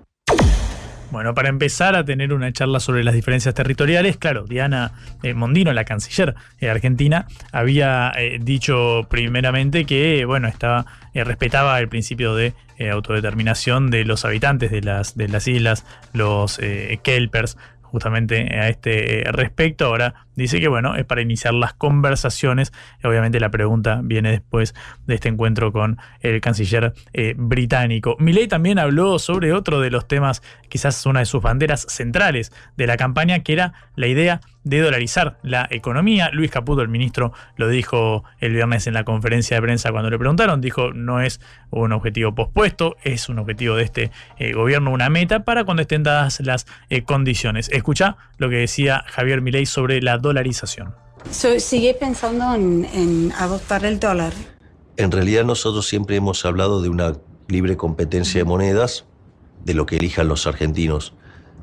Bueno, 1.10 1.34
para 1.34 1.48
empezar 1.48 1.96
a 1.96 2.04
tener 2.04 2.34
una 2.34 2.52
charla 2.52 2.82
sobre 2.82 3.04
las 3.04 3.14
diferencias 3.14 3.56
territoriales, 3.56 4.18
claro, 4.18 4.44
Diana 4.44 4.92
eh, 5.24 5.34
Mondino, 5.34 5.72
la 5.72 5.86
canciller 5.86 6.36
eh, 6.60 6.70
argentina, 6.70 7.28
había 7.54 8.12
eh, 8.18 8.40
dicho 8.42 9.08
primeramente 9.10 9.86
que, 9.86 10.26
bueno, 10.26 10.50
estaba, 10.50 10.86
eh, 11.14 11.24
respetaba 11.24 11.80
el 11.80 11.88
principio 11.88 12.36
de 12.36 12.54
autodeterminación 12.92 13.90
de 13.90 14.06
los 14.06 14.26
habitantes 14.26 14.70
de 14.70 14.82
las, 14.82 15.18
de 15.18 15.28
las 15.30 15.48
islas, 15.48 15.84
los 16.14 16.60
Kelpers, 17.02 17.58
justamente 17.82 18.56
a 18.56 18.70
este 18.70 19.24
respecto. 19.32 19.86
Ahora 19.86 20.27
dice 20.38 20.62
que 20.62 20.70
bueno, 20.70 20.96
es 20.96 21.06
para 21.06 21.22
iniciar 21.22 21.54
las 21.54 21.74
conversaciones. 21.74 22.72
Obviamente 23.04 23.40
la 23.40 23.52
pregunta 23.52 24.00
viene 24.04 24.32
después 24.32 24.74
de 25.06 25.16
este 25.16 25.28
encuentro 25.30 25.74
con 25.74 25.98
el 26.22 26.40
canciller 26.40 26.94
eh, 27.14 27.34
británico. 27.38 28.16
Milei 28.20 28.48
también 28.48 28.80
habló 28.80 29.20
sobre 29.20 29.52
otro 29.52 29.82
de 29.82 29.92
los 29.92 30.08
temas, 30.08 30.42
quizás 30.70 31.06
una 31.06 31.20
de 31.20 31.26
sus 31.26 31.42
banderas 31.42 31.86
centrales 31.90 32.54
de 32.78 32.88
la 32.88 32.96
campaña, 32.98 33.40
que 33.40 33.54
era 33.54 33.74
la 33.96 34.08
idea 34.08 34.40
de 34.64 34.82
dolarizar 34.82 35.38
la 35.44 35.68
economía. 35.72 36.30
Luis 36.34 36.52
Caputo, 36.52 36.82
el 36.82 36.90
ministro, 36.90 37.34
lo 37.56 37.68
dijo 37.70 38.24
el 38.40 38.54
viernes 38.54 38.88
en 38.88 38.94
la 38.94 39.04
conferencia 39.04 39.58
de 39.58 39.62
prensa 39.62 39.92
cuando 39.92 40.10
le 40.10 40.18
preguntaron. 40.18 40.62
Dijo, 40.62 40.92
no 40.94 41.22
es 41.22 41.40
un 41.70 41.92
objetivo 41.92 42.36
pospuesto, 42.36 42.98
es 43.04 43.30
un 43.30 43.40
objetivo 43.40 43.76
de 43.76 43.84
este 43.84 44.12
eh, 44.38 44.54
gobierno, 44.54 44.92
una 44.92 45.10
meta 45.10 45.44
para 45.44 45.64
cuando 45.64 45.82
estén 45.82 46.04
dadas 46.04 46.40
las 46.42 46.68
eh, 46.90 47.04
condiciones. 47.04 47.70
Escucha 47.70 48.18
lo 48.38 48.50
que 48.50 48.58
decía 48.58 49.04
Javier 49.08 49.42
Milei 49.42 49.66
sobre 49.66 50.02
la 50.02 50.18
dolarización. 50.28 50.94
¿Sigue 51.32 51.94
pensando 51.94 52.54
en, 52.54 52.86
en 52.86 53.32
adoptar 53.38 53.84
el 53.86 54.00
dólar? 54.00 54.34
En 54.98 55.12
realidad 55.12 55.44
nosotros 55.46 55.88
siempre 55.88 56.16
hemos 56.16 56.46
hablado 56.46 56.82
de 56.82 56.90
una 56.90 57.14
libre 57.48 57.78
competencia 57.78 58.42
de 58.42 58.46
monedas, 58.46 59.06
de 59.64 59.74
lo 59.74 59.86
que 59.86 59.98
elijan 59.98 60.28
los 60.28 60.48
argentinos. 60.48 61.14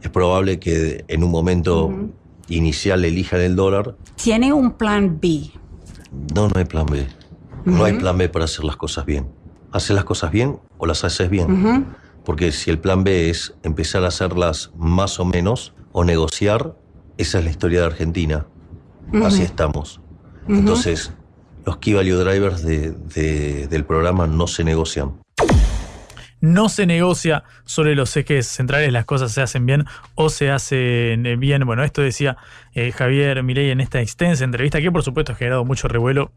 Es 0.03 0.11
probable 0.11 0.59
que 0.59 1.05
en 1.09 1.24
un 1.24 1.31
momento 1.31 1.93
inicial 2.49 3.05
elijan 3.05 3.41
el 3.41 3.57
dólar. 3.57 3.97
¿Tiene 4.16 4.53
un 4.53 4.73
plan 4.73 5.19
B? 5.20 5.51
No, 6.35 6.49
no 6.49 6.53
hay 6.57 6.65
plan 6.65 6.86
B. 6.86 7.07
No 7.65 7.85
hay 7.85 7.95
plan 7.95 8.19
B 8.19 8.28
para 8.28 8.45
hacer 8.45 8.65
las 8.65 8.77
cosas 8.77 9.07
bien. 9.07 9.28
Haces 9.73 9.97
las 9.97 10.05
cosas 10.05 10.31
bien 10.31 10.59
o 10.78 10.86
las 10.86 11.05
haces 11.05 11.31
bien. 11.31 11.86
Porque 12.24 12.53
si 12.53 12.70
el 12.70 12.78
plan 12.78 13.05
B 13.05 13.31
es 13.31 13.55
empezar 13.62 14.05
a 14.05 14.09
hacerlas 14.09 14.70
más 14.77 15.19
o 15.19 15.24
menos 15.24 15.74
o 15.93 16.05
negociar, 16.05 16.77
esa 17.16 17.39
es 17.39 17.45
la 17.45 17.51
historia 17.51 17.81
de 17.81 17.86
Argentina. 17.86 18.47
Así 19.24 19.43
estamos. 19.43 20.01
Entonces, 20.48 21.12
los 21.64 21.78
key 21.78 21.94
value 21.94 22.16
drivers 22.16 22.64
del 22.64 23.85
programa 23.85 24.26
no 24.26 24.47
se 24.47 24.64
negocian 24.64 25.24
no 26.44 26.68
se 26.68 26.85
negocia 26.85 27.43
sobre 27.64 27.94
los 27.94 28.14
ejes 28.18 28.47
centrales, 28.47 28.93
las 28.93 29.06
cosas 29.06 29.32
se 29.32 29.40
hacen 29.40 29.64
bien 29.64 29.86
o 30.14 30.28
se 30.28 30.51
hacen 30.51 31.24
eh, 31.24 31.36
bien. 31.36 31.64
Bueno, 31.64 31.82
esto 31.85 32.02
decía 32.02 32.36
eh, 32.74 32.93
Javier 32.93 33.43
Milei 33.43 33.70
en 33.70 33.81
esta 33.81 34.02
extensa 34.02 34.44
entrevista 34.44 34.81
que 34.82 34.93
por 34.93 35.02
supuesto 35.02 35.32
ha 35.32 35.36
generado 35.36 35.64
mucho 35.64 35.89
revuelo 35.89 36.32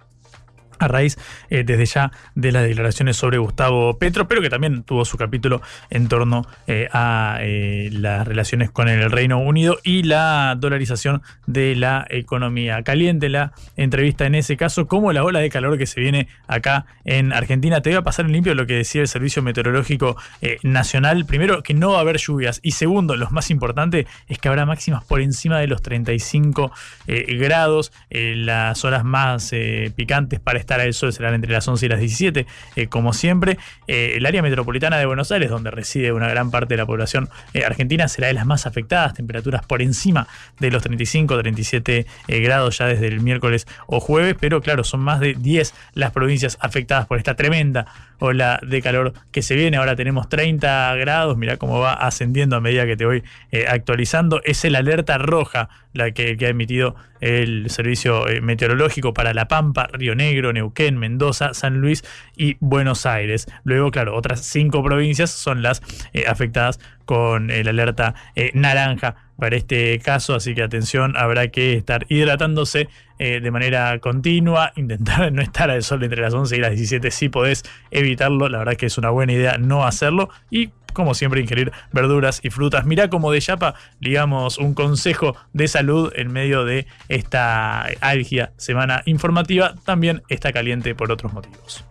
a 0.80 0.88
raíz 0.88 1.18
eh, 1.50 1.64
desde 1.64 1.86
ya 1.86 2.12
de 2.36 2.52
las 2.52 2.64
declaraciones 2.64 3.18
sobre 3.18 3.38
Gustavo 3.38 3.98
Petro, 3.98 4.28
pero 4.28 4.42
que 4.42 4.50
también 4.50 4.84
tuvo 4.84 5.06
su 5.06 5.18
capítulo 5.18 5.62
en 5.90 6.08
torno 6.08 6.46
eh, 6.68 6.88
a 6.92 7.38
eh, 7.42 7.90
las 7.92 8.28
relaciones 8.28 8.70
con 8.72 8.88
el 8.90 9.12
Reino 9.12 9.40
Unido 9.40 9.78
y 9.84 10.04
la 10.04 10.56
dolarización 10.58 11.22
de 11.46 11.76
la 11.76 12.06
economía. 12.10 12.84
Caliente 12.84 13.30
la 13.30 13.54
entrevista 13.76 14.26
en 14.26 14.36
ese 14.36 14.58
caso, 14.58 14.88
como 14.88 15.12
la 15.14 15.24
ola 15.24 15.40
de 15.40 15.50
calor 15.50 15.78
que 15.78 15.86
se 15.86 16.00
viene 16.00 16.28
acá 16.48 16.86
en 17.06 17.34
Argentina. 17.34 17.82
Te 17.82 17.90
voy 17.90 17.98
a 17.98 18.04
pasar 18.04 18.26
en 18.26 18.32
limpio 18.32 18.56
lo 18.56 18.66
que 18.66 18.76
decía 18.76 19.02
el 19.02 19.08
Servicio 19.08 19.42
Meteorológico 19.42 20.18
Nacional. 20.64 21.26
Primero, 21.26 21.64
que 21.64 21.74
no 21.74 21.92
va 21.92 21.98
a 21.98 22.02
haber 22.02 22.18
lluvias. 22.18 22.60
Y 22.64 22.72
segundo, 22.72 23.16
lo 23.16 23.30
más 23.30 23.50
importante 23.50 24.08
es 24.28 24.40
que 24.40 24.48
habrá 24.48 24.66
máximas 24.66 25.04
por 25.04 25.22
encima 25.22 25.60
de 25.60 25.68
los 25.68 25.82
35 25.82 26.72
grados. 27.08 27.92
las 28.10 28.84
horas 28.86 29.04
más 29.04 29.52
picantes 29.96 30.40
para 30.40 30.60
estar 30.68 30.82
al 30.82 30.94
sol 30.94 31.14
serán 31.14 31.34
entre 31.34 31.52
las 31.52 31.66
11 31.66 31.86
y 31.86 31.90
las 31.90 32.00
17, 32.00 32.46
eh, 32.76 32.88
como 32.88 33.14
siempre. 33.14 33.58
Eh, 33.88 34.16
el 34.18 34.26
área 34.26 34.42
metropolitana 34.42 34.98
de 34.98 35.06
Buenos 35.06 35.32
Aires, 35.32 35.50
donde 35.50 35.72
reside 35.72 36.12
una 36.12 36.28
gran 36.28 36.52
parte 36.52 36.74
de 36.74 36.78
la 36.78 36.86
población 36.86 37.30
eh, 37.54 37.64
argentina, 37.64 38.10
será 38.10 38.28
de 38.28 38.34
las 38.34 38.46
más 38.46 38.66
afectadas, 38.66 39.14
temperaturas 39.14 39.66
por 39.66 39.82
encima 39.82 40.28
de 40.60 40.70
los 40.70 40.84
35, 40.84 41.40
37 41.40 42.06
grados 42.28 42.80
ya 42.80 42.88
desde 42.88 43.08
el 43.08 43.22
miércoles 43.22 43.66
o 43.88 44.02
jueves, 44.02 44.36
pero 44.38 44.62
claro, 44.62 44.84
son 44.84 45.00
más 45.00 45.22
de 45.22 45.36
10 45.36 45.74
las 45.94 46.12
provincias 46.12 46.58
afectadas 46.60 47.08
por 47.08 47.18
esta 47.18 47.36
tremenda 47.36 47.86
ola 48.20 48.60
de 48.62 48.82
calor 48.82 49.14
que 49.32 49.42
se 49.42 49.56
viene. 49.56 49.78
Ahora 49.78 49.96
tenemos 49.96 50.28
30 50.28 50.94
grados, 50.96 51.38
mira 51.38 51.56
cómo 51.56 51.80
va 51.80 51.94
ascendiendo 51.94 52.58
a 52.58 52.60
medida 52.60 52.86
que 52.86 52.98
te 52.98 53.06
voy 53.06 53.24
actualizando. 53.70 54.42
Es 54.44 54.66
el 54.66 54.76
alerta 54.76 55.18
roja 55.18 55.70
la 55.98 56.12
que, 56.12 56.38
ha 56.40 56.50
emitido 56.50 56.96
el 57.20 57.70
Servicio 57.70 58.26
Meteorológico 58.42 59.14
para 59.14 59.34
La 59.34 59.48
Pampa, 59.48 59.88
Río 59.92 60.16
Negro, 60.16 60.54
Neuquén, 60.54 60.98
Mendoza, 60.98 61.54
San 61.54 61.82
Luis 61.82 62.04
y 62.36 62.58
Buenos 62.60 63.06
Aires. 63.06 63.48
Luego, 63.64 63.92
claro, 63.92 64.16
otras 64.16 64.42
cinco 64.42 64.84
provincias 64.84 65.32
son 65.32 65.62
las 65.62 65.82
eh, 66.14 66.26
afectadas 66.28 66.80
con 67.06 67.50
el 67.52 67.68
alerta 67.68 68.16
eh, 68.36 68.52
naranja 68.54 69.16
para 69.38 69.56
este 69.56 70.00
caso, 70.00 70.36
así 70.36 70.56
que 70.56 70.64
atención, 70.64 71.16
habrá 71.16 71.50
que 71.50 71.74
estar 71.74 72.06
hidratándose 72.10 72.90
eh, 73.20 73.40
de 73.40 73.52
manera 73.52 74.00
continua, 74.00 74.74
intentar 74.76 75.32
no 75.32 75.42
estar 75.42 75.70
al 75.70 75.84
sol 75.84 76.04
entre 76.04 76.22
las 76.22 76.34
11 76.34 76.58
y 76.58 76.60
las 76.60 76.72
17 76.72 77.12
si 77.12 77.30
podés 77.30 77.64
evitarlo, 77.92 78.50
la 78.50 78.60
verdad 78.60 78.76
que 78.76 78.86
es 78.86 78.98
una 78.98 79.10
buena 79.10 79.34
idea 79.34 79.58
no 79.58 79.86
hacerlo 79.86 80.30
y 80.50 80.70
como 80.98 81.14
siempre, 81.14 81.40
ingerir 81.42 81.72
verduras 81.92 82.40
y 82.42 82.50
frutas. 82.50 82.88
Mirá 82.88 83.08
como 83.08 83.32
de 83.32 83.40
Yapa 83.40 83.76
digamos, 84.00 84.58
un 84.58 84.74
consejo 84.74 85.36
de 85.54 85.68
salud 85.68 86.12
en 86.16 86.34
medio 86.34 86.66
de 86.66 86.88
esta 87.08 87.84
álgida 88.02 88.52
semana 88.58 89.04
informativa. 89.06 89.76
También 89.86 90.24
está 90.28 90.52
caliente 90.52 90.96
por 90.96 91.12
otros 91.12 91.34
motivos. 91.34 91.86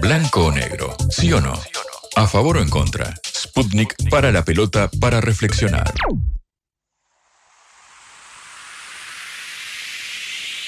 Blanco 0.00 0.46
o 0.46 0.50
negro, 0.50 0.96
sí 1.10 1.30
o 1.30 1.42
no. 1.42 1.52
A 2.16 2.26
favor 2.26 2.56
o 2.56 2.62
en 2.62 2.70
contra. 2.70 3.12
Sputnik 3.22 3.94
para 4.08 4.32
la 4.32 4.44
pelota 4.44 4.90
para 4.98 5.20
reflexionar. 5.20 5.92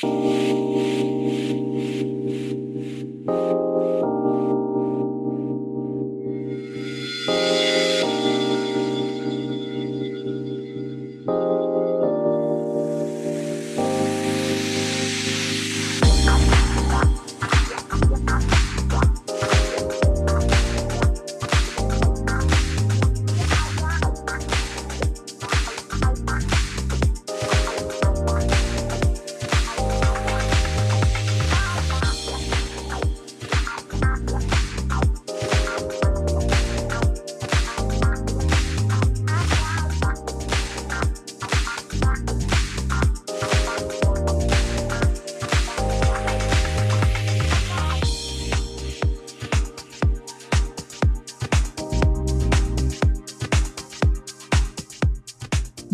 Shh. 0.05 0.34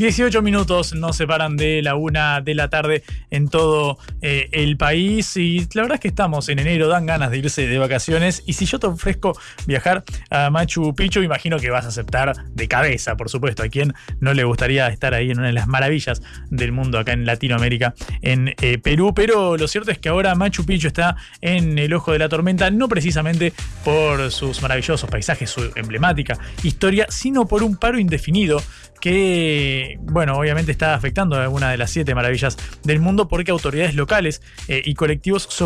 18 0.01 0.41
minutos 0.41 0.95
nos 0.95 1.19
separan 1.19 1.59
de 1.59 1.83
la 1.83 1.95
una 1.95 2.41
de 2.41 2.55
la 2.55 2.71
tarde 2.71 3.03
en 3.31 3.49
todo 3.49 3.99
eh, 4.21 4.49
el 4.53 4.77
país. 4.77 5.37
Y 5.37 5.61
la 5.75 5.83
verdad 5.83 5.95
es 5.95 6.01
que 6.01 6.09
estamos 6.09 6.49
en 6.49 6.59
enero, 6.59 6.89
dan 6.89 7.07
ganas 7.07 7.31
de 7.31 7.39
irse 7.39 7.67
de 7.67 7.79
vacaciones. 7.79 8.43
Y 8.47 8.55
si 8.55 8.67
yo 8.67 8.79
te 8.79 8.87
ofrezco 8.87 9.39
viajar 9.67 10.05
a 10.31 10.51
Machu 10.51 10.95
Picchu, 10.95 11.23
imagino 11.23 11.59
que 11.59 11.71
vas 11.71 11.85
a 11.85 11.89
aceptar 11.89 12.35
de 12.47 12.69
cabeza, 12.69 13.17
por 13.17 13.29
supuesto, 13.29 13.63
a 13.63 13.69
quien 13.69 13.95
no 14.21 14.35
le 14.35 14.45
gustaría 14.45 14.89
estar 14.89 15.15
ahí 15.15 15.31
en 15.31 15.39
una 15.39 15.49
de 15.49 15.53
las 15.53 15.67
maravillas 15.67 16.23
del 16.51 16.73
mundo 16.73 16.99
acá 16.99 17.13
en 17.13 17.27
Latinoamérica, 17.27 17.95
en 18.23 18.55
eh, 18.61 18.79
Perú, 18.79 19.13
pero 19.15 19.57
lo 19.57 19.69
cierto 19.69 19.91
es 19.91 19.99
que 19.99 20.09
ahora 20.09 20.35
Machu 20.35 20.65
Picchu 20.65 20.89
está 20.89 21.17
en 21.41 21.79
el 21.79 21.93
ojo 21.95 22.13
de 22.13 22.19
la 22.19 22.29
tormenta, 22.29 22.71
no 22.71 22.89
precisamente 22.89 23.53
por 23.85 24.31
sus 24.31 24.63
maravillosos 24.63 25.09
paisajes, 25.09 25.51
su 25.51 25.71
emblemática 25.77 26.39
historia, 26.63 27.07
sino 27.09 27.47
por 27.47 27.63
un 27.63 27.77
paro 27.77 27.99
indefinido 27.99 28.63
que, 29.01 29.99
bueno, 30.01 30.37
obviamente 30.37 30.71
está 30.71 30.95
afectando 30.95 31.37
a 31.37 31.43
alguna 31.43 31.71
de 31.71 31.79
las 31.79 31.91
siete 31.91 32.15
maravillas 32.15 32.57
del 32.85 33.01
mundo 33.01 33.20
porque 33.29 33.51
autoridades 33.51 33.95
locales 33.95 34.43
eh, 34.69 34.83
y 34.85 34.95
colectivos 34.95 35.49
se 35.51 35.65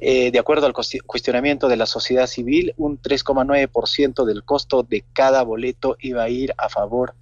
eh, 0.03 0.32
de 0.32 0.40
acuerdo 0.40 0.65
al 0.65 0.73
cuestionamiento 0.73 1.68
de 1.68 1.76
la 1.76 1.86
sociedad 1.86 2.26
civil, 2.26 2.73
un 2.78 2.99
3,9% 2.99 4.26
del 4.26 4.44
costo 4.44 4.82
de 4.82 5.06
cada 5.14 5.44
boleto 5.44 5.95
iba 5.99 6.23
a 6.23 6.30
ir 6.30 6.56
a 6.57 6.69
favor 6.69 7.14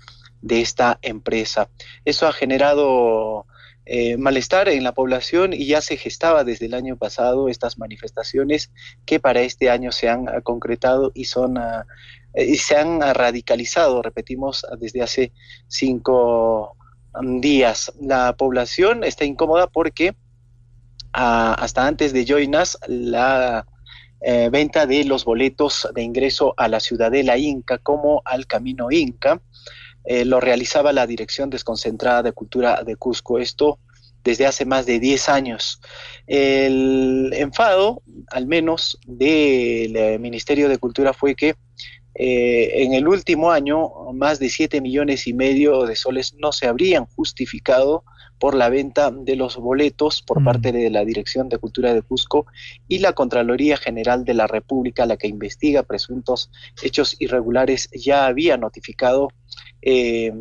de 0.41 0.61
esta 0.61 0.97
empresa. 1.01 1.69
Eso 2.05 2.25
ha 2.25 2.31
generado 2.31 3.45
eh, 3.85 4.15
malestar 4.15 4.69
en 4.69 4.85
la 4.85 4.93
población 4.93 5.51
y 5.51 5.65
ya 5.65 5.81
se 5.81 5.97
gestaba 5.97 6.45
desde 6.45 6.67
el 6.67 6.73
año 6.73 6.95
pasado 6.95 7.49
estas 7.49 7.77
manifestaciones 7.77 8.71
que 9.05 9.19
para 9.19 9.41
este 9.41 9.69
año 9.69 9.91
se 9.91 10.07
han 10.07 10.29
uh, 10.29 10.41
concretado 10.41 11.11
y 11.13 11.25
son 11.25 11.57
uh, 11.57 11.83
y 12.33 12.59
se 12.59 12.77
han 12.77 13.01
radicalizado, 13.01 14.01
repetimos, 14.01 14.65
desde 14.79 15.01
hace 15.01 15.33
cinco 15.67 16.77
días. 17.41 17.91
La 17.99 18.37
población 18.37 19.03
está 19.03 19.25
incómoda 19.25 19.67
porque 19.67 20.15
uh, 21.15 21.55
hasta 21.57 21.87
antes 21.87 22.13
de 22.13 22.25
Joinas 22.25 22.77
la 22.87 23.65
eh, 24.21 24.49
venta 24.51 24.85
de 24.85 25.05
los 25.05 25.23
boletos 25.23 25.87
de 25.95 26.03
ingreso 26.03 26.53
a 26.57 26.67
la 26.67 26.81
ciudadela 26.81 27.37
Inca 27.37 27.77
como 27.77 28.21
al 28.25 28.47
Camino 28.47 28.91
Inca 28.91 29.41
eh, 30.03 30.25
lo 30.25 30.41
realizaba 30.41 30.91
la 30.91 31.07
Dirección 31.07 31.49
Desconcentrada 31.49 32.23
de 32.23 32.33
Cultura 32.33 32.83
de 32.83 32.97
Cusco. 32.97 33.39
Esto 33.39 33.79
desde 34.23 34.45
hace 34.45 34.65
más 34.65 34.85
de 34.85 34.99
10 34.99 35.29
años. 35.29 35.79
El 36.27 37.31
enfado, 37.33 38.01
al 38.27 38.45
menos, 38.45 38.99
del 39.05 39.95
eh, 39.95 40.17
Ministerio 40.19 40.67
de 40.67 40.77
Cultura 40.77 41.13
fue 41.13 41.35
que 41.35 41.55
en 42.21 42.93
el 42.93 43.07
último 43.07 43.49
año 43.49 44.11
más 44.13 44.39
de 44.39 44.49
7 44.49 44.81
millones 44.81 45.25
y 45.25 45.33
medio 45.33 45.85
de 45.85 45.95
soles 45.95 46.33
no 46.37 46.51
se 46.51 46.67
habrían 46.67 47.05
justificado 47.05 48.03
por 48.39 48.55
la 48.55 48.69
venta 48.69 49.11
de 49.11 49.35
los 49.35 49.57
boletos 49.57 50.21
por 50.21 50.39
mm. 50.39 50.45
parte 50.45 50.71
de 50.71 50.89
la 50.89 51.05
Dirección 51.05 51.49
de 51.49 51.57
Cultura 51.57 51.93
de 51.93 52.01
Cusco 52.01 52.47
y 52.87 52.99
la 52.99 53.13
Contraloría 53.13 53.77
General 53.77 54.23
de 54.23 54.33
la 54.33 54.47
República, 54.47 55.05
la 55.05 55.17
que 55.17 55.27
investiga 55.27 55.83
presuntos 55.83 56.49
hechos 56.81 57.15
irregulares, 57.19 57.89
ya 57.91 58.25
había 58.25 58.57
notificado 58.57 59.29
eh, 59.81 60.33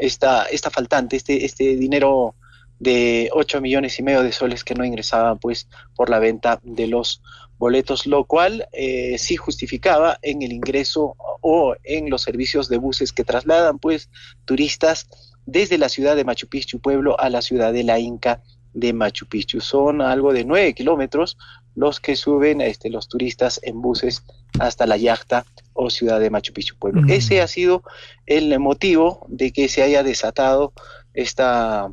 esta, 0.00 0.44
esta 0.46 0.70
faltante, 0.70 1.16
este, 1.16 1.44
este 1.44 1.76
dinero 1.76 2.34
de 2.78 3.30
8 3.32 3.60
millones 3.60 3.98
y 3.98 4.02
medio 4.02 4.22
de 4.22 4.32
soles 4.32 4.64
que 4.64 4.74
no 4.74 4.84
ingresaban 4.84 5.38
pues 5.38 5.68
por 5.94 6.10
la 6.10 6.18
venta 6.18 6.60
de 6.62 6.86
los 6.86 7.22
boletos, 7.58 8.06
lo 8.06 8.24
cual 8.24 8.68
eh, 8.72 9.16
sí 9.18 9.36
justificaba 9.36 10.18
en 10.22 10.42
el 10.42 10.52
ingreso 10.52 11.16
o 11.40 11.74
en 11.84 12.10
los 12.10 12.22
servicios 12.22 12.68
de 12.68 12.76
buses 12.76 13.12
que 13.12 13.24
trasladan 13.24 13.78
pues 13.78 14.10
turistas 14.44 15.08
desde 15.46 15.78
la 15.78 15.88
ciudad 15.88 16.16
de 16.16 16.24
Machu 16.24 16.48
Picchu 16.48 16.80
Pueblo 16.80 17.18
a 17.18 17.30
la 17.30 17.40
ciudad 17.40 17.72
de 17.72 17.84
la 17.84 17.98
Inca 17.98 18.42
de 18.74 18.92
Machu 18.92 19.26
Picchu. 19.26 19.60
Son 19.60 20.02
algo 20.02 20.32
de 20.32 20.44
9 20.44 20.74
kilómetros 20.74 21.38
los 21.74 22.00
que 22.00 22.16
suben 22.16 22.60
este, 22.60 22.90
los 22.90 23.08
turistas 23.08 23.60
en 23.62 23.80
buses 23.80 24.24
hasta 24.58 24.86
la 24.86 24.96
yachta 24.96 25.44
o 25.72 25.90
ciudad 25.90 26.20
de 26.20 26.30
Machu 26.30 26.52
Picchu 26.52 26.76
Pueblo. 26.76 27.02
Mm. 27.02 27.10
Ese 27.10 27.40
ha 27.40 27.46
sido 27.46 27.82
el 28.26 28.58
motivo 28.58 29.24
de 29.28 29.52
que 29.52 29.68
se 29.68 29.82
haya 29.82 30.02
desatado 30.02 30.72
esta 31.14 31.90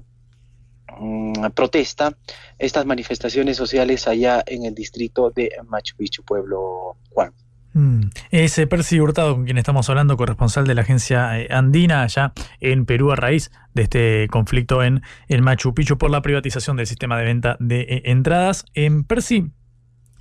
protesta, 1.53 2.15
estas 2.57 2.85
manifestaciones 2.85 3.57
sociales 3.57 4.07
allá 4.07 4.43
en 4.45 4.65
el 4.65 4.75
distrito 4.75 5.29
de 5.29 5.51
Machu 5.67 5.95
Picchu 5.97 6.23
Pueblo, 6.23 6.97
Juan. 7.09 7.31
Mm. 7.73 8.09
Es 8.29 8.61
Percy 8.69 8.99
Hurtado 8.99 9.35
con 9.35 9.45
quien 9.45 9.57
estamos 9.57 9.89
hablando, 9.89 10.15
corresponsal 10.15 10.67
de 10.67 10.75
la 10.75 10.81
agencia 10.81 11.39
eh, 11.39 11.47
andina 11.49 12.03
allá 12.03 12.33
en 12.59 12.85
Perú 12.85 13.11
a 13.11 13.15
raíz 13.15 13.51
de 13.73 13.83
este 13.83 14.27
conflicto 14.29 14.83
en 14.83 15.01
el 15.27 15.41
Machu 15.41 15.73
Picchu 15.73 15.97
por 15.97 16.11
la 16.11 16.21
privatización 16.21 16.77
del 16.77 16.85
sistema 16.85 17.17
de 17.17 17.25
venta 17.25 17.57
de 17.59 17.81
eh, 17.81 18.01
entradas. 18.05 18.65
En 18.75 19.03
Percy, 19.03 19.51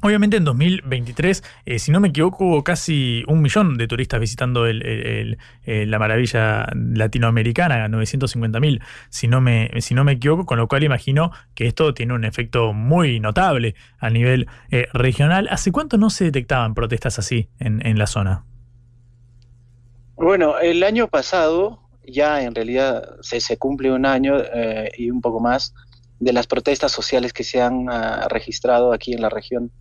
Obviamente 0.02 0.36
en 0.36 0.44
2023, 0.44 1.44
eh, 1.64 1.78
si 1.78 1.92
no 1.92 2.00
me 2.00 2.08
equivoco, 2.08 2.44
hubo 2.44 2.64
casi 2.64 3.22
un 3.28 3.40
millón 3.40 3.76
de 3.76 3.86
turistas 3.86 4.18
visitando 4.18 4.66
el, 4.66 5.38
la 5.64 5.98
maravilla 6.00 6.66
latinoamericana, 6.74 7.86
950.000, 7.86 8.82
si, 9.10 9.28
no 9.28 9.40
me, 9.40 9.70
si 9.80 9.94
no 9.94 10.02
me 10.02 10.12
equivoco, 10.12 10.44
con 10.44 10.58
lo 10.58 10.66
cual 10.66 10.82
imagino 10.82 11.30
que 11.54 11.68
esto 11.68 11.94
tiene 11.94 12.14
un 12.14 12.24
efecto 12.24 12.72
muy 12.72 13.20
notable 13.20 13.76
a 13.98 14.10
nivel 14.10 14.48
eh, 14.70 14.88
regional. 14.92 15.48
¿Hace 15.50 15.70
cuánto 15.70 15.98
no 15.98 16.10
se 16.10 16.24
detectaban 16.24 16.74
protestas 16.74 17.20
así 17.20 17.48
en, 17.58 17.98
la 17.98 18.06
zona? 18.06 18.44
Bueno, 20.16 20.58
el 20.58 20.82
año 20.82 21.06
pasado, 21.08 21.80
ya 22.06 22.42
en 22.42 22.54
realidad 22.54 23.04
se, 23.20 23.56
cumple 23.56 23.92
un 23.92 24.04
año 24.04 24.36
eh, 24.38 24.90
y 24.96 25.10
un 25.10 25.20
poco 25.20 25.40
más 25.40 25.74
de 26.22 26.32
las 26.32 26.46
protestas 26.46 26.92
sociales 26.92 27.32
que 27.32 27.42
se 27.42 27.60
han 27.60 27.88
uh, 27.88 28.28
registrado 28.28 28.92
aquí 28.92 29.12
en 29.12 29.22
la 29.22 29.28
región 29.28 29.72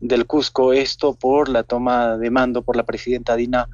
del 0.00 0.26
Cusco, 0.26 0.72
esto 0.72 1.14
por 1.14 1.48
la 1.48 1.62
toma 1.62 2.16
de 2.16 2.30
mando 2.30 2.62
por 2.62 2.76
la 2.76 2.82
presidenta 2.82 3.36
Dina 3.36 3.68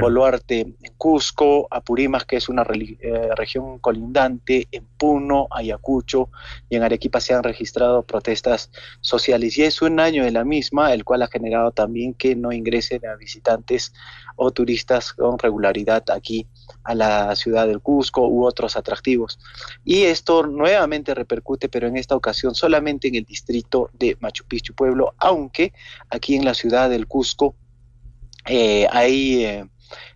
Boluarte 0.00 0.60
en 0.60 0.76
Cusco, 0.96 1.66
Apurímac, 1.70 2.24
que 2.26 2.36
es 2.36 2.48
una 2.48 2.62
eh, 2.62 3.30
región 3.34 3.80
colindante, 3.80 4.68
en 4.70 4.84
Puno, 4.96 5.48
Ayacucho 5.50 6.28
y 6.68 6.76
en 6.76 6.84
Arequipa 6.84 7.20
se 7.20 7.34
han 7.34 7.42
registrado 7.42 8.04
protestas 8.04 8.70
sociales. 9.00 9.58
Y 9.58 9.64
es 9.64 9.82
un 9.82 9.98
año 9.98 10.24
de 10.24 10.30
la 10.30 10.44
misma, 10.44 10.92
el 10.92 11.04
cual 11.04 11.22
ha 11.22 11.28
generado 11.28 11.72
también 11.72 12.14
que 12.14 12.36
no 12.36 12.52
ingresen 12.52 13.04
a 13.06 13.16
visitantes 13.16 13.92
o 14.36 14.52
turistas 14.52 15.12
con 15.14 15.38
regularidad 15.38 16.04
aquí 16.10 16.46
a 16.84 16.94
la 16.94 17.36
ciudad 17.36 17.66
del 17.66 17.80
Cusco 17.80 18.26
u 18.26 18.44
otros 18.44 18.76
atractivos. 18.76 19.38
Y 19.84 20.02
esto 20.02 20.46
nuevamente 20.46 21.14
repercute, 21.14 21.68
pero 21.68 21.86
en 21.86 21.96
esta 21.96 22.16
ocasión 22.16 22.54
solamente 22.54 23.08
en 23.08 23.14
el 23.16 23.24
distrito 23.24 23.90
de 23.92 24.16
Machu 24.20 24.44
Picchu 24.44 24.74
Pueblo, 24.74 25.14
aunque 25.18 25.72
aquí 26.10 26.34
en 26.34 26.44
la 26.44 26.54
ciudad 26.54 26.90
del 26.90 27.06
Cusco 27.06 27.54
eh, 28.46 28.86
hay 28.90 29.44
eh, 29.44 29.64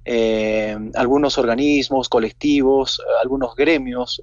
eh, 0.05 0.77
algunos 0.95 1.39
organismos, 1.39 2.09
colectivos, 2.09 3.01
algunos 3.23 3.55
gremios 3.55 4.21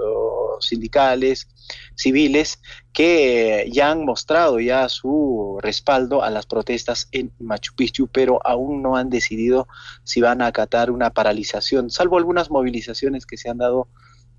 sindicales, 0.60 1.48
civiles, 1.96 2.62
que 2.92 3.70
ya 3.72 3.92
han 3.92 4.06
mostrado 4.06 4.60
ya 4.60 4.90
su 4.90 5.60
respaldo 5.62 6.24
a 6.24 6.30
las 6.30 6.46
protestas 6.46 7.08
en 7.12 7.32
Machu 7.40 7.74
Picchu, 7.76 8.08
pero 8.08 8.40
aún 8.46 8.82
no 8.82 8.96
han 8.96 9.10
decidido 9.10 9.68
si 10.04 10.22
van 10.22 10.42
a 10.42 10.48
acatar 10.48 10.92
una 10.92 11.12
paralización, 11.12 11.90
salvo 11.90 12.18
algunas 12.18 12.50
movilizaciones 12.52 13.26
que 13.26 13.38
se 13.38 13.50
han 13.50 13.58
dado 13.58 13.88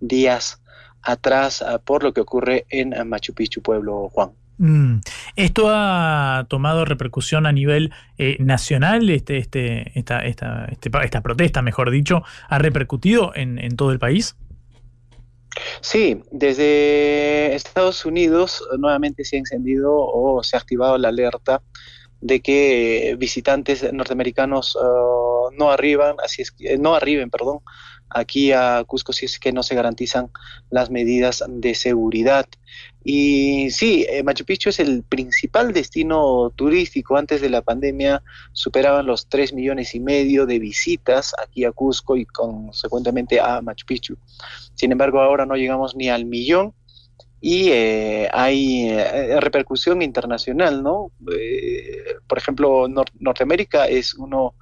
días 0.01 0.63
atrás 1.03 1.63
ah, 1.63 1.79
por 1.79 2.03
lo 2.03 2.13
que 2.13 2.21
ocurre 2.21 2.67
en 2.71 2.95
Machu 3.09 3.35
Picchu, 3.35 3.63
pueblo 3.63 4.09
Juan. 4.11 4.33
Mm. 4.59 5.01
¿Esto 5.37 5.67
ha 5.69 6.47
tomado 6.49 6.85
repercusión 6.85 7.47
a 7.47 7.53
nivel 7.53 7.93
eh, 8.19 8.37
nacional? 8.39 9.11
Este, 9.11 9.39
este, 9.39 9.99
esta, 9.99 10.25
esta, 10.25 10.67
este, 10.67 10.91
esta 11.03 11.23
protesta, 11.23 11.63
mejor 11.63 11.91
dicho, 11.91 12.23
¿ha 12.49 12.59
repercutido 12.59 13.33
en, 13.35 13.59
en 13.59 13.77
todo 13.77 13.91
el 13.91 13.99
país? 13.99 14.37
Sí, 15.81 16.23
desde 16.31 17.55
Estados 17.55 18.05
Unidos 18.05 18.63
nuevamente 18.79 19.25
se 19.25 19.37
ha 19.37 19.39
encendido 19.39 19.95
o 19.95 20.43
se 20.43 20.57
ha 20.57 20.61
activado 20.61 20.99
la 20.99 21.09
alerta 21.09 21.63
de 22.21 22.41
que 22.41 23.17
visitantes 23.19 23.93
norteamericanos 23.93 24.77
uh, 24.77 25.51
no 25.57 25.71
arriban, 25.71 26.17
así 26.25 26.41
es 26.41 26.53
que, 26.53 26.79
no 26.79 26.95
arriben, 26.95 27.29
perdón, 27.29 27.59
aquí 28.09 28.53
a 28.53 28.83
Cusco 28.87 29.13
si 29.13 29.27
es 29.27 29.39
que 29.39 29.53
no 29.53 29.63
se 29.63 29.75
garantizan 29.75 30.31
las 30.71 30.91
medidas 30.91 31.45
de 31.47 31.75
seguridad. 31.75 32.47
Y 33.07 33.71
sí, 33.71 34.07
eh, 34.09 34.23
Machu 34.23 34.47
Picchu 34.47 34.71
es 34.71 34.81
el 34.81 35.03
principal 35.03 35.75
destino 35.75 36.51
turístico. 36.57 37.19
Antes 37.19 37.43
de 37.43 37.51
la 37.51 37.61
pandemia 37.61 38.23
superaban 38.53 39.05
los 39.05 39.29
3 39.29 39.53
millones 39.53 39.95
y 39.95 40.01
medio 40.01 40.47
de 40.47 40.59
visitas 40.59 41.35
aquí 41.43 41.67
a 41.67 41.73
Cusco 41.73 42.17
y 42.17 42.25
consecuentemente 42.25 43.41
a 43.41 43.61
Machu 43.61 43.85
Picchu. 43.85 44.17
Sin 44.75 44.91
embargo, 44.91 45.21
ahora 45.21 45.45
no 45.45 45.55
llegamos 45.55 45.95
ni 45.95 46.09
al 46.09 46.25
millón 46.25 46.73
y 47.43 47.69
eh, 47.69 48.31
hay 48.33 48.89
eh, 48.89 49.39
repercusión 49.39 50.01
internacional, 50.01 50.83
¿no? 50.83 51.11
por 52.27 52.39
ejemplo, 52.39 52.89
Norteamérica 53.21 53.87
es 53.87 54.15
uno 54.15 54.55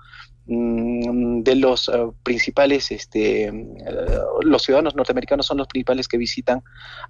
de 0.44 1.54
los 1.54 1.88
eh, 1.88 1.92
principales, 2.22 2.90
este, 2.90 3.44
eh, 3.44 3.52
los 4.42 4.62
ciudadanos 4.62 4.96
norteamericanos 4.96 5.46
son 5.46 5.58
los 5.58 5.68
principales 5.68 6.08
que 6.08 6.18
visitan 6.18 6.62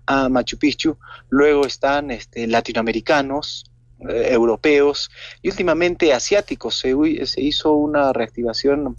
a 0.07 0.29
Machu 0.29 0.59
Picchu, 0.59 0.99
luego 1.31 1.67
están 1.67 2.11
este, 2.11 2.47
latinoamericanos, 2.47 3.65
eh, 4.09 4.29
europeos 4.33 5.11
y 5.43 5.49
últimamente 5.49 6.13
asiáticos. 6.13 6.79
Se, 6.79 6.95
se, 7.27 7.41
hizo 7.41 7.75
una 7.75 8.13
reactivación 8.13 8.97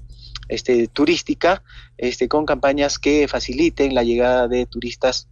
este, 0.48 0.88
turística 0.88 1.62
este, 1.98 2.28
con 2.28 2.46
campañas 2.46 3.00
que 3.00 3.28
faciliten 3.28 3.94
la 3.94 4.04
llegada 4.04 4.48
de 4.48 4.66
turistas 4.66 5.28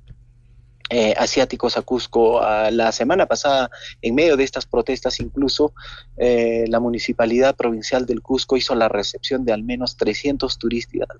eh, 0.94 1.14
asiáticos 1.18 1.78
a 1.78 1.84
Cusco. 1.84 2.42
la 2.42 2.92
semana 2.92 3.26
pasada, 3.26 3.72
en 4.02 4.14
medio 4.14 4.36
de 4.36 4.44
estas 4.44 4.66
protestas, 4.66 5.22
incluso 5.22 5.74
eh, 6.18 6.66
la 6.68 6.82
Municipalidad 6.82 7.56
Provincial 7.56 8.06
del 8.06 8.22
Cusco 8.22 8.58
hizo 8.58 8.76
la 8.76 8.90
recepción 8.90 9.46
de 9.46 9.54
al 9.54 9.64
menos 9.64 9.96
300 9.96 10.60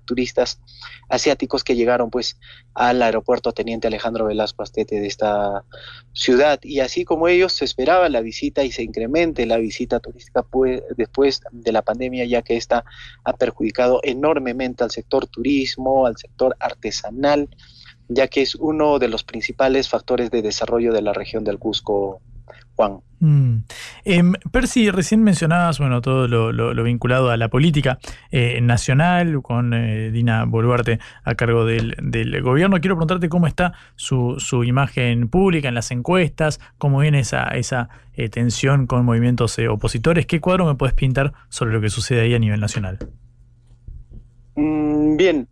turistas 0.04 0.60
asiáticos 1.08 1.64
que 1.64 1.74
llegaron 1.74 2.10
pues 2.10 2.38
al 2.74 3.00
aeropuerto 3.00 3.52
Teniente 3.52 3.86
Alejandro 3.86 4.26
Velasco 4.26 4.62
Astete 4.62 5.00
de 5.00 5.06
esta 5.06 5.64
ciudad. 6.12 6.60
Y 6.62 6.80
así 6.80 7.06
como 7.06 7.26
ellos, 7.28 7.54
se 7.54 7.64
esperaba 7.64 8.10
la 8.10 8.20
visita 8.20 8.64
y 8.64 8.72
se 8.72 8.82
incremente 8.82 9.46
la 9.46 9.56
visita 9.56 10.00
turística 10.00 10.42
pues, 10.42 10.82
después 10.98 11.40
de 11.50 11.72
la 11.72 11.80
pandemia, 11.80 12.26
ya 12.26 12.42
que 12.42 12.58
esta 12.58 12.84
ha 13.24 13.32
perjudicado 13.38 14.00
enormemente 14.02 14.84
al 14.84 14.90
sector 14.90 15.26
turismo, 15.28 16.04
al 16.04 16.18
sector 16.18 16.56
artesanal, 16.60 17.48
ya 18.14 18.28
que 18.28 18.42
es 18.42 18.54
uno 18.54 18.98
de 18.98 19.08
los 19.08 19.24
principales 19.24 19.88
factores 19.88 20.30
de 20.30 20.42
desarrollo 20.42 20.92
de 20.92 21.02
la 21.02 21.12
región 21.12 21.44
del 21.44 21.58
Cusco, 21.58 22.20
Juan. 22.74 23.00
Mm. 23.20 23.58
Em, 24.04 24.32
Percy, 24.50 24.90
recién 24.90 25.22
mencionabas 25.22 25.78
bueno, 25.78 26.00
todo 26.00 26.26
lo, 26.26 26.82
vinculado 26.82 27.30
a 27.30 27.36
la 27.36 27.48
política 27.48 28.00
eh, 28.32 28.60
nacional 28.60 29.42
con 29.42 29.72
eh, 29.74 30.10
Dina 30.10 30.44
Boluarte 30.44 30.98
a 31.22 31.34
cargo 31.36 31.64
del, 31.64 31.94
gobierno. 32.42 32.80
Quiero 32.80 32.96
preguntarte 32.96 33.28
cómo 33.28 33.46
está 33.46 33.74
su, 33.94 34.64
imagen 34.64 35.28
pública 35.28 35.68
en 35.68 35.74
las 35.74 35.92
encuestas, 35.92 36.58
cómo 36.78 36.98
viene 36.98 37.20
esa, 37.20 37.44
esa 37.50 37.90
eh, 38.14 38.28
tensión 38.28 38.88
con 38.88 39.04
movimientos 39.04 39.56
opositores. 39.70 40.26
¿Qué 40.26 40.40
cuadro 40.40 40.66
me 40.66 40.74
puedes 40.74 40.94
pintar 40.94 41.32
sobre 41.48 41.72
lo 41.72 41.80
que 41.80 41.90
sucede 41.90 42.22
ahí 42.22 42.34
a 42.34 42.40
nivel 42.40 42.60
nacional? 42.60 42.98
Mm, 44.56 45.16
bien, 45.16 45.48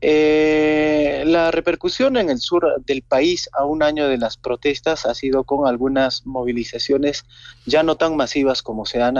eh, 0.00 1.24
la 1.26 1.50
repercusión 1.50 2.16
en 2.16 2.30
el 2.30 2.38
sur 2.38 2.82
del 2.86 3.02
país 3.02 3.48
a 3.52 3.64
un 3.64 3.82
año 3.82 4.08
de 4.08 4.18
las 4.18 4.36
protestas 4.36 5.06
ha 5.06 5.14
sido 5.14 5.44
con 5.44 5.66
algunas 5.66 6.24
movilizaciones 6.26 7.24
ya 7.66 7.82
no 7.82 7.96
tan 7.96 8.16
masivas 8.16 8.62
como 8.62 8.86
se 8.86 9.02
han 9.02 9.16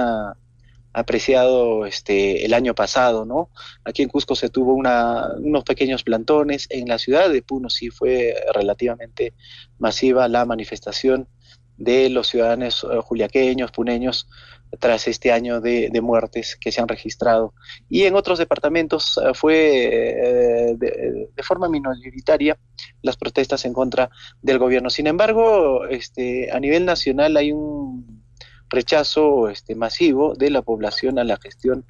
apreciado 0.93 1.87
este, 1.87 2.45
el 2.45 2.55
año 2.55 2.75
pasado, 2.75 3.25
¿no? 3.25 3.51
Aquí 3.85 4.03
en 4.03 4.09
Cusco 4.09 4.35
se 4.35 4.49
tuvo 4.49 4.75
unos 4.75 5.65
pequeños 5.65 6.03
plantones, 6.03 6.67
en 6.71 6.89
la 6.89 6.99
ciudad 6.99 7.31
de 7.31 7.43
Puno 7.43 7.71
sí 7.71 7.91
fue 7.91 8.35
relativamente 8.55 9.35
masiva 9.79 10.29
la 10.29 10.45
manifestación 10.45 11.29
de 11.77 12.11
los 12.11 12.29
ciudadanos 12.29 12.85
eh, 12.85 12.99
juliaqueños, 13.03 13.71
puneños, 13.71 14.29
tras 14.79 15.09
este 15.09 15.33
año 15.33 15.61
de, 15.61 15.91
muertes 16.03 16.57
que 16.57 16.73
se 16.73 16.81
han 16.81 16.89
registrado. 16.89 17.55
Y 17.89 18.05
en 18.05 18.15
otros 18.15 18.39
departamentos 18.39 19.19
eh, 19.19 19.35
fue 19.35 20.71
eh, 20.71 20.77
de, 20.77 21.43
forma 21.43 21.69
minoritaria 21.69 22.59
las 23.03 23.17
protestas 23.17 23.65
en 23.65 23.73
contra 23.73 24.11
del 24.43 24.59
gobierno. 24.59 24.91
Sin 24.91 25.07
embargo, 25.07 25.87
este, 25.87 26.53
a 26.53 26.61
nivel 26.61 26.85
nacional 26.85 27.37
hay 27.37 27.53
un 27.53 28.23
rechazo 28.69 29.49
este, 29.49 29.75
masivo 29.75 30.35
de 30.35 30.51
la 30.51 30.63
población 30.63 31.19
a 31.19 31.25
la 31.25 31.39
gestión 31.39 31.87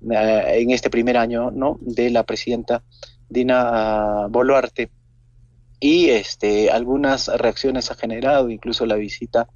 en 0.00 0.70
este 0.70 0.90
primer 0.90 1.16
año 1.16 1.50
¿no? 1.50 1.78
de 1.80 2.10
la 2.10 2.22
presidenta 2.22 2.84
Dina 3.28 4.26
Boluarte 4.28 4.90
y 5.80 6.10
este, 6.10 6.70
algunas 6.70 7.28
reacciones 7.28 7.90
ha 7.90 7.94
generado, 7.94 8.50
incluso 8.50 8.86
la 8.86 8.96
visita 8.96 9.48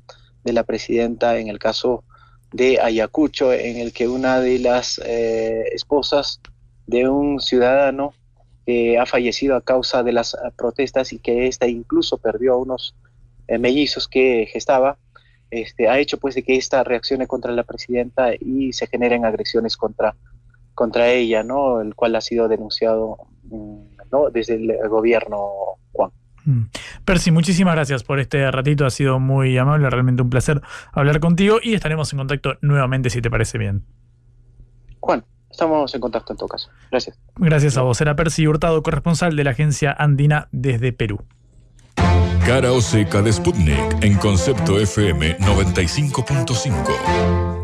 de 0.44 0.52
la 0.52 0.64
presidenta 0.64 1.38
en 1.38 1.48
el 1.48 1.58
caso 1.58 2.04
de 2.52 2.80
Ayacucho, 2.80 3.52
en 3.52 3.78
el 3.78 3.92
que 3.92 4.08
una 4.08 4.40
de 4.40 4.58
las 4.58 5.00
eh, 5.04 5.64
esposas 5.72 6.40
de 6.86 7.08
un 7.08 7.40
ciudadano 7.40 8.14
que 8.66 8.98
ha 8.98 9.06
fallecido 9.06 9.56
a 9.56 9.62
causa 9.62 10.02
de 10.02 10.12
las 10.12 10.36
protestas 10.56 11.12
y 11.12 11.18
que 11.18 11.46
ésta 11.46 11.66
incluso 11.66 12.18
perdió 12.18 12.54
a 12.54 12.58
unos 12.58 12.94
eh, 13.48 13.58
mellizos 13.58 14.06
que 14.06 14.46
gestaba, 14.50 14.98
este, 15.50 15.88
ha 15.88 15.98
hecho 15.98 16.18
pues 16.18 16.34
de 16.34 16.42
que 16.42 16.56
esta 16.56 16.84
reaccione 16.84 17.26
contra 17.26 17.52
la 17.52 17.64
presidenta 17.64 18.30
y 18.38 18.72
se 18.72 18.86
generen 18.86 19.24
agresiones 19.24 19.76
contra, 19.76 20.16
contra 20.74 21.10
ella, 21.10 21.42
¿no? 21.42 21.80
El 21.80 21.94
cual 21.94 22.16
ha 22.16 22.20
sido 22.20 22.48
denunciado 22.48 23.18
mm, 23.44 23.82
¿no? 24.10 24.30
desde 24.30 24.54
el 24.54 24.88
gobierno 24.88 25.50
Juan. 25.92 26.10
Mm. 26.44 26.62
Percy, 27.04 27.30
muchísimas 27.30 27.74
gracias 27.74 28.02
por 28.04 28.20
este 28.20 28.50
ratito, 28.50 28.86
ha 28.86 28.90
sido 28.90 29.20
muy 29.20 29.58
amable, 29.58 29.90
realmente 29.90 30.22
un 30.22 30.30
placer 30.30 30.62
hablar 30.92 31.20
contigo 31.20 31.58
y 31.62 31.74
estaremos 31.74 32.10
en 32.12 32.18
contacto 32.18 32.54
nuevamente 32.60 33.10
si 33.10 33.22
te 33.22 33.30
parece 33.30 33.58
bien. 33.58 33.84
Juan, 35.00 35.24
estamos 35.50 35.94
en 35.94 36.00
contacto 36.00 36.32
en 36.32 36.38
todo 36.38 36.48
caso. 36.48 36.70
Gracias. 36.90 37.18
Gracias 37.36 37.76
a 37.76 37.82
vos. 37.82 38.00
Era 38.00 38.16
Percy 38.16 38.46
Hurtado, 38.46 38.82
corresponsal 38.82 39.36
de 39.36 39.44
la 39.44 39.50
agencia 39.50 39.92
Andina 39.92 40.48
desde 40.52 40.92
Perú. 40.92 41.22
Cara 42.46 42.72
o 42.72 42.80
seca 42.80 43.20
de 43.22 43.32
Sputnik 43.32 44.02
en 44.02 44.16
concepto 44.18 44.78
FM 44.78 45.38
95.5. 45.38 47.61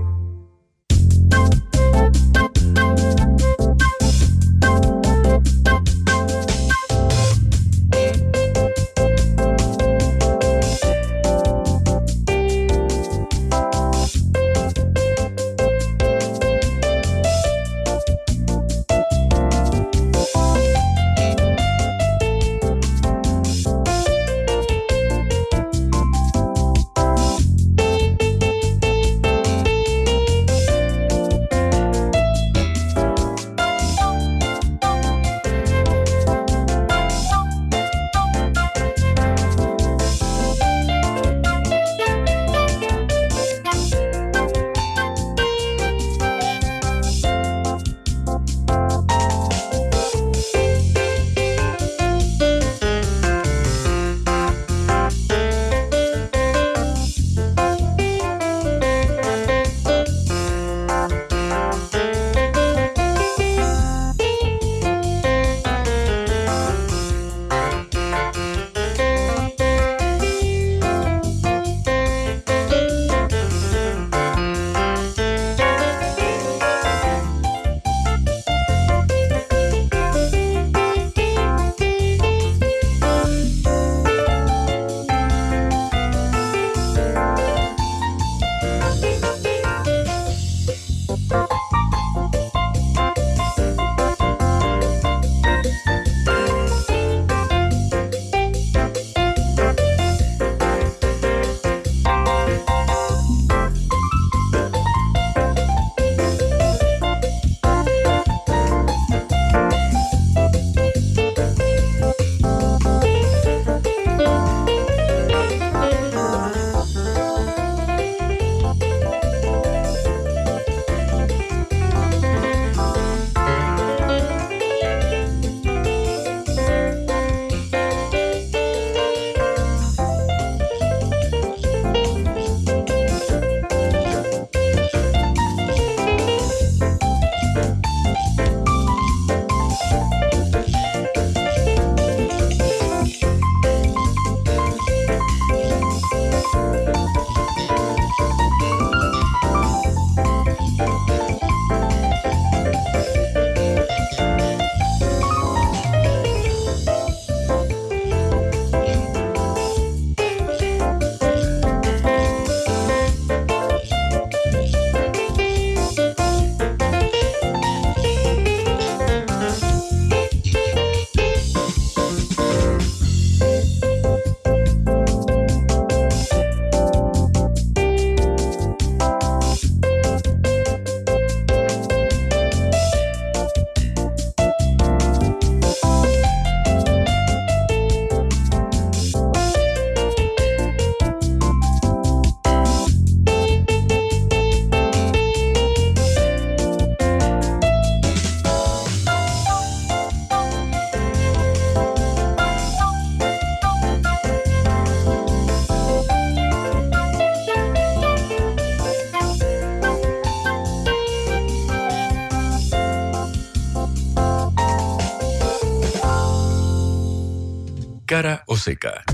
Cara 218.58 218.64
o 218.64 218.64
seca. 218.64 219.04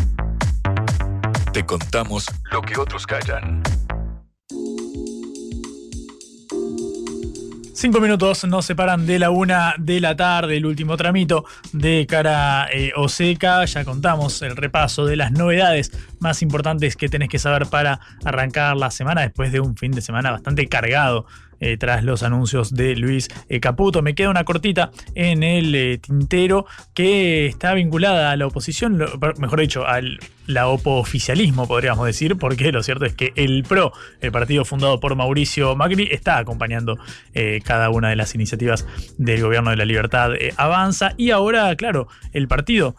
Te 1.52 1.64
contamos 1.64 2.26
lo 2.50 2.62
que 2.62 2.78
otros 2.78 3.06
callan. 3.06 3.62
Cinco 7.74 8.00
minutos 8.00 8.44
nos 8.44 8.64
separan 8.64 9.04
de 9.04 9.18
la 9.18 9.30
una 9.30 9.74
de 9.78 10.00
la 10.00 10.16
tarde, 10.16 10.56
el 10.56 10.64
último 10.64 10.96
tramito 10.96 11.44
de 11.72 12.06
cara 12.06 12.68
eh, 12.72 12.92
o 12.96 13.08
seca. 13.08 13.64
Ya 13.66 13.84
contamos 13.84 14.40
el 14.40 14.56
repaso 14.56 15.04
de 15.04 15.16
las 15.16 15.32
novedades 15.32 15.92
más 16.20 16.40
importantes 16.40 16.96
que 16.96 17.08
tenés 17.10 17.28
que 17.28 17.38
saber 17.38 17.66
para 17.66 18.00
arrancar 18.24 18.76
la 18.76 18.90
semana 18.90 19.20
después 19.20 19.52
de 19.52 19.60
un 19.60 19.76
fin 19.76 19.92
de 19.92 20.00
semana 20.00 20.30
bastante 20.30 20.66
cargado 20.68 21.26
eh, 21.65 21.78
tras 21.78 22.05
los 22.05 22.23
anuncios 22.23 22.74
de 22.74 22.95
Luis 22.95 23.31
eh, 23.49 23.59
Caputo. 23.59 24.03
Me 24.03 24.15
queda 24.15 24.28
una 24.28 24.45
cortita 24.45 24.91
en 25.15 25.43
el 25.43 25.74
eh, 25.74 25.97
tintero 25.97 26.66
que 26.93 27.47
está 27.47 27.73
vinculada 27.73 28.32
a 28.32 28.36
la 28.36 28.47
oposición, 28.47 29.03
mejor 29.39 29.61
dicho, 29.61 29.86
al 29.86 30.20
la 30.46 30.68
oficialismo, 30.68 31.66
podríamos 31.66 32.06
decir, 32.06 32.36
porque 32.36 32.72
lo 32.72 32.82
cierto 32.82 33.04
es 33.04 33.14
que 33.14 33.32
el 33.36 33.64
PRO, 33.64 33.92
el 34.20 34.32
partido 34.32 34.64
fundado 34.64 35.00
por 35.00 35.14
Mauricio 35.16 35.76
Macri, 35.76 36.08
está 36.10 36.38
acompañando 36.38 36.98
cada 37.64 37.90
una 37.90 38.10
de 38.10 38.16
las 38.16 38.34
iniciativas 38.34 38.86
del 39.18 39.42
gobierno 39.42 39.70
de 39.70 39.76
la 39.76 39.84
libertad 39.84 40.30
avanza. 40.56 41.12
Y 41.16 41.30
ahora, 41.30 41.74
claro, 41.76 42.08
el 42.32 42.48
partido 42.48 42.96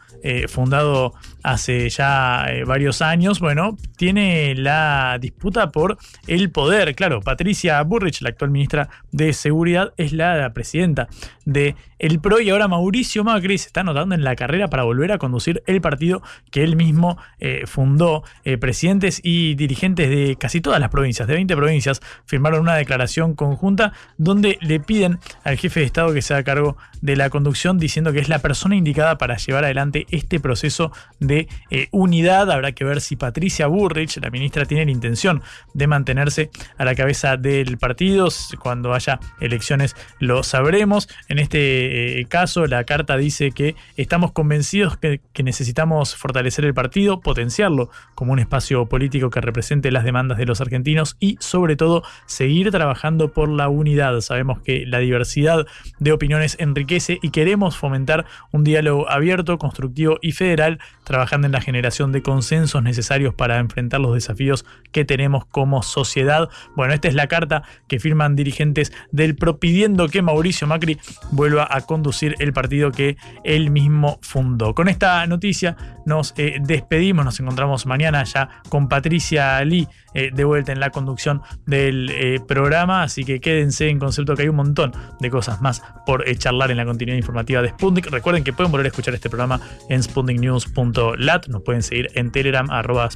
fundado 0.48 1.14
hace 1.44 1.90
ya 1.90 2.48
varios 2.66 3.02
años, 3.02 3.40
bueno, 3.40 3.78
tiene 3.98 4.56
la 4.56 5.18
disputa 5.22 5.70
por 5.72 5.98
el 6.28 6.50
poder. 6.50 6.96
Claro, 6.96 7.22
Patricia 7.22 7.82
Burrich, 7.84 8.22
la 8.22 8.30
actual 8.30 8.52
ministra 8.52 8.90
de 9.12 9.34
Seguridad, 9.34 9.94
es 9.98 10.14
la 10.14 10.52
presidenta 10.54 11.08
de 11.46 11.76
el 12.00 12.20
PRO 12.20 12.40
y 12.40 12.50
ahora 12.50 12.68
Mauricio 12.68 13.24
Macri 13.24 13.58
se 13.58 13.68
está 13.68 13.82
anotando 13.82 14.16
en 14.16 14.24
la 14.24 14.36
carrera 14.36 14.68
para 14.70 14.84
volver 14.84 15.12
a 15.12 15.18
conducir 15.18 15.64
el 15.68 15.82
partido 15.82 16.22
que 16.52 16.64
él 16.64 16.76
mismo 16.76 17.18
eh, 17.40 17.64
fundó. 17.66 18.24
Eh, 18.44 18.58
presidentes 18.58 19.22
y 19.24 19.56
dirigentes 19.56 20.10
de 20.10 20.36
casi 20.38 20.62
todas 20.62 20.80
las 20.80 20.90
provincias, 20.90 21.28
de 21.28 21.36
20 21.36 21.56
provincias, 21.56 22.02
firmaron 22.26 22.62
una 22.62 22.76
declaración 22.76 23.36
conjunta 23.36 23.94
donde 24.18 24.58
le 24.62 24.80
piden 24.80 25.20
al 25.44 25.58
jefe 25.58 25.82
de 25.82 25.86
Estado 25.86 26.14
que 26.14 26.22
se 26.22 26.34
haga 26.34 26.44
cargo 26.44 26.78
de 27.02 27.16
la 27.16 27.30
conducción 27.30 27.78
diciendo 27.78 28.12
que 28.12 28.20
es 28.20 28.30
la 28.30 28.40
persona 28.40 28.76
indicada 28.76 29.18
para 29.18 29.38
llevar 29.38 29.64
adelante 29.64 30.08
este 30.10 30.40
proceso 30.40 30.92
de 31.20 31.48
eh, 31.70 31.88
unidad. 31.92 32.52
Habrá 32.52 32.72
que 32.72 32.84
ver 32.84 33.02
si 33.02 33.16
Patricia 33.16 33.68
Burrich, 33.68 34.18
la 34.22 34.30
ministra, 34.30 34.66
tiene 34.66 34.86
la 34.86 34.92
intención 34.92 35.42
de 35.74 35.88
mantenerse 35.88 36.50
a 36.78 36.86
la 36.86 36.96
cabeza 36.96 37.38
del 37.38 37.78
partido. 37.78 38.28
Cuando 38.60 38.94
haya 38.94 39.20
elecciones 39.40 39.96
lo 40.20 40.44
sabremos. 40.44 41.08
En 41.28 41.40
este 41.40 41.85
eh, 41.86 42.26
caso, 42.26 42.66
la 42.68 42.84
carta 42.84 43.18
dice 43.18 43.52
que 43.52 43.76
estamos 43.98 44.32
convencidos 44.32 44.98
que, 44.98 45.22
necesitamos 45.44 46.16
fortalecer 46.16 46.66
el 46.66 46.74
partido, 46.74 47.20
potenciarlo 47.20 47.90
como 48.16 48.34
un 48.34 48.40
espacio 48.40 48.88
político 48.88 49.30
que 49.30 49.42
represente 49.42 49.92
las 49.92 50.04
demandas 50.04 50.38
de 50.38 50.46
los 50.46 50.62
argentinos 50.62 51.18
y 51.20 51.38
sobre 51.40 51.76
todo 51.76 52.04
seguir 52.26 52.72
trabajando 52.72 53.32
por 53.32 53.50
la 53.50 53.70
unidad. 53.70 54.20
Sabemos 54.22 54.62
que 54.62 54.86
la 54.86 55.00
diversidad 55.00 55.66
de 56.00 56.12
opiniones 56.12 56.58
enriquece 56.60 57.20
y 57.22 57.30
queremos 57.30 57.78
fomentar 57.78 58.26
un 58.52 58.64
diálogo 58.64 59.10
abierto, 59.10 59.58
constructivo 59.58 60.18
y 60.22 60.32
federal, 60.32 60.80
trabajando 61.04 61.46
en 61.48 61.54
la 61.54 61.62
generación 61.62 62.12
de 62.12 62.22
consensos 62.22 62.82
necesarios 62.82 63.34
para 63.34 63.60
enfrentar 63.60 64.02
los 64.02 64.14
desafíos 64.14 64.66
que 64.92 65.06
tenemos 65.06 65.46
como 65.46 65.84
sociedad. 65.84 66.50
Bueno, 66.76 66.94
esta 66.94 67.08
es 67.08 67.14
la 67.14 67.28
carta 67.28 67.64
que 67.88 68.00
firman 68.00 68.36
dirigentes 68.36 68.92
del 69.12 69.36
PRO 69.36 69.60
pidiendo 69.60 70.08
que 70.08 70.22
Mauricio 70.22 70.68
Macri 70.68 70.98
vuelva 71.32 71.68
a 71.70 71.75
a 71.76 71.82
conducir 71.82 72.36
el 72.40 72.54
partido 72.54 72.92
que 72.92 73.18
él 73.44 73.70
mismo 73.72 74.20
fundó. 74.22 74.74
Con 74.74 74.88
esta 74.88 75.26
noticia 75.28 75.76
nos 76.06 76.34
eh, 76.38 76.58
despedimos, 76.62 77.26
nos 77.26 77.40
encontramos 77.40 77.86
mañana 77.86 78.24
ya 78.24 78.50
con 78.70 78.88
Patricia 78.88 79.64
Lee 79.64 79.88
eh, 80.14 80.32
de 80.34 80.44
vuelta 80.44 80.72
en 80.72 80.80
la 80.80 80.90
conducción 80.90 81.42
del 81.66 82.10
eh, 82.12 82.40
programa, 82.48 83.04
así 83.04 83.24
que 83.24 83.40
quédense 83.40 83.90
en 83.90 84.00
concepto 84.00 84.36
que 84.36 84.44
hay 84.44 84.50
un 84.50 84.56
montón 84.56 84.94
de 85.20 85.30
cosas 85.30 85.62
más 85.62 85.82
por 86.06 86.24
charlar 86.38 86.72
en 86.72 86.78
la 86.78 86.86
continuidad 86.86 87.18
informativa 87.18 87.62
de 87.62 87.70
Sputnik. 87.70 88.08
Recuerden 88.08 88.44
que 88.44 88.54
pueden 88.54 88.72
volver 88.72 88.86
a 88.86 88.90
escuchar 88.90 89.14
este 89.14 89.30
programa 89.30 89.60
en 89.90 90.02
sputniknews.lat, 90.02 91.48
nos 91.48 91.62
pueden 91.64 91.84
seguir 91.84 92.10
en 92.16 92.32
Telegram 92.32 92.70
arroba. 92.70 93.10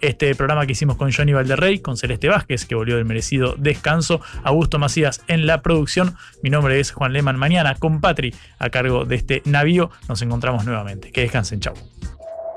Este 0.00 0.34
programa 0.34 0.66
que 0.66 0.72
hicimos 0.72 0.96
con 0.96 1.12
Johnny 1.12 1.32
Valderrey, 1.32 1.80
con 1.80 1.96
Celeste 1.96 2.28
Vázquez, 2.28 2.66
que 2.66 2.74
volvió 2.74 2.96
del 2.96 3.04
merecido 3.04 3.54
descanso, 3.58 4.20
Augusto 4.44 4.78
Macías 4.78 5.22
en 5.28 5.46
la 5.46 5.62
producción. 5.62 6.16
Mi 6.42 6.50
nombre 6.50 6.78
es 6.80 6.92
Juan 6.92 7.12
Mañana 7.36 7.74
con 7.74 8.00
Patri 8.00 8.34
a 8.58 8.70
cargo 8.70 9.04
de 9.04 9.16
este 9.16 9.42
navío. 9.44 9.90
Nos 10.08 10.22
encontramos 10.22 10.64
nuevamente. 10.64 11.10
Que 11.12 11.22
descansen, 11.22 11.60
chau. 11.60 11.74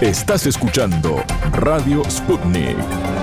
Estás 0.00 0.46
escuchando 0.46 1.24
Radio 1.50 2.04
Sputnik. 2.08 3.17